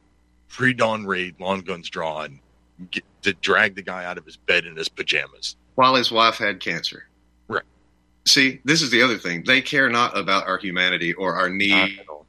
Pre-dawn 0.48 1.06
raid, 1.06 1.34
long 1.38 1.60
guns 1.60 1.90
drawn, 1.90 2.40
get, 2.90 3.04
to 3.22 3.32
drag 3.34 3.74
the 3.74 3.82
guy 3.82 4.04
out 4.04 4.18
of 4.18 4.24
his 4.24 4.36
bed 4.36 4.64
in 4.64 4.76
his 4.76 4.88
pajamas. 4.88 5.56
While 5.74 5.94
his 5.94 6.10
wife 6.10 6.36
had 6.36 6.60
cancer. 6.60 7.06
Right. 7.48 7.64
See, 8.26 8.60
this 8.64 8.82
is 8.82 8.90
the 8.90 9.02
other 9.02 9.18
thing. 9.18 9.44
They 9.44 9.60
care 9.60 9.88
not 9.88 10.16
about 10.16 10.46
our 10.46 10.58
humanity 10.58 11.12
or 11.14 11.34
our 11.34 11.48
need 11.48 12.00
at 12.00 12.08
all. 12.08 12.25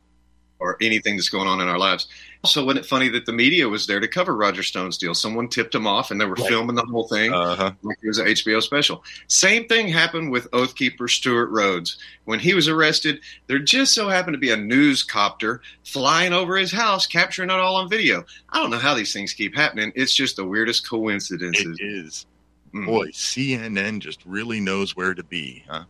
Or 0.60 0.76
anything 0.82 1.16
that's 1.18 1.30
going 1.30 1.48
on 1.48 1.62
in 1.62 1.68
our 1.68 1.78
lives. 1.78 2.08
Also, 2.44 2.66
wasn't 2.66 2.84
it 2.84 2.90
funny 2.90 3.10
that 3.10 3.28
the 3.28 3.32
media 3.32 3.70
was 3.70 3.86
there 3.86 4.00
to 4.00 4.08
cover 4.08 4.36
Roger 4.36 4.64
Stone's 4.64 4.98
deal? 4.98 5.14
Someone 5.14 5.48
tipped 5.50 5.76
him 5.76 5.86
off, 5.86 6.10
and 6.10 6.20
they 6.20 6.26
were 6.26 6.34
Right. 6.34 6.48
filming 6.50 6.76
the 6.76 6.84
whole 6.86 7.08
thing 7.08 7.32
Uh-huh. 7.32 7.74
like 7.84 7.98
it 8.02 8.08
was 8.08 8.18
an 8.18 8.28
HBO 8.28 8.60
special. 8.60 9.04
Same 9.28 9.68
thing 9.68 9.88
happened 9.88 10.32
with 10.32 10.50
Oathkeeper 10.52 11.08
Stewart 11.10 11.52
Rhodes. 11.52 11.98
When 12.26 12.40
he 12.40 12.56
was 12.56 12.68
arrested, 12.68 13.20
there 13.46 13.60
just 13.60 13.94
so 13.94 14.10
happened 14.10 14.34
to 14.34 14.40
be 14.40 14.50
a 14.50 14.58
news 14.58 15.04
copter 15.04 15.62
flying 15.84 16.34
over 16.34 16.58
his 16.58 16.72
house, 16.72 17.06
capturing 17.06 17.52
it 17.52 17.54
all 17.60 17.76
on 17.76 17.88
video. 17.88 18.26
I 18.50 18.60
don't 18.60 18.72
know 18.72 18.80
how 18.80 18.96
these 18.96 19.14
things 19.14 19.34
keep 19.34 19.56
happening. 19.56 19.92
It's 19.96 20.16
just 20.16 20.38
the 20.38 20.46
weirdest 20.46 20.90
coincidences. 20.90 21.78
It 21.80 21.84
is. 21.86 22.26
Mm. 22.74 22.86
Boy, 22.88 23.08
CNN 23.12 24.00
just 24.00 24.22
really 24.26 24.60
knows 24.60 24.96
where 24.96 25.14
to 25.14 25.24
be, 25.24 25.64
huh? 25.70 25.84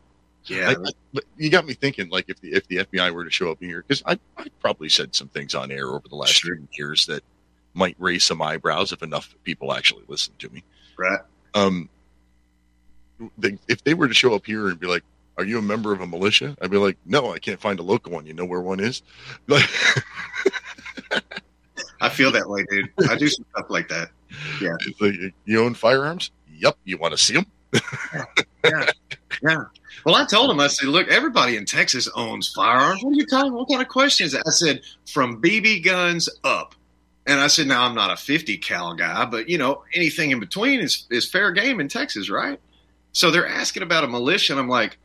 Yeah, 0.48 0.74
I- 0.78 0.90
I- 1.18 1.22
you 1.38 1.50
got 1.50 1.66
me 1.66 1.74
thinking, 1.74 2.10
like 2.10 2.26
if 2.30 2.40
the 2.42 2.54
if 2.54 2.68
the 2.68 2.78
FBI 2.78 3.12
were 3.12 3.24
to 3.26 3.32
show 3.32 3.52
up 3.52 3.58
here, 3.62 3.84
because 3.88 4.04
I 4.06 4.20
I 4.38 4.48
probably 4.60 4.90
said 4.90 5.16
some 5.16 5.28
things 5.30 5.56
on 5.56 5.72
air 5.72 5.88
over 5.88 6.08
the 6.10 6.16
last 6.16 6.34
Sure. 6.34 6.58
years 6.78 7.06
that 7.08 7.24
might 7.74 7.96
raise 8.00 8.24
some 8.24 8.42
eyebrows 8.42 8.92
if 8.92 9.04
enough 9.04 9.36
people 9.44 9.74
actually 9.74 10.04
listen 10.08 10.34
to 10.40 10.50
me. 10.50 10.64
right. 10.98 11.20
Um, 11.54 11.90
they, 13.38 13.58
if 13.68 13.84
they 13.84 13.94
were 13.94 14.08
to 14.08 14.14
show 14.14 14.34
up 14.36 14.46
here 14.46 14.68
and 14.68 14.80
be 14.80 14.88
like, 14.88 15.04
"Are 15.38 15.44
you 15.44 15.58
a 15.58 15.62
member 15.62 15.92
of 15.92 16.02
a 16.02 16.08
militia?" 16.08 16.56
I'd 16.62 16.70
be 16.72 16.78
like, 16.78 16.98
"No, 17.06 17.34
I 17.34 17.40
can't 17.40 17.60
find 17.60 17.80
a 17.80 17.84
local 17.84 18.12
one. 18.12 18.26
You 18.28 18.34
know 18.34 18.46
where 18.46 18.62
one 18.62 18.80
is?" 18.80 19.02
Like, 19.48 19.68
I 22.02 22.10
feel 22.10 22.32
that 22.32 22.48
way, 22.48 22.64
dude. 22.70 22.90
I 23.10 23.16
do 23.16 23.28
some 23.28 23.46
stuff 23.56 23.68
like 23.70 23.88
that. 23.90 24.10
it's 24.62 25.02
like, 25.02 25.34
you 25.46 25.64
own 25.64 25.74
firearms? 25.74 26.32
Yep. 26.60 26.78
You 26.84 26.98
want 26.98 27.14
to 27.14 27.18
see 27.18 27.34
them? 27.34 27.46
Yeah. 28.64 28.86
Yeah. 29.44 29.64
Well, 30.06 30.16
I 30.16 30.26
told 30.26 30.52
him, 30.52 30.60
I 30.60 30.68
said, 30.68 30.90
look, 30.90 31.08
everybody 31.10 31.58
in 31.58 31.66
Texas 31.66 32.08
owns 32.16 32.52
firearms. 32.54 33.04
What 33.04 33.12
are 33.12 33.16
you 33.16 33.26
talking? 33.26 33.54
What 33.54 33.70
kind 33.70 33.82
of 33.82 33.88
question 33.88 34.26
is 34.26 34.32
that? 34.34 34.44
I 34.48 34.52
said, 34.52 34.82
from 35.06 35.42
BB 35.42 35.84
guns 35.84 36.30
up. 36.44 36.76
And 37.26 37.42
I 37.42 37.48
said, 37.48 37.68
now 37.68 37.84
I'm 37.84 37.96
not 37.96 38.12
a 38.12 38.16
50 38.16 38.58
cal 38.60 38.94
guy, 38.94 39.26
but 39.26 39.50
you 39.50 39.58
know, 39.58 39.84
anything 39.94 40.32
in 40.32 40.40
between 40.40 40.80
is, 40.80 41.06
is 41.12 41.30
fair 41.30 41.52
game 41.52 41.82
in 41.82 41.90
Texas, 41.90 42.30
right? 42.30 42.60
So 43.12 43.32
they're 43.32 43.48
asking 43.48 43.84
about 43.84 44.06
a 44.06 44.08
militia, 44.08 44.54
and 44.54 44.60
I'm 44.62 44.70
like, 44.70 44.98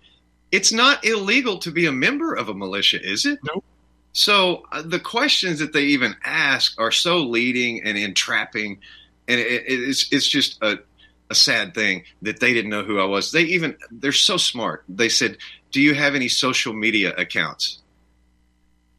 it's 0.52 0.72
not 0.72 1.04
illegal 1.04 1.58
to 1.58 1.70
be 1.72 1.86
a 1.86 1.92
member 1.92 2.34
of 2.34 2.48
a 2.48 2.54
militia, 2.54 3.02
is 3.02 3.26
it? 3.26 3.40
Nope. 3.42 3.64
So 4.12 4.64
uh, 4.70 4.82
the 4.82 5.00
questions 5.00 5.58
that 5.58 5.72
they 5.72 5.84
even 5.84 6.14
ask 6.22 6.78
are 6.78 6.90
so 6.90 7.18
leading 7.18 7.82
and 7.82 7.96
entrapping, 7.96 8.78
and 9.26 9.40
it, 9.40 9.46
it, 9.46 9.64
it's 9.66 10.12
it's 10.12 10.28
just 10.28 10.62
a 10.62 10.78
a 11.32 11.34
sad 11.34 11.74
thing 11.74 12.04
that 12.22 12.38
they 12.40 12.52
didn't 12.52 12.70
know 12.70 12.84
who 12.84 13.00
I 13.00 13.04
was. 13.04 13.32
They 13.32 13.42
even 13.42 13.76
they're 13.90 14.12
so 14.12 14.36
smart. 14.36 14.84
They 14.88 15.08
said, 15.08 15.38
"Do 15.72 15.80
you 15.80 15.94
have 15.94 16.14
any 16.14 16.28
social 16.28 16.72
media 16.72 17.14
accounts?" 17.16 17.80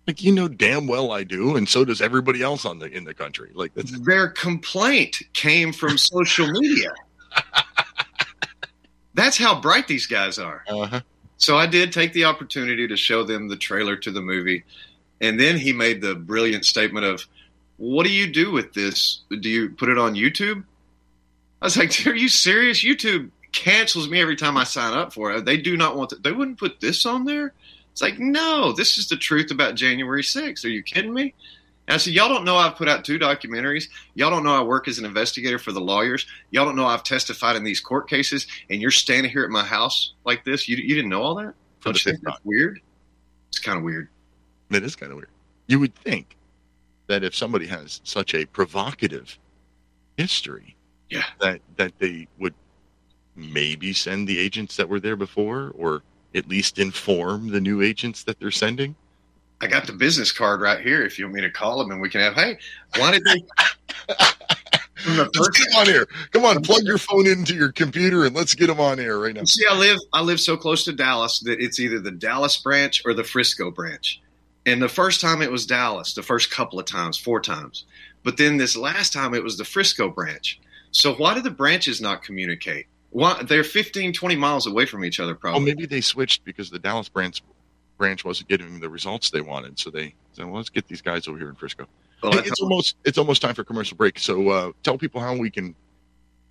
Like 0.05 0.21
you 0.21 0.33
know 0.33 0.49
damn 0.49 0.87
well 0.87 1.11
I 1.11 1.23
do, 1.23 1.55
and 1.55 1.67
so 1.69 1.85
does 1.85 2.01
everybody 2.01 2.41
else 2.41 2.65
on 2.65 2.79
the 2.79 2.87
in 2.87 3.05
the 3.05 3.13
country. 3.13 3.51
Like 3.53 3.73
Their 3.75 4.27
complaint 4.27 5.21
came 5.33 5.71
from 5.71 5.97
social 5.97 6.47
media. 6.47 6.93
That's 9.13 9.37
how 9.37 9.61
bright 9.61 9.87
these 9.87 10.07
guys 10.07 10.39
are. 10.39 10.63
uh-huh. 10.67 11.01
So 11.37 11.57
I 11.57 11.67
did 11.67 11.91
take 11.91 12.13
the 12.13 12.25
opportunity 12.25 12.87
to 12.87 12.95
show 12.95 13.23
them 13.23 13.49
the 13.49 13.57
trailer 13.57 13.95
to 13.97 14.11
the 14.11 14.21
movie. 14.21 14.63
And 15.19 15.39
then 15.39 15.57
he 15.57 15.73
made 15.73 16.01
the 16.01 16.15
brilliant 16.15 16.65
statement 16.65 17.05
of, 17.05 17.27
What 17.77 18.05
do 18.05 18.11
you 18.11 18.31
do 18.31 18.51
with 18.51 18.73
this? 18.73 19.21
Do 19.29 19.49
you 19.49 19.69
put 19.69 19.89
it 19.89 19.97
on 19.97 20.15
YouTube? 20.15 20.63
I 21.63 21.65
was 21.65 21.77
like, 21.77 21.93
Are 22.05 22.13
you 22.13 22.27
serious? 22.27 22.83
YouTube 22.83 23.31
cancels 23.53 24.09
me 24.09 24.19
every 24.19 24.35
time 24.35 24.57
I 24.57 24.65
sign 24.65 24.95
up 24.97 25.13
for 25.13 25.31
it. 25.31 25.45
They 25.45 25.57
do 25.57 25.77
not 25.77 25.95
want 25.95 26.09
to, 26.09 26.17
they 26.17 26.33
wouldn't 26.33 26.59
put 26.59 26.81
this 26.81 27.05
on 27.05 27.23
there. 27.23 27.53
It's 27.93 28.01
like, 28.01 28.19
no, 28.19 28.73
this 28.73 28.97
is 28.97 29.07
the 29.07 29.15
truth 29.15 29.49
about 29.49 29.75
January 29.75 30.23
6th. 30.23 30.65
Are 30.65 30.69
you 30.69 30.83
kidding 30.83 31.13
me? 31.13 31.33
And 31.87 31.95
I 31.95 31.97
said, 31.97 32.13
Y'all 32.13 32.27
don't 32.27 32.43
know 32.43 32.57
I've 32.57 32.75
put 32.75 32.89
out 32.89 33.05
two 33.05 33.17
documentaries. 33.17 33.87
Y'all 34.13 34.29
don't 34.29 34.43
know 34.43 34.53
I 34.53 34.61
work 34.63 34.87
as 34.89 34.99
an 34.99 35.05
investigator 35.05 35.57
for 35.59 35.71
the 35.71 35.79
lawyers. 35.79 36.25
Y'all 36.51 36.65
don't 36.65 36.75
know 36.75 36.85
I've 36.85 37.03
testified 37.03 37.55
in 37.55 37.63
these 37.63 37.79
court 37.79 38.09
cases. 38.09 38.45
And 38.69 38.81
you're 38.81 38.91
standing 38.91 39.31
here 39.31 39.45
at 39.45 39.49
my 39.49 39.63
house 39.63 40.13
like 40.25 40.43
this. 40.43 40.67
You, 40.67 40.75
you 40.77 40.95
didn't 40.95 41.09
know 41.09 41.21
all 41.21 41.35
that? 41.35 41.53
Don't 41.81 42.05
you 42.05 42.11
think 42.11 42.23
that's 42.23 42.39
weird? 42.43 42.81
It's 43.49 43.59
kind 43.59 43.77
of 43.77 43.83
weird. 43.83 44.09
That 44.69 44.83
is 44.83 44.95
kind 44.95 45.11
of 45.11 45.17
weird. 45.17 45.29
You 45.67 45.79
would 45.79 45.95
think 45.95 46.35
that 47.07 47.23
if 47.23 47.35
somebody 47.35 47.67
has 47.67 48.01
such 48.03 48.33
a 48.33 48.45
provocative 48.45 49.37
history, 50.17 50.75
Yeah. 51.13 51.23
that 51.41 51.61
that 51.77 51.93
they 51.99 52.27
would 52.39 52.53
maybe 53.35 53.93
send 53.93 54.27
the 54.27 54.37
agents 54.39 54.75
that 54.77 54.87
were 54.87 54.99
there 54.99 55.15
before, 55.15 55.71
or 55.75 56.03
at 56.35 56.47
least 56.47 56.79
inform 56.79 57.49
the 57.49 57.61
new 57.61 57.81
agents 57.81 58.23
that 58.23 58.39
they're 58.39 58.51
sending. 58.51 58.95
I 59.61 59.67
got 59.67 59.87
the 59.87 59.93
business 59.93 60.31
card 60.31 60.61
right 60.61 60.81
here. 60.81 61.03
If 61.03 61.17
you 61.17 61.25
want 61.25 61.35
me 61.35 61.41
to 61.41 61.49
call 61.51 61.79
them 61.79 61.91
and 61.91 62.01
we 62.01 62.09
can 62.09 62.21
have, 62.21 62.33
hey, 62.33 62.57
why 62.97 63.11
did 63.11 63.23
they? 63.23 63.43
From 64.97 65.17
the 65.17 65.23
Let's 65.23 65.37
first- 65.37 65.75
on 65.77 65.89
air. 65.89 66.05
Come 66.31 66.45
on, 66.45 66.61
plug 66.61 66.83
your 66.83 66.97
phone 66.97 67.27
into 67.27 67.53
your 67.55 67.71
computer 67.71 68.25
and 68.25 68.35
let's 68.35 68.55
get 68.55 68.67
them 68.67 68.79
on 68.79 68.99
air 68.99 69.19
right 69.19 69.33
now. 69.35 69.43
See, 69.43 69.65
I 69.69 69.77
live 69.77 69.99
I 70.13 70.21
live 70.21 70.39
so 70.39 70.55
close 70.55 70.85
to 70.85 70.93
Dallas 70.93 71.39
that 71.41 71.59
it's 71.59 71.79
either 71.79 71.99
the 71.99 72.11
Dallas 72.11 72.57
branch 72.57 73.01
or 73.05 73.13
the 73.13 73.23
Frisco 73.23 73.69
branch. 73.71 74.21
And 74.65 74.81
the 74.81 74.87
first 74.89 75.19
time 75.19 75.41
it 75.41 75.51
was 75.51 75.65
Dallas, 75.65 76.13
the 76.13 76.23
first 76.23 76.51
couple 76.51 76.79
of 76.79 76.85
times, 76.85 77.17
four 77.17 77.41
times. 77.41 77.83
But 78.23 78.37
then 78.37 78.55
this 78.57 78.77
last 78.77 79.11
time 79.11 79.33
it 79.33 79.43
was 79.43 79.57
the 79.57 79.65
Frisco 79.65 80.09
branch. 80.09 80.61
So 80.93 81.13
why 81.15 81.33
do 81.33 81.41
the 81.41 81.51
branches 81.51 81.99
not 81.99 82.23
communicate? 82.23 82.85
Why 83.09 83.43
they're 83.43 83.63
15, 83.63 84.13
20 84.13 84.35
miles 84.35 84.65
away 84.65 84.85
from 84.85 85.03
each 85.03 85.19
other 85.19 85.35
probably. 85.35 85.61
Oh, 85.61 85.63
maybe 85.65 85.85
they 85.85 86.01
switched 86.01 86.45
because 86.45 86.69
the 86.69 86.79
Dallas 86.79 87.09
branch 87.09 87.43
branch 87.97 88.23
wasn't 88.25 88.49
getting 88.49 88.79
the 88.79 88.89
results 88.89 89.29
they 89.29 89.41
wanted. 89.41 89.77
So 89.77 89.89
they 89.89 90.15
said, 90.33 90.45
well, 90.45 90.55
let's 90.55 90.69
get 90.69 90.87
these 90.87 91.01
guys 91.01 91.27
over 91.27 91.37
here 91.37 91.49
in 91.49 91.55
Frisco. 91.55 91.87
Well, 92.21 92.37
it's 92.39 92.61
almost 92.61 92.95
it's 93.03 93.17
almost 93.17 93.41
time 93.41 93.53
for 93.53 93.63
commercial 93.63 93.97
break. 93.97 94.17
So 94.17 94.49
uh, 94.49 94.71
tell 94.83 94.97
people 94.97 95.19
how 95.19 95.35
we 95.35 95.49
can 95.49 95.75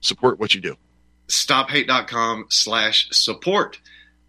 support 0.01 0.39
what 0.39 0.55
you 0.55 0.61
do. 0.61 0.77
stophate.com 1.29 2.47
slash 2.51 3.09
support. 3.11 3.81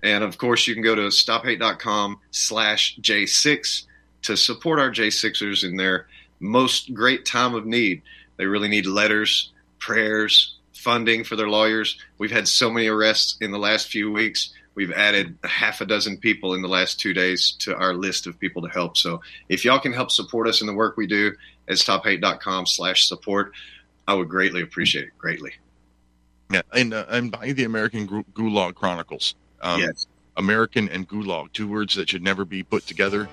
And 0.02 0.24
of 0.24 0.38
course, 0.38 0.68
you 0.68 0.74
can 0.74 0.84
go 0.84 0.96
to 0.96 1.04
stophate.com 1.04 2.20
slash 2.32 2.98
J6 3.02 3.86
to 4.24 4.38
support 4.38 4.80
our 4.80 4.90
J6ers 4.90 5.64
in 5.64 5.78
their 5.78 6.08
most 6.40 6.94
great 6.94 7.26
time 7.26 7.56
of 7.56 7.66
need. 7.66 8.02
They 8.38 8.46
really 8.46 8.68
need 8.68 8.86
letters, 8.86 9.53
prayers, 9.84 10.58
funding 10.74 11.24
for 11.24 11.36
their 11.36 11.50
lawyers. 11.50 12.00
We've 12.18 12.32
had 12.32 12.48
so 12.48 12.70
many 12.70 12.88
arrests 12.88 13.38
in 13.42 13.52
the 13.52 13.60
last 13.60 13.90
few 13.90 14.12
weeks. 14.12 14.54
We've 14.76 14.92
added 14.92 15.38
half 15.44 15.82
a 15.82 15.86
dozen 15.86 16.18
people 16.18 16.56
in 16.56 16.62
the 16.62 16.68
last 16.68 17.00
two 17.00 17.14
days 17.14 17.56
to 17.60 17.76
our 17.76 17.94
list 17.94 18.26
of 18.26 18.40
people 18.40 18.62
to 18.64 18.70
help. 18.70 18.98
So 18.98 19.22
if 19.50 19.66
y'all 19.66 19.80
can 19.80 19.94
help 19.94 20.10
support 20.10 20.48
us 20.48 20.62
in 20.62 20.68
the 20.68 20.74
work 20.74 20.98
we 20.98 21.06
do 21.06 21.34
at 21.68 21.76
stophate.com 21.76 22.66
slash 22.66 23.08
support, 23.08 23.54
I 24.08 24.14
would 24.16 24.30
greatly 24.30 24.62
appreciate 24.62 25.06
it. 25.06 25.18
Greatly. 25.18 25.52
Yeah, 26.52 26.62
and 26.74 26.94
uh, 26.94 27.06
and 27.10 27.32
by 27.32 27.52
the 27.52 27.64
American 27.66 28.06
Gu- 28.06 28.26
Gulag 28.34 28.76
Chronicles. 28.76 29.36
Um, 29.62 29.80
yes. 29.82 30.08
American 30.36 30.90
and 30.90 31.08
Gulag, 31.08 31.54
two 31.54 31.68
words 31.68 31.96
that 31.96 32.10
should 32.10 32.24
never 32.24 32.44
be 32.44 32.64
put 32.64 32.88
together. 32.88 33.30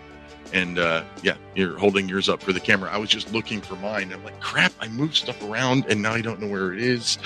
And 0.53 0.79
uh, 0.79 1.05
yeah, 1.23 1.37
you're 1.55 1.79
holding 1.79 2.09
yours 2.09 2.29
up 2.29 2.43
for 2.43 2.53
the 2.53 2.61
camera. 2.61 2.91
I 2.91 2.99
was 2.99 3.09
just 3.09 3.33
looking 3.33 3.61
for 3.61 3.77
mine. 3.77 4.13
I'm 4.13 4.25
like, 4.25 4.41
crap, 4.41 4.73
I 4.81 4.89
moved 4.89 5.17
stuff 5.17 5.43
around 5.43 5.87
and 5.89 6.03
now 6.03 6.13
I 6.13 6.21
don't 6.21 6.41
know 6.41 6.49
where 6.49 6.73
it 6.73 6.81
is. 6.81 7.19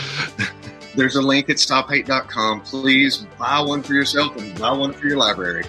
There's 0.94 1.16
a 1.16 1.22
link 1.22 1.50
at 1.50 1.56
stophate.com. 1.56 2.60
Please 2.62 3.26
buy 3.38 3.60
one 3.60 3.82
for 3.82 3.94
yourself 3.94 4.36
and 4.36 4.58
buy 4.58 4.72
one 4.72 4.92
for 4.92 5.06
your 5.06 5.16
library. 5.16 5.64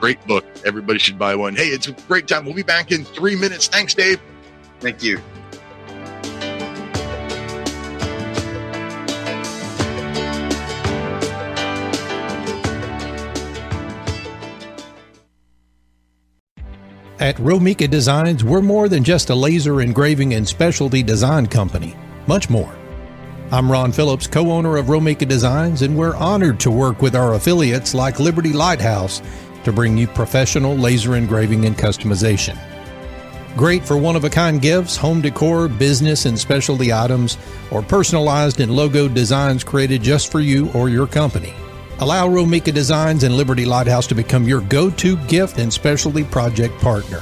Great 0.00 0.24
book. 0.26 0.44
Everybody 0.64 0.98
should 0.98 1.18
buy 1.18 1.34
one. 1.34 1.54
Hey, 1.54 1.68
it's 1.68 1.88
a 1.88 1.92
great 1.92 2.26
time. 2.26 2.44
We'll 2.46 2.54
be 2.54 2.62
back 2.62 2.90
in 2.90 3.04
three 3.04 3.36
minutes. 3.36 3.66
Thanks, 3.66 3.92
Dave. 3.92 4.20
Thank 4.80 5.02
you. 5.02 5.20
At 17.20 17.36
Romika 17.36 17.86
Designs, 17.86 18.42
we're 18.42 18.62
more 18.62 18.88
than 18.88 19.04
just 19.04 19.28
a 19.28 19.34
laser 19.34 19.82
engraving 19.82 20.32
and 20.32 20.48
specialty 20.48 21.02
design 21.02 21.46
company, 21.46 21.94
much 22.26 22.48
more. 22.48 22.74
I'm 23.52 23.70
Ron 23.70 23.92
Phillips, 23.92 24.26
co 24.26 24.50
owner 24.50 24.78
of 24.78 24.86
Romika 24.86 25.28
Designs, 25.28 25.82
and 25.82 25.94
we're 25.94 26.16
honored 26.16 26.58
to 26.60 26.70
work 26.70 27.02
with 27.02 27.14
our 27.14 27.34
affiliates 27.34 27.92
like 27.92 28.20
Liberty 28.20 28.54
Lighthouse 28.54 29.20
to 29.64 29.70
bring 29.70 29.98
you 29.98 30.06
professional 30.06 30.74
laser 30.74 31.14
engraving 31.14 31.66
and 31.66 31.76
customization. 31.76 32.58
Great 33.54 33.84
for 33.84 33.98
one 33.98 34.16
of 34.16 34.24
a 34.24 34.30
kind 34.30 34.62
gifts, 34.62 34.96
home 34.96 35.20
decor, 35.20 35.68
business 35.68 36.24
and 36.24 36.38
specialty 36.38 36.90
items, 36.90 37.36
or 37.70 37.82
personalized 37.82 38.60
and 38.60 38.74
logo 38.74 39.08
designs 39.08 39.62
created 39.62 40.02
just 40.02 40.32
for 40.32 40.40
you 40.40 40.70
or 40.72 40.88
your 40.88 41.06
company. 41.06 41.52
Allow 42.00 42.28
Romika 42.28 42.72
Designs 42.72 43.24
and 43.24 43.36
Liberty 43.36 43.66
Lighthouse 43.66 44.06
to 44.06 44.14
become 44.14 44.44
your 44.44 44.62
go 44.62 44.88
to 44.88 45.18
gift 45.26 45.58
and 45.58 45.70
specialty 45.70 46.24
project 46.24 46.80
partner. 46.80 47.18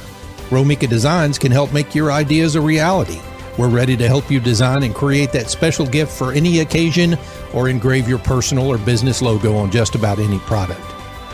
Romika 0.49 0.87
Designs 0.87 1.37
can 1.37 1.51
help 1.51 1.73
make 1.73 1.93
your 1.93 2.13
ideas 2.13 2.55
a 2.55 2.61
reality. 2.61 3.19
We're 3.57 3.67
ready 3.67 3.97
to 3.97 4.07
help 4.07 4.31
you 4.31 4.39
design 4.39 4.83
and 4.83 4.95
create 4.95 5.33
that 5.33 5.49
special 5.49 5.85
gift 5.85 6.13
for 6.13 6.31
any 6.31 6.61
occasion 6.61 7.17
or 7.53 7.67
engrave 7.67 8.07
your 8.07 8.19
personal 8.19 8.67
or 8.67 8.77
business 8.77 9.21
logo 9.21 9.57
on 9.57 9.69
just 9.69 9.95
about 9.95 10.17
any 10.17 10.39
product. 10.39 10.79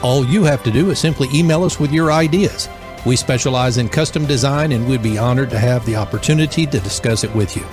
All 0.01 0.25
you 0.25 0.43
have 0.43 0.63
to 0.63 0.71
do 0.71 0.89
is 0.89 0.97
simply 0.97 1.29
email 1.31 1.63
us 1.63 1.79
with 1.79 1.91
your 1.91 2.11
ideas. 2.11 2.67
We 3.05 3.15
specialize 3.15 3.77
in 3.77 3.89
custom 3.89 4.25
design 4.25 4.71
and 4.71 4.89
we'd 4.89 5.03
be 5.03 5.19
honored 5.19 5.51
to 5.51 5.59
have 5.59 5.85
the 5.85 5.97
opportunity 5.97 6.65
to 6.65 6.79
discuss 6.79 7.23
it 7.23 7.35
with 7.35 7.55
you. 7.55 7.63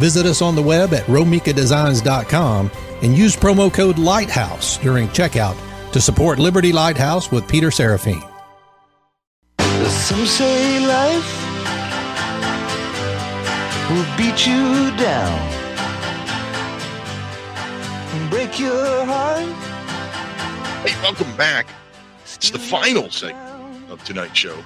Visit 0.00 0.26
us 0.26 0.42
on 0.42 0.56
the 0.56 0.62
web 0.62 0.92
at 0.92 1.04
romikadesigns.com 1.04 2.70
and 3.02 3.16
use 3.16 3.36
promo 3.36 3.72
code 3.72 3.96
LIGHTHOUSE 3.96 4.78
during 4.78 5.08
checkout 5.08 5.56
to 5.92 6.00
support 6.00 6.38
Liberty 6.38 6.72
Lighthouse 6.72 7.30
with 7.30 7.48
Peter 7.48 7.68
Serafine. 7.68 8.24
Some 9.58 10.26
say 10.26 10.86
life 10.86 11.48
will 13.90 14.06
beat 14.16 14.46
you 14.46 14.96
down 14.96 15.38
and 18.14 18.30
break 18.30 18.58
your 18.58 19.04
heart. 19.04 19.44
Hey, 20.86 21.02
welcome 21.02 21.34
back. 21.36 21.68
It's 22.24 22.50
the 22.50 22.58
final 22.58 23.10
segment 23.10 23.90
of 23.90 24.04
tonight's 24.04 24.38
show. 24.38 24.56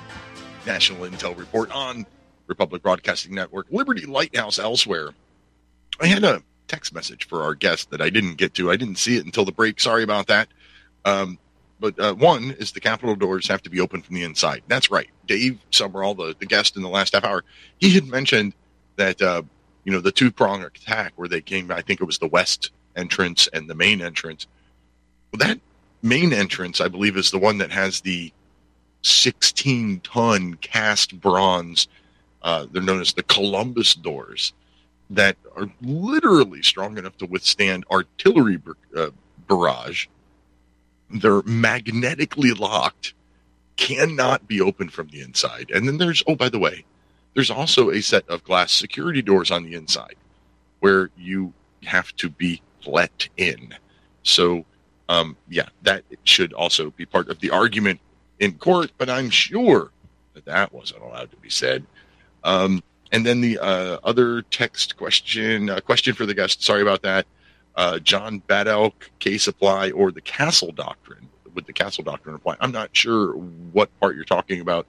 National 0.67 1.09
Intel 1.09 1.37
Report 1.37 1.71
on 1.73 2.07
Republic 2.47 2.83
Broadcasting 2.83 3.35
Network, 3.35 3.67
Liberty 3.71 4.07
Lighthouse 4.07 4.59
elsewhere. 4.59 5.11
I 6.01 6.07
had 6.07 6.25
a 6.25 6.43
text 6.69 6.95
message 6.95 7.27
for 7.27 7.43
our 7.43 7.55
guest 7.55 7.91
that 7.91 8.01
I 8.01 8.11
didn't 8.11 8.37
get 8.37 8.55
to. 8.55 8.71
I 8.71 8.77
didn't 8.77 8.97
see 8.97 9.17
it 9.17 9.25
until 9.25 9.45
the 9.45 9.53
break. 9.53 9.81
Sorry 9.81 10.03
about 10.03 10.27
that. 10.29 10.49
Um, 11.05 11.39
but 11.81 11.99
uh, 11.99 12.15
one 12.15 12.53
is 12.53 12.73
the 12.73 12.81
Capitol 12.81 13.17
doors 13.17 13.49
have 13.49 13.63
to 13.63 13.71
be 13.71 13.81
open 13.81 14.03
from 14.03 14.15
the 14.15 14.23
inside. 14.23 14.63
That's 14.69 14.91
right. 14.91 15.09
Dave 15.27 15.59
Sumrall, 15.73 16.17
the, 16.17 16.37
the 16.39 16.47
guest 16.47 16.77
in 16.77 16.83
the 16.83 16.89
last 16.89 17.15
half 17.15 17.25
hour, 17.25 17.45
he 17.79 17.91
had 17.91 18.07
mentioned 18.07 18.55
that, 18.97 19.21
uh, 19.21 19.43
you 19.85 19.93
know, 19.93 20.01
the 20.01 20.13
two 20.13 20.31
prong 20.31 20.63
attack 20.63 21.13
where 21.17 21.29
they 21.29 21.41
came, 21.41 21.71
I 21.73 21.83
think 21.83 22.01
it 22.01 22.05
was 22.05 22.19
the 22.19 22.29
west 22.29 22.71
entrance 22.95 23.49
and 23.53 23.69
the 23.69 23.75
main 23.75 24.01
entrance. 24.01 24.47
Well, 25.33 25.49
that 25.49 25.61
main 26.03 26.33
entrance, 26.33 26.81
I 26.81 26.89
believe, 26.89 27.17
is 27.17 27.31
the 27.31 27.39
one 27.39 27.59
that 27.59 27.73
has 27.73 28.01
the 28.01 28.33
16 29.03 30.01
ton 30.01 30.55
cast 30.55 31.21
bronze. 31.21 31.89
Uh, 32.43 32.67
they're 32.71 32.83
known 32.83 33.01
as 33.01 33.13
the 33.13 33.23
Columbus 33.25 33.95
doors 33.95 34.53
that 35.13 35.37
are 35.57 35.71
literally 35.83 36.63
strong 36.63 36.97
enough 36.97 37.17
to 37.19 37.27
withstand 37.27 37.85
artillery 37.91 38.61
uh, 38.97 39.11
barrage. 39.47 40.07
They're 41.11 41.43
magnetically 41.43 42.53
locked, 42.53 43.13
cannot 43.77 44.49
be 44.49 44.61
opened 44.63 44.93
from 44.93 45.09
the 45.09 45.21
inside. 45.21 45.71
And 45.71 45.87
then 45.87 45.99
there's, 45.99 46.23
oh, 46.27 46.35
by 46.35 46.49
the 46.49 46.59
way, 46.59 46.85
there's 47.35 47.51
also 47.51 47.91
a 47.91 48.01
set 48.01 48.27
of 48.29 48.43
glass 48.45 48.73
security 48.73 49.21
doors 49.21 49.51
on 49.51 49.65
the 49.65 49.75
inside 49.75 50.17
where 50.81 51.11
you 51.17 51.53
have 51.85 52.15
to 52.17 52.31
be 52.31 52.63
let 52.87 53.29
in. 53.37 53.75
So, 54.23 54.65
um, 55.11 55.37
yeah, 55.49 55.69
that 55.83 56.05
should 56.25 56.55
also 56.55 56.91
be 56.91 57.05
part 57.05 57.29
of 57.29 57.39
the 57.41 57.51
argument 57.51 58.01
in 58.41 58.55
court, 58.55 58.93
but 58.97 59.11
I'm 59.11 59.29
sure 59.29 59.91
that 60.33 60.47
that 60.47 60.73
wasn't 60.73 61.03
allowed 61.03 61.31
to 61.31 61.37
be 61.37 61.51
said. 61.51 61.85
Um, 62.45 62.83
and 63.13 63.27
then 63.27 63.43
the 63.43 63.59
uh, 63.59 63.99
other 64.03 64.43
text 64.43 64.97
question, 64.97 65.69
uh, 65.69 65.81
question 65.81 66.15
for 66.15 66.25
the 66.25 66.35
guest. 66.35 66.63
Sorry 66.63 66.81
about 66.81 67.03
that. 67.03 67.27
Uh, 67.77 67.99
John 67.99 68.43
Badelk, 68.49 68.95
K 69.19 69.39
Supply, 69.39 69.91
or 69.91 70.11
the 70.11 70.21
Castle 70.23 70.73
Doctrine. 70.73 71.29
Would 71.55 71.67
the 71.67 71.73
Castle 71.75 72.03
Doctrine 72.03 72.35
apply? 72.35 72.57
I'm 72.61 72.73
not 72.73 72.91
sure 72.97 73.33
what 73.73 73.89
part 74.01 74.17
you're 74.17 74.25
talking 74.25 74.61
about, 74.61 74.87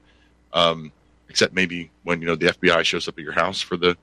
um, 0.54 0.92
except 1.28 1.54
maybe 1.54 1.92
when 2.04 2.22
you 2.22 2.28
know 2.28 2.36
the 2.36 2.48
FBI 2.48 2.84
shows 2.86 3.08
up 3.10 3.18
at 3.18 3.24
your 3.24 3.34
house 3.34 3.62
for 3.62 3.76
the 3.76 3.98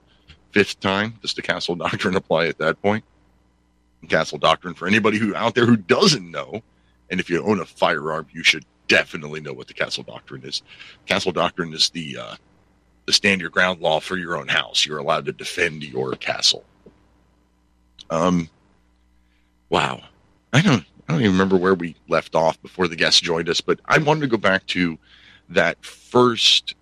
fifth 0.52 0.78
time. 0.80 1.14
Does 1.22 1.32
the 1.32 1.42
Castle 1.42 1.74
Doctrine 1.76 2.14
apply 2.14 2.46
at 2.46 2.58
that 2.58 2.80
point? 2.82 3.04
Castle 4.08 4.38
Doctrine 4.38 4.74
for 4.74 4.86
anybody 4.86 5.18
who 5.18 5.34
out 5.34 5.54
there 5.54 5.66
who 5.66 5.76
doesn't 5.76 6.30
know, 6.30 6.62
and 7.10 7.20
if 7.20 7.30
you 7.30 7.42
own 7.42 7.60
a 7.60 7.66
firearm, 7.66 8.26
you 8.32 8.42
should 8.42 8.64
definitely 8.88 9.40
know 9.40 9.52
what 9.52 9.68
the 9.68 9.74
Castle 9.74 10.02
Doctrine 10.02 10.42
is. 10.44 10.62
Castle 11.06 11.32
Doctrine 11.32 11.72
is 11.72 11.90
the 11.90 12.16
uh, 12.18 12.34
the 13.10 13.14
stand 13.14 13.40
your 13.40 13.50
ground 13.50 13.80
law 13.80 13.98
for 13.98 14.16
your 14.16 14.36
own 14.36 14.46
house. 14.46 14.86
You're 14.86 14.98
allowed 14.98 15.24
to 15.24 15.32
defend 15.32 15.82
your 15.82 16.12
castle. 16.12 16.62
Um, 18.08 18.48
wow, 19.68 20.00
I 20.52 20.62
don't 20.62 20.84
I 21.08 21.12
don't 21.12 21.22
even 21.22 21.32
remember 21.32 21.56
where 21.56 21.74
we 21.74 21.96
left 22.08 22.36
off 22.36 22.62
before 22.62 22.86
the 22.86 22.94
guest 22.94 23.24
joined 23.24 23.48
us, 23.48 23.60
but 23.60 23.80
I 23.86 23.98
wanted 23.98 24.20
to 24.20 24.26
go 24.28 24.36
back 24.36 24.64
to 24.68 24.96
that 25.48 25.84
first, 25.84 26.76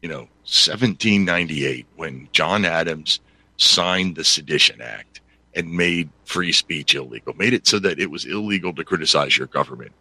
you 0.00 0.08
know, 0.08 0.20
1798 0.44 1.86
when 1.96 2.26
John 2.32 2.64
Adams 2.64 3.20
signed 3.58 4.16
the 4.16 4.24
Sedition 4.24 4.80
Act 4.80 5.20
and 5.54 5.70
made 5.70 6.08
free 6.24 6.52
speech 6.52 6.94
illegal, 6.94 7.34
made 7.34 7.52
it 7.52 7.66
so 7.66 7.78
that 7.78 7.98
it 7.98 8.10
was 8.10 8.24
illegal 8.24 8.72
to 8.72 8.84
criticize 8.84 9.36
your 9.36 9.48
government. 9.48 9.92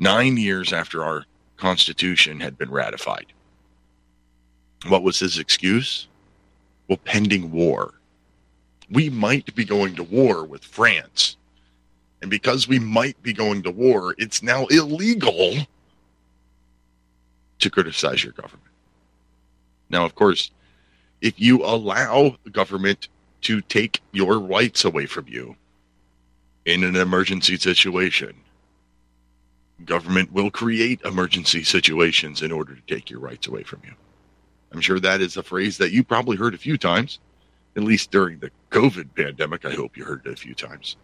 Nine 0.00 0.36
years 0.36 0.72
after 0.72 1.04
our 1.04 1.26
Constitution 1.56 2.40
had 2.40 2.58
been 2.58 2.72
ratified. 2.72 3.26
What 4.86 5.02
was 5.02 5.18
his 5.18 5.38
excuse? 5.38 6.06
Well, 6.86 6.98
pending 7.04 7.50
war. 7.50 7.94
We 8.90 9.10
might 9.10 9.54
be 9.54 9.64
going 9.64 9.96
to 9.96 10.02
war 10.02 10.44
with 10.44 10.64
France. 10.64 11.36
And 12.22 12.30
because 12.30 12.66
we 12.66 12.78
might 12.78 13.20
be 13.22 13.32
going 13.32 13.62
to 13.64 13.70
war, 13.70 14.14
it's 14.18 14.42
now 14.42 14.66
illegal 14.66 15.56
to 17.58 17.70
criticize 17.70 18.22
your 18.24 18.32
government. 18.32 18.62
Now, 19.90 20.04
of 20.04 20.14
course, 20.14 20.50
if 21.20 21.38
you 21.40 21.64
allow 21.64 22.36
the 22.44 22.50
government 22.50 23.08
to 23.42 23.60
take 23.62 24.00
your 24.12 24.38
rights 24.38 24.84
away 24.84 25.06
from 25.06 25.26
you 25.28 25.56
in 26.64 26.84
an 26.84 26.96
emergency 26.96 27.56
situation, 27.56 28.34
government 29.84 30.32
will 30.32 30.50
create 30.50 31.00
emergency 31.02 31.62
situations 31.62 32.42
in 32.42 32.52
order 32.52 32.74
to 32.74 32.94
take 32.94 33.10
your 33.10 33.20
rights 33.20 33.46
away 33.46 33.62
from 33.62 33.80
you. 33.84 33.92
I'm 34.72 34.80
sure 34.80 35.00
that 35.00 35.20
is 35.20 35.36
a 35.36 35.42
phrase 35.42 35.78
that 35.78 35.92
you 35.92 36.04
probably 36.04 36.36
heard 36.36 36.54
a 36.54 36.58
few 36.58 36.76
times, 36.76 37.18
at 37.76 37.82
least 37.82 38.10
during 38.10 38.38
the 38.38 38.50
COVID 38.70 39.14
pandemic. 39.14 39.64
I 39.64 39.72
hope 39.72 39.96
you 39.96 40.04
heard 40.04 40.26
it 40.26 40.32
a 40.32 40.36
few 40.36 40.54
times. 40.54 40.96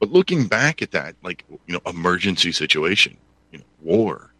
But 0.00 0.10
looking 0.10 0.46
back 0.46 0.82
at 0.82 0.90
that, 0.92 1.14
like, 1.22 1.44
you 1.66 1.74
know, 1.74 1.80
emergency 1.86 2.52
situation, 2.52 3.16
you 3.52 3.58
know, 3.58 3.64
war, 3.82 4.32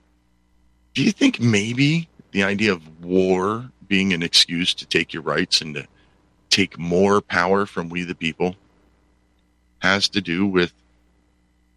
do 0.95 1.05
you 1.05 1.13
think 1.13 1.39
maybe 1.41 2.09
the 2.33 2.43
idea 2.43 2.73
of 2.73 3.05
war 3.05 3.71
being 3.87 4.13
an 4.13 4.23
excuse 4.23 4.73
to 4.75 4.87
take 4.87 5.13
your 5.13 5.23
rights 5.23 5.61
and 5.61 5.75
to 5.75 5.87
take 6.49 6.79
more 6.79 7.21
power 7.21 7.67
from 7.67 7.89
we 7.89 8.03
the 8.05 8.15
people 8.15 8.57
has 9.81 10.09
to 10.09 10.21
do 10.21 10.47
with 10.47 10.73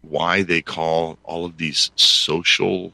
why 0.02 0.42
they 0.42 0.60
call 0.60 1.18
all 1.22 1.44
of 1.44 1.58
these 1.58 1.90
social 1.96 2.92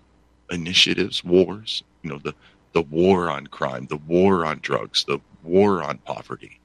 initiatives 0.50 1.24
wars? 1.24 1.82
You 2.02 2.10
know, 2.10 2.18
the, 2.18 2.34
the 2.72 2.82
war 2.82 3.30
on 3.30 3.46
crime, 3.46 3.86
the 3.86 3.96
war 3.96 4.44
on 4.44 4.60
drugs, 4.60 5.04
the 5.04 5.18
war 5.42 5.82
on 5.82 5.98
poverty. 5.98 6.60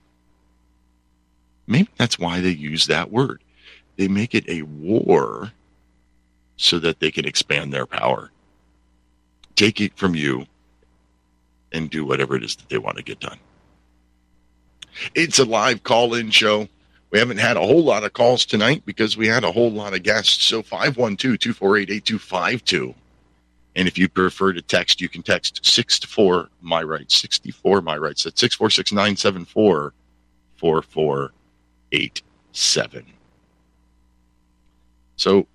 Maybe 1.67 1.89
that's 1.97 2.19
why 2.19 2.41
they 2.41 2.49
use 2.49 2.87
that 2.87 3.11
word 3.11 3.41
they 3.97 4.07
make 4.07 4.35
it 4.35 4.47
a 4.49 4.63
war 4.63 5.51
so 6.57 6.79
that 6.79 6.99
they 6.99 7.11
can 7.11 7.25
expand 7.25 7.73
their 7.73 7.85
power, 7.85 8.31
take 9.55 9.81
it 9.81 9.97
from 9.97 10.15
you, 10.15 10.45
and 11.71 11.89
do 11.89 12.05
whatever 12.05 12.35
it 12.35 12.43
is 12.43 12.55
that 12.55 12.69
they 12.69 12.77
want 12.77 12.97
to 12.97 13.03
get 13.03 13.19
done. 13.19 13.37
It's 15.13 15.39
a 15.39 15.45
live 15.45 15.83
call 15.83 16.13
in 16.13 16.31
show. 16.31 16.69
We 17.11 17.19
haven't 17.19 17.37
had 17.37 17.57
a 17.57 17.61
whole 17.61 17.83
lot 17.83 18.03
of 18.03 18.13
calls 18.13 18.45
tonight 18.45 18.83
because 18.85 19.17
we 19.17 19.27
had 19.27 19.43
a 19.43 19.51
whole 19.51 19.71
lot 19.71 19.93
of 19.93 20.03
guests. 20.03 20.45
So 20.45 20.61
512 20.61 21.39
248 21.39 21.89
8252. 21.89 22.95
And 23.75 23.87
if 23.87 23.97
you 23.97 24.07
prefer 24.07 24.53
to 24.53 24.61
text, 24.61 25.01
you 25.01 25.09
can 25.09 25.21
text 25.21 25.65
64 25.65 26.49
my 26.61 26.81
rights, 26.81 27.19
64 27.19 27.81
my 27.81 27.97
rights. 27.97 28.23
That's 28.23 28.39
646 28.39 28.93
974 28.93 29.93
4487. 30.57 33.05
So, 35.17 35.45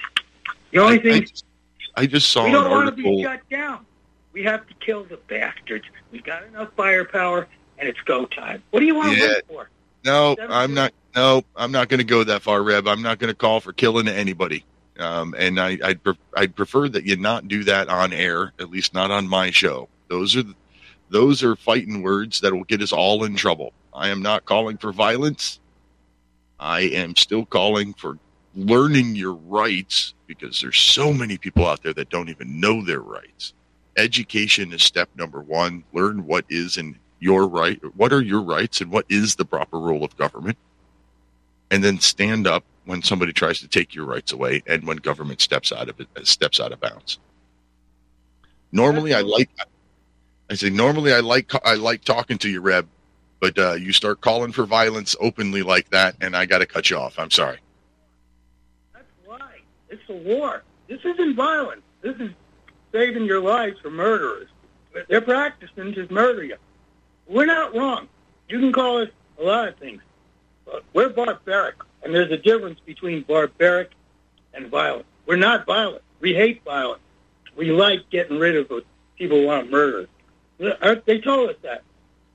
The 0.70 0.78
only 0.80 0.98
I, 0.98 1.02
thing 1.02 1.14
I 1.14 1.20
just, 1.20 1.44
I 1.96 2.06
just 2.06 2.30
saw 2.30 2.42
we 2.44 2.48
an 2.48 2.54
don't 2.54 2.70
want 2.70 2.86
to 2.88 2.92
be 2.92 3.08
article. 3.08 3.22
shut 3.22 3.48
down. 3.48 3.86
We 4.34 4.42
have 4.42 4.66
to 4.66 4.74
kill 4.74 5.04
the 5.04 5.16
bastards. 5.28 5.84
We've 6.10 6.24
got 6.24 6.42
enough 6.44 6.70
firepower, 6.76 7.46
and 7.78 7.88
it's 7.88 8.00
go 8.00 8.26
time. 8.26 8.62
What 8.72 8.80
do 8.80 8.86
you 8.86 8.94
want 8.96 9.14
to 9.14 9.18
Yeah. 9.18 9.28
wait 9.34 9.46
for? 9.48 9.70
No, 10.04 10.36
I'm 10.50 10.74
not. 10.74 10.92
No, 11.16 11.42
I'm 11.56 11.70
not 11.72 11.88
going 11.88 11.98
to 11.98 12.04
go 12.04 12.24
that 12.24 12.42
far, 12.42 12.62
Reb. 12.62 12.88
I'm 12.88 13.00
not 13.00 13.20
going 13.20 13.28
to 13.30 13.36
call 13.36 13.60
for 13.60 13.72
killing 13.72 14.08
anybody. 14.08 14.64
Um, 14.98 15.34
and 15.38 15.58
I, 15.60 15.78
I'd, 15.82 16.02
pre- 16.02 16.18
I'd 16.36 16.54
prefer 16.56 16.88
that 16.88 17.04
you 17.04 17.16
not 17.16 17.46
do 17.48 17.62
that 17.64 17.88
on 17.88 18.12
air, 18.12 18.52
at 18.58 18.68
least 18.70 18.92
not 18.94 19.10
on 19.12 19.28
my 19.28 19.50
show. 19.52 19.88
Those 20.08 20.34
are, 20.36 20.42
the- 20.42 20.54
those 21.10 21.44
are 21.44 21.54
fighting 21.54 22.02
words 22.02 22.40
that 22.40 22.52
will 22.52 22.64
get 22.64 22.82
us 22.82 22.92
all 22.92 23.22
in 23.24 23.36
trouble. 23.36 23.72
I 23.94 24.08
am 24.08 24.20
not 24.22 24.44
calling 24.44 24.76
for 24.76 24.92
violence. 24.92 25.60
I 26.58 26.80
am 26.80 27.14
still 27.14 27.46
calling 27.46 27.94
for 27.94 28.18
learning 28.56 29.14
your 29.14 29.34
rights 29.34 30.14
because 30.26 30.60
there's 30.60 30.78
so 30.78 31.12
many 31.12 31.38
people 31.38 31.66
out 31.66 31.82
there 31.84 31.94
that 31.94 32.08
don't 32.10 32.28
even 32.28 32.58
know 32.58 32.82
their 32.84 33.00
rights. 33.00 33.52
Education 33.96 34.72
is 34.72 34.82
step 34.82 35.08
number 35.14 35.40
one. 35.40 35.84
Learn 35.92 36.26
what 36.26 36.44
is 36.48 36.76
in 36.76 36.98
your 37.20 37.46
right, 37.46 37.80
what 37.96 38.12
are 38.12 38.20
your 38.20 38.42
rights, 38.42 38.80
and 38.80 38.90
what 38.90 39.06
is 39.08 39.36
the 39.36 39.44
proper 39.44 39.78
role 39.78 40.04
of 40.04 40.16
government, 40.16 40.58
and 41.70 41.82
then 41.82 41.98
stand 42.00 42.46
up 42.46 42.64
when 42.84 43.02
somebody 43.02 43.32
tries 43.32 43.60
to 43.60 43.68
take 43.68 43.94
your 43.94 44.04
rights 44.04 44.32
away 44.32 44.62
and 44.66 44.86
when 44.86 44.98
government 44.98 45.40
steps 45.40 45.72
out 45.72 45.88
of 45.88 45.98
it, 46.00 46.08
steps 46.26 46.60
out 46.60 46.72
of 46.72 46.80
bounds. 46.80 47.18
Normally, 48.72 49.14
I 49.14 49.20
like. 49.20 49.48
I 50.50 50.54
say 50.54 50.68
normally 50.68 51.14
I 51.14 51.20
like 51.20 51.50
I 51.64 51.74
like 51.74 52.04
talking 52.04 52.36
to 52.38 52.50
you, 52.50 52.60
Reb, 52.60 52.86
but 53.40 53.58
uh, 53.58 53.72
you 53.74 53.92
start 53.92 54.20
calling 54.20 54.52
for 54.52 54.66
violence 54.66 55.16
openly 55.20 55.62
like 55.62 55.88
that, 55.90 56.16
and 56.20 56.36
I 56.36 56.44
got 56.44 56.58
to 56.58 56.66
cut 56.66 56.90
you 56.90 56.98
off. 56.98 57.18
I'm 57.18 57.30
sorry. 57.30 57.58
That's 58.92 59.06
why. 59.24 59.60
It's 59.88 60.02
a 60.08 60.14
war. 60.14 60.62
This 60.88 61.00
isn't 61.04 61.36
violence. 61.36 61.82
This 62.02 62.16
is 62.16 62.30
saving 62.94 63.24
your 63.24 63.40
lives 63.40 63.78
from 63.80 63.96
murderers. 63.96 64.48
They're 65.08 65.20
practicing 65.20 65.92
to 65.94 66.06
murder 66.12 66.44
you. 66.44 66.56
We're 67.26 67.46
not 67.46 67.74
wrong. 67.74 68.08
You 68.48 68.60
can 68.60 68.72
call 68.72 68.98
us 69.02 69.08
a 69.40 69.42
lot 69.42 69.66
of 69.68 69.76
things. 69.76 70.00
But 70.64 70.84
we're 70.92 71.08
barbaric, 71.08 71.74
and 72.02 72.14
there's 72.14 72.30
a 72.30 72.36
difference 72.36 72.78
between 72.86 73.22
barbaric 73.22 73.90
and 74.54 74.68
violent. 74.68 75.06
We're 75.26 75.36
not 75.36 75.66
violent. 75.66 76.02
We 76.20 76.34
hate 76.34 76.62
violence. 76.64 77.02
We 77.56 77.72
like 77.72 78.08
getting 78.10 78.38
rid 78.38 78.56
of 78.56 78.70
people 79.18 79.40
who 79.40 79.46
want 79.46 79.66
to 79.66 79.70
murder. 79.70 80.08
Uh, 80.60 80.96
They 81.04 81.20
told 81.20 81.50
us 81.50 81.56
that. 81.62 81.82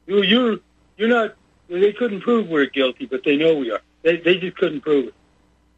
You, 0.07 0.23
you're, 0.23 0.57
you're 0.97 1.09
not. 1.09 1.35
They 1.69 1.93
couldn't 1.93 2.21
prove 2.21 2.49
we're 2.49 2.65
guilty, 2.65 3.05
but 3.05 3.23
they 3.23 3.37
know 3.37 3.55
we 3.55 3.71
are. 3.71 3.81
They, 4.01 4.17
they 4.17 4.35
just 4.35 4.57
couldn't 4.57 4.81
prove 4.81 5.07
it. 5.07 5.13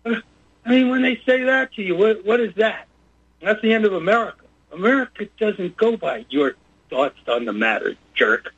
Uh, 0.05 0.21
I 0.65 0.69
mean, 0.69 0.89
when 0.89 1.01
they 1.03 1.21
say 1.25 1.43
that 1.43 1.73
to 1.73 1.83
you, 1.83 1.95
what, 1.95 2.25
what 2.25 2.39
is 2.39 2.53
that? 2.55 2.87
That's 3.41 3.61
the 3.61 3.73
end 3.73 3.85
of 3.85 3.93
America. 3.93 4.40
America 4.71 5.27
doesn't 5.39 5.77
go 5.77 5.97
by 5.97 6.25
your 6.29 6.55
thoughts 6.89 7.19
on 7.27 7.45
the 7.45 7.53
matter, 7.53 7.95
jerk. 8.15 8.53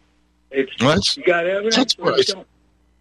It's 0.52 0.72
Well, 0.80 0.90
that's- 0.90 1.18
you 1.18 1.23
got 1.23 1.45
evidence. 1.45 1.76
that's 1.76 1.98
what 1.98 2.14
I 2.19 2.22
don't. 2.23 2.48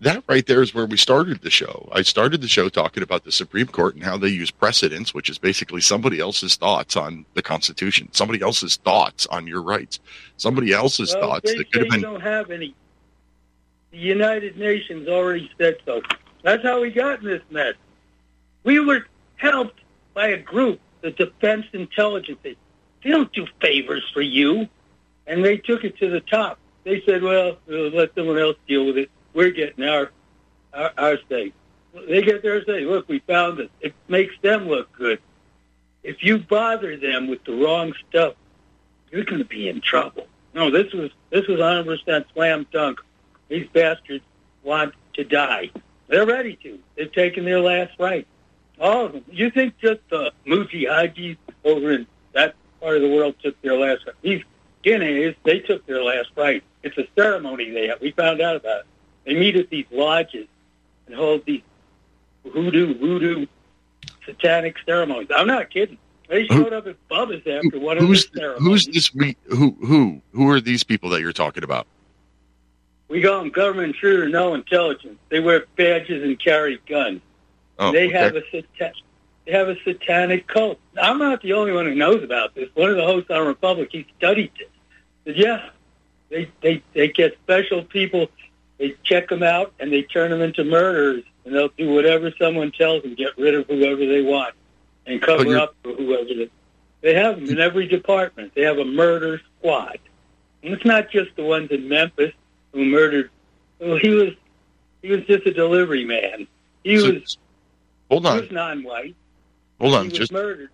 That 0.01 0.25
right 0.27 0.45
there 0.45 0.63
is 0.63 0.75
where 0.75 0.87
we 0.87 0.97
started 0.97 1.43
the 1.43 1.51
show. 1.51 1.89
I 1.93 2.03
started 2.03 2.41
the 2.41 2.49
show 2.49 2.69
talking 2.69 3.05
about 3.05 3.23
the 3.25 3.31
Supreme 3.31 3.69
Court 3.69 3.95
and 3.95 4.03
how 4.03 4.19
they 4.19 4.29
use 4.31 4.51
precedents, 4.51 5.15
which 5.15 5.29
is 5.31 5.39
basically 5.39 5.81
somebody 5.81 6.19
else's 6.19 6.57
thoughts 6.57 6.97
on 6.97 7.25
the 7.35 7.43
Constitution, 7.43 8.09
somebody 8.11 8.43
else's 8.43 8.77
thoughts 8.77 9.27
on 9.27 9.47
your 9.47 9.63
rights, 9.63 10.01
somebody 10.39 10.73
else's 10.73 11.15
Well, 11.15 11.23
thoughts 11.29 11.55
that 11.55 11.71
could 11.71 11.83
have 11.83 11.91
been. 11.91 12.01
don't 12.01 12.21
have 12.21 12.51
any. 12.51 12.75
The 13.93 13.99
United 13.99 14.57
Nations 14.57 15.07
already 15.07 15.49
said 15.57 15.77
so. 15.85 16.03
That's 16.43 16.65
how 16.65 16.81
we 16.81 16.91
got 16.91 17.21
in 17.21 17.27
this 17.27 17.43
mess. 17.51 17.75
We 18.65 18.81
were 18.81 19.07
helped 19.37 19.79
by 20.15 20.29
a 20.29 20.39
group, 20.39 20.81
the 21.03 21.13
Defense 21.13 21.67
Intelligence. 21.73 22.39
They 23.03 23.11
they 23.11 23.17
don't 23.17 23.33
do 23.33 23.47
favors 23.61 24.09
for 24.13 24.21
you, 24.21 24.69
and 25.27 25.45
they 25.45 25.57
took 25.57 25.85
it 25.85 25.99
to 25.99 26.11
the 26.11 26.21
top. 26.21 26.59
They 26.85 27.03
said, 27.03 27.23
"Well, 27.23 27.59
we'll 27.67 27.91
let 27.91 28.15
someone 28.15 28.39
else 28.39 28.57
deal 28.67 28.87
with 28.87 28.99
it. 28.99 29.11
We're 29.35 29.51
getting 29.51 29.85
our 29.85 30.11
our, 30.73 30.93
our 30.99 31.19
say." 31.29 31.53
They 32.09 32.23
get 32.23 32.43
their 32.43 32.65
say. 32.65 32.85
Look, 32.85 33.09
we 33.09 33.19
found 33.21 33.61
it. 33.61 33.71
It 33.81 33.95
makes 34.09 34.35
them 34.41 34.67
look 34.69 34.93
good. 34.93 35.21
If 36.03 36.25
you 36.25 36.39
bother 36.39 36.97
them 36.97 37.29
with 37.29 37.45
the 37.45 37.53
wrong 37.53 37.93
stuff, 38.09 38.35
you're 39.11 39.25
going 39.25 39.39
to 39.39 39.45
be 39.45 39.69
in 39.69 39.81
trouble. 39.81 40.27
No, 40.55 40.71
this 40.71 40.93
was 40.93 41.11
this 41.31 41.47
was 41.47 41.61
100% 41.61 42.25
slam 42.33 42.67
dunk. 42.73 43.01
These 43.49 43.69
bastards 43.73 44.25
want 44.63 44.95
to 45.15 45.25
die. 45.25 45.71
They're 46.09 46.27
ready 46.27 46.57
to. 46.63 46.79
They've 46.97 47.13
taken 47.13 47.45
their 47.45 47.61
last 47.61 47.93
right. 47.99 48.27
All 48.81 49.07
of 49.07 49.13
them. 49.13 49.25
You 49.31 49.51
think 49.51 49.79
just 49.79 50.01
the 50.11 50.33
Mujahideen 50.47 51.37
over 51.65 51.93
in 51.93 52.07
that 52.33 52.55
part 52.83 52.97
of 52.97 53.03
the 53.03 53.09
world 53.09 53.37
took 53.43 53.61
their 53.63 53.79
last 53.79 54.05
right? 54.07 54.17
These 54.23 54.43
skinheads, 54.85 55.37
they 55.45 55.61
took 55.61 55.87
their 55.87 56.03
last 56.03 56.31
rite. 56.37 56.65
It's 56.83 56.99
a 56.99 57.07
ceremony 57.17 57.71
they 57.71 57.87
have. 57.89 58.01
We 58.01 58.11
found 58.11 58.41
out 58.41 58.57
about 58.57 58.81
it. 58.81 58.87
They 59.25 59.35
meet 59.35 59.57
at 59.57 59.71
these 59.71 59.87
lodges 59.93 60.49
and 61.07 61.15
hold 61.15 61.45
these 61.47 61.63
hoodoo, 62.53 62.99
voodoo, 62.99 63.47
satanic 64.27 64.77
ceremonies. 64.85 65.29
I'm 65.35 65.47
not 65.47 65.71
kidding. 65.71 65.99
They 66.29 66.47
showed 66.47 66.73
up 66.73 66.87
at 66.87 66.97
Bubba's 67.09 67.47
after 67.47 67.79
one 67.79 67.99
of 67.99 68.05
Who's 68.05 68.27
the 68.31 68.39
ceremonies. 68.39 68.67
who's 68.67 68.87
this? 68.87 69.15
We 69.15 69.37
who 69.49 69.77
who 69.81 70.23
who 70.33 70.51
are 70.51 70.61
these 70.61 70.83
people 70.83 71.11
that 71.11 71.21
you're 71.21 71.33
talking 71.33 71.63
about? 71.63 71.87
We 73.09 73.23
call 73.23 73.41
them 73.41 73.51
government 73.51 73.89
intruder, 73.95 74.29
no 74.29 74.55
intelligence. 74.55 75.19
They 75.29 75.41
wear 75.41 75.67
badges 75.77 76.23
and 76.23 76.43
carry 76.43 76.81
guns. 76.89 77.21
Oh, 77.79 77.93
they 77.93 78.07
okay. 78.09 78.17
have 78.17 78.37
a 78.37 78.43
satan- 78.51 78.95
they 79.47 79.53
have 79.53 79.69
a 79.69 79.77
satanic 79.85 80.47
cult. 80.47 80.79
I'm 81.01 81.19
not 81.19 81.43
the 81.43 81.53
only 81.55 81.73
one 81.73 81.87
who 81.87 81.95
knows 81.95 82.23
about 82.23 82.55
this. 82.55 82.69
One 82.75 82.91
of 82.91 82.97
the 82.97 83.05
hosts 83.05 83.31
on 83.31 83.47
Republic, 83.47 83.89
he 83.93 84.07
studied 84.19 84.53
this. 84.59 84.69
Said, 85.25 85.37
yeah, 85.37 85.71
they 86.31 86.51
they 86.63 86.83
they 86.95 87.09
get 87.09 87.37
special 87.45 87.83
people. 87.85 88.29
They 88.79 88.95
check 89.05 89.29
them 89.29 89.43
out 89.43 89.73
and 89.79 89.93
they 89.93 90.03
turn 90.03 90.31
them 90.31 90.41
into 90.43 90.65
murderers, 90.65 91.23
and 91.45 91.55
they'll 91.55 91.69
do 91.77 91.93
whatever 91.93 92.33
someone 92.41 92.73
tells 92.73 93.03
them, 93.03 93.15
get 93.15 93.37
rid 93.39 93.55
of 93.55 93.67
whoever 93.67 94.05
they 94.05 94.23
want, 94.23 94.55
and 95.07 95.21
cover 95.23 95.57
up 95.57 95.75
for 95.85 95.93
whoever. 95.93 96.25
They, 96.25 96.51
they 97.01 97.15
have 97.15 97.37
them 97.37 97.49
in 97.49 97.61
every 97.61 97.87
department. 97.87 98.53
They 98.55 98.63
have 98.63 98.79
a 98.79 98.85
murder 98.85 99.41
squad, 99.59 99.99
and 100.63 100.73
it's 100.75 100.85
not 100.85 101.11
just 101.11 101.35
the 101.37 101.45
ones 101.45 101.71
in 101.71 101.89
Memphis 101.89 102.33
who 102.73 102.85
murdered. 102.85 103.31
Well, 103.79 103.99
he 104.01 104.09
was 104.11 104.31
he 105.03 105.11
was 105.11 105.25
just 105.27 105.47
a 105.47 105.53
delivery 105.53 106.05
man. 106.05 106.47
He 106.85 106.99
So- 106.99 107.13
was 107.13 107.39
Hold 108.11 108.27
on. 108.27 108.37
he 108.37 108.41
was 108.43 108.51
non-white. 108.53 109.15
Hold 109.83 109.95
on. 109.95 110.11
Just 110.11 110.33
murdered. 110.33 110.71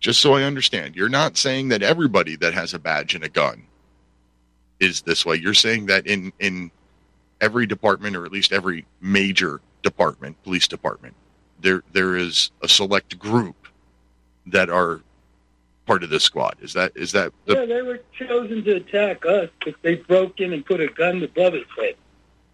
just 0.00 0.20
so 0.20 0.34
I 0.34 0.42
understand, 0.42 0.96
you're 0.96 1.08
not 1.08 1.36
saying 1.36 1.68
that 1.68 1.82
everybody 1.82 2.34
that 2.36 2.54
has 2.54 2.74
a 2.74 2.78
badge 2.78 3.14
and 3.14 3.22
a 3.22 3.28
gun 3.28 3.64
is 4.80 5.02
this 5.02 5.24
way. 5.24 5.36
You're 5.36 5.54
saying 5.54 5.86
that 5.86 6.06
in 6.06 6.32
in 6.40 6.70
every 7.40 7.66
department, 7.66 8.16
or 8.16 8.24
at 8.24 8.32
least 8.32 8.52
every 8.52 8.86
major 9.00 9.60
department, 9.82 10.42
police 10.42 10.66
department, 10.66 11.14
there 11.60 11.82
there 11.92 12.16
is 12.16 12.50
a 12.62 12.68
select 12.68 13.18
group 13.18 13.68
that 14.46 14.70
are 14.70 15.00
part 15.86 16.02
of 16.02 16.10
this 16.10 16.24
squad. 16.24 16.56
Is 16.60 16.72
that 16.72 16.92
is 16.96 17.12
that 17.12 17.32
the 17.44 17.54
yeah, 17.54 17.66
they 17.66 17.82
were 17.82 18.00
chosen 18.18 18.64
to 18.64 18.76
attack 18.76 19.26
us 19.26 19.50
because 19.58 19.80
they 19.82 19.96
broke 19.96 20.40
in 20.40 20.52
and 20.52 20.64
put 20.64 20.80
a 20.80 20.88
gun 20.88 21.20
to 21.20 21.28
Bubba's 21.28 21.66
head. 21.76 21.96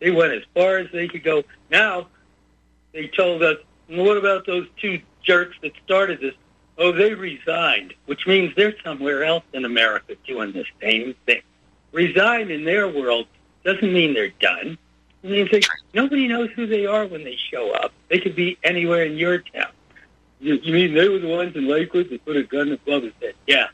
They 0.01 0.11
went 0.11 0.33
as 0.33 0.43
far 0.55 0.79
as 0.79 0.89
they 0.93 1.09
could 1.09 1.25
go. 1.25 1.45
Now, 1.71 2.09
they 2.93 3.09
told 3.09 3.43
us, 3.43 3.57
well, 3.89 4.05
what 4.05 4.17
about 4.17 4.47
those 4.47 4.67
two 4.81 5.01
jerks 5.23 5.57
that 5.63 5.73
started 5.85 6.21
this? 6.21 6.35
Oh, 6.77 6.93
they 6.93 7.15
resigned, 7.15 7.95
which 8.07 8.27
means 8.27 8.55
they're 8.55 8.75
somewhere 8.85 9.25
else 9.25 9.45
in 9.53 9.65
America 9.65 10.15
doing 10.27 10.53
the 10.53 10.65
same 10.81 11.15
thing. 11.27 11.43
Resign 11.93 12.51
in 12.51 12.65
their 12.65 12.89
world 12.89 13.27
doesn't 13.65 13.93
mean 13.93 14.15
they're 14.15 14.29
done. 14.41 14.79
It 15.23 15.31
means 15.31 15.51
they, 15.51 15.63
nobody 15.93 16.29
knows 16.29 16.51
who 16.51 16.67
they 16.67 16.87
are 16.87 17.07
when 17.07 17.25
they 17.25 17.37
show 17.51 17.73
up. 17.73 17.93
They 18.09 18.21
could 18.21 18.37
be 18.37 18.57
anywhere 18.63 19.05
in 19.05 19.17
your 19.17 19.39
town. 19.39 19.73
You, 20.41 20.55
you 20.55 20.73
mean 20.73 20.95
they 20.95 21.09
were 21.09 21.19
the 21.19 21.29
ones 21.29 21.57
in 21.57 21.67
Lakewood 21.67 22.11
that 22.11 22.25
put 22.25 22.37
a 22.37 22.45
gun 22.45 22.71
above 22.71 23.03
his 23.03 23.13
head? 23.21 23.35
Yeah. 23.47 23.69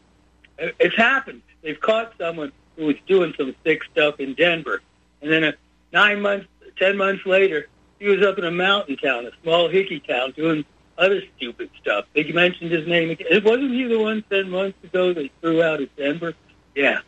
It's 0.58 0.96
happened. 0.96 1.42
They've 1.62 1.78
caught 1.78 2.14
someone 2.18 2.52
who 2.76 2.86
was 2.86 2.96
doing 3.06 3.34
some 3.36 3.54
sick 3.64 3.82
stuff 3.92 4.18
in 4.20 4.34
Denver. 4.34 4.80
And 5.20 5.30
then 5.30 5.44
a, 5.44 5.54
nine 5.92 6.22
months, 6.22 6.46
ten 6.78 6.96
months 6.96 7.26
later, 7.26 7.68
he 7.98 8.06
was 8.06 8.22
up 8.22 8.38
in 8.38 8.44
a 8.44 8.50
mountain 8.50 8.96
town, 8.96 9.26
a 9.26 9.30
small 9.42 9.68
hickey 9.68 10.00
town, 10.00 10.32
doing 10.36 10.64
other 10.98 11.22
stupid 11.36 11.70
stuff. 11.80 12.06
They 12.14 12.30
mentioned 12.32 12.70
his 12.70 12.86
name 12.86 13.10
again. 13.10 13.26
It 13.30 13.44
wasn't 13.44 13.72
he 13.72 13.84
the 13.84 13.98
one 13.98 14.24
ten 14.30 14.50
months 14.50 14.82
ago 14.84 15.12
they 15.12 15.30
threw 15.40 15.62
out 15.62 15.80
at 15.80 15.94
Denver? 15.96 16.34
Yeah, 16.74 17.00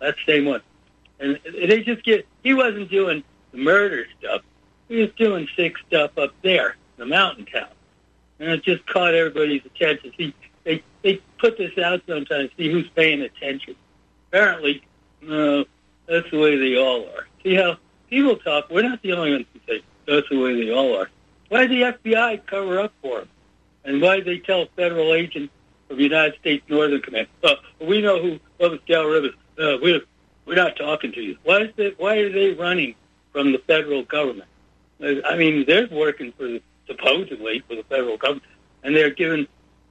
that 0.00 0.16
same 0.26 0.44
one. 0.44 0.62
And 1.20 1.38
they 1.44 1.82
just 1.82 2.04
get, 2.04 2.26
he 2.42 2.54
wasn't 2.54 2.90
doing 2.90 3.22
the 3.52 3.58
murder 3.58 4.06
stuff. 4.18 4.42
He 4.88 4.96
was 4.96 5.10
doing 5.16 5.48
sick 5.56 5.76
stuff 5.86 6.16
up 6.18 6.34
there, 6.42 6.76
the 6.96 7.06
mountain 7.06 7.46
town. 7.46 7.68
And 8.40 8.50
it 8.50 8.64
just 8.64 8.84
caught 8.86 9.14
everybody's 9.14 9.64
attention. 9.64 10.12
See, 10.18 10.34
they, 10.64 10.82
they 11.02 11.20
put 11.38 11.56
this 11.56 11.76
out 11.78 12.02
sometimes, 12.06 12.50
see 12.56 12.70
who's 12.70 12.88
paying 12.90 13.22
attention. 13.22 13.76
Apparently, 14.28 14.82
no, 15.22 15.64
that's 16.06 16.30
the 16.30 16.38
way 16.38 16.56
they 16.56 16.76
all 16.76 17.06
are. 17.06 17.26
See 17.42 17.54
how 17.54 17.78
people 18.10 18.36
talk? 18.36 18.68
We're 18.70 18.82
not 18.82 19.00
the 19.02 19.12
only 19.12 19.32
ones 19.32 19.46
who 19.52 19.60
say 19.66 19.82
that's 20.06 20.28
the 20.28 20.38
way 20.38 20.62
they 20.62 20.70
all 20.70 20.96
are. 20.98 21.10
Why 21.48 21.66
did 21.66 21.70
the 21.70 22.10
FBI 22.10 22.46
cover 22.46 22.80
up 22.80 22.92
for 23.00 23.20
them? 23.20 23.28
And 23.84 24.00
why 24.00 24.16
did 24.16 24.24
they 24.26 24.38
tell 24.38 24.62
a 24.62 24.66
federal 24.76 25.12
agent 25.14 25.50
of 25.90 25.96
the 25.98 26.02
United 26.02 26.38
States 26.40 26.64
Northern 26.68 27.02
Command, 27.02 27.28
uh, 27.42 27.54
we 27.80 28.00
know 28.00 28.20
who 28.20 28.40
Bubba's 28.58 28.80
Del 28.88 29.04
Rivers, 29.04 29.34
uh, 29.58 29.76
we're, 29.82 30.00
we're 30.46 30.54
not 30.56 30.76
talking 30.76 31.12
to 31.12 31.20
you. 31.20 31.36
Why, 31.44 31.62
is 31.62 31.70
they, 31.76 31.94
why 31.98 32.16
are 32.16 32.30
they 32.32 32.52
running 32.52 32.94
from 33.32 33.52
the 33.52 33.58
federal 33.58 34.02
government? 34.04 34.48
I 35.02 35.36
mean, 35.36 35.64
they're 35.66 35.88
working 35.88 36.32
for 36.32 36.44
the, 36.44 36.62
supposedly 36.86 37.62
for 37.68 37.74
the 37.76 37.82
federal 37.84 38.16
government, 38.16 38.44
and 38.82 38.96
they're 38.96 39.10
giving 39.10 39.46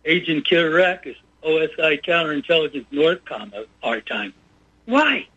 Agent 0.05 0.47
Kiriakis, 0.47 1.15
OSI 1.43 2.03
Counterintelligence 2.03 2.85
Northcom, 2.91 3.53
a 3.53 3.65
hard 3.83 4.07
time. 4.07 4.33
Why? 4.85 5.27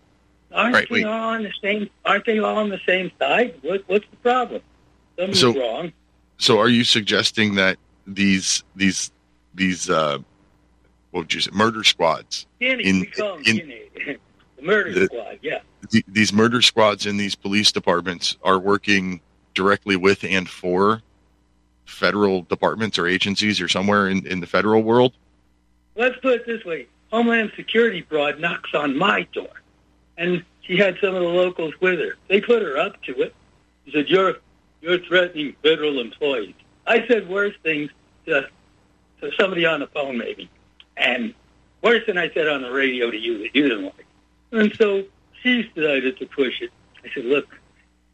Aren't 0.52 0.74
Right, 0.74 0.88
they 0.88 0.94
wait. 0.94 1.04
all 1.04 1.30
on 1.34 1.42
the 1.42 1.52
same? 1.62 1.90
Aren't 2.04 2.24
they 2.24 2.38
all 2.38 2.56
on 2.56 2.70
the 2.70 2.80
same 2.86 3.10
side? 3.18 3.56
What, 3.62 3.84
what's 3.88 4.06
the 4.10 4.16
problem? 4.18 4.62
Something's 5.18 5.40
So- 5.40 5.52
wrong. 5.54 5.92
So 6.38 6.58
are 6.58 6.68
you 6.68 6.84
suggesting 6.84 7.54
that 7.56 7.78
these 8.06 8.62
these 8.74 9.10
these 9.54 9.90
uh 9.90 10.18
what 11.10 11.20
would 11.22 11.34
you 11.34 11.40
say 11.40 11.50
murder 11.52 11.82
squads 11.84 12.46
Guinea, 12.60 12.84
in- 12.84 13.06
call 13.06 13.36
in- 13.46 13.72
the 14.56 14.62
murder 14.62 14.92
the- 14.92 15.06
squad. 15.06 15.38
Yeah. 15.42 15.60
th- 15.90 16.04
these 16.08 16.32
murder 16.32 16.62
squads 16.62 17.06
in 17.06 17.16
these 17.16 17.34
police 17.34 17.72
departments 17.72 18.36
are 18.42 18.58
working 18.58 19.20
directly 19.54 19.96
with 19.96 20.24
and 20.24 20.48
for 20.48 21.02
federal 21.86 22.42
departments 22.42 22.98
or 22.98 23.06
agencies 23.06 23.60
or 23.60 23.68
somewhere 23.68 24.08
in, 24.08 24.26
in 24.26 24.40
the 24.40 24.46
federal 24.46 24.82
world? 24.82 25.12
Let's 25.94 26.16
put 26.18 26.40
it 26.40 26.46
this 26.46 26.64
way: 26.64 26.86
Homeland 27.10 27.52
Security 27.56 28.02
broad 28.02 28.38
knocks 28.40 28.74
on 28.74 28.98
my 28.98 29.22
door, 29.32 29.62
and 30.18 30.44
she 30.62 30.76
had 30.76 30.98
some 31.00 31.14
of 31.14 31.22
the 31.22 31.28
locals 31.28 31.72
with 31.80 31.98
her. 32.00 32.16
They 32.28 32.40
put 32.40 32.60
her 32.62 32.76
up 32.76 33.00
to 33.04 33.14
it. 33.22 33.34
She 33.86 33.92
said, 33.92 34.08
"You're 34.08 34.36
you're 34.82 34.98
threatening 34.98 35.54
federal 35.62 36.00
employees." 36.00 36.54
I 36.86 37.06
said 37.06 37.28
worse 37.28 37.54
things 37.62 37.90
to, 38.26 38.48
to 39.20 39.30
somebody 39.38 39.66
on 39.66 39.80
the 39.80 39.86
phone, 39.88 40.16
maybe, 40.18 40.48
and 40.96 41.34
worse 41.82 42.04
than 42.06 42.18
I 42.18 42.30
said 42.30 42.48
on 42.48 42.62
the 42.62 42.70
radio 42.70 43.10
to 43.10 43.16
you 43.16 43.38
that 43.38 43.54
you 43.54 43.68
didn't 43.68 43.84
like. 43.84 44.06
And 44.52 44.74
so 44.76 45.04
she 45.42 45.62
decided 45.74 46.18
to 46.18 46.26
push 46.26 46.60
it. 46.62 46.70
I 47.04 47.08
said, 47.14 47.24
"Look, 47.24 47.46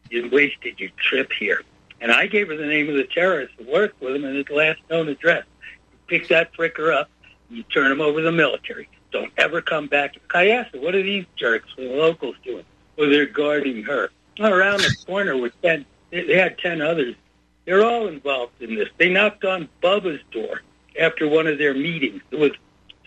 you 0.09 0.29
wasted 0.29 0.79
your 0.79 0.89
trip 0.97 1.31
here." 1.33 1.63
And 2.01 2.11
I 2.11 2.27
gave 2.27 2.49
her 2.49 2.57
the 2.57 2.65
name 2.65 2.89
of 2.89 2.95
the 2.95 3.05
terrorist 3.05 3.53
who 3.57 3.71
worked 3.71 4.01
with 4.01 4.15
him 4.15 4.25
and 4.25 4.35
his 4.35 4.49
last 4.49 4.81
known 4.89 5.07
address. 5.07 5.45
You 5.91 5.97
pick 6.07 6.27
that 6.27 6.53
fricker 6.53 6.93
up, 6.93 7.09
you 7.49 7.63
turn 7.63 7.91
him 7.91 8.01
over 8.01 8.19
to 8.19 8.25
the 8.25 8.31
military. 8.31 8.89
Don't 9.11 9.31
ever 9.37 9.61
come 9.61 9.87
back. 9.87 10.15
I 10.33 10.49
asked 10.49 10.73
her, 10.73 10.81
what 10.81 10.95
are 10.95 11.03
these 11.03 11.25
jerks, 11.35 11.69
the 11.77 11.83
locals 11.83 12.35
doing? 12.43 12.65
Well, 12.97 13.09
they're 13.09 13.25
guarding 13.25 13.83
her. 13.83 14.09
Around 14.39 14.79
the 14.79 14.95
corner 15.05 15.37
were 15.37 15.51
ten. 15.61 15.85
They 16.09 16.23
they 16.23 16.37
had 16.37 16.57
ten 16.57 16.81
others. 16.81 17.15
They're 17.65 17.83
all 17.83 18.07
involved 18.07 18.61
in 18.61 18.75
this. 18.75 18.89
They 18.97 19.09
knocked 19.09 19.45
on 19.45 19.69
Bubba's 19.81 20.21
door 20.31 20.61
after 20.99 21.27
one 21.27 21.47
of 21.47 21.57
their 21.57 21.73
meetings. 21.73 22.21
It 22.31 22.39
was 22.39 22.51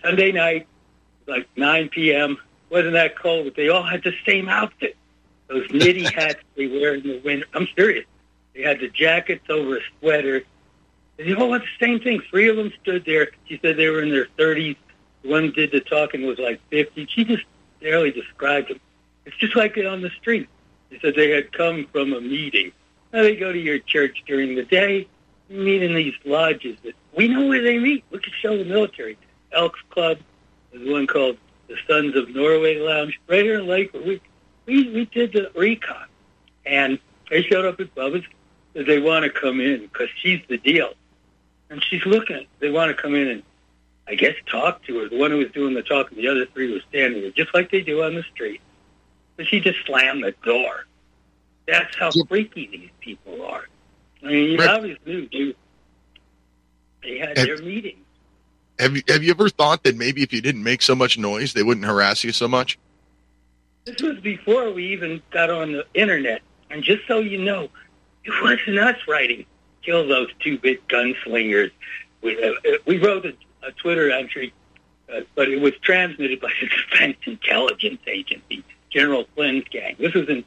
Sunday 0.03 0.33
night, 0.33 0.66
like 1.27 1.49
9 1.57 1.89
p.m. 1.91 2.39
Wasn't 2.70 2.95
that 2.95 3.16
cold? 3.16 3.45
But 3.45 3.55
they 3.55 3.69
all 3.69 3.83
had 3.83 4.03
the 4.03 4.15
same 4.24 4.49
outfit. 4.49 4.97
Those 5.49 5.69
knitty 5.70 6.05
hats 6.15 6.41
they 6.57 6.66
wear 6.66 6.95
in 6.95 7.03
the 7.03 7.20
winter. 7.24 7.47
I'm 7.55 7.69
serious. 7.77 8.07
They 8.55 8.62
had 8.62 8.81
the 8.81 8.89
jackets 8.89 9.45
over 9.51 9.77
a 9.77 9.81
sweater. 10.01 10.43
They 11.19 11.35
all 11.35 11.53
had 11.53 11.62
the 11.62 11.85
same 11.87 12.01
thing. 12.01 12.20
Three 12.31 12.49
of 12.49 12.57
them 12.57 12.73
stood 12.83 13.05
there. 13.05 13.28
She 13.47 13.59
said 13.62 13.77
they 13.77 13.89
were 13.89 14.03
in 14.03 14.11
their 14.11 14.27
30s. 14.39 14.77
The 15.23 15.28
one 15.28 15.53
did 15.53 15.73
the 15.73 15.81
talking 15.81 16.27
was 16.27 16.39
like 16.39 16.61
50. 16.70 17.07
She 17.07 17.24
just 17.24 17.45
barely 17.81 18.11
described 18.11 18.70
them. 18.70 18.81
It's 19.27 19.37
just 19.37 19.57
like 19.57 19.77
it 19.77 19.87
on 19.87 20.01
the 20.01 20.11
street. 20.11 20.49
They 20.91 20.99
said 21.01 21.15
they 21.15 21.31
had 21.31 21.53
come 21.53 21.87
from 21.93 22.12
a 22.12 22.20
meeting. 22.20 22.73
Now 23.12 23.23
they 23.23 23.37
go 23.37 23.53
to 23.53 23.59
your 23.59 23.78
church 23.78 24.23
during 24.27 24.55
the 24.55 24.65
day. 24.65 25.09
Meet 25.49 25.83
in 25.83 25.95
these 25.95 26.15
lodges. 26.24 26.77
That 26.83 26.95
we 27.16 27.28
know 27.28 27.47
where 27.47 27.62
they 27.62 27.78
meet. 27.78 28.05
We 28.11 28.19
could 28.19 28.33
show 28.41 28.57
the 28.57 28.65
military. 28.65 29.16
Elks 29.53 29.81
Club. 29.91 30.19
There's 30.73 30.89
one 30.89 31.07
called 31.07 31.39
the 31.69 31.77
Sons 31.89 32.16
of 32.16 32.35
Norway 32.35 32.78
Lounge 32.78 33.19
right 33.28 33.45
here 33.45 33.61
in 33.61 33.66
Lakewood. 33.66 34.05
We 34.05 34.20
we 34.66 34.91
we 34.91 35.05
did 35.07 35.33
the 35.33 35.51
recon, 35.55 36.07
and 36.65 36.99
they 37.31 37.43
showed 37.43 37.65
up 37.65 37.81
at 37.81 37.95
Bubba's. 37.95 38.24
They 38.74 38.99
want 38.99 39.24
to 39.24 39.31
come 39.31 39.61
in 39.61 39.83
because 39.83 40.09
she's 40.20 40.43
the 40.49 40.59
deal, 40.59 40.93
and 41.70 41.83
she's 41.83 42.05
looking. 42.05 42.47
They 42.59 42.70
want 42.70 42.95
to 42.95 43.01
come 43.01 43.15
in 43.15 43.28
and 43.28 43.43
I 44.09 44.15
guess 44.15 44.35
talk 44.47 44.85
to 44.85 45.01
her. 45.01 45.09
The 45.09 45.19
one 45.19 45.31
who 45.31 45.39
was 45.39 45.51
doing 45.53 45.74
the 45.74 45.83
talking, 45.83 46.19
the 46.19 46.28
other 46.28 46.47
three 46.47 46.73
were 46.73 46.81
standing 46.89 47.23
there, 47.23 47.31
just 47.33 47.53
like 47.55 47.70
they 47.70 47.81
do 47.81 48.03
on 48.03 48.15
the 48.15 48.23
street. 48.35 48.61
But 49.37 49.47
she 49.47 49.61
just 49.61 49.85
slammed 49.85 50.23
the 50.23 50.33
door. 50.45 50.87
That's 51.67 51.97
how 51.97 52.11
freaky 52.29 52.69
these 52.71 52.91
people 53.01 53.45
are. 53.45 53.65
I 54.23 54.27
mean, 54.27 54.51
you 54.53 54.63
obviously 54.63 55.29
knew 55.33 55.55
they 57.03 57.19
had 57.19 57.39
And- 57.39 57.49
their 57.49 57.59
meetings. 57.59 57.99
Have 58.79 58.95
you 58.95 59.03
have 59.09 59.25
you 59.25 59.31
ever 59.31 59.49
thought 59.49 59.85
that 59.85 59.97
maybe 59.97 60.23
if 60.23 60.35
you 60.35 60.43
didn't 60.43 60.63
make 60.63 60.83
so 60.83 60.95
much 60.95 61.17
noise, 61.17 61.55
they 61.55 61.63
wouldn't 61.63 61.87
harass 61.87 62.23
you 62.23 62.31
so 62.33 62.47
much? 62.47 62.79
This 63.87 64.03
was 64.03 64.19
before 64.19 64.71
we 64.71 64.93
even 64.93 65.23
got 65.31 65.49
on 65.49 65.73
the 65.73 65.87
internet. 65.95 66.43
And 66.71 66.83
just 66.83 67.07
so 67.07 67.21
you 67.21 67.39
know, 67.39 67.69
it 68.25 68.43
wasn't 68.43 68.79
us 68.79 68.99
writing, 69.09 69.47
kill 69.83 70.07
those 70.07 70.29
two-bit 70.41 70.87
gunslingers. 70.89 71.71
We, 72.21 72.43
uh, 72.43 72.49
uh, 72.51 72.77
we 72.85 72.99
wrote 72.99 73.25
a, 73.25 73.35
a 73.67 73.73
Twitter 73.73 74.11
entry, 74.11 74.53
uh, 75.11 75.21
but 75.37 75.49
it 75.49 75.61
was 75.61 75.73
transmitted 75.81 76.41
by 76.41 76.51
the 76.61 76.67
Defense 76.69 77.17
Intelligence 77.25 78.01
Agency, 78.07 78.65
General 78.91 79.27
Flynn's 79.35 79.65
gang. 79.71 79.95
This 79.99 80.13
was 80.13 80.29
in 80.29 80.45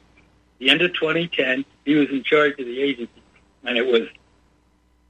the 0.60 0.70
end 0.70 0.82
of 0.82 0.94
2010. 0.94 1.64
He 1.84 1.94
was 1.96 2.08
in 2.10 2.22
charge 2.22 2.52
of 2.52 2.66
the 2.66 2.80
agency, 2.80 3.10
and 3.64 3.76
it 3.76 3.86
was 3.86 4.08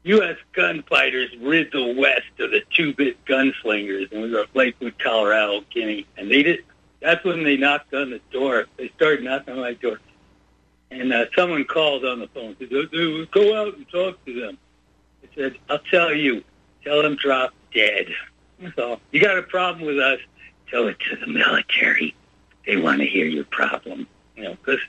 U.S. 0.04 0.36
gunfighters 0.52 1.30
rid 1.40 1.70
the 1.72 1.94
West 1.98 2.30
of 2.38 2.50
the 2.52 2.62
two-bit 2.74 3.22
gunslingers, 3.26 4.10
and 4.10 4.22
we 4.22 4.30
were 4.30 4.40
at 4.40 4.56
Lakewood, 4.56 4.98
Colorado, 4.98 5.62
Guinea, 5.70 6.06
and 6.16 6.30
they 6.30 6.42
did. 6.42 6.64
That's 7.00 7.22
when 7.24 7.44
they 7.44 7.56
knocked 7.56 7.92
on 7.92 8.10
the 8.10 8.20
door. 8.30 8.66
They 8.78 8.88
started 8.96 9.24
knocking 9.24 9.54
on 9.54 9.60
my 9.60 9.74
door, 9.74 10.00
and 10.90 11.12
uh, 11.12 11.26
someone 11.36 11.64
called 11.64 12.04
on 12.04 12.20
the 12.20 12.28
phone. 12.28 12.56
Said, 12.58 12.70
"Dude, 12.70 13.30
"Go 13.30 13.60
out 13.60 13.76
and 13.76 13.86
talk 13.90 14.24
to 14.24 14.40
them." 14.40 14.58
I 15.22 15.34
said, 15.34 15.56
"I'll 15.68 15.78
tell 15.90 16.14
you. 16.14 16.44
Tell 16.82 17.02
them 17.02 17.16
drop 17.16 17.52
dead." 17.74 18.06
That's. 18.76 19.00
You 19.10 19.20
got 19.20 19.38
a 19.38 19.42
problem 19.42 19.86
with 19.86 19.98
us? 19.98 20.20
Tell 20.70 20.86
it 20.88 20.98
to 21.10 21.16
the 21.16 21.26
military. 21.26 22.14
They 22.66 22.76
want 22.76 23.00
to 23.00 23.06
hear 23.06 23.26
your 23.26 23.44
problem. 23.44 24.06
You 24.36 24.44
know, 24.44 24.50
because 24.54 24.80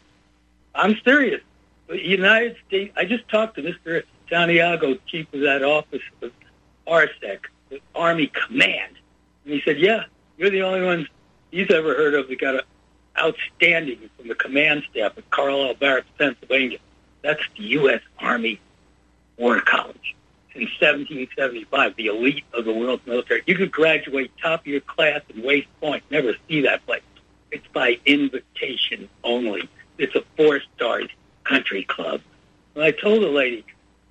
I'm 0.74 0.98
serious. 1.04 1.42
The 1.88 2.04
United 2.04 2.56
States. 2.68 2.94
I 2.96 3.06
just 3.06 3.28
talked 3.30 3.56
to 3.56 3.62
Mr. 3.62 4.04
Santiago, 4.30 4.98
chief 5.08 5.34
of 5.34 5.42
that 5.42 5.64
office 5.64 6.02
of 6.22 6.32
RSEC, 6.88 7.40
the 7.70 7.82
Army 7.94 8.28
Command, 8.28 8.96
and 9.46 9.54
he 9.54 9.62
said, 9.62 9.80
"Yeah, 9.80 10.06
you're 10.38 10.50
the 10.50 10.62
only 10.62 10.82
ones 10.82 11.08
he's 11.52 11.70
ever 11.70 11.94
heard 11.96 12.14
of 12.14 12.28
that 12.30 12.40
got 12.40 12.56
a 12.56 12.64
outstanding 13.18 14.10
from 14.18 14.28
the 14.28 14.36
command 14.36 14.84
staff 14.90 15.18
at 15.18 15.30
Carlisle 15.30 15.76
Barracks, 15.76 16.08
Pennsylvania. 16.18 16.80
That's 17.22 17.42
the 17.58 17.64
U.S. 17.64 18.02
Army 18.20 18.60
War 19.38 19.60
College 19.62 20.16
since 20.54 20.70
1775, 20.82 21.96
the 21.96 22.08
elite 22.08 22.44
of 22.54 22.66
the 22.66 22.74
world's 22.74 23.06
military. 23.06 23.42
You 23.46 23.56
could 23.56 23.72
graduate 23.72 24.32
top 24.42 24.62
of 24.62 24.68
your 24.68 24.82
class 24.82 25.22
in 25.30 25.44
West 25.44 25.68
Point, 25.80 26.04
never 26.10 26.34
see 26.48 26.62
that 26.62 26.86
place. 26.86 27.02
It's 27.52 27.68
by 27.68 28.00
invitation 28.06 29.10
only. 29.24 29.70
It's 29.98 30.16
a 30.16 30.24
four-star 30.38 31.02
country 31.44 31.84
club. 31.84 32.22
And 32.76 32.84
I 32.84 32.92
told 32.92 33.22
the 33.22 33.28
lady, 33.28 33.66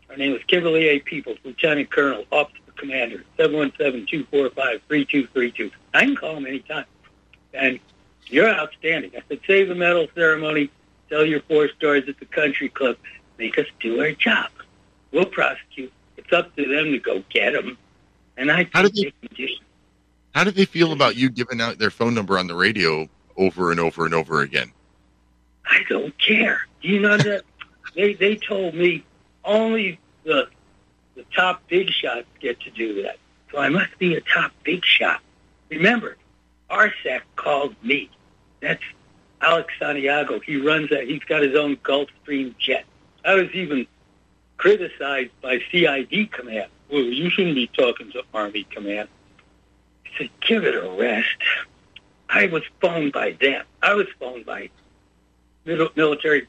her 0.08 0.16
name 0.16 0.32
was 0.32 0.42
Kimberly 0.46 0.88
A. 0.88 0.98
Peoples, 1.00 1.38
Lieutenant 1.44 1.90
Colonel, 1.90 2.24
Officer 2.30 2.58
Commander, 2.76 3.24
717-245-3232. 3.38 5.70
I 5.94 6.04
can 6.04 6.16
call 6.16 6.36
him 6.36 6.46
anytime. 6.46 6.84
And 7.52 7.80
you're 8.26 8.48
outstanding. 8.48 9.12
I 9.16 9.22
said, 9.28 9.40
save 9.46 9.68
the 9.68 9.74
medal 9.74 10.06
ceremony, 10.14 10.70
tell 11.08 11.24
your 11.24 11.40
four 11.42 11.68
stars 11.68 12.08
at 12.08 12.18
the 12.18 12.26
country 12.26 12.68
club, 12.68 12.96
make 13.38 13.58
us 13.58 13.66
do 13.80 14.00
our 14.00 14.12
job. 14.12 14.50
We'll 15.12 15.26
prosecute. 15.26 15.92
It's 16.16 16.32
up 16.32 16.54
to 16.56 16.66
them 16.66 16.92
to 16.92 16.98
go 16.98 17.22
get 17.30 17.52
them. 17.52 17.76
And 18.36 18.50
I 18.50 18.68
How 18.72 18.82
did 18.82 18.94
they 18.94 19.12
How 20.34 20.44
did 20.44 20.54
they 20.54 20.64
feel 20.64 20.92
about 20.92 21.16
you 21.16 21.28
giving 21.28 21.60
out 21.60 21.78
their 21.78 21.90
phone 21.90 22.14
number 22.14 22.38
on 22.38 22.46
the 22.46 22.54
radio 22.54 23.08
over 23.36 23.70
and 23.70 23.80
over 23.80 24.04
and 24.04 24.14
over 24.14 24.42
again? 24.42 24.72
I 25.66 25.82
don't 25.88 26.16
care. 26.18 26.66
You 26.82 27.00
know 27.00 27.16
that 27.16 27.42
they 27.94 28.14
they 28.14 28.36
told 28.36 28.74
me 28.74 29.04
only 29.44 29.98
the 30.24 30.48
the 31.14 31.24
top 31.34 31.66
big 31.68 31.90
shots 31.90 32.26
get 32.40 32.60
to 32.60 32.70
do 32.70 33.02
that. 33.02 33.16
So 33.50 33.58
I 33.58 33.68
must 33.68 33.98
be 33.98 34.14
a 34.14 34.20
top 34.20 34.52
big 34.64 34.84
shot. 34.84 35.20
Remember, 35.70 36.16
RSEC 36.70 37.20
called 37.36 37.74
me. 37.82 38.10
That's 38.60 38.82
Alex 39.40 39.72
Santiago. 39.78 40.40
He 40.40 40.56
runs 40.56 40.90
that. 40.90 41.08
He's 41.08 41.24
got 41.24 41.42
his 41.42 41.56
own 41.56 41.76
Gulfstream 41.76 42.56
jet. 42.58 42.84
I 43.24 43.34
was 43.34 43.50
even 43.52 43.86
criticized 44.56 45.30
by 45.42 45.60
CID 45.70 46.32
command. 46.32 46.70
Well, 46.90 47.02
you 47.02 47.30
shouldn't 47.30 47.54
be 47.54 47.66
talking 47.68 48.10
to 48.12 48.22
Army 48.34 48.64
command. 48.70 49.08
I 50.06 50.18
said, 50.18 50.30
give 50.40 50.64
it 50.64 50.74
a 50.74 50.90
rest. 50.90 51.36
I 52.28 52.46
was 52.46 52.62
phoned 52.80 53.12
by 53.12 53.32
them. 53.32 53.64
I 53.82 53.94
was 53.94 54.06
phoned 54.18 54.46
by 54.46 54.70
military 55.96 56.46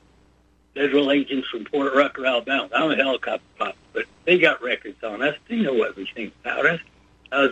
federal 0.74 1.12
agents 1.12 1.48
from 1.50 1.66
Fort 1.66 1.94
Rucker, 1.94 2.26
Alabama. 2.26 2.70
I'm 2.74 2.92
a 2.92 2.96
helicopter 2.96 3.44
pilot, 3.58 3.76
but 3.94 4.06
they 4.26 4.38
got 4.38 4.62
records 4.62 5.04
on 5.04 5.22
us. 5.22 5.36
They 5.50 5.58
know 5.58 5.84
everything 5.84 6.32
about 6.42 6.66
us. 6.66 6.80
I 7.32 7.42
was 7.42 7.52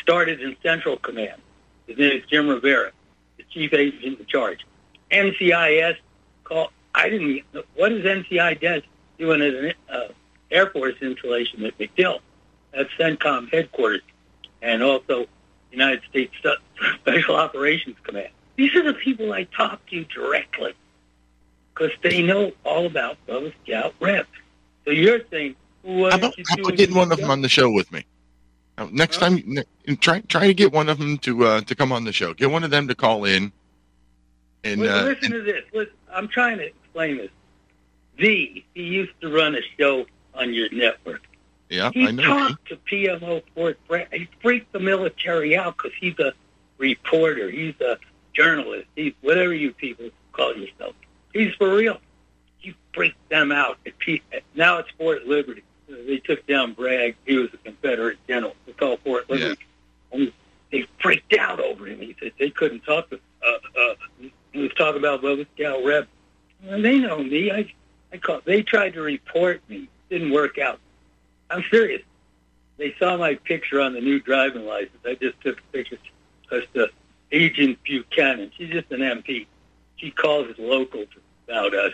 started 0.00 0.40
in 0.40 0.56
Central 0.62 0.96
Command. 0.96 1.40
His 1.86 1.98
name 1.98 2.18
is 2.18 2.22
Jim 2.28 2.48
Rivera, 2.48 2.92
the 3.36 3.44
chief 3.44 3.72
agent 3.72 4.20
in 4.20 4.26
charge. 4.26 4.66
NCIS 5.10 5.96
call. 6.44 6.72
I 6.94 7.08
didn't. 7.08 7.42
What 7.74 7.92
is 7.92 8.04
NCIS 8.04 8.82
doing 9.18 9.42
as 9.42 9.54
an 9.54 9.72
uh, 9.88 10.08
Air 10.50 10.68
Force 10.70 10.96
installation 11.00 11.64
at 11.64 11.78
MacDill? 11.78 12.20
That's 12.72 12.90
CENTCOM 12.98 13.52
headquarters, 13.52 14.02
and 14.62 14.82
also 14.82 15.26
United 15.70 16.02
States 16.10 16.34
Special 17.00 17.36
Operations 17.36 17.96
Command. 18.02 18.30
These 18.56 18.74
are 18.74 18.82
the 18.82 18.94
people 18.94 19.32
I 19.32 19.44
talk 19.44 19.84
to 19.86 20.04
directly 20.04 20.74
because 21.74 21.92
they 22.02 22.22
know 22.22 22.52
all 22.64 22.86
about 22.86 23.18
Bubba 23.26 23.52
Scout 23.64 23.94
Rep. 24.00 24.26
So 24.84 24.90
you're 24.92 25.20
saying, 25.30 25.56
what 25.82 26.12
How 26.12 26.18
about, 26.18 26.34
how 26.48 26.54
about 26.60 26.76
getting 26.76 26.94
one 26.96 27.12
of 27.12 27.18
them 27.18 27.30
on 27.30 27.42
the 27.42 27.48
show 27.48 27.70
with 27.70 27.90
me? 27.92 28.04
Next 28.90 29.18
time, 29.18 29.42
ne- 29.46 29.64
and 29.86 30.00
try 30.00 30.20
try 30.20 30.46
to 30.46 30.54
get 30.54 30.70
one 30.72 30.88
of 30.90 30.98
them 30.98 31.16
to 31.18 31.44
uh, 31.46 31.60
to 31.62 31.74
come 31.74 31.92
on 31.92 32.04
the 32.04 32.12
show. 32.12 32.34
Get 32.34 32.50
one 32.50 32.62
of 32.62 32.70
them 32.70 32.86
to 32.88 32.94
call 32.94 33.24
in. 33.24 33.50
And 34.64 34.80
Listen, 34.80 34.94
uh, 34.98 35.02
listen 35.04 35.30
to 35.32 35.42
this. 35.42 35.62
Listen, 35.72 35.94
I'm 36.12 36.28
trying 36.28 36.58
to 36.58 36.66
explain 36.66 37.16
this. 37.16 37.30
V, 38.18 38.64
he 38.74 38.82
used 38.82 39.12
to 39.22 39.30
run 39.34 39.54
a 39.54 39.60
show 39.78 40.06
on 40.34 40.52
your 40.52 40.68
network. 40.72 41.22
yeah, 41.70 41.90
He 41.92 42.06
I 42.06 42.10
know. 42.10 42.22
talked 42.22 42.68
to 42.68 42.76
PMO 42.76 43.42
Fort 43.54 43.78
Bragg. 43.88 44.12
He 44.12 44.28
freaked 44.42 44.72
the 44.72 44.80
military 44.80 45.56
out 45.56 45.76
because 45.78 45.92
he's 45.98 46.18
a 46.18 46.32
reporter. 46.78 47.50
He's 47.50 47.80
a 47.80 47.98
journalist. 48.36 48.86
He's 48.94 49.14
whatever 49.22 49.54
you 49.54 49.72
people 49.72 50.10
call 50.32 50.54
yourself. 50.54 50.94
He's 51.32 51.54
for 51.54 51.74
real. 51.74 51.98
He 52.58 52.74
freaked 52.92 53.28
them 53.28 53.52
out. 53.52 53.78
Now 54.54 54.78
it's 54.78 54.90
Fort 54.98 55.26
Liberty. 55.26 55.62
They 55.88 56.18
took 56.18 56.46
down 56.46 56.72
Bragg. 56.72 57.16
He 57.24 57.36
was 57.36 57.52
a 57.54 57.58
Confederate 57.58 58.18
general. 58.28 58.54
It's 58.66 58.78
called 58.78 59.00
Fort 59.00 59.30
Liberty. 59.30 59.64
And 60.12 60.32
they 60.72 60.86
freaked 61.00 61.34
out 61.34 61.60
over 61.60 61.86
him. 61.86 62.00
He 62.00 62.16
said 62.20 62.32
they 62.38 62.50
couldn't 62.50 62.80
talk 62.80 63.10
to. 63.10 63.20
Uh, 63.46 63.80
uh, 63.80 63.94
he 64.52 64.62
was 64.62 64.72
talking 64.74 64.98
about 64.98 65.22
Bubba 65.22 65.46
Scout 65.54 65.84
Rep. 65.84 66.08
Well, 66.64 66.82
they 66.82 66.98
know 66.98 67.22
me. 67.22 67.50
I, 67.52 67.72
I 68.12 68.18
call. 68.18 68.40
They 68.44 68.62
tried 68.62 68.94
to 68.94 69.02
report 69.02 69.62
me. 69.68 69.88
Didn't 70.10 70.32
work 70.32 70.58
out. 70.58 70.80
I'm 71.50 71.62
serious. 71.70 72.02
They 72.78 72.94
saw 72.98 73.16
my 73.16 73.34
picture 73.34 73.80
on 73.80 73.92
the 73.92 74.00
new 74.00 74.20
driving 74.20 74.66
license. 74.66 74.98
I 75.04 75.14
just 75.14 75.40
took 75.40 75.58
a 75.58 75.72
picture 75.72 75.98
the 76.72 76.90
agent 77.32 77.78
Buchanan, 77.84 78.50
she's 78.56 78.70
just 78.70 78.90
an 78.90 79.00
MP. 79.00 79.46
She 79.96 80.10
calls 80.10 80.48
it 80.48 80.58
locals 80.58 81.08
about 81.46 81.74
us. 81.74 81.92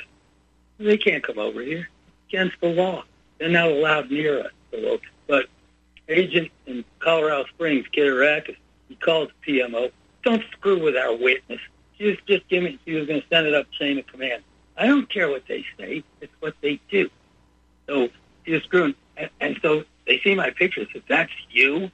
They 0.78 0.96
can't 0.96 1.22
come 1.22 1.38
over 1.38 1.62
here. 1.62 1.88
Against 2.28 2.60
the 2.60 2.68
law. 2.68 3.04
They're 3.38 3.48
not 3.48 3.70
allowed 3.70 4.10
near 4.10 4.40
us. 4.40 4.52
The 4.70 4.78
local. 4.78 5.06
But 5.26 5.46
agent 6.09 6.50
in 6.66 6.84
Colorado 6.98 7.44
Springs, 7.46 7.86
Kitarakis, 7.92 8.56
he 8.88 8.96
calls 8.96 9.28
PMO. 9.46 9.90
Don't 10.22 10.42
screw 10.52 10.82
with 10.82 10.96
our 10.96 11.14
witness. 11.14 11.60
Just, 11.98 12.26
just 12.26 12.48
give 12.48 12.62
me. 12.62 12.78
He 12.84 12.94
was 12.94 13.06
going 13.06 13.20
to 13.20 13.26
send 13.28 13.46
it 13.46 13.54
up 13.54 13.70
chain 13.70 13.98
of 13.98 14.06
command. 14.06 14.42
I 14.76 14.86
don't 14.86 15.09
care 15.09 15.28
what 15.28 15.46
they 15.46 15.64
say. 15.78 16.02
It's 16.20 16.32
what 16.40 16.54
they 16.60 16.80
do. 16.90 17.10
So 17.86 18.09
he 18.44 18.52
was 18.52 18.62
screwing. 18.64 18.94
And, 19.16 19.30
and 19.40 19.59
so 19.62 19.84
they 20.06 20.20
see 20.20 20.34
my 20.34 20.50
picture. 20.50 20.86
Said, 20.92 21.02
"That's 21.09 21.32
you." 21.50 21.90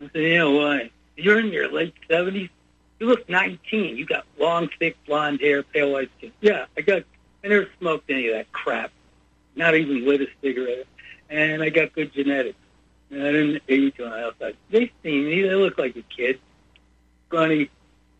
I 0.00 0.10
said, 0.12 0.22
"Yeah, 0.22 0.44
why? 0.44 0.90
You're 1.16 1.40
in 1.40 1.48
your 1.48 1.72
late 1.72 1.94
seventies. 2.08 2.50
You 3.00 3.06
look 3.06 3.28
19. 3.28 3.96
You 3.96 4.04
got 4.04 4.24
long, 4.38 4.68
thick 4.78 4.96
blonde 5.06 5.40
hair, 5.40 5.62
pale 5.62 5.92
white 5.92 6.10
skin. 6.18 6.32
Yeah, 6.40 6.66
I 6.76 6.80
got. 6.80 7.02
I 7.44 7.48
never 7.48 7.68
smoked 7.78 8.10
any 8.10 8.28
of 8.28 8.34
that 8.34 8.50
crap. 8.52 8.90
Not 9.54 9.74
even 9.76 10.06
lit 10.06 10.20
a 10.22 10.26
cigarette. 10.42 10.86
And 11.30 11.62
I 11.62 11.70
got 11.70 11.92
good 11.92 12.12
genetics. 12.12 12.58
And 13.10 13.22
I 13.22 13.32
didn't 13.32 13.62
age 13.68 13.94
when 13.98 14.12
I 14.12 14.22
outside. 14.24 14.56
They 14.70 14.90
see 15.02 15.20
me. 15.22 15.42
They 15.42 15.54
look 15.54 15.78
like 15.78 15.94
a 15.96 16.02
kid. 16.02 16.40
Funny, 17.30 17.70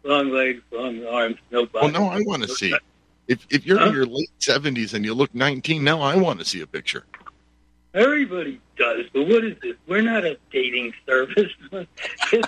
long 0.04 0.30
legs, 0.30 0.62
long 0.70 1.04
arms, 1.06 1.36
no 1.50 1.66
body. 1.66 1.92
Well, 1.92 2.02
no, 2.04 2.08
I 2.08 2.20
want 2.26 2.42
to 2.44 2.48
see. 2.48 2.74
If 3.26 3.46
if 3.50 3.66
you're 3.66 3.78
Huh? 3.78 3.86
in 3.86 3.94
your 3.94 4.06
late 4.06 4.30
seventies 4.38 4.94
and 4.94 5.04
you 5.04 5.14
look 5.14 5.34
19, 5.34 5.82
now 5.82 6.00
I 6.00 6.16
want 6.16 6.38
to 6.38 6.44
see 6.44 6.60
a 6.60 6.66
picture. 6.66 7.04
Everybody 7.94 8.60
does, 8.76 9.06
but 9.12 9.26
what 9.26 9.44
is 9.44 9.56
this? 9.62 9.74
We're 9.86 10.02
not 10.02 10.24
a 10.24 10.38
dating 10.52 10.92
service. 11.06 11.52
this, 12.30 12.44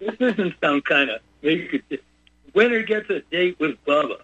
this 0.00 0.16
isn't 0.18 0.54
some 0.62 0.80
kind 0.80 1.10
of 1.10 1.20
make. 1.42 1.82
Winner 2.54 2.82
gets 2.82 3.08
a 3.10 3.20
date 3.30 3.60
with 3.60 3.82
Bubba. 3.84 4.16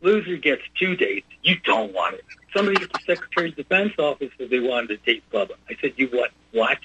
Loser 0.00 0.36
gets 0.36 0.62
two 0.78 0.96
dates. 0.96 1.26
You 1.42 1.56
don't 1.64 1.92
want 1.92 2.14
it. 2.16 2.24
Somebody 2.54 2.82
at 2.82 2.92
the 2.92 3.00
Secretary 3.06 3.48
of 3.48 3.56
Defense 3.56 3.92
office 3.98 4.30
said 4.38 4.50
they 4.50 4.60
wanted 4.60 4.88
to 4.88 4.96
date 4.98 5.24
Bubba. 5.32 5.52
I 5.68 5.76
said, 5.80 5.94
you 5.96 6.08
what? 6.08 6.30
What? 6.52 6.78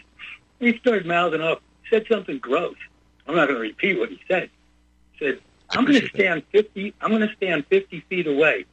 He 0.59 0.77
started 0.79 1.05
mouthing 1.05 1.41
off. 1.41 1.59
Said 1.89 2.05
something 2.11 2.39
gross. 2.39 2.75
I'm 3.27 3.35
not 3.35 3.47
going 3.47 3.55
to 3.55 3.61
repeat 3.61 3.99
what 3.99 4.09
he 4.09 4.19
said. 4.27 4.49
He 5.13 5.25
said, 5.25 5.39
I'm 5.69 5.85
going 5.85 6.01
to 6.01 6.07
stand 6.07 6.43
50. 6.51 6.93
I'm 7.01 7.09
going 7.09 7.27
to 7.27 7.35
stand 7.35 7.65
50 7.67 8.01
feet 8.09 8.27
away. 8.27 8.65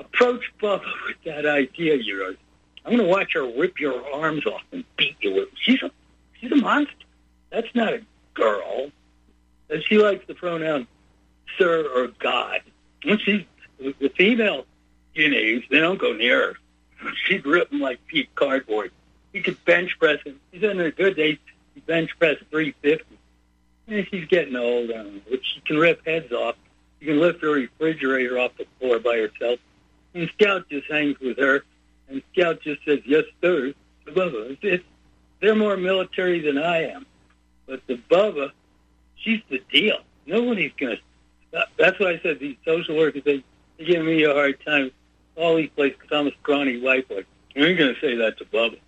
Approach 0.00 0.44
Bubba 0.60 0.84
with 1.06 1.16
that 1.24 1.46
idea 1.46 1.94
of 1.94 2.02
yours. 2.02 2.36
I'm 2.84 2.92
going 2.92 3.04
to 3.04 3.10
watch 3.10 3.32
her 3.34 3.44
rip 3.44 3.80
your 3.80 4.02
arms 4.14 4.46
off 4.46 4.62
and 4.72 4.84
beat 4.96 5.16
you 5.20 5.34
with. 5.34 5.48
She's 5.60 5.82
a 5.82 5.90
she's 6.40 6.52
a 6.52 6.56
monster. 6.56 6.94
That's 7.50 7.68
not 7.74 7.92
a 7.94 8.00
girl. 8.36 8.90
And 9.68 9.82
she 9.82 9.98
likes 9.98 10.24
the 10.28 10.34
pronoun 10.34 10.86
sir 11.58 11.88
or 11.94 12.08
God. 12.18 12.60
When 13.02 13.18
she 13.18 13.46
the 13.78 14.12
female 14.16 14.64
guineas, 15.14 15.64
they 15.70 15.80
don't 15.80 15.98
go 15.98 16.12
near 16.12 16.54
her. 17.00 17.10
She'd 17.24 17.44
rip 17.44 17.70
them 17.70 17.80
like 17.80 18.04
Pete 18.06 18.34
Cardboard. 18.34 18.92
He 19.32 19.42
could 19.42 19.62
bench 19.64 19.98
press 19.98 20.22
him. 20.24 20.40
He's 20.50 20.62
in 20.62 20.80
a 20.80 20.90
good 20.90 21.16
day. 21.16 21.38
He 21.74 21.80
bench 21.80 22.10
press 22.18 22.36
350. 22.50 23.04
And 23.88 24.06
she's 24.10 24.26
getting 24.28 24.56
old, 24.56 24.90
um, 24.90 25.20
but 25.28 25.40
she 25.44 25.60
can 25.60 25.76
rip 25.76 26.04
heads 26.06 26.32
off. 26.32 26.56
You 27.00 27.08
can 27.08 27.20
lift 27.20 27.42
her 27.42 27.50
refrigerator 27.50 28.38
off 28.38 28.52
the 28.56 28.66
floor 28.80 28.98
by 28.98 29.18
herself. 29.18 29.60
And 30.14 30.30
Scout 30.30 30.68
just 30.70 30.90
hangs 30.90 31.20
with 31.20 31.38
her, 31.38 31.62
and 32.08 32.22
Scout 32.32 32.62
just 32.62 32.82
says, 32.84 33.00
yes, 33.04 33.24
sir. 33.42 33.74
It's, 34.06 34.58
it's, 34.62 34.84
they're 35.40 35.54
more 35.54 35.76
military 35.76 36.40
than 36.40 36.56
I 36.56 36.90
am. 36.90 37.04
But 37.66 37.86
the 37.86 38.00
Bubba, 38.10 38.50
she's 39.16 39.40
the 39.48 39.60
deal. 39.72 39.98
Nobody's 40.26 40.72
going 40.78 40.96
to. 40.96 41.66
That's 41.78 41.98
why 41.98 42.10
I 42.10 42.20
said 42.22 42.38
these 42.38 42.56
social 42.64 42.96
workers, 42.96 43.22
they, 43.24 43.42
they 43.78 43.84
give 43.84 44.04
me 44.04 44.24
a 44.24 44.32
hard 44.32 44.64
time. 44.64 44.90
All 45.36 45.56
these 45.56 45.70
places, 45.70 45.98
because 46.00 46.16
I'm 46.16 46.26
a 46.28 46.32
scrawny 46.42 46.80
white 46.80 47.08
boy. 47.08 47.24
You 47.54 47.66
ain't 47.66 47.78
going 47.78 47.94
to 47.94 48.00
say 48.00 48.16
that 48.16 48.38
to 48.38 48.44
Bubba. 48.46 48.78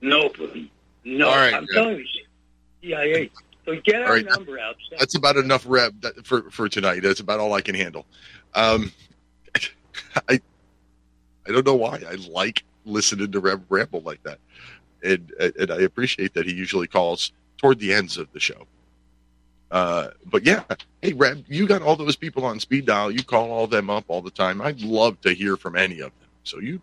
Nobody. 0.00 0.70
No, 1.04 1.28
All 1.28 1.36
right, 1.36 1.54
I'm 1.54 1.66
telling 1.66 1.98
you, 1.98 2.06
CIA. 2.82 3.30
So 3.64 3.76
get 3.80 4.02
our 4.02 4.14
right. 4.14 4.24
number 4.24 4.58
out. 4.58 4.76
That's 4.98 5.14
about 5.14 5.36
enough 5.36 5.64
rep 5.66 5.92
that, 6.00 6.26
for 6.26 6.50
for 6.50 6.68
tonight. 6.68 7.02
That's 7.02 7.20
about 7.20 7.40
all 7.40 7.52
I 7.52 7.60
can 7.60 7.74
handle. 7.74 8.06
Um, 8.54 8.92
I 10.28 10.40
I 11.46 11.52
don't 11.52 11.66
know 11.66 11.74
why 11.74 12.02
I 12.08 12.14
like 12.30 12.64
listening 12.84 13.30
to 13.32 13.40
Reb 13.40 13.64
ramble 13.68 14.00
like 14.00 14.22
that, 14.24 14.38
and 15.04 15.32
and 15.58 15.70
I 15.70 15.82
appreciate 15.82 16.34
that 16.34 16.46
he 16.46 16.52
usually 16.52 16.88
calls 16.88 17.32
toward 17.62 17.78
the 17.78 17.94
ends 17.94 18.18
of 18.18 18.30
the 18.32 18.40
show. 18.40 18.66
Uh, 19.70 20.08
but 20.26 20.44
yeah, 20.44 20.64
hey 21.00 21.14
Reb, 21.14 21.44
you 21.48 21.66
got 21.66 21.80
all 21.80 21.96
those 21.96 22.16
people 22.16 22.44
on 22.44 22.60
speed 22.60 22.84
dial. 22.84 23.10
You 23.10 23.24
call 23.24 23.50
all 23.50 23.66
them 23.66 23.88
up 23.88 24.04
all 24.08 24.20
the 24.20 24.30
time. 24.30 24.60
I'd 24.60 24.82
love 24.82 25.18
to 25.22 25.32
hear 25.32 25.56
from 25.56 25.76
any 25.76 26.00
of 26.00 26.10
them. 26.20 26.28
So 26.44 26.60
you 26.60 26.82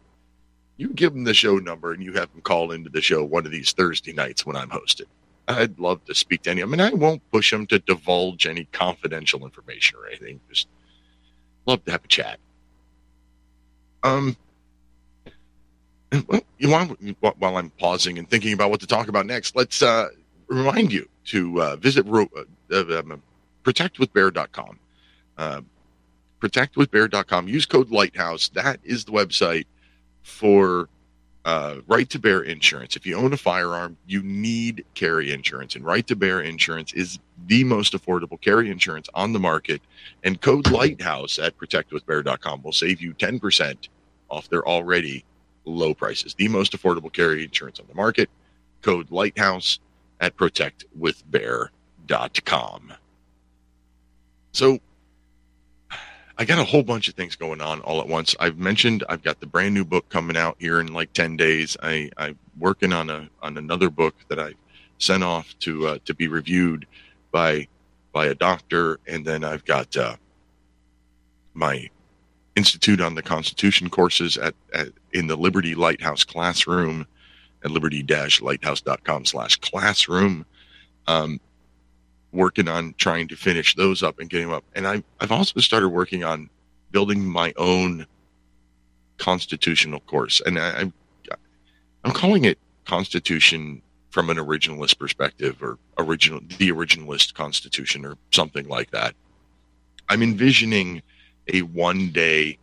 you 0.78 0.90
give 0.90 1.14
them 1.14 1.26
the 1.26 1.34
show 1.34 1.58
number 1.58 1.94
and 1.94 2.02
you 2.02 2.14
have 2.14 2.32
them 2.32 2.42
call 2.42 2.72
into 2.72 2.90
the 2.90 3.02
show 3.02 3.24
one 3.24 3.46
of 3.46 3.52
these 3.52 3.74
Thursday 3.74 4.14
nights 4.14 4.46
when 4.46 4.56
I'm 4.56 4.70
hosted. 4.70 5.04
I'd 5.48 5.78
love 5.78 6.04
to 6.06 6.16
speak 6.16 6.44
to 6.44 6.52
any 6.52 6.62
of 6.62 6.70
them, 6.70 6.80
and 6.80 6.94
I 6.94 6.96
won't 6.96 7.22
push 7.32 7.52
them 7.52 7.68
to 7.68 7.80
divulge 7.80 8.46
any 8.46 8.66
confidential 8.72 9.44
information 9.44 9.98
or 10.00 10.08
anything. 10.08 10.40
Just 10.50 10.68
love 11.66 11.84
to 11.86 11.92
have 11.92 12.06
a 12.06 12.08
chat. 12.08 12.40
Um, 14.04 14.38
well, 16.28 16.42
you 16.58 16.70
want 16.70 16.98
while 17.20 17.58
I'm 17.58 17.72
pausing 17.72 18.18
and 18.18 18.30
thinking 18.30 18.54
about 18.54 18.70
what 18.70 18.80
to 18.82 18.88
talk 18.88 19.10
about 19.10 19.26
next, 19.26 19.56
let's 19.56 19.82
uh, 19.82 20.10
remind 20.50 20.92
you 20.92 21.08
to 21.26 21.62
uh, 21.62 21.76
visit 21.78 22.06
ro- 22.06 22.30
uh, 22.72 23.00
um, 23.00 23.22
protectwithbear.com. 23.64 24.80
Uh, 25.38 25.62
protectwithbear.com. 26.42 27.48
Use 27.48 27.66
code 27.66 27.92
Lighthouse. 27.92 28.50
That 28.50 28.80
is 28.84 29.06
the 29.06 29.12
website 29.12 29.66
for 30.24 30.90
uh, 31.46 31.78
right 31.88 32.10
to 32.10 32.20
bear 32.20 32.42
insurance. 32.42 32.96
If 32.96 33.06
you 33.06 33.16
own 33.16 33.34
a 33.34 33.38
firearm, 33.38 33.98
you 34.08 34.22
need 34.24 34.86
carry 34.94 35.32
insurance, 35.32 35.76
and 35.76 35.86
right 35.86 36.06
to 36.08 36.16
bear 36.16 36.42
insurance 36.42 36.94
is 36.94 37.20
the 37.48 37.64
most 37.64 37.94
affordable 37.94 38.40
carry 38.40 38.70
insurance 38.70 39.08
on 39.14 39.34
the 39.34 39.40
market. 39.40 39.82
And 40.24 40.42
code 40.42 40.70
Lighthouse 40.70 41.40
at 41.40 41.58
protectwithbear.com 41.58 42.62
will 42.62 42.74
save 42.74 43.02
you 43.02 43.14
10% 43.14 43.88
off 44.30 44.50
their 44.50 44.68
already 44.68 45.24
low 45.66 45.94
prices. 45.94 46.34
The 46.34 46.48
most 46.48 46.74
affordable 46.74 47.12
carry 47.12 47.44
insurance 47.44 47.80
on 47.80 47.86
the 47.88 47.96
market. 47.96 48.30
Code 48.82 49.10
Lighthouse 49.12 49.80
at 50.20 50.36
protectwithbear.com. 50.38 52.94
So 54.52 54.80
I 56.38 56.46
got 56.46 56.58
a 56.58 56.64
whole 56.64 56.82
bunch 56.84 57.10
of 57.10 57.16
things 57.16 57.36
going 57.36 57.62
on 57.62 57.82
all 57.82 58.00
at 58.00 58.08
once. 58.08 58.34
I've 58.40 58.58
mentioned 58.58 59.04
I've 59.10 59.22
got 59.22 59.42
the 59.42 59.46
brand 59.46 59.74
new 59.74 59.84
book 59.84 60.08
coming 60.10 60.38
out 60.38 60.56
here 60.60 60.80
in 60.80 60.94
like 60.94 61.12
10 61.14 61.36
days. 61.36 61.76
I, 61.84 62.10
I'm 62.18 62.40
working 62.58 62.94
on 62.94 63.10
a 63.10 63.30
on 63.42 63.58
another 63.58 63.90
book 63.90 64.16
that 64.30 64.40
I 64.40 64.54
sent 65.00 65.24
off 65.24 65.58
to 65.60 65.88
uh, 65.88 65.98
to 66.06 66.14
be 66.14 66.28
reviewed 66.28 66.86
by 67.32 67.68
by 68.12 68.28
a 68.28 68.36
doctor, 68.36 69.00
and 69.08 69.26
then 69.26 69.44
I've 69.44 69.66
got 69.66 69.96
uh, 69.98 70.16
my 71.54 71.90
Institute 72.56 73.02
on 73.02 73.16
the 73.16 73.22
Constitution 73.22 73.90
courses 73.90 74.38
at, 74.38 74.54
at 74.74 74.90
in 75.14 75.28
the 75.28 75.36
Liberty 75.36 75.76
Lighthouse 75.76 76.24
classroom 76.24 77.08
at 77.64 77.72
liberty-lighthouse.com 77.72 79.26
slash 79.26 79.58
classroom. 79.58 80.46
Um, 81.08 81.40
working 82.32 82.68
on 82.68 82.94
trying 82.98 83.28
to 83.28 83.36
finish 83.36 83.76
those 83.76 84.04
up 84.04 84.20
and 84.20 84.30
getting 84.30 84.48
them 84.48 84.56
up. 84.56 84.64
And 84.76 84.88
I, 84.88 85.04
I've 85.20 85.32
also 85.32 85.60
started 85.60 85.90
working 85.90 86.24
on 86.24 86.50
building 86.92 87.26
my 87.26 87.54
own 87.58 88.06
constitutional 89.18 90.00
course. 90.02 90.42
And 90.46 90.60
I, 90.60 90.92
I'm, 92.04 92.14
calling 92.14 92.46
it 92.46 92.58
Constitution 92.86 93.82
from 94.10 94.30
an 94.30 94.38
originalist 94.38 94.98
perspective 94.98 95.62
or 95.62 95.78
original, 95.98 96.40
the 96.58 96.72
originalist 96.72 97.34
constitution 97.34 98.06
or 98.06 98.16
something 98.32 98.68
like 98.68 98.92
that. 98.92 99.14
I'm 100.10 100.24
envisioning 100.24 101.02
a 101.54 101.62
one 101.62 102.12
day 102.12 102.58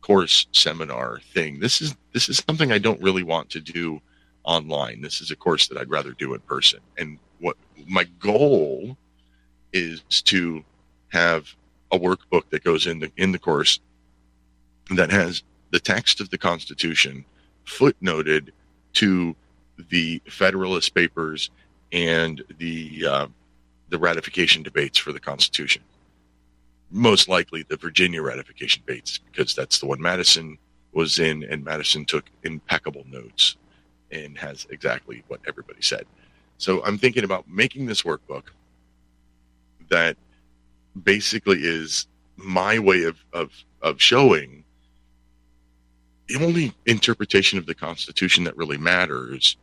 course 0.00 0.46
seminar 0.52 1.20
thing. 1.32 1.60
This 1.60 1.80
is, 1.80 1.96
this 2.12 2.28
is 2.28 2.42
something 2.46 2.70
I 2.70 2.78
don't 2.78 3.00
really 3.02 3.22
want 3.22 3.50
to 3.50 3.60
do 3.60 4.00
online. 4.44 5.00
This 5.00 5.20
is 5.20 5.30
a 5.30 5.36
course 5.36 5.68
that 5.68 5.78
I'd 5.78 5.90
rather 5.90 6.12
do 6.12 6.34
in 6.34 6.40
person. 6.40 6.80
And 6.98 7.18
what 7.40 7.56
my 7.86 8.04
goal 8.18 8.96
is 9.72 10.02
to 10.22 10.64
have 11.08 11.54
a 11.90 11.98
workbook 11.98 12.48
that 12.50 12.64
goes 12.64 12.86
in 12.86 12.98
the 13.00 13.12
in 13.16 13.32
the 13.32 13.38
course 13.38 13.80
that 14.90 15.10
has 15.10 15.42
the 15.70 15.80
text 15.80 16.20
of 16.20 16.30
the 16.30 16.38
Constitution 16.38 17.24
footnoted 17.66 18.50
to 18.94 19.34
the 19.88 20.20
Federalist 20.28 20.94
Papers 20.94 21.50
and 21.92 22.42
the 22.58 23.06
uh, 23.06 23.26
the 23.88 23.98
ratification 23.98 24.62
debates 24.62 24.98
for 24.98 25.12
the 25.12 25.20
Constitution. 25.20 25.82
Most 26.90 27.28
likely 27.28 27.62
the 27.62 27.76
Virginia 27.76 28.22
ratification 28.22 28.82
debates 28.86 29.18
because 29.18 29.54
that's 29.54 29.78
the 29.78 29.86
one 29.86 30.00
Madison 30.00 30.58
was 30.92 31.18
in, 31.18 31.42
and 31.44 31.64
Madison 31.64 32.04
took 32.04 32.24
impeccable 32.42 33.04
notes 33.10 33.56
and 34.12 34.38
has 34.38 34.66
exactly 34.70 35.24
what 35.28 35.40
everybody 35.48 35.82
said. 35.82 36.04
So 36.58 36.84
I'm 36.84 36.98
thinking 36.98 37.24
about 37.24 37.48
making 37.48 37.86
this 37.86 38.02
workbook 38.02 38.44
that 39.88 40.16
basically 41.02 41.60
is 41.62 42.06
my 42.36 42.78
way 42.78 43.04
of, 43.04 43.16
of, 43.32 43.50
of 43.80 44.00
showing 44.00 44.64
the 46.28 46.44
only 46.44 46.72
interpretation 46.86 47.58
of 47.58 47.66
the 47.66 47.74
Constitution 47.74 48.44
that 48.44 48.56
really 48.56 48.78
matters 48.78 49.56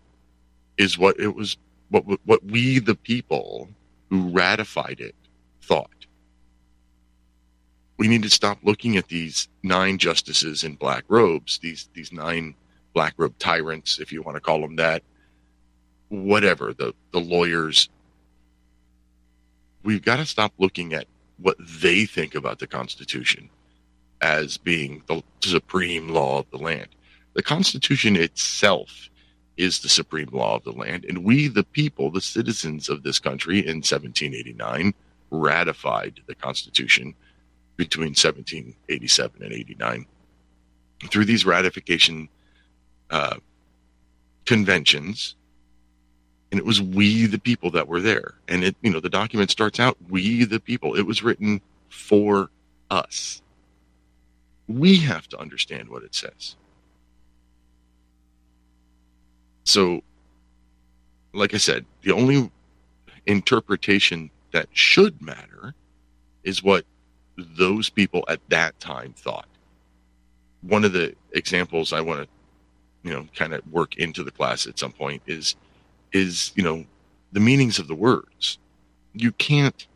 is 0.78 0.98
what 0.98 1.20
it 1.20 1.34
was, 1.34 1.58
what, 1.90 2.04
what 2.26 2.44
we, 2.46 2.80
the 2.80 2.96
people 2.96 3.70
who 4.10 4.30
ratified 4.30 5.00
it, 5.00 5.16
thought. 5.62 5.90
We 7.98 8.08
need 8.08 8.24
to 8.24 8.30
stop 8.30 8.60
looking 8.64 8.98
at 8.98 9.08
these 9.08 9.48
nine 9.62 9.98
justices 9.98 10.64
in 10.64 10.76
black 10.76 11.04
robes, 11.08 11.60
these, 11.60 11.90
these 11.94 12.12
nine 12.12 12.56
black 12.94 13.14
robe 13.18 13.38
tyrants, 13.40 14.00
if 14.00 14.12
you 14.12 14.22
want 14.22 14.36
to 14.36 14.42
call 14.42 14.62
them 14.62 14.76
that, 14.78 15.04
whatever, 16.10 16.74
the, 16.74 16.94
the 17.12 17.20
lawyers. 17.20 17.90
We've 19.84 20.04
got 20.04 20.18
to 20.18 20.26
stop 20.26 20.54
looking 20.58 20.94
at 20.94 21.08
what 21.38 21.58
they 21.60 22.06
think 22.06 22.36
about 22.36 22.60
the 22.60 22.68
Constitution 22.68 23.50
as 24.22 24.58
being 24.58 25.02
the 25.08 25.24
supreme 25.42 26.10
law 26.10 26.40
of 26.40 26.50
the 26.52 26.58
land. 26.58 26.90
The 27.34 27.44
Constitution 27.44 28.16
itself 28.16 29.10
is 29.56 29.80
the 29.80 29.90
supreme 29.90 30.30
law 30.32 30.56
of 30.56 30.64
the 30.64 30.72
land, 30.72 31.06
and 31.06 31.24
we, 31.24 31.48
the 31.48 31.64
people, 31.64 32.12
the 32.12 32.22
citizens 32.22 32.90
of 32.90 33.04
this 33.04 33.20
country 33.20 33.60
in 33.60 33.78
1789, 33.78 34.94
ratified 35.32 36.22
the 36.28 36.36
Constitution 36.36 37.14
between 37.76 38.10
1787 38.10 39.44
and 39.44 39.54
89. 39.54 40.06
Through 41.10 41.26
these 41.26 41.46
ratification 41.46 42.28
uh, 43.10 43.38
conventions, 44.46 45.36
and 46.52 46.60
it 46.60 46.66
was 46.66 46.82
we 46.82 47.26
the 47.26 47.40
people 47.40 47.72
that 47.72 47.88
were 47.88 48.02
there. 48.02 48.36
And 48.48 48.64
it 48.64 48.76
you 48.82 48.92
know 48.92 49.00
the 49.00 49.10
document 49.10 49.52
starts 49.52 49.80
out 49.80 49.98
we 50.10 50.44
the 50.46 50.60
people. 50.60 50.96
It 50.96 51.06
was 51.06 51.24
written 51.24 51.62
for 51.90 52.50
us. 52.90 53.42
We 54.68 54.98
have 54.98 55.28
to 55.30 55.40
understand 55.40 55.90
what 55.90 56.04
it 56.04 56.14
says. 56.14 56.56
So 59.64 60.02
like 61.34 61.54
i 61.54 61.58
said 61.58 61.86
the 62.02 62.12
only 62.12 62.52
interpretation 63.28 64.32
that 64.52 64.68
should 64.74 65.22
matter 65.22 65.76
is 66.44 66.64
what 66.64 66.86
those 67.38 67.90
people 67.90 68.24
at 68.28 68.40
that 68.50 68.80
time 68.80 69.14
thought. 69.14 69.48
One 70.62 70.84
of 70.84 70.94
the 70.94 71.16
examples 71.32 71.94
I 71.94 72.02
want 72.02 72.22
to, 72.22 72.28
you 73.04 73.14
know, 73.14 73.28
kind 73.36 73.54
of 73.54 73.62
work 73.72 73.98
into 73.98 74.24
the 74.24 74.32
class 74.32 74.68
at 74.68 74.80
some 74.80 74.92
point 74.92 75.22
is, 75.26 75.56
is 76.12 76.52
you 76.56 76.64
know, 76.64 76.86
the 77.32 77.40
meanings 77.40 77.80
of 77.80 77.88
the 77.88 77.96
words. 77.96 78.58
You 79.14 79.32
can't 79.34 79.88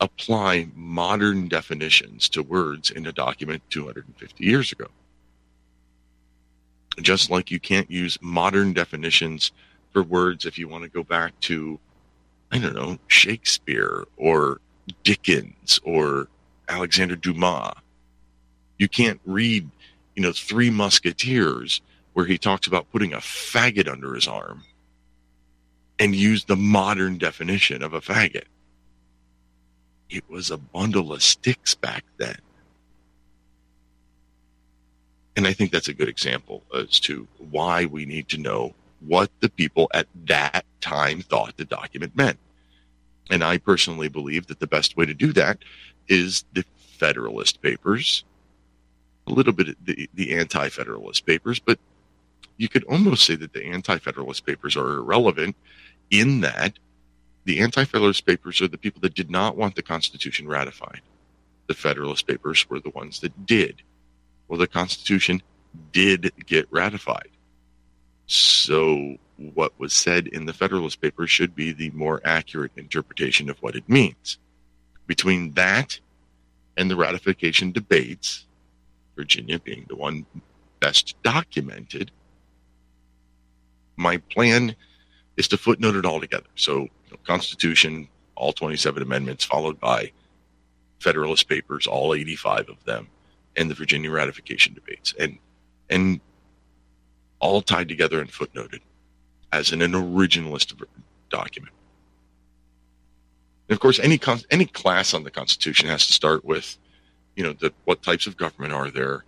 apply 0.00 0.68
modern 0.74 1.48
definitions 1.48 2.28
to 2.30 2.42
words 2.42 2.90
in 2.90 3.06
a 3.06 3.12
document 3.12 3.62
250 3.70 4.44
years 4.44 4.72
ago. 4.72 4.86
Just 7.00 7.30
like 7.30 7.50
you 7.50 7.60
can't 7.60 7.90
use 7.90 8.18
modern 8.20 8.72
definitions 8.72 9.52
for 9.92 10.02
words 10.02 10.44
if 10.44 10.58
you 10.58 10.68
want 10.68 10.84
to 10.84 10.90
go 10.90 11.02
back 11.02 11.38
to, 11.40 11.78
I 12.50 12.58
don't 12.58 12.74
know, 12.74 12.98
Shakespeare 13.08 14.06
or 14.16 14.60
Dickens 15.04 15.80
or 15.84 16.28
Alexander 16.68 17.16
Dumas. 17.16 17.74
You 18.78 18.88
can't 18.88 19.20
read, 19.24 19.68
you 20.16 20.22
know, 20.22 20.32
Three 20.32 20.70
Musketeers 20.70 21.82
where 22.12 22.26
he 22.26 22.38
talks 22.38 22.66
about 22.66 22.90
putting 22.90 23.12
a 23.12 23.18
faggot 23.18 23.88
under 23.88 24.14
his 24.14 24.26
arm 24.26 24.62
and 25.98 26.14
use 26.14 26.44
the 26.44 26.56
modern 26.56 27.18
definition 27.18 27.82
of 27.82 27.92
a 27.92 28.00
faggot. 28.00 28.46
It 30.08 30.28
was 30.28 30.50
a 30.50 30.58
bundle 30.58 31.12
of 31.12 31.22
sticks 31.22 31.74
back 31.74 32.04
then. 32.16 32.38
And 35.36 35.46
I 35.46 35.52
think 35.52 35.70
that's 35.70 35.88
a 35.88 35.94
good 35.94 36.08
example 36.08 36.62
as 36.74 36.98
to 37.00 37.28
why 37.38 37.84
we 37.84 38.04
need 38.04 38.28
to 38.30 38.38
know 38.38 38.74
what 39.00 39.30
the 39.40 39.48
people 39.48 39.90
at 39.94 40.06
that 40.26 40.64
time 40.80 41.22
thought 41.22 41.56
the 41.56 41.64
document 41.64 42.16
meant. 42.16 42.38
And 43.30 43.44
I 43.44 43.58
personally 43.58 44.08
believe 44.08 44.48
that 44.48 44.58
the 44.58 44.66
best 44.66 44.96
way 44.96 45.06
to 45.06 45.14
do 45.14 45.32
that 45.34 45.58
is 46.08 46.44
the 46.52 46.64
Federalist 46.98 47.62
Papers, 47.62 48.24
a 49.26 49.32
little 49.32 49.52
bit 49.52 49.76
the, 49.84 50.10
the 50.14 50.36
Anti 50.36 50.68
Federalist 50.68 51.24
Papers, 51.24 51.60
but 51.60 51.78
you 52.60 52.68
could 52.68 52.84
almost 52.84 53.24
say 53.24 53.36
that 53.36 53.54
the 53.54 53.64
Anti 53.64 53.96
Federalist 53.96 54.44
Papers 54.44 54.76
are 54.76 54.98
irrelevant 54.98 55.56
in 56.10 56.42
that 56.42 56.78
the 57.46 57.60
Anti 57.60 57.86
Federalist 57.86 58.26
Papers 58.26 58.60
are 58.60 58.68
the 58.68 58.76
people 58.76 59.00
that 59.00 59.14
did 59.14 59.30
not 59.30 59.56
want 59.56 59.76
the 59.76 59.82
Constitution 59.82 60.46
ratified. 60.46 61.00
The 61.68 61.74
Federalist 61.74 62.26
Papers 62.26 62.68
were 62.68 62.78
the 62.78 62.90
ones 62.90 63.20
that 63.20 63.46
did. 63.46 63.80
Well, 64.46 64.58
the 64.58 64.66
Constitution 64.66 65.40
did 65.92 66.32
get 66.44 66.66
ratified. 66.70 67.30
So, 68.26 69.16
what 69.54 69.72
was 69.80 69.94
said 69.94 70.26
in 70.26 70.44
the 70.44 70.52
Federalist 70.52 71.00
Papers 71.00 71.30
should 71.30 71.56
be 71.56 71.72
the 71.72 71.90
more 71.92 72.20
accurate 72.26 72.72
interpretation 72.76 73.48
of 73.48 73.56
what 73.62 73.74
it 73.74 73.88
means. 73.88 74.36
Between 75.06 75.54
that 75.54 75.98
and 76.76 76.90
the 76.90 76.96
ratification 76.96 77.72
debates, 77.72 78.44
Virginia 79.16 79.58
being 79.58 79.86
the 79.88 79.96
one 79.96 80.26
best 80.78 81.14
documented, 81.22 82.10
my 84.00 84.16
plan 84.16 84.74
is 85.36 85.46
to 85.48 85.58
footnote 85.58 85.94
it 85.94 86.04
all 86.04 86.20
together. 86.20 86.48
So, 86.56 86.80
you 86.80 87.10
know, 87.10 87.18
Constitution, 87.24 88.08
all 88.34 88.52
27 88.52 89.02
amendments, 89.02 89.44
followed 89.44 89.78
by 89.78 90.12
Federalist 91.00 91.48
Papers, 91.48 91.86
all 91.86 92.14
85 92.14 92.70
of 92.70 92.84
them, 92.84 93.08
and 93.56 93.70
the 93.70 93.74
Virginia 93.74 94.10
ratification 94.10 94.74
debates, 94.74 95.14
and 95.18 95.38
and 95.88 96.20
all 97.40 97.62
tied 97.62 97.88
together 97.88 98.20
and 98.20 98.30
footnoted 98.30 98.80
as 99.52 99.72
in 99.72 99.82
an 99.82 99.92
originalist 99.92 100.72
document. 101.30 101.74
And 103.68 103.74
of 103.74 103.80
course, 103.80 103.98
any 103.98 104.18
con- 104.18 104.42
any 104.50 104.66
class 104.66 105.14
on 105.14 105.24
the 105.24 105.30
Constitution 105.30 105.88
has 105.88 106.06
to 106.06 106.12
start 106.12 106.44
with, 106.44 106.78
you 107.36 107.42
know, 107.42 107.52
the, 107.52 107.72
what 107.84 108.02
types 108.02 108.26
of 108.26 108.36
government 108.36 108.72
are 108.72 108.90
there. 108.90 109.24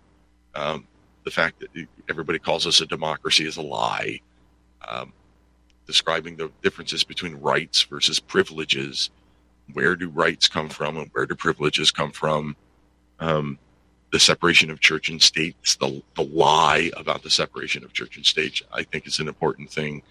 Um, 0.55 0.87
the 1.23 1.31
fact 1.31 1.61
that 1.61 1.87
everybody 2.09 2.37
calls 2.39 2.67
us 2.67 2.81
a 2.81 2.85
democracy 2.85 3.45
is 3.45 3.57
a 3.57 3.61
lie. 3.61 4.19
Um, 4.87 5.13
describing 5.85 6.37
the 6.37 6.51
differences 6.61 7.03
between 7.03 7.35
rights 7.35 7.81
versus 7.83 8.19
privileges. 8.19 9.09
Where 9.73 9.95
do 9.95 10.09
rights 10.09 10.47
come 10.47 10.69
from 10.69 10.97
and 10.97 11.09
where 11.13 11.25
do 11.25 11.35
privileges 11.35 11.91
come 11.91 12.11
from? 12.11 12.55
Um, 13.19 13.59
the 14.11 14.19
separation 14.19 14.69
of 14.69 14.79
church 14.79 15.09
and 15.09 15.21
state, 15.21 15.55
the, 15.79 16.01
the 16.15 16.23
lie 16.23 16.91
about 16.97 17.23
the 17.23 17.29
separation 17.29 17.83
of 17.83 17.93
church 17.93 18.15
and 18.15 18.25
state, 18.25 18.61
I 18.71 18.83
think 18.83 19.07
is 19.07 19.19
an 19.19 19.27
important 19.27 19.71
thing 19.71 20.03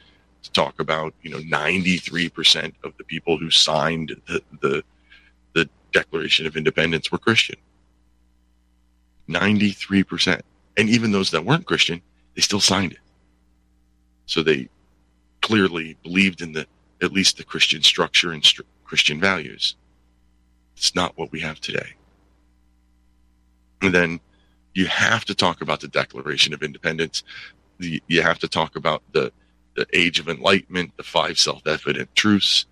to 0.43 0.53
talk 0.53 0.81
about. 0.81 1.15
You 1.23 1.31
know, 1.31 1.39
93% 1.39 2.73
of 2.83 2.97
the 2.97 3.05
people 3.05 3.39
who 3.39 3.51
signed 3.51 4.21
the, 4.27 4.43
the, 4.61 4.83
the 5.55 5.69
Declaration 5.93 6.47
of 6.47 6.57
Independence 6.57 7.13
were 7.13 7.19
Christian. 7.19 7.57
93%. 9.29 10.41
And 10.77 10.89
even 10.89 11.13
those 11.13 11.31
that 11.31 11.45
weren't 11.45 11.67
Christian, 11.67 12.03
they 12.35 12.41
still 12.43 12.61
signed 12.61 12.93
it. 12.93 12.99
So 14.27 14.43
they 14.43 14.69
clearly 15.43 15.97
believed 16.03 16.43
in 16.43 16.53
the 16.53 16.67
at 17.03 17.13
least 17.13 17.37
the 17.37 17.45
Christian 17.45 17.83
structure 17.83 18.33
and 18.33 18.45
st- 18.45 18.67
Christian 18.85 19.21
values. 19.21 19.77
It's 20.77 20.95
not 20.95 21.19
what 21.19 21.33
we 21.33 21.41
have 21.41 21.61
today. 21.61 21.95
And 23.83 23.95
then 23.95 24.21
you 24.75 24.87
have 24.87 25.25
to 25.27 25.35
talk 25.35 25.63
about 25.63 25.81
the 25.81 25.89
Declaration 25.89 26.55
of 26.55 26.63
Independence. 26.63 27.25
The, 27.79 28.03
you 28.09 28.23
have 28.23 28.39
to 28.41 28.49
talk 28.49 28.77
about 28.77 29.03
the 29.13 29.33
the 29.77 29.87
age 29.95 30.21
of 30.21 30.29
enlightenment, 30.29 30.97
the 30.99 31.03
five 31.03 31.39
self-evident 31.39 32.15
truths, 32.15 32.67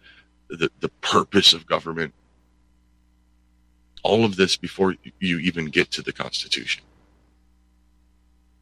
the, 0.50 0.70
the 0.80 0.90
purpose 1.00 1.54
of 1.54 1.66
government. 1.66 2.14
All 4.02 4.24
of 4.24 4.36
this 4.36 4.56
before 4.56 4.96
you 5.18 5.38
even 5.38 5.66
get 5.66 5.90
to 5.92 6.02
the 6.02 6.12
Constitution. 6.12 6.84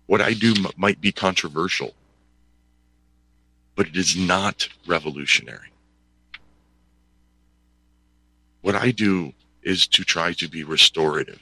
What 0.07 0.21
I 0.21 0.35
do 0.35 0.55
m- 0.57 0.67
might 0.77 1.01
be 1.01 1.13
controversial 1.13 1.95
but 3.79 3.87
it 3.87 3.97
is 3.97 4.17
not 4.17 4.69
revolutionary. 4.89 5.71
What 8.61 8.75
I 8.75 8.91
do 8.91 9.33
is 9.63 9.87
to 9.87 10.03
try 10.03 10.33
to 10.33 10.49
be 10.49 10.65
restorative. 10.65 11.41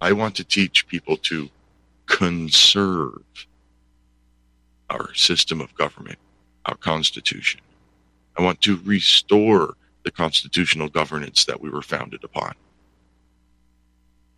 I 0.00 0.10
want 0.10 0.34
to 0.34 0.44
teach 0.44 0.88
people 0.88 1.16
to 1.18 1.50
conserve 2.06 3.22
our 4.90 5.14
system 5.14 5.60
of 5.60 5.72
government, 5.76 6.18
our 6.66 6.76
Constitution. 6.78 7.60
I 8.36 8.42
want 8.42 8.60
to 8.62 8.80
restore 8.84 9.76
the 10.02 10.10
constitutional 10.10 10.88
governance 10.88 11.44
that 11.44 11.60
we 11.60 11.70
were 11.70 11.80
founded 11.80 12.24
upon. 12.24 12.54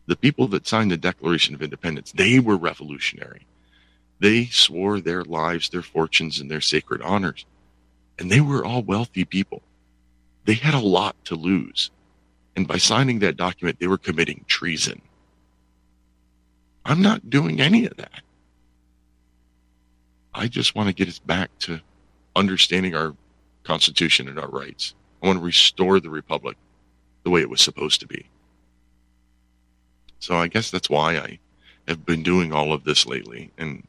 The 0.04 0.16
people 0.16 0.46
that 0.48 0.68
signed 0.68 0.90
the 0.90 0.98
Declaration 0.98 1.54
of 1.54 1.62
Independence, 1.62 2.12
they 2.12 2.38
were 2.38 2.58
revolutionary. 2.58 3.46
They 4.18 4.46
swore 4.46 5.00
their 5.00 5.24
lives, 5.24 5.68
their 5.68 5.82
fortunes, 5.82 6.40
and 6.40 6.50
their 6.50 6.60
sacred 6.60 7.02
honors. 7.02 7.44
And 8.18 8.30
they 8.30 8.40
were 8.40 8.64
all 8.64 8.82
wealthy 8.82 9.24
people. 9.24 9.62
They 10.44 10.54
had 10.54 10.74
a 10.74 10.80
lot 10.80 11.16
to 11.26 11.34
lose. 11.34 11.90
And 12.54 12.66
by 12.66 12.78
signing 12.78 13.18
that 13.18 13.36
document, 13.36 13.78
they 13.78 13.86
were 13.86 13.98
committing 13.98 14.44
treason. 14.48 15.02
I'm 16.84 17.02
not 17.02 17.28
doing 17.28 17.60
any 17.60 17.84
of 17.84 17.96
that. 17.96 18.22
I 20.32 20.48
just 20.48 20.74
want 20.74 20.88
to 20.88 20.94
get 20.94 21.08
us 21.08 21.18
back 21.18 21.50
to 21.60 21.80
understanding 22.34 22.94
our 22.94 23.14
Constitution 23.64 24.28
and 24.28 24.38
our 24.38 24.48
rights. 24.48 24.94
I 25.22 25.26
want 25.26 25.38
to 25.40 25.44
restore 25.44 25.98
the 25.98 26.10
Republic 26.10 26.56
the 27.24 27.30
way 27.30 27.40
it 27.40 27.50
was 27.50 27.60
supposed 27.60 28.00
to 28.00 28.06
be. 28.06 28.26
So 30.20 30.36
I 30.36 30.46
guess 30.46 30.70
that's 30.70 30.88
why 30.88 31.18
I 31.18 31.38
have 31.88 32.06
been 32.06 32.22
doing 32.22 32.52
all 32.52 32.72
of 32.72 32.84
this 32.84 33.06
lately. 33.06 33.50
And 33.58 33.86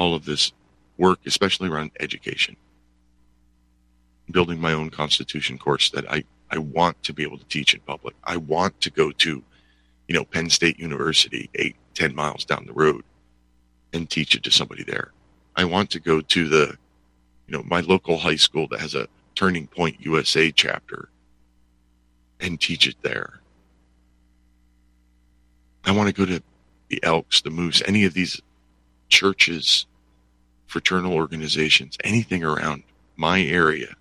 all 0.00 0.14
of 0.14 0.24
this 0.24 0.52
work, 0.96 1.18
especially 1.26 1.68
around 1.68 1.90
education. 2.00 2.56
Building 4.30 4.58
my 4.58 4.72
own 4.72 4.88
constitution 4.88 5.58
course 5.58 5.90
that 5.90 6.10
I, 6.10 6.24
I 6.50 6.56
want 6.56 7.02
to 7.02 7.12
be 7.12 7.22
able 7.22 7.36
to 7.36 7.44
teach 7.44 7.74
in 7.74 7.80
public. 7.80 8.14
I 8.24 8.38
want 8.38 8.80
to 8.80 8.90
go 8.90 9.10
to, 9.10 9.42
you 10.08 10.14
know, 10.14 10.24
Penn 10.24 10.48
State 10.48 10.78
University, 10.78 11.50
eight, 11.56 11.76
ten 11.92 12.14
miles 12.14 12.46
down 12.46 12.64
the 12.64 12.72
road 12.72 13.04
and 13.92 14.08
teach 14.08 14.34
it 14.34 14.42
to 14.44 14.50
somebody 14.50 14.84
there. 14.84 15.12
I 15.54 15.64
want 15.64 15.90
to 15.90 16.00
go 16.00 16.22
to 16.22 16.48
the, 16.48 16.78
you 17.46 17.52
know, 17.58 17.62
my 17.64 17.80
local 17.80 18.16
high 18.16 18.36
school 18.36 18.68
that 18.68 18.80
has 18.80 18.94
a 18.94 19.06
Turning 19.34 19.66
Point 19.66 20.00
USA 20.00 20.50
chapter 20.50 21.10
and 22.40 22.58
teach 22.58 22.86
it 22.86 22.96
there. 23.02 23.40
I 25.84 25.92
want 25.92 26.08
to 26.08 26.14
go 26.14 26.24
to 26.24 26.42
the 26.88 27.02
Elks, 27.02 27.42
the 27.42 27.50
Moose, 27.50 27.82
any 27.86 28.04
of 28.04 28.14
these 28.14 28.40
churches 29.10 29.84
fraternal 30.70 31.12
organizations, 31.12 31.98
anything 32.04 32.44
around 32.44 32.84
my 33.16 33.42
area, 33.42 33.94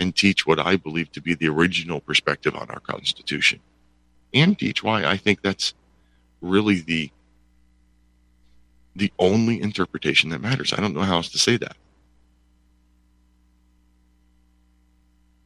and 0.00 0.14
teach 0.14 0.44
what 0.46 0.58
I 0.58 0.76
believe 0.76 1.12
to 1.12 1.22
be 1.22 1.34
the 1.34 1.48
original 1.48 2.00
perspective 2.00 2.56
on 2.56 2.68
our 2.70 2.80
Constitution, 2.80 3.60
and 4.34 4.58
teach 4.58 4.82
why 4.82 5.04
I 5.04 5.16
think 5.16 5.42
that's 5.42 5.72
really 6.40 6.80
the 6.80 7.10
the 8.96 9.12
only 9.18 9.60
interpretation 9.60 10.30
that 10.30 10.40
matters. 10.40 10.72
I 10.72 10.80
don't 10.80 10.94
know 10.94 11.00
how 11.00 11.16
else 11.16 11.30
to 11.30 11.38
say 11.38 11.56
that. 11.56 11.76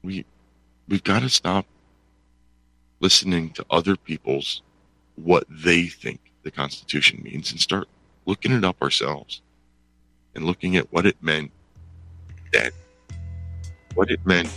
We 0.03 0.25
we've 0.89 1.05
got 1.05 1.21
to 1.21 1.29
stop 1.29 1.67
listening 3.01 3.51
to 3.51 3.67
other 3.71 3.95
people's 3.95 4.63
what 5.17 5.45
they 5.51 5.87
think 5.87 6.21
the 6.45 6.51
Constitution 6.51 7.21
means 7.23 7.51
and 7.51 7.61
start 7.61 7.89
looking 8.25 8.53
it 8.53 8.65
up 8.65 8.81
ourselves 8.81 9.43
and 10.35 10.45
looking 10.45 10.77
at 10.77 10.93
what 10.93 11.07
it 11.07 11.17
meant 11.21 11.51
then, 12.53 12.71
what 13.95 14.11
it 14.11 14.25
meant 14.25 14.49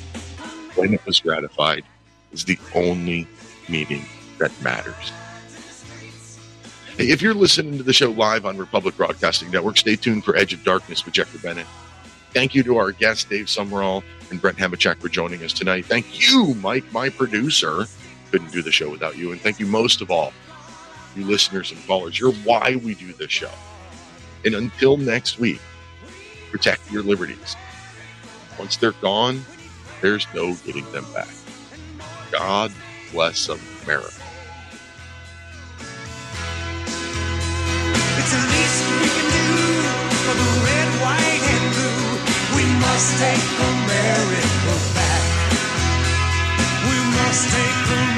when 0.76 0.94
it 0.94 1.06
was 1.06 1.24
ratified 1.26 1.84
is 2.32 2.46
the 2.46 2.58
only 2.76 3.28
meaning 3.68 4.06
that 4.38 4.52
matters. 4.62 5.12
Hey, 6.98 7.10
if 7.10 7.22
you're 7.22 7.34
listening 7.34 7.78
to 7.78 7.84
the 7.84 7.94
show 7.94 8.12
live 8.12 8.46
on 8.46 8.58
Republic 8.58 8.96
Broadcasting 8.96 9.50
Network, 9.52 9.78
stay 9.78 9.96
tuned 9.96 10.24
for 10.24 10.36
Edge 10.36 10.54
of 10.54 10.64
Darkness 10.64 11.04
with 11.06 11.14
Jeffrey 11.14 11.40
Bennett. 11.40 11.68
Thank 12.34 12.56
you 12.56 12.64
to 12.64 12.78
our 12.78 12.92
guests, 12.92 13.26
Dave 13.26 13.48
Sumrall 13.48 14.04
and 14.30 14.42
Brent 14.42 14.58
Hamachek, 14.58 15.00
for 15.00 15.10
joining 15.10 15.44
us 15.44 15.52
tonight. 15.52 15.86
Thank 15.86 16.32
you, 16.32 16.54
Mike, 16.56 16.86
my 16.94 17.10
producer. 17.10 17.86
Couldn't 18.32 18.52
do 18.52 18.62
the 18.62 18.72
show 18.72 18.90
without 18.90 19.18
you. 19.18 19.32
And 19.32 19.42
thank 19.42 19.60
you 19.60 19.66
most 19.66 20.02
of 20.02 20.12
all, 20.12 20.32
you 21.16 21.26
listeners 21.26 21.72
and 21.72 21.86
callers. 21.86 22.18
You're 22.18 22.32
why 22.32 22.80
we 22.84 22.96
do 22.96 23.12
this 23.14 23.32
show. 23.32 23.52
And 24.44 24.56
until 24.56 24.98
next 24.98 25.40
week, 25.40 25.62
protect 26.52 26.92
your 26.92 27.04
liberties. 27.04 27.56
Once 28.58 28.78
they're 28.78 28.92
gone, 28.94 29.46
there's 30.02 30.28
no 30.34 30.56
getting 30.66 30.90
them 30.92 31.06
back. 31.14 31.30
God 32.32 32.72
bless 33.12 33.50
America. 33.50 34.14
It's 38.18 38.32
the 38.32 38.44
least 38.54 38.82
we 39.02 39.10
can 39.10 39.28
do 39.32 39.50
for 40.26 40.36
the 40.38 40.50
red, 40.66 40.90
white, 41.02 41.44
and 41.54 41.66
blue. 41.74 42.58
We 42.58 42.66
must 42.80 43.18
take 43.20 43.46
America 43.62 44.74
back. 44.96 45.24
We 46.90 46.98
must 47.18 47.50
take 47.50 47.86
America 47.88 48.11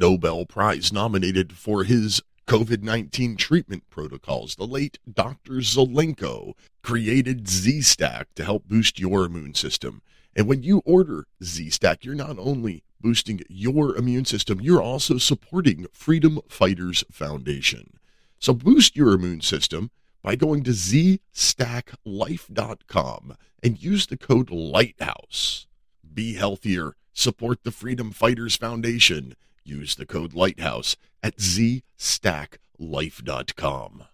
Nobel 0.00 0.46
Prize 0.46 0.94
nominated 0.94 1.52
for 1.52 1.84
his 1.84 2.22
COVID 2.46 2.82
19 2.82 3.36
treatment 3.36 3.82
protocols. 3.90 4.56
The 4.56 4.66
late 4.66 4.98
Dr. 5.12 5.60
Zelenko 5.60 6.54
created 6.82 7.46
Z 7.46 7.82
Stack 7.82 8.28
to 8.34 8.42
help 8.42 8.66
boost 8.66 8.98
your 8.98 9.26
immune 9.26 9.52
system. 9.52 10.00
And 10.34 10.48
when 10.48 10.62
you 10.62 10.80
order 10.86 11.26
Z 11.44 11.68
Stack, 11.68 12.02
you're 12.02 12.14
not 12.14 12.38
only 12.38 12.82
boosting 12.98 13.42
your 13.50 13.94
immune 13.94 14.24
system, 14.24 14.58
you're 14.58 14.80
also 14.80 15.18
supporting 15.18 15.86
Freedom 15.92 16.40
Fighters 16.48 17.04
Foundation. 17.10 17.98
So 18.38 18.54
boost 18.54 18.96
your 18.96 19.12
immune 19.12 19.42
system 19.42 19.90
by 20.22 20.34
going 20.34 20.64
to 20.64 20.70
zstacklife.com 20.70 23.36
and 23.62 23.82
use 23.82 24.06
the 24.06 24.16
code 24.16 24.48
LIGHTHOUSE. 24.48 25.66
Be 26.14 26.32
healthier, 26.34 26.94
support 27.12 27.64
the 27.64 27.70
Freedom 27.70 28.12
Fighters 28.12 28.56
Foundation. 28.56 29.34
Use 29.64 29.94
the 29.94 30.06
code 30.06 30.34
LIGHTHOUSE 30.34 30.96
at 31.22 31.36
zstacklife.com. 31.36 34.04